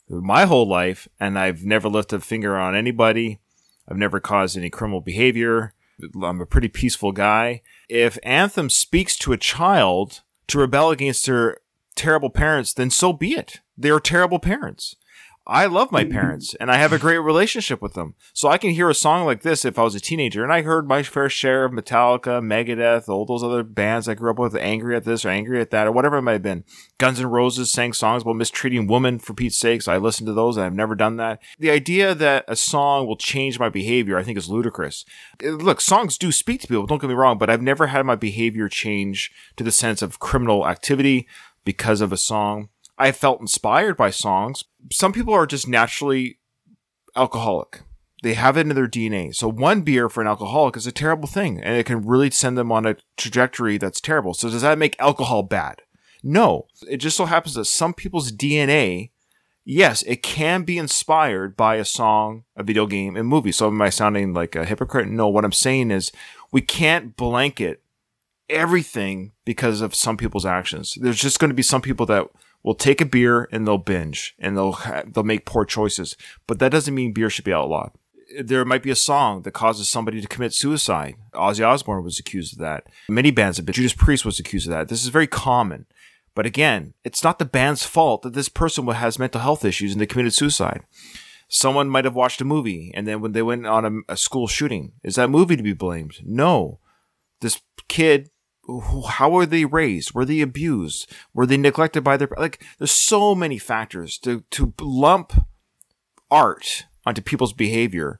my 0.08 0.44
whole 0.44 0.68
life, 0.68 1.08
and 1.18 1.38
I've 1.38 1.64
never 1.64 1.88
lifted 1.88 2.16
a 2.16 2.20
finger 2.20 2.56
on 2.56 2.76
anybody. 2.76 3.40
I've 3.88 3.96
never 3.96 4.20
caused 4.20 4.56
any 4.56 4.70
criminal 4.70 5.00
behavior. 5.00 5.74
I'm 6.22 6.40
a 6.40 6.46
pretty 6.46 6.68
peaceful 6.68 7.12
guy. 7.12 7.62
If 7.88 8.18
Anthem 8.22 8.70
speaks 8.70 9.16
to 9.18 9.32
a 9.32 9.38
child 9.38 10.22
to 10.48 10.58
rebel 10.58 10.90
against 10.90 11.26
their 11.26 11.58
terrible 11.94 12.30
parents, 12.30 12.72
then 12.74 12.90
so 12.90 13.12
be 13.12 13.32
it. 13.32 13.60
They 13.76 13.90
are 13.90 14.00
terrible 14.00 14.38
parents. 14.38 14.96
I 15.46 15.66
love 15.66 15.92
my 15.92 16.04
parents 16.04 16.54
and 16.58 16.70
I 16.70 16.76
have 16.76 16.94
a 16.94 16.98
great 16.98 17.18
relationship 17.18 17.82
with 17.82 17.92
them. 17.92 18.14
So 18.32 18.48
I 18.48 18.56
can 18.56 18.70
hear 18.70 18.88
a 18.88 18.94
song 18.94 19.26
like 19.26 19.42
this 19.42 19.66
if 19.66 19.78
I 19.78 19.82
was 19.82 19.94
a 19.94 20.00
teenager 20.00 20.42
and 20.42 20.50
I 20.50 20.62
heard 20.62 20.88
my 20.88 21.02
fair 21.02 21.28
share 21.28 21.66
of 21.66 21.72
Metallica, 21.72 22.40
Megadeth, 22.42 23.10
all 23.10 23.26
those 23.26 23.42
other 23.42 23.62
bands 23.62 24.08
I 24.08 24.14
grew 24.14 24.30
up 24.30 24.38
with, 24.38 24.56
angry 24.56 24.96
at 24.96 25.04
this 25.04 25.22
or 25.22 25.28
angry 25.28 25.60
at 25.60 25.70
that 25.70 25.86
or 25.86 25.92
whatever 25.92 26.16
it 26.16 26.22
might 26.22 26.32
have 26.32 26.42
been. 26.42 26.64
Guns 26.96 27.20
N' 27.20 27.26
Roses 27.26 27.70
sang 27.70 27.92
songs 27.92 28.22
about 28.22 28.36
mistreating 28.36 28.86
women 28.86 29.18
for 29.18 29.34
Pete's 29.34 29.58
sakes. 29.58 29.86
I 29.86 29.98
listened 29.98 30.28
to 30.28 30.32
those 30.32 30.56
and 30.56 30.64
I've 30.64 30.72
never 30.72 30.94
done 30.94 31.18
that. 31.18 31.42
The 31.58 31.70
idea 31.70 32.14
that 32.14 32.46
a 32.48 32.56
song 32.56 33.06
will 33.06 33.16
change 33.16 33.58
my 33.58 33.68
behavior, 33.68 34.16
I 34.16 34.22
think 34.22 34.38
is 34.38 34.48
ludicrous. 34.48 35.04
Uh, 35.44 35.50
Look, 35.50 35.82
songs 35.82 36.16
do 36.16 36.32
speak 36.32 36.62
to 36.62 36.68
people, 36.68 36.86
don't 36.86 37.02
get 37.02 37.08
me 37.08 37.14
wrong, 37.14 37.36
but 37.36 37.50
I've 37.50 37.62
never 37.62 37.88
had 37.88 38.06
my 38.06 38.16
behavior 38.16 38.70
change 38.70 39.30
to 39.56 39.64
the 39.64 39.72
sense 39.72 40.00
of 40.00 40.18
criminal 40.18 40.66
activity 40.66 41.28
because 41.64 42.00
of 42.00 42.12
a 42.12 42.16
song. 42.16 42.70
I 42.98 43.12
felt 43.12 43.40
inspired 43.40 43.96
by 43.96 44.10
songs. 44.10 44.64
Some 44.92 45.12
people 45.12 45.34
are 45.34 45.46
just 45.46 45.66
naturally 45.66 46.38
alcoholic. 47.16 47.82
They 48.22 48.34
have 48.34 48.56
it 48.56 48.66
in 48.66 48.74
their 48.74 48.88
DNA. 48.88 49.34
So 49.34 49.48
one 49.48 49.82
beer 49.82 50.08
for 50.08 50.20
an 50.20 50.26
alcoholic 50.26 50.76
is 50.76 50.86
a 50.86 50.92
terrible 50.92 51.28
thing 51.28 51.60
and 51.60 51.76
it 51.76 51.84
can 51.86 52.06
really 52.06 52.30
send 52.30 52.56
them 52.56 52.72
on 52.72 52.86
a 52.86 52.96
trajectory 53.16 53.76
that's 53.76 54.00
terrible. 54.00 54.32
So 54.32 54.48
does 54.48 54.62
that 54.62 54.78
make 54.78 54.98
alcohol 54.98 55.42
bad? 55.42 55.82
No. 56.22 56.66
It 56.88 56.98
just 56.98 57.16
so 57.16 57.26
happens 57.26 57.54
that 57.54 57.66
some 57.66 57.92
people's 57.92 58.32
DNA, 58.32 59.10
yes, 59.64 60.02
it 60.02 60.22
can 60.22 60.62
be 60.62 60.78
inspired 60.78 61.54
by 61.56 61.76
a 61.76 61.84
song, 61.84 62.44
a 62.56 62.62
video 62.62 62.86
game, 62.86 63.14
and 63.14 63.28
movie. 63.28 63.52
So 63.52 63.66
am 63.66 63.82
I 63.82 63.90
sounding 63.90 64.32
like 64.32 64.56
a 64.56 64.64
hypocrite? 64.64 65.08
No, 65.08 65.28
what 65.28 65.44
I'm 65.44 65.52
saying 65.52 65.90
is 65.90 66.10
we 66.50 66.62
can't 66.62 67.16
blanket 67.16 67.82
everything 68.48 69.32
because 69.44 69.80
of 69.80 69.94
some 69.94 70.16
people's 70.16 70.46
actions. 70.46 70.96
There's 70.98 71.20
just 71.20 71.40
going 71.40 71.50
to 71.50 71.54
be 71.54 71.62
some 71.62 71.82
people 71.82 72.06
that 72.06 72.26
will 72.64 72.74
take 72.74 73.00
a 73.00 73.06
beer 73.06 73.48
and 73.52 73.68
they'll 73.68 73.78
binge 73.78 74.34
and 74.40 74.56
they'll 74.56 74.76
they'll 75.06 75.22
make 75.22 75.44
poor 75.44 75.64
choices. 75.64 76.16
But 76.48 76.58
that 76.58 76.72
doesn't 76.72 76.94
mean 76.94 77.12
beer 77.12 77.30
should 77.30 77.44
be 77.44 77.52
outlawed. 77.52 77.92
There 78.42 78.64
might 78.64 78.82
be 78.82 78.90
a 78.90 78.96
song 78.96 79.42
that 79.42 79.52
causes 79.52 79.88
somebody 79.88 80.20
to 80.20 80.26
commit 80.26 80.54
suicide. 80.54 81.14
Ozzy 81.34 81.64
Osbourne 81.64 82.02
was 82.02 82.18
accused 82.18 82.54
of 82.54 82.58
that. 82.58 82.86
Many 83.08 83.30
bands 83.30 83.58
have 83.58 83.66
been. 83.66 83.74
Judas 83.74 83.92
Priest 83.92 84.24
was 84.24 84.40
accused 84.40 84.66
of 84.66 84.72
that. 84.72 84.88
This 84.88 85.02
is 85.02 85.08
very 85.08 85.28
common. 85.28 85.86
But 86.34 86.46
again, 86.46 86.94
it's 87.04 87.22
not 87.22 87.38
the 87.38 87.44
band's 87.44 87.84
fault 87.84 88.22
that 88.22 88.32
this 88.32 88.48
person 88.48 88.86
has 88.88 89.20
mental 89.20 89.40
health 89.40 89.64
issues 89.64 89.92
and 89.92 90.00
they 90.00 90.06
committed 90.06 90.34
suicide. 90.34 90.82
Someone 91.48 91.88
might 91.88 92.06
have 92.06 92.16
watched 92.16 92.40
a 92.40 92.44
movie 92.44 92.90
and 92.94 93.06
then 93.06 93.20
when 93.20 93.32
they 93.32 93.42
went 93.42 93.66
on 93.66 93.84
a, 94.08 94.12
a 94.12 94.16
school 94.16 94.48
shooting, 94.48 94.92
is 95.04 95.14
that 95.14 95.30
movie 95.30 95.56
to 95.56 95.62
be 95.62 95.74
blamed? 95.74 96.16
No. 96.24 96.80
This 97.40 97.60
kid 97.86 98.30
how 99.08 99.30
were 99.30 99.46
they 99.46 99.64
raised? 99.64 100.14
Were 100.14 100.24
they 100.24 100.40
abused? 100.40 101.12
Were 101.32 101.46
they 101.46 101.56
neglected 101.56 102.02
by 102.02 102.16
their 102.16 102.28
like? 102.36 102.62
There's 102.78 102.90
so 102.90 103.34
many 103.34 103.58
factors 103.58 104.18
to 104.18 104.44
to 104.50 104.72
lump 104.80 105.32
art 106.30 106.86
onto 107.06 107.22
people's 107.22 107.52
behavior 107.52 108.18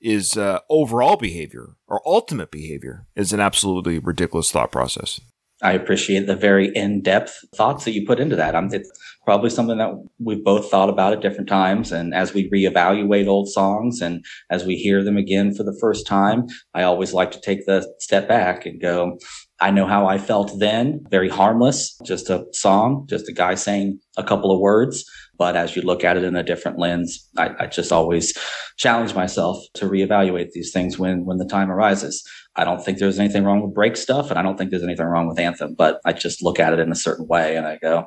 is 0.00 0.36
uh, 0.36 0.58
overall 0.68 1.16
behavior 1.16 1.76
or 1.86 2.06
ultimate 2.06 2.50
behavior 2.50 3.06
is 3.16 3.32
an 3.32 3.40
absolutely 3.40 3.98
ridiculous 3.98 4.50
thought 4.50 4.70
process. 4.70 5.20
I 5.62 5.72
appreciate 5.72 6.26
the 6.26 6.36
very 6.36 6.68
in-depth 6.74 7.46
thoughts 7.54 7.84
that 7.84 7.92
you 7.92 8.06
put 8.06 8.20
into 8.20 8.36
that. 8.36 8.54
It's 8.74 8.90
probably 9.24 9.48
something 9.48 9.78
that 9.78 9.94
we've 10.18 10.44
both 10.44 10.70
thought 10.70 10.90
about 10.90 11.14
at 11.14 11.22
different 11.22 11.48
times. 11.48 11.90
And 11.90 12.12
as 12.12 12.34
we 12.34 12.50
reevaluate 12.50 13.28
old 13.28 13.48
songs 13.48 14.02
and 14.02 14.22
as 14.50 14.66
we 14.66 14.74
hear 14.76 15.02
them 15.02 15.16
again 15.16 15.54
for 15.54 15.62
the 15.62 15.76
first 15.80 16.06
time, 16.06 16.48
I 16.74 16.82
always 16.82 17.14
like 17.14 17.30
to 17.30 17.40
take 17.40 17.64
the 17.64 17.90
step 17.98 18.28
back 18.28 18.66
and 18.66 18.78
go, 18.78 19.18
I 19.60 19.70
know 19.70 19.86
how 19.86 20.06
I 20.06 20.18
felt 20.18 20.58
then, 20.58 21.04
very 21.10 21.28
harmless, 21.28 21.96
just 22.04 22.28
a 22.28 22.44
song, 22.52 23.06
just 23.08 23.28
a 23.28 23.32
guy 23.32 23.54
saying 23.54 24.00
a 24.16 24.24
couple 24.24 24.50
of 24.50 24.60
words. 24.60 25.04
But 25.38 25.56
as 25.56 25.74
you 25.74 25.82
look 25.82 26.04
at 26.04 26.16
it 26.16 26.24
in 26.24 26.36
a 26.36 26.42
different 26.42 26.78
lens, 26.78 27.28
I, 27.36 27.50
I 27.60 27.66
just 27.66 27.92
always 27.92 28.36
challenge 28.76 29.14
myself 29.14 29.58
to 29.74 29.86
reevaluate 29.88 30.50
these 30.50 30.72
things 30.72 30.98
when, 30.98 31.24
when 31.24 31.38
the 31.38 31.46
time 31.46 31.70
arises. 31.70 32.22
I 32.56 32.64
don't 32.64 32.84
think 32.84 32.98
there's 32.98 33.18
anything 33.18 33.44
wrong 33.44 33.62
with 33.62 33.74
break 33.74 33.96
stuff, 33.96 34.30
and 34.30 34.38
I 34.38 34.42
don't 34.42 34.56
think 34.56 34.70
there's 34.70 34.84
anything 34.84 35.06
wrong 35.06 35.28
with 35.28 35.38
anthem, 35.38 35.74
but 35.74 36.00
I 36.04 36.12
just 36.12 36.42
look 36.42 36.60
at 36.60 36.72
it 36.72 36.78
in 36.78 36.90
a 36.90 36.96
certain 36.96 37.26
way 37.26 37.56
and 37.56 37.66
I 37.66 37.78
go, 37.78 38.06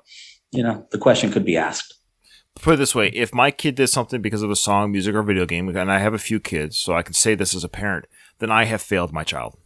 you 0.51 0.63
know, 0.63 0.85
the 0.91 0.97
question 0.97 1.31
could 1.31 1.45
be 1.45 1.57
asked. 1.57 1.93
Put 2.55 2.75
it 2.75 2.77
this 2.77 2.95
way: 2.95 3.09
if 3.09 3.33
my 3.33 3.51
kid 3.51 3.75
did 3.75 3.87
something 3.87 4.21
because 4.21 4.41
of 4.41 4.49
a 4.49 4.55
song, 4.55 4.91
music, 4.91 5.13
or 5.13 5.21
video 5.21 5.45
game, 5.45 5.69
and 5.69 5.91
I 5.91 5.99
have 5.99 6.13
a 6.13 6.19
few 6.19 6.39
kids, 6.39 6.77
so 6.77 6.93
I 6.93 7.03
can 7.03 7.13
say 7.13 7.35
this 7.35 7.53
as 7.53 7.63
a 7.63 7.69
parent, 7.69 8.05
then 8.39 8.49
I 8.49 8.65
have 8.65 8.81
failed 8.81 9.13
my 9.13 9.23
child, 9.23 9.59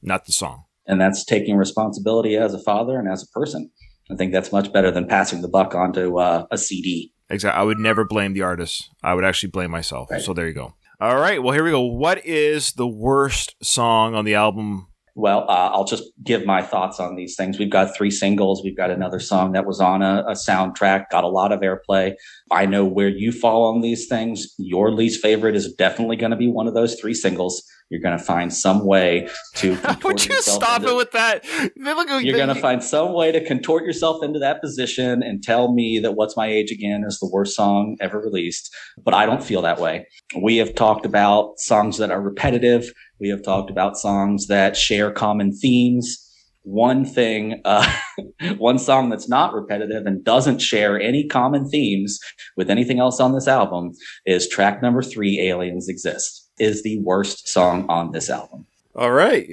not 0.00 0.24
the 0.24 0.32
song. 0.32 0.64
And 0.90 1.00
that's 1.00 1.24
taking 1.24 1.56
responsibility 1.56 2.36
as 2.36 2.52
a 2.52 2.58
father 2.58 2.98
and 2.98 3.08
as 3.08 3.22
a 3.22 3.28
person. 3.28 3.70
I 4.10 4.16
think 4.16 4.32
that's 4.32 4.50
much 4.50 4.72
better 4.72 4.90
than 4.90 5.06
passing 5.06 5.40
the 5.40 5.48
buck 5.48 5.72
onto 5.72 6.18
uh, 6.18 6.46
a 6.50 6.58
CD. 6.58 7.12
Exactly. 7.30 7.60
I 7.60 7.62
would 7.62 7.78
never 7.78 8.04
blame 8.04 8.32
the 8.32 8.42
artist. 8.42 8.90
I 9.00 9.14
would 9.14 9.24
actually 9.24 9.50
blame 9.50 9.70
myself. 9.70 10.10
Right. 10.10 10.20
So 10.20 10.34
there 10.34 10.48
you 10.48 10.52
go. 10.52 10.74
All 11.00 11.16
right. 11.16 11.40
Well, 11.40 11.54
here 11.54 11.62
we 11.62 11.70
go. 11.70 11.82
What 11.82 12.26
is 12.26 12.72
the 12.72 12.88
worst 12.88 13.54
song 13.62 14.16
on 14.16 14.24
the 14.24 14.34
album? 14.34 14.88
Well, 15.14 15.44
uh, 15.48 15.70
I'll 15.72 15.84
just 15.84 16.04
give 16.24 16.44
my 16.44 16.62
thoughts 16.62 16.98
on 16.98 17.14
these 17.14 17.36
things. 17.36 17.58
We've 17.58 17.70
got 17.70 17.96
three 17.96 18.10
singles. 18.10 18.62
We've 18.64 18.76
got 18.76 18.90
another 18.90 19.20
song 19.20 19.52
that 19.52 19.66
was 19.66 19.80
on 19.80 20.02
a, 20.02 20.24
a 20.26 20.32
soundtrack, 20.32 21.10
got 21.10 21.24
a 21.24 21.28
lot 21.28 21.52
of 21.52 21.60
airplay. 21.60 22.14
I 22.50 22.66
know 22.66 22.84
where 22.84 23.08
you 23.08 23.30
fall 23.30 23.64
on 23.64 23.80
these 23.80 24.08
things. 24.08 24.54
Your 24.58 24.92
least 24.92 25.22
favorite 25.22 25.54
is 25.54 25.72
definitely 25.72 26.16
going 26.16 26.30
to 26.30 26.36
be 26.36 26.48
one 26.48 26.66
of 26.66 26.74
those 26.74 26.98
three 26.98 27.14
singles. 27.14 27.62
You're 27.90 28.00
going 28.00 28.16
to 28.16 28.24
find 28.24 28.54
some 28.54 28.86
way 28.86 29.28
to. 29.56 29.76
Would 30.04 30.24
you 30.24 30.40
stop 30.42 30.82
into- 30.82 30.92
it 30.92 30.96
with 30.96 31.10
that? 31.10 31.44
You're 31.74 32.36
going 32.36 32.54
to 32.54 32.54
find 32.54 32.82
some 32.82 33.12
way 33.12 33.32
to 33.32 33.44
contort 33.44 33.84
yourself 33.84 34.22
into 34.22 34.38
that 34.38 34.60
position 34.60 35.22
and 35.24 35.42
tell 35.42 35.74
me 35.74 35.98
that 35.98 36.12
What's 36.12 36.36
My 36.36 36.46
Age 36.46 36.70
Again 36.70 37.02
is 37.04 37.18
the 37.18 37.28
worst 37.32 37.56
song 37.56 37.96
ever 38.00 38.20
released. 38.20 38.72
But 39.02 39.14
I 39.14 39.26
don't 39.26 39.42
feel 39.42 39.60
that 39.62 39.80
way. 39.80 40.06
We 40.40 40.58
have 40.58 40.74
talked 40.76 41.04
about 41.04 41.58
songs 41.58 41.98
that 41.98 42.12
are 42.12 42.20
repetitive. 42.22 42.92
We 43.18 43.28
have 43.28 43.42
talked 43.42 43.70
about 43.70 43.98
songs 43.98 44.46
that 44.46 44.76
share 44.76 45.10
common 45.10 45.52
themes. 45.52 46.26
one 46.62 47.04
thing, 47.06 47.60
uh, 47.64 47.90
one 48.58 48.78
song 48.78 49.08
that's 49.08 49.28
not 49.28 49.52
repetitive 49.54 50.04
and 50.06 50.22
doesn't 50.22 50.60
share 50.60 51.00
any 51.00 51.26
common 51.26 51.68
themes 51.68 52.20
with 52.56 52.70
anything 52.70 53.00
else 53.00 53.18
on 53.18 53.32
this 53.32 53.48
album 53.48 53.90
is 54.26 54.46
track 54.48 54.82
number 54.82 55.02
three, 55.02 55.40
Aliens 55.40 55.88
Exist, 55.88 56.39
is 56.60 56.82
the 56.82 57.00
worst 57.00 57.48
song 57.48 57.86
on 57.88 58.12
this 58.12 58.30
album. 58.30 58.66
All 58.94 59.12
right. 59.12 59.48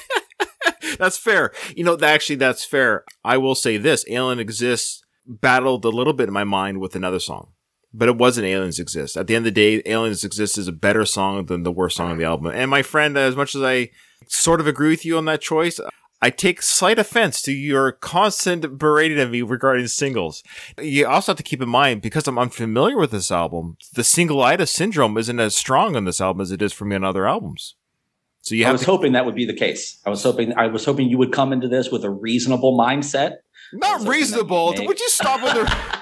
that's 0.98 1.18
fair. 1.18 1.52
You 1.74 1.84
know, 1.84 1.98
actually, 2.00 2.36
that's 2.36 2.64
fair. 2.64 3.04
I 3.24 3.36
will 3.38 3.54
say 3.54 3.76
this 3.76 4.04
Alien 4.08 4.38
Exists 4.38 5.02
battled 5.26 5.84
a 5.84 5.90
little 5.90 6.12
bit 6.12 6.28
in 6.28 6.34
my 6.34 6.44
mind 6.44 6.80
with 6.80 6.94
another 6.94 7.18
song, 7.18 7.52
but 7.92 8.08
it 8.08 8.16
wasn't 8.16 8.46
Aliens 8.46 8.78
Exist. 8.78 9.16
At 9.16 9.26
the 9.26 9.34
end 9.34 9.46
of 9.46 9.54
the 9.54 9.80
day, 9.80 9.82
Aliens 9.86 10.24
Exist 10.24 10.58
is 10.58 10.68
a 10.68 10.72
better 10.72 11.04
song 11.04 11.46
than 11.46 11.62
the 11.62 11.72
worst 11.72 11.96
song 11.96 12.10
on 12.10 12.18
the 12.18 12.24
album. 12.24 12.52
And 12.54 12.70
my 12.70 12.82
friend, 12.82 13.16
as 13.16 13.36
much 13.36 13.54
as 13.54 13.62
I 13.62 13.90
sort 14.26 14.60
of 14.60 14.66
agree 14.66 14.90
with 14.90 15.04
you 15.04 15.16
on 15.16 15.24
that 15.26 15.40
choice, 15.40 15.80
I 16.22 16.28
take 16.30 16.60
slight 16.60 16.98
offense 16.98 17.40
to 17.42 17.52
your 17.52 17.92
constant 17.92 18.76
berating 18.78 19.18
of 19.20 19.30
me 19.30 19.40
regarding 19.42 19.86
singles. 19.88 20.42
You 20.80 21.06
also 21.06 21.32
have 21.32 21.38
to 21.38 21.42
keep 21.42 21.62
in 21.62 21.68
mind, 21.70 22.02
because 22.02 22.28
I'm 22.28 22.38
unfamiliar 22.38 22.98
with 22.98 23.10
this 23.10 23.30
album, 23.30 23.78
the 23.94 24.04
single-itis 24.04 24.70
syndrome 24.70 25.16
isn't 25.16 25.40
as 25.40 25.54
strong 25.54 25.96
on 25.96 26.04
this 26.04 26.20
album 26.20 26.42
as 26.42 26.50
it 26.52 26.60
is 26.60 26.72
for 26.74 26.84
me 26.84 26.96
on 26.96 27.04
other 27.04 27.26
albums. 27.26 27.74
So 28.42 28.54
you 28.54 28.66
I 28.66 28.72
was 28.72 28.82
to 28.82 28.86
hoping 28.86 29.12
that 29.12 29.24
would 29.26 29.34
be 29.34 29.44
the 29.46 29.54
case. 29.54 29.98
I 30.06 30.10
was 30.10 30.22
hoping 30.22 30.54
I 30.56 30.66
was 30.68 30.84
hoping 30.84 31.08
you 31.10 31.18
would 31.18 31.32
come 31.32 31.52
into 31.52 31.68
this 31.68 31.90
with 31.90 32.04
a 32.04 32.10
reasonable 32.10 32.76
mindset. 32.78 33.36
not 33.72 33.98
that 34.00 34.04
you 34.06 34.10
reasonable. 34.10 34.74
Would 34.78 34.98
you 35.00 35.08
stop 35.10 35.42
with 35.42 35.54
the 35.54 36.00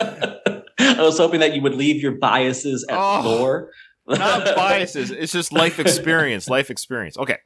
I 0.78 1.02
was 1.02 1.18
hoping 1.18 1.40
that 1.40 1.54
you 1.54 1.62
would 1.62 1.74
leave 1.74 2.02
your 2.02 2.12
biases 2.12 2.84
at 2.88 2.96
Oh. 2.98 3.22
the 3.22 3.28
door. 3.38 3.70
not 4.08 4.56
biases? 4.56 5.10
It's 5.10 5.32
just 5.32 5.52
life 5.52 5.78
experience. 5.78 6.48
Life 6.48 6.70
experience. 6.70 7.16
Okay. 7.18 7.36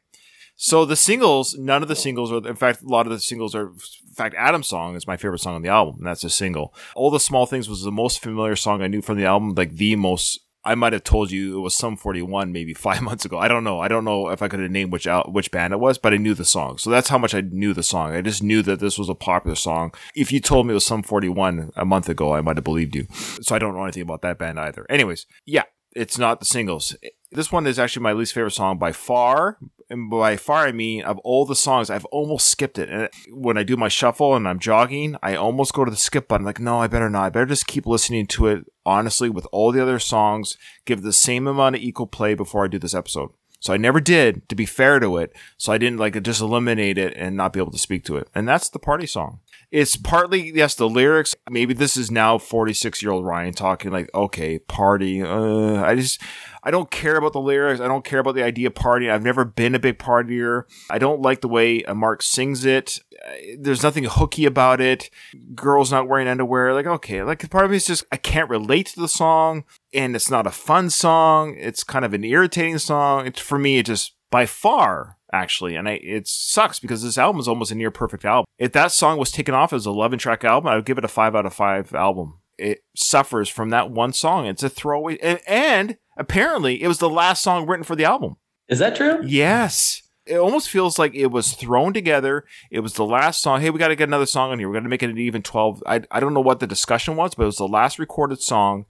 So 0.56 0.84
the 0.84 0.96
singles, 0.96 1.56
none 1.58 1.82
of 1.82 1.88
the 1.88 1.96
singles 1.96 2.32
are. 2.32 2.46
In 2.46 2.56
fact, 2.56 2.82
a 2.82 2.88
lot 2.88 3.06
of 3.06 3.12
the 3.12 3.20
singles 3.20 3.54
are. 3.54 3.68
In 3.68 4.14
fact, 4.14 4.34
Adam's 4.38 4.68
song 4.68 4.94
is 4.94 5.06
my 5.06 5.16
favorite 5.16 5.40
song 5.40 5.54
on 5.54 5.62
the 5.62 5.68
album, 5.68 5.96
and 5.98 6.06
that's 6.06 6.24
a 6.24 6.30
single. 6.30 6.74
All 6.94 7.10
the 7.10 7.20
small 7.20 7.46
things 7.46 7.68
was 7.68 7.82
the 7.82 7.90
most 7.92 8.22
familiar 8.22 8.56
song 8.56 8.82
I 8.82 8.86
knew 8.86 9.02
from 9.02 9.18
the 9.18 9.26
album, 9.26 9.54
like 9.54 9.76
the 9.76 9.96
most. 9.96 10.40
I 10.66 10.74
might 10.74 10.94
have 10.94 11.04
told 11.04 11.30
you 11.30 11.58
it 11.58 11.60
was 11.60 11.76
Sum 11.76 11.94
41 11.94 12.50
maybe 12.50 12.72
five 12.74 13.02
months 13.02 13.24
ago. 13.26 13.36
I 13.38 13.48
don't 13.48 13.64
know. 13.64 13.80
I 13.80 13.88
don't 13.88 14.04
know 14.04 14.30
if 14.30 14.40
I 14.40 14.48
could 14.48 14.60
have 14.60 14.70
named 14.70 14.92
which 14.92 15.06
out 15.06 15.32
which 15.32 15.50
band 15.50 15.74
it 15.74 15.80
was, 15.80 15.98
but 15.98 16.14
I 16.14 16.16
knew 16.16 16.34
the 16.34 16.44
song. 16.44 16.78
So 16.78 16.88
that's 16.88 17.08
how 17.08 17.18
much 17.18 17.34
I 17.34 17.42
knew 17.42 17.74
the 17.74 17.82
song. 17.82 18.14
I 18.14 18.22
just 18.22 18.42
knew 18.42 18.62
that 18.62 18.80
this 18.80 18.96
was 18.96 19.08
a 19.08 19.14
popular 19.14 19.56
song. 19.56 19.92
If 20.14 20.32
you 20.32 20.40
told 20.40 20.66
me 20.66 20.70
it 20.70 20.74
was 20.74 20.86
Sum 20.86 21.02
41 21.02 21.72
a 21.76 21.84
month 21.84 22.08
ago, 22.08 22.32
I 22.32 22.40
might 22.40 22.56
have 22.56 22.64
believed 22.64 22.94
you. 22.94 23.06
So 23.42 23.54
I 23.54 23.58
don't 23.58 23.74
know 23.74 23.82
anything 23.82 24.02
about 24.02 24.22
that 24.22 24.38
band 24.38 24.58
either. 24.58 24.86
Anyways, 24.88 25.26
yeah, 25.44 25.64
it's 25.94 26.18
not 26.18 26.40
the 26.40 26.46
singles. 26.46 26.96
This 27.34 27.50
one 27.50 27.66
is 27.66 27.80
actually 27.80 28.04
my 28.04 28.12
least 28.12 28.32
favorite 28.32 28.52
song 28.52 28.78
by 28.78 28.92
far. 28.92 29.58
And 29.90 30.08
by 30.08 30.36
far, 30.36 30.66
I 30.66 30.72
mean 30.72 31.02
of 31.02 31.18
all 31.18 31.44
the 31.44 31.56
songs, 31.56 31.90
I've 31.90 32.04
almost 32.06 32.46
skipped 32.46 32.78
it. 32.78 32.88
And 32.88 33.08
when 33.28 33.58
I 33.58 33.64
do 33.64 33.76
my 33.76 33.88
shuffle 33.88 34.36
and 34.36 34.46
I'm 34.48 34.60
jogging, 34.60 35.16
I 35.20 35.34
almost 35.34 35.74
go 35.74 35.84
to 35.84 35.90
the 35.90 35.96
skip 35.96 36.28
button. 36.28 36.46
Like, 36.46 36.60
no, 36.60 36.78
I 36.78 36.86
better 36.86 37.10
not. 37.10 37.24
I 37.24 37.30
better 37.30 37.46
just 37.46 37.66
keep 37.66 37.86
listening 37.86 38.28
to 38.28 38.46
it 38.46 38.64
honestly 38.86 39.28
with 39.28 39.48
all 39.50 39.72
the 39.72 39.82
other 39.82 39.98
songs. 39.98 40.56
Give 40.84 41.02
the 41.02 41.12
same 41.12 41.48
amount 41.48 41.74
of 41.74 41.82
equal 41.82 42.06
play 42.06 42.34
before 42.34 42.64
I 42.64 42.68
do 42.68 42.78
this 42.78 42.94
episode. 42.94 43.30
So 43.58 43.72
I 43.72 43.78
never 43.78 44.00
did, 44.00 44.48
to 44.50 44.54
be 44.54 44.66
fair 44.66 45.00
to 45.00 45.16
it. 45.16 45.32
So 45.56 45.72
I 45.72 45.78
didn't 45.78 45.98
like 45.98 46.22
just 46.22 46.40
eliminate 46.40 46.98
it 46.98 47.14
and 47.16 47.36
not 47.36 47.52
be 47.52 47.60
able 47.60 47.72
to 47.72 47.78
speak 47.78 48.04
to 48.04 48.16
it. 48.16 48.28
And 48.34 48.46
that's 48.46 48.68
the 48.68 48.78
party 48.78 49.06
song. 49.06 49.40
It's 49.70 49.96
partly, 49.96 50.52
yes, 50.54 50.74
the 50.74 50.88
lyrics. 50.88 51.34
Maybe 51.50 51.74
this 51.74 51.96
is 51.96 52.10
now 52.10 52.38
46 52.38 53.02
year 53.02 53.12
old 53.12 53.24
Ryan 53.24 53.52
talking 53.52 53.90
like, 53.90 54.10
okay, 54.14 54.58
party. 54.58 55.22
Uh, 55.22 55.82
I 55.82 55.94
just, 55.94 56.20
I 56.62 56.70
don't 56.70 56.90
care 56.90 57.16
about 57.16 57.32
the 57.32 57.40
lyrics. 57.40 57.80
I 57.80 57.88
don't 57.88 58.04
care 58.04 58.18
about 58.18 58.34
the 58.34 58.42
idea 58.42 58.68
of 58.68 58.74
partying. 58.74 59.10
I've 59.10 59.22
never 59.22 59.44
been 59.44 59.74
a 59.74 59.78
big 59.78 59.98
partier. 59.98 60.64
I 60.90 60.98
don't 60.98 61.20
like 61.20 61.40
the 61.40 61.48
way 61.48 61.84
uh, 61.84 61.94
Mark 61.94 62.22
sings 62.22 62.64
it. 62.64 63.00
Uh, 63.26 63.32
There's 63.58 63.82
nothing 63.82 64.04
hooky 64.04 64.46
about 64.46 64.80
it. 64.80 65.10
Girls 65.54 65.90
not 65.90 66.08
wearing 66.08 66.28
underwear. 66.28 66.72
Like, 66.72 66.86
okay, 66.86 67.22
like 67.22 67.48
part 67.50 67.64
of 67.64 67.70
me 67.70 67.76
is 67.76 67.86
just, 67.86 68.04
I 68.12 68.16
can't 68.16 68.50
relate 68.50 68.86
to 68.86 69.00
the 69.00 69.08
song 69.08 69.64
and 69.92 70.16
it's 70.16 70.30
not 70.30 70.46
a 70.46 70.50
fun 70.50 70.90
song. 70.90 71.56
It's 71.58 71.84
kind 71.84 72.04
of 72.04 72.14
an 72.14 72.24
irritating 72.24 72.78
song. 72.78 73.26
It's 73.26 73.40
for 73.40 73.58
me, 73.58 73.78
it 73.78 73.86
just 73.86 74.14
by 74.30 74.46
far 74.46 75.16
actually, 75.34 75.74
and 75.74 75.88
I, 75.88 75.94
it 76.02 76.28
sucks 76.28 76.78
because 76.78 77.02
this 77.02 77.18
album 77.18 77.40
is 77.40 77.48
almost 77.48 77.72
a 77.72 77.74
near 77.74 77.90
perfect 77.90 78.24
album. 78.24 78.46
If 78.58 78.72
that 78.72 78.92
song 78.92 79.18
was 79.18 79.32
taken 79.32 79.54
off 79.54 79.72
as 79.72 79.86
an 79.86 79.92
11 79.92 80.18
track 80.20 80.44
album, 80.44 80.68
I 80.68 80.76
would 80.76 80.86
give 80.86 80.98
it 80.98 81.04
a 81.04 81.08
five 81.08 81.34
out 81.34 81.44
of 81.44 81.52
five 81.52 81.92
album. 81.94 82.38
It 82.56 82.84
suffers 82.94 83.48
from 83.48 83.70
that 83.70 83.90
one 83.90 84.12
song. 84.12 84.46
It's 84.46 84.62
a 84.62 84.68
throwaway, 84.68 85.18
and, 85.18 85.40
and 85.46 85.96
apparently 86.16 86.82
it 86.82 86.88
was 86.88 86.98
the 86.98 87.10
last 87.10 87.42
song 87.42 87.66
written 87.66 87.84
for 87.84 87.96
the 87.96 88.04
album. 88.04 88.36
Is 88.68 88.78
that 88.78 88.96
true? 88.96 89.20
Yes. 89.24 90.02
It 90.26 90.38
almost 90.38 90.70
feels 90.70 90.98
like 90.98 91.14
it 91.14 91.26
was 91.26 91.52
thrown 91.52 91.92
together. 91.92 92.44
It 92.70 92.80
was 92.80 92.94
the 92.94 93.04
last 93.04 93.42
song. 93.42 93.60
Hey, 93.60 93.68
we 93.68 93.78
got 93.78 93.88
to 93.88 93.96
get 93.96 94.08
another 94.08 94.24
song 94.24 94.52
in 94.52 94.58
here. 94.58 94.68
We 94.68 94.74
got 94.74 94.84
to 94.84 94.88
make 94.88 95.02
it 95.02 95.10
an 95.10 95.18
even 95.18 95.42
12. 95.42 95.82
I, 95.86 96.02
I 96.10 96.20
don't 96.20 96.32
know 96.32 96.40
what 96.40 96.60
the 96.60 96.66
discussion 96.66 97.16
was, 97.16 97.34
but 97.34 97.42
it 97.42 97.46
was 97.46 97.58
the 97.58 97.68
last 97.68 97.98
recorded 97.98 98.40
song, 98.40 98.86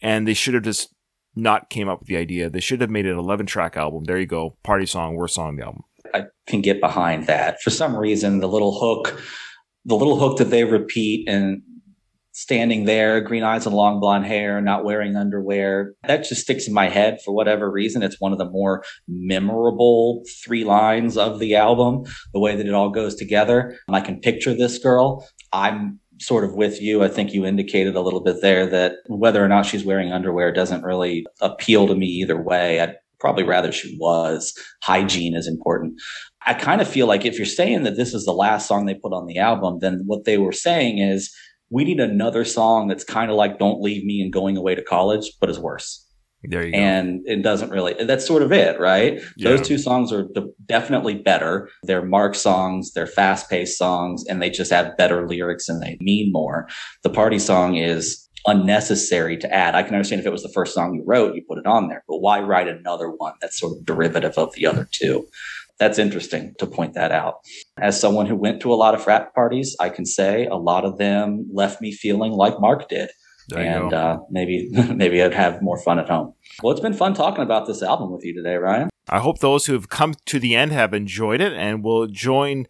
and 0.00 0.26
they 0.26 0.32
should 0.32 0.54
have 0.54 0.62
just 0.62 0.94
not 1.34 1.70
came 1.70 1.88
up 1.88 2.00
with 2.00 2.08
the 2.08 2.16
idea. 2.16 2.48
They 2.48 2.60
should 2.60 2.80
have 2.80 2.90
made 2.90 3.04
it 3.04 3.12
an 3.12 3.18
11 3.18 3.46
track 3.46 3.76
album. 3.76 4.04
There 4.04 4.18
you 4.18 4.26
go. 4.26 4.56
Party 4.62 4.86
song, 4.86 5.14
worst 5.14 5.34
song 5.34 5.48
on 5.48 5.56
the 5.56 5.64
album. 5.64 5.84
I 6.14 6.24
can 6.46 6.60
get 6.60 6.80
behind 6.80 7.26
that. 7.26 7.60
For 7.62 7.70
some 7.70 7.96
reason, 7.96 8.40
the 8.40 8.48
little 8.48 8.78
hook, 8.78 9.20
the 9.84 9.96
little 9.96 10.18
hook 10.18 10.38
that 10.38 10.50
they 10.50 10.64
repeat 10.64 11.28
and 11.28 11.62
standing 12.32 12.84
there, 12.84 13.20
green 13.20 13.42
eyes 13.42 13.66
and 13.66 13.74
long 13.74 13.98
blonde 13.98 14.24
hair, 14.24 14.60
not 14.60 14.84
wearing 14.84 15.16
underwear, 15.16 15.94
that 16.06 16.24
just 16.24 16.42
sticks 16.42 16.68
in 16.68 16.72
my 16.72 16.88
head 16.88 17.18
for 17.24 17.34
whatever 17.34 17.68
reason. 17.68 18.02
It's 18.02 18.20
one 18.20 18.30
of 18.30 18.38
the 18.38 18.48
more 18.48 18.84
memorable 19.08 20.22
three 20.44 20.62
lines 20.62 21.16
of 21.16 21.40
the 21.40 21.56
album, 21.56 22.04
the 22.32 22.38
way 22.38 22.54
that 22.54 22.66
it 22.66 22.74
all 22.74 22.90
goes 22.90 23.16
together. 23.16 23.76
I 23.88 24.00
can 24.00 24.20
picture 24.20 24.54
this 24.54 24.78
girl. 24.78 25.26
I'm 25.52 25.98
sort 26.20 26.44
of 26.44 26.54
with 26.54 26.80
you. 26.80 27.02
I 27.02 27.08
think 27.08 27.32
you 27.32 27.44
indicated 27.44 27.96
a 27.96 28.00
little 28.00 28.20
bit 28.20 28.40
there 28.40 28.66
that 28.66 28.92
whether 29.08 29.44
or 29.44 29.48
not 29.48 29.66
she's 29.66 29.84
wearing 29.84 30.12
underwear 30.12 30.52
doesn't 30.52 30.84
really 30.84 31.26
appeal 31.40 31.88
to 31.88 31.94
me 31.96 32.06
either 32.06 32.40
way. 32.40 32.80
I'd 32.80 32.96
probably 33.20 33.44
rather 33.44 33.72
she 33.72 33.96
was. 34.00 34.52
Hygiene 34.82 35.34
is 35.34 35.46
important. 35.46 35.94
I 36.46 36.54
kind 36.54 36.80
of 36.80 36.88
feel 36.88 37.06
like 37.06 37.24
if 37.24 37.36
you're 37.36 37.46
saying 37.46 37.82
that 37.82 37.96
this 37.96 38.14
is 38.14 38.24
the 38.24 38.32
last 38.32 38.66
song 38.66 38.86
they 38.86 38.94
put 38.94 39.12
on 39.12 39.26
the 39.26 39.38
album, 39.38 39.78
then 39.80 40.02
what 40.06 40.24
they 40.24 40.38
were 40.38 40.52
saying 40.52 40.98
is 40.98 41.34
we 41.70 41.84
need 41.84 42.00
another 42.00 42.44
song 42.44 42.88
that's 42.88 43.04
kind 43.04 43.30
of 43.30 43.36
like 43.36 43.58
Don't 43.58 43.82
Leave 43.82 44.04
Me 44.04 44.20
and 44.20 44.32
Going 44.32 44.56
Away 44.56 44.74
to 44.74 44.82
College, 44.82 45.30
but 45.40 45.50
is 45.50 45.58
worse. 45.58 46.04
There 46.44 46.64
you 46.64 46.72
go. 46.72 46.78
And 46.78 47.20
it 47.26 47.42
doesn't 47.42 47.70
really, 47.70 47.94
that's 48.04 48.26
sort 48.26 48.42
of 48.42 48.52
it, 48.52 48.78
right? 48.78 49.20
Yeah. 49.36 49.50
Those 49.50 49.66
two 49.66 49.76
songs 49.76 50.12
are 50.12 50.28
definitely 50.66 51.14
better. 51.14 51.68
They're 51.82 52.04
Mark 52.04 52.36
songs, 52.36 52.92
they're 52.92 53.08
fast 53.08 53.50
paced 53.50 53.76
songs, 53.76 54.24
and 54.28 54.40
they 54.40 54.48
just 54.48 54.70
have 54.70 54.96
better 54.96 55.26
lyrics 55.26 55.68
and 55.68 55.82
they 55.82 55.98
mean 56.00 56.30
more. 56.32 56.68
The 57.02 57.10
party 57.10 57.40
song 57.40 57.74
is 57.74 58.27
unnecessary 58.48 59.36
to 59.36 59.52
add. 59.52 59.74
I 59.74 59.82
can 59.82 59.94
understand 59.94 60.20
if 60.20 60.26
it 60.26 60.32
was 60.32 60.42
the 60.42 60.52
first 60.54 60.74
song 60.74 60.94
you 60.94 61.02
wrote, 61.06 61.34
you 61.34 61.42
put 61.46 61.58
it 61.58 61.66
on 61.66 61.88
there, 61.88 62.04
but 62.08 62.18
why 62.18 62.40
write 62.40 62.68
another 62.68 63.10
one 63.10 63.34
that's 63.40 63.58
sort 63.58 63.76
of 63.76 63.84
derivative 63.84 64.36
of 64.36 64.54
the 64.54 64.66
other 64.66 64.88
two? 64.90 65.26
That's 65.78 65.98
interesting 65.98 66.54
to 66.58 66.66
point 66.66 66.94
that 66.94 67.12
out. 67.12 67.36
As 67.78 68.00
someone 68.00 68.26
who 68.26 68.34
went 68.34 68.60
to 68.62 68.72
a 68.72 68.74
lot 68.74 68.94
of 68.94 69.04
frat 69.04 69.32
parties, 69.34 69.76
I 69.78 69.90
can 69.90 70.06
say 70.06 70.46
a 70.46 70.56
lot 70.56 70.84
of 70.84 70.98
them 70.98 71.48
left 71.52 71.80
me 71.80 71.92
feeling 71.92 72.32
like 72.32 72.58
Mark 72.58 72.88
did 72.88 73.10
There 73.48 73.60
and 73.60 73.92
uh, 73.92 74.18
maybe 74.30 74.70
maybe 74.94 75.22
I'd 75.22 75.34
have 75.34 75.62
more 75.62 75.78
fun 75.78 75.98
at 76.00 76.08
home. 76.08 76.34
Well, 76.62 76.72
it's 76.72 76.80
been 76.80 76.94
fun 76.94 77.14
talking 77.14 77.44
about 77.44 77.66
this 77.66 77.82
album 77.82 78.10
with 78.10 78.24
you 78.24 78.34
today, 78.34 78.56
Ryan. 78.56 78.90
I 79.08 79.20
hope 79.20 79.38
those 79.38 79.66
who 79.66 79.72
have 79.74 79.88
come 79.88 80.14
to 80.26 80.38
the 80.38 80.56
end 80.56 80.72
have 80.72 80.92
enjoyed 80.92 81.40
it 81.40 81.52
and 81.52 81.82
will 81.84 82.06
join 82.08 82.66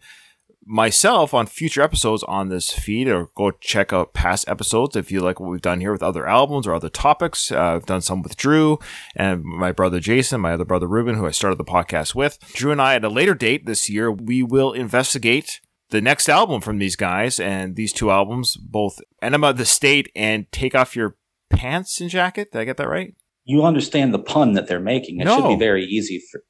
myself 0.69 1.33
on 1.33 1.47
future 1.47 1.81
episodes 1.81 2.21
on 2.23 2.49
this 2.49 2.71
feed 2.71 3.07
or 3.07 3.31
go 3.35 3.49
check 3.49 3.91
out 3.91 4.13
past 4.13 4.47
episodes 4.47 4.95
if 4.95 5.11
you 5.11 5.19
like 5.19 5.39
what 5.39 5.49
we've 5.49 5.61
done 5.61 5.81
here 5.81 5.91
with 5.91 6.03
other 6.03 6.27
albums 6.27 6.67
or 6.67 6.75
other 6.75 6.89
topics. 6.89 7.51
Uh, 7.51 7.59
I've 7.59 7.87
done 7.87 8.01
some 8.01 8.21
with 8.21 8.37
Drew 8.37 8.77
and 9.15 9.43
my 9.43 9.71
brother 9.71 9.99
Jason, 9.99 10.41
my 10.41 10.53
other 10.53 10.65
brother 10.65 10.87
Ruben, 10.87 11.15
who 11.15 11.25
I 11.25 11.31
started 11.31 11.57
the 11.57 11.65
podcast 11.65 12.13
with. 12.13 12.37
Drew 12.53 12.71
and 12.71 12.79
I, 12.79 12.93
at 12.93 13.03
a 13.03 13.09
later 13.09 13.33
date 13.33 13.65
this 13.65 13.89
year, 13.89 14.11
we 14.11 14.43
will 14.43 14.71
investigate 14.71 15.59
the 15.89 16.01
next 16.01 16.29
album 16.29 16.61
from 16.61 16.77
these 16.77 16.95
guys 16.95 17.39
and 17.39 17.75
these 17.75 17.91
two 17.91 18.11
albums, 18.11 18.55
both 18.55 19.01
Enema 19.23 19.49
of 19.49 19.57
the 19.57 19.65
State 19.65 20.11
and 20.15 20.51
Take 20.51 20.75
Off 20.75 20.95
Your 20.95 21.17
Pants 21.49 21.99
and 21.99 22.11
Jacket. 22.11 22.51
Did 22.51 22.59
I 22.59 22.65
get 22.65 22.77
that 22.77 22.87
right? 22.87 23.15
You 23.43 23.63
understand 23.63 24.13
the 24.13 24.19
pun 24.19 24.53
that 24.53 24.67
they're 24.67 24.79
making. 24.79 25.19
It 25.19 25.27
should 25.27 25.47
be 25.47 25.57
very 25.57 25.83
easy 25.83 26.21
for. 26.31 26.43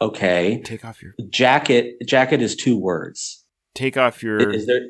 Okay, 0.00 0.60
Take 0.64 0.84
off 0.84 1.02
your 1.02 1.14
jacket. 1.30 1.94
Jacket 2.06 2.42
is 2.42 2.54
two 2.56 2.78
words. 2.78 3.44
take 3.74 3.96
off 3.96 4.22
your 4.22 4.50
Is 4.50 4.66
there? 4.66 4.80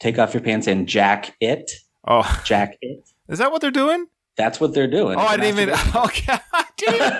Take 0.00 0.18
off 0.18 0.34
your 0.34 0.42
pants 0.42 0.66
and 0.66 0.86
jack 0.86 1.34
it. 1.40 1.70
oh 2.06 2.42
Jack 2.44 2.76
it. 2.82 3.08
is 3.28 3.38
that 3.38 3.50
what 3.52 3.60
they're 3.62 3.70
doing 3.70 4.06
That's 4.36 4.60
what 4.60 4.74
they're 4.74 4.90
doing. 4.90 5.16
oh 5.18 5.22
I 5.22 5.36
didn't 5.36 5.58
even 5.60 5.74
okay 5.96 6.38
even- 6.88 7.12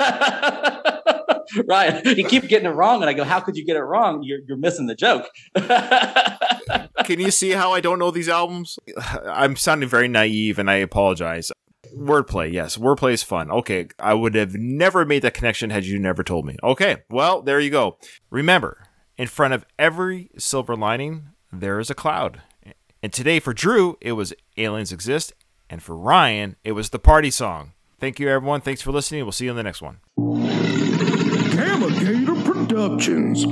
Ryan, 1.68 2.02
you 2.18 2.24
keep 2.26 2.48
getting 2.48 2.66
it 2.66 2.74
wrong, 2.74 3.00
and 3.02 3.08
I 3.08 3.12
go, 3.12 3.22
"How 3.22 3.38
could 3.38 3.56
you 3.56 3.64
get 3.64 3.76
it 3.76 3.82
wrong? 3.82 4.22
You're 4.22 4.40
you're 4.46 4.56
missing 4.56 4.86
the 4.86 4.94
joke." 4.94 5.26
can 7.04 7.20
you 7.20 7.30
see 7.30 7.50
how 7.50 7.72
I 7.72 7.80
don't 7.80 7.98
know 7.98 8.10
these 8.10 8.28
albums 8.28 8.78
I'm 9.24 9.54
sounding 9.56 9.88
very 9.88 10.08
naive 10.08 10.58
and 10.58 10.70
I 10.70 10.76
apologize 10.76 11.52
wordplay 11.96 12.52
yes 12.52 12.76
wordplay 12.76 13.12
is 13.12 13.22
fun 13.22 13.50
okay 13.50 13.88
I 13.98 14.14
would 14.14 14.34
have 14.34 14.54
never 14.54 15.04
made 15.04 15.22
that 15.22 15.34
connection 15.34 15.70
had 15.70 15.84
you 15.84 15.98
never 15.98 16.22
told 16.22 16.44
me 16.44 16.56
okay 16.62 16.98
well 17.08 17.40
there 17.42 17.60
you 17.60 17.70
go 17.70 17.98
remember 18.30 18.88
In 19.16 19.28
front 19.28 19.54
of 19.54 19.64
every 19.78 20.30
silver 20.36 20.74
lining, 20.74 21.28
there 21.52 21.78
is 21.78 21.88
a 21.88 21.94
cloud. 21.94 22.42
And 23.00 23.12
today 23.12 23.38
for 23.38 23.54
Drew, 23.54 23.96
it 24.00 24.12
was 24.12 24.32
Aliens 24.56 24.90
Exist. 24.90 25.32
And 25.70 25.80
for 25.80 25.96
Ryan, 25.96 26.56
it 26.64 26.72
was 26.72 26.90
the 26.90 26.98
party 26.98 27.30
song. 27.30 27.74
Thank 28.00 28.18
you, 28.18 28.28
everyone. 28.28 28.60
Thanks 28.60 28.82
for 28.82 28.90
listening. 28.90 29.24
We'll 29.24 29.30
see 29.30 29.44
you 29.44 29.52
in 29.52 29.56
the 29.56 29.62
next 29.62 29.80
one. 29.82 30.00
Gamma 31.54 31.90
Gator 32.00 32.34
Productions. 32.42 33.44